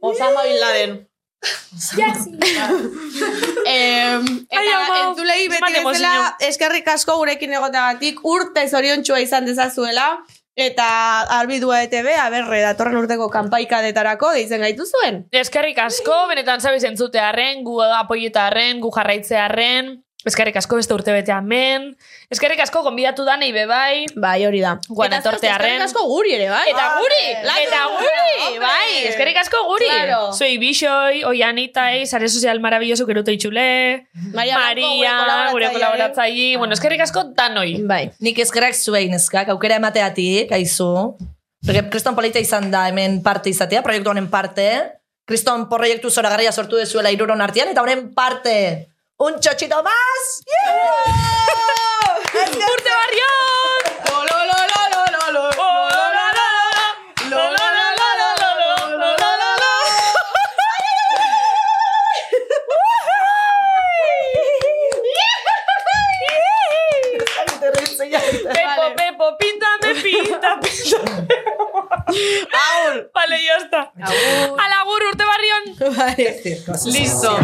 osama 0.00 0.44
bin 0.44 0.58
laden. 0.60 0.96
Em, 3.64 4.24
Ai, 4.50 4.66
eta 4.66 4.74
ama, 4.76 4.96
entzulei 5.06 5.46
zenbat 5.46 5.70
beti 5.70 5.84
bezala 5.86 6.36
eskerrik 6.44 6.90
asko 6.92 7.16
gurekin 7.20 7.54
egoteagatik 7.56 8.20
urte 8.28 8.66
zoriontxua 8.68 9.20
izan 9.24 9.48
dezazuela 9.48 10.10
eta 10.60 10.86
albidua 11.38 11.78
ETV, 11.86 12.10
aberre, 12.20 12.60
datorren 12.60 12.98
urteko 13.00 13.30
kanpaikadetarako 13.32 14.34
deitzen 14.36 14.60
gaitu 14.60 14.84
zuen. 14.84 15.22
Eskerrik 15.32 15.78
asko, 15.80 16.26
benetan 16.28 16.60
zabiz 16.60 16.82
entzutearen, 16.84 17.64
gu 17.64 17.78
apoietarren, 18.02 18.82
gu 18.82 18.90
jarraitzearen, 18.92 19.94
eskerrik 20.26 20.56
asko 20.60 20.76
beste 20.76 20.92
urte 20.94 21.12
beteamen, 21.14 21.86
eskerrik 22.30 22.60
asko 22.60 22.82
gonbidatu 22.84 23.24
da 23.24 23.36
nahi 23.40 23.52
bebai, 23.54 24.06
Bai, 24.20 24.44
hori 24.46 24.60
da. 24.60 24.74
Guan 24.88 25.14
etortearren. 25.16 25.76
Eskerrik 25.78 25.86
asko 25.86 26.04
guri 26.10 26.34
ere, 26.36 26.50
bai? 26.52 26.66
Eta 26.72 26.86
guri, 26.98 27.22
Lagun, 27.46 27.64
eta 27.64 27.80
guri, 27.94 28.58
bai, 28.60 28.90
eskerrik 29.08 29.40
asko 29.40 29.64
guri. 29.68 29.88
Claro. 29.88 30.20
Zuei 30.36 30.58
bixoi, 30.60 31.24
oianitai, 31.24 32.06
sare 32.06 32.28
sozial 32.28 32.60
maravilloso 32.60 33.06
keruto 33.08 33.32
itxule, 33.32 34.06
Maria 34.34 34.58
Maria, 34.58 35.16
gure 35.16 35.50
gure 35.52 35.72
kolaboratzaile. 35.72 35.72
kolaboratzaile, 35.78 36.56
bueno, 36.58 36.74
eskerrik 36.74 37.00
asko 37.08 37.24
danoi. 37.36 37.82
Bai. 37.88 38.10
Nik 38.20 38.38
eskerak 38.44 38.74
zuei 38.76 39.08
neskak, 39.08 39.48
aukera 39.48 39.76
emateatik, 39.80 40.52
aizu. 40.52 41.16
Porque 41.64 41.82
kriston 41.90 42.14
polita 42.16 42.40
izan 42.40 42.70
da 42.70 42.86
hemen 42.88 43.22
parte 43.22 43.50
izatea, 43.50 43.82
proiektu 43.82 44.10
honen 44.10 44.30
parte. 44.32 44.96
Kriston 45.28 45.68
proiektu 45.68 46.10
zoragarria 46.10 46.52
sortu 46.52 46.76
dezuela 46.80 47.10
iruron 47.12 47.40
artean, 47.40 47.68
eta 47.68 47.82
honen 47.82 48.08
parte. 48.14 48.89
un 49.20 49.38
chochito 49.38 49.82
más. 49.82 50.42
¡Urte 52.32 52.90
Barrión! 52.90 53.80
¡Lo, 54.08 54.46
lo, 54.46 54.60
Pepo, 68.20 68.94
Pepo, 68.96 69.36
píntame, 69.38 69.94
pinta, 70.02 70.58
píntame. 70.60 71.20
Aún. 72.52 73.10
Vale, 73.14 73.44
ya 73.44 73.56
está. 73.56 73.92
Agur. 74.00 74.60
Alagur, 74.60 75.02
urte 75.10 75.24
barrión. 75.24 75.96
Vale. 75.96 76.62
Listo. 76.86 77.38